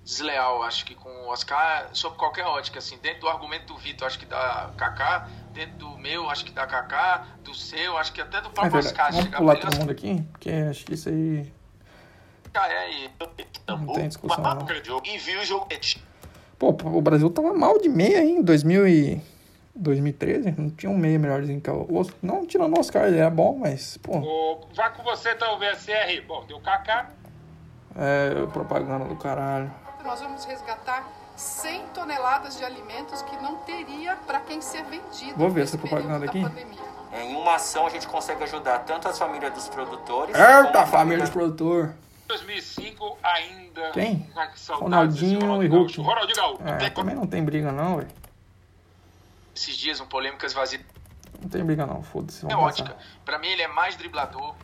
desleal, 0.04 0.62
acho 0.62 0.84
que 0.84 0.94
com 0.94 1.08
o 1.08 1.28
Oscar, 1.28 1.88
sob 1.92 2.16
qualquer 2.16 2.44
ótica, 2.44 2.78
assim, 2.78 2.98
dentro 2.98 3.22
do 3.22 3.28
argumento 3.28 3.72
do 3.72 3.76
Vitor, 3.78 4.06
acho 4.06 4.18
que 4.18 4.26
dá 4.26 4.70
Kaká, 4.76 5.28
dentro 5.52 5.76
do 5.78 5.96
meu, 5.98 6.28
acho 6.28 6.44
que 6.44 6.52
dá 6.52 6.66
Kaká, 6.66 7.26
do 7.42 7.54
seu, 7.54 7.96
acho 7.96 8.12
que 8.12 8.20
até 8.20 8.40
do 8.42 8.48
É 8.48 8.52
próprio 8.52 8.72
verdade. 8.82 8.86
Oscar, 8.94 9.10
Vamos 9.10 9.24
chegar 9.24 9.38
pular 9.38 9.56
todo 9.56 9.76
mundo 9.78 9.90
aqui? 9.90 10.22
Porque 10.32 10.50
acho 10.50 10.84
que 10.84 10.94
isso 10.94 11.08
aí 11.08 11.50
Oscar 12.46 12.70
é 12.70 12.92
e 12.92 13.10
não 13.66 13.86
tem 13.94 14.08
discussão, 14.08 14.44
não. 14.44 14.66
E 15.04 15.18
viu 15.18 15.40
o 15.40 15.44
jogo. 15.44 15.66
Pô, 16.58 16.68
o 16.68 17.00
Brasil 17.02 17.28
tava 17.30 17.52
mal 17.54 17.80
de 17.80 17.88
meia 17.88 18.18
aí 18.20 18.30
em 18.30 18.42
2000 18.42 18.86
e 18.86 19.20
2013. 19.74 20.54
Não 20.56 20.70
tinha 20.70 20.90
um 20.90 20.96
meia 20.96 21.18
melhorzinho 21.18 21.60
que 21.60 21.68
o 21.70 21.96
Oscar. 21.96 22.16
Não, 22.22 22.46
tirando 22.46 22.76
o 22.76 22.78
Oscar, 22.78 23.06
ele 23.08 23.18
era 23.18 23.28
bom, 23.30 23.58
mas, 23.58 23.96
pô, 23.96 24.18
O- 24.18 24.68
Vai 24.74 24.92
com 24.94 25.02
você 25.02 25.32
então, 25.32 25.56
o 25.56 25.58
VSR. 25.58 26.20
Bom, 26.28 26.44
deu 26.46 26.60
Kaká. 26.60 27.10
é 27.96 28.46
propaganda 28.52 29.04
do 29.06 29.16
caralho. 29.16 29.72
Nós 30.04 30.20
vamos 30.20 30.44
resgatar 30.44 31.06
100 31.36 31.86
toneladas 31.88 32.56
de 32.56 32.64
alimentos 32.64 33.22
que 33.22 33.36
não 33.36 33.56
teria 33.56 34.16
para 34.26 34.40
quem 34.40 34.60
ser 34.60 34.84
vendido. 34.84 35.34
Vou 35.36 35.50
ver 35.50 35.62
essa 35.62 35.78
propaganda 35.78 36.26
aqui. 36.26 36.42
pandemia. 36.42 36.94
Em 37.12 37.34
uma 37.36 37.54
ação 37.54 37.86
a 37.86 37.90
gente 37.90 38.06
consegue 38.06 38.42
ajudar 38.44 38.80
tanto 38.80 39.08
as 39.08 39.18
famílias 39.18 39.52
dos 39.52 39.68
produtores. 39.68 40.34
Eita, 40.34 40.64
como 40.66 40.78
a 40.78 40.86
família 40.86 41.22
dos 41.24 41.30
produtor. 41.30 41.94
2005 42.26 43.18
ainda. 43.22 43.90
Quem? 43.92 44.28
Ronaldinho 44.70 45.58
desse 45.58 45.64
e. 45.64 45.68
Hulk. 45.68 46.00
Ronaldinho 46.00 46.36
Gaúcho. 46.36 46.62
É, 46.64 46.90
também 46.90 47.14
não 47.14 47.26
tem 47.26 47.44
briga 47.44 47.70
não, 47.70 47.98
velho. 47.98 48.08
esses 49.54 49.76
dias 49.76 50.00
um 50.00 50.06
polêmicas 50.06 50.52
vazias 50.52 50.82
Não 51.40 51.48
tem 51.48 51.64
briga 51.64 51.86
não, 51.86 52.02
foda-se. 52.02 52.44
é 52.50 52.56
ótica. 52.56 52.90
passar. 52.94 53.04
Pra 53.24 53.38
mim 53.38 53.48
ele 53.48 53.62
é 53.62 53.68
mais 53.68 53.96
driblador, 53.96 54.54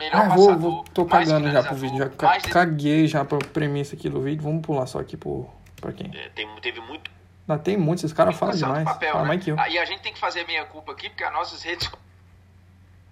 melhor 0.00 0.16
Ah, 0.16 0.28
vou, 0.34 0.46
passador, 0.48 0.58
vou, 0.72 0.84
tô 0.92 1.04
mais 1.04 1.28
cagando 1.28 1.50
já 1.52 1.62
pro 1.62 1.76
vídeo. 1.76 1.98
Já 1.98 2.08
ca- 2.08 2.40
caguei 2.40 3.06
já 3.06 3.24
pra 3.24 3.38
premissa 3.38 3.94
aqui 3.94 4.08
do 4.08 4.20
vídeo. 4.20 4.42
Vamos 4.42 4.62
pular 4.62 4.86
só 4.86 4.98
aqui 4.98 5.16
pro, 5.16 5.46
pra 5.80 5.92
quem. 5.92 6.10
É, 6.12 6.28
tem- 6.30 6.48
teve 6.60 6.80
muito. 6.80 7.10
Ainda 7.48 7.62
tem 7.62 7.76
muitos, 7.76 8.04
esses 8.04 8.16
caras 8.16 8.36
falam 8.36 8.54
demais. 8.56 8.84
papel, 8.84 9.12
Fala 9.12 9.22
né? 9.24 9.28
mais 9.28 9.44
que 9.44 9.50
eu. 9.50 9.58
Aí 9.60 9.78
a 9.78 9.84
gente 9.84 10.00
tem 10.02 10.12
que 10.12 10.18
fazer 10.20 10.44
meia 10.46 10.64
culpa 10.64 10.92
aqui, 10.92 11.08
porque 11.08 11.22
as 11.24 11.32
nossas 11.32 11.62
redes 11.62 11.90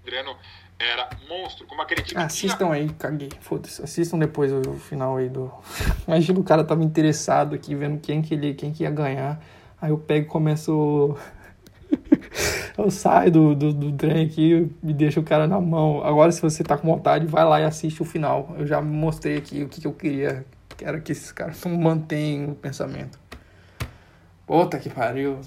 Adriano 0.02 0.36
era 0.78 1.08
monstro, 1.28 1.66
como 1.66 1.82
aquele 1.82 2.02
Ah, 2.14 2.24
assistam 2.24 2.70
aí, 2.72 2.88
caguei. 2.90 3.30
Foda-se. 3.40 3.82
Assistam 3.82 4.18
depois 4.18 4.52
o, 4.52 4.60
o 4.60 4.78
final 4.78 5.16
aí 5.16 5.28
do. 5.28 5.52
Imagina 6.06 6.38
o 6.40 6.44
cara 6.44 6.62
tava 6.64 6.82
interessado 6.84 7.54
aqui, 7.54 7.74
vendo 7.74 8.00
quem 8.00 8.22
que 8.22 8.34
ele 8.34 8.54
quem 8.54 8.72
que 8.72 8.84
ia 8.84 8.90
ganhar. 8.90 9.40
Aí 9.80 9.90
eu 9.90 9.98
pego 9.98 10.26
e 10.26 10.28
começo. 10.28 11.16
Eu 12.76 12.90
saio 12.90 13.30
do, 13.30 13.54
do, 13.54 13.72
do 13.72 13.92
trem 13.92 14.26
aqui 14.26 14.70
e 14.82 14.92
deixo 14.92 15.20
o 15.20 15.22
cara 15.22 15.46
na 15.46 15.60
mão. 15.60 16.02
Agora, 16.04 16.30
se 16.32 16.40
você 16.40 16.62
tá 16.62 16.76
com 16.76 16.88
vontade, 16.88 17.26
vai 17.26 17.44
lá 17.44 17.60
e 17.60 17.64
assiste 17.64 18.02
o 18.02 18.04
final. 18.04 18.54
Eu 18.58 18.66
já 18.66 18.80
mostrei 18.80 19.36
aqui 19.36 19.62
o 19.62 19.68
que, 19.68 19.80
que 19.80 19.86
eu 19.86 19.92
queria. 19.92 20.44
Quero 20.76 21.00
que 21.00 21.12
esses 21.12 21.32
caras 21.32 21.62
mantenham 21.64 22.50
o 22.50 22.54
pensamento. 22.54 23.18
Puta 24.46 24.78
que 24.78 24.88
pariu. 24.88 25.38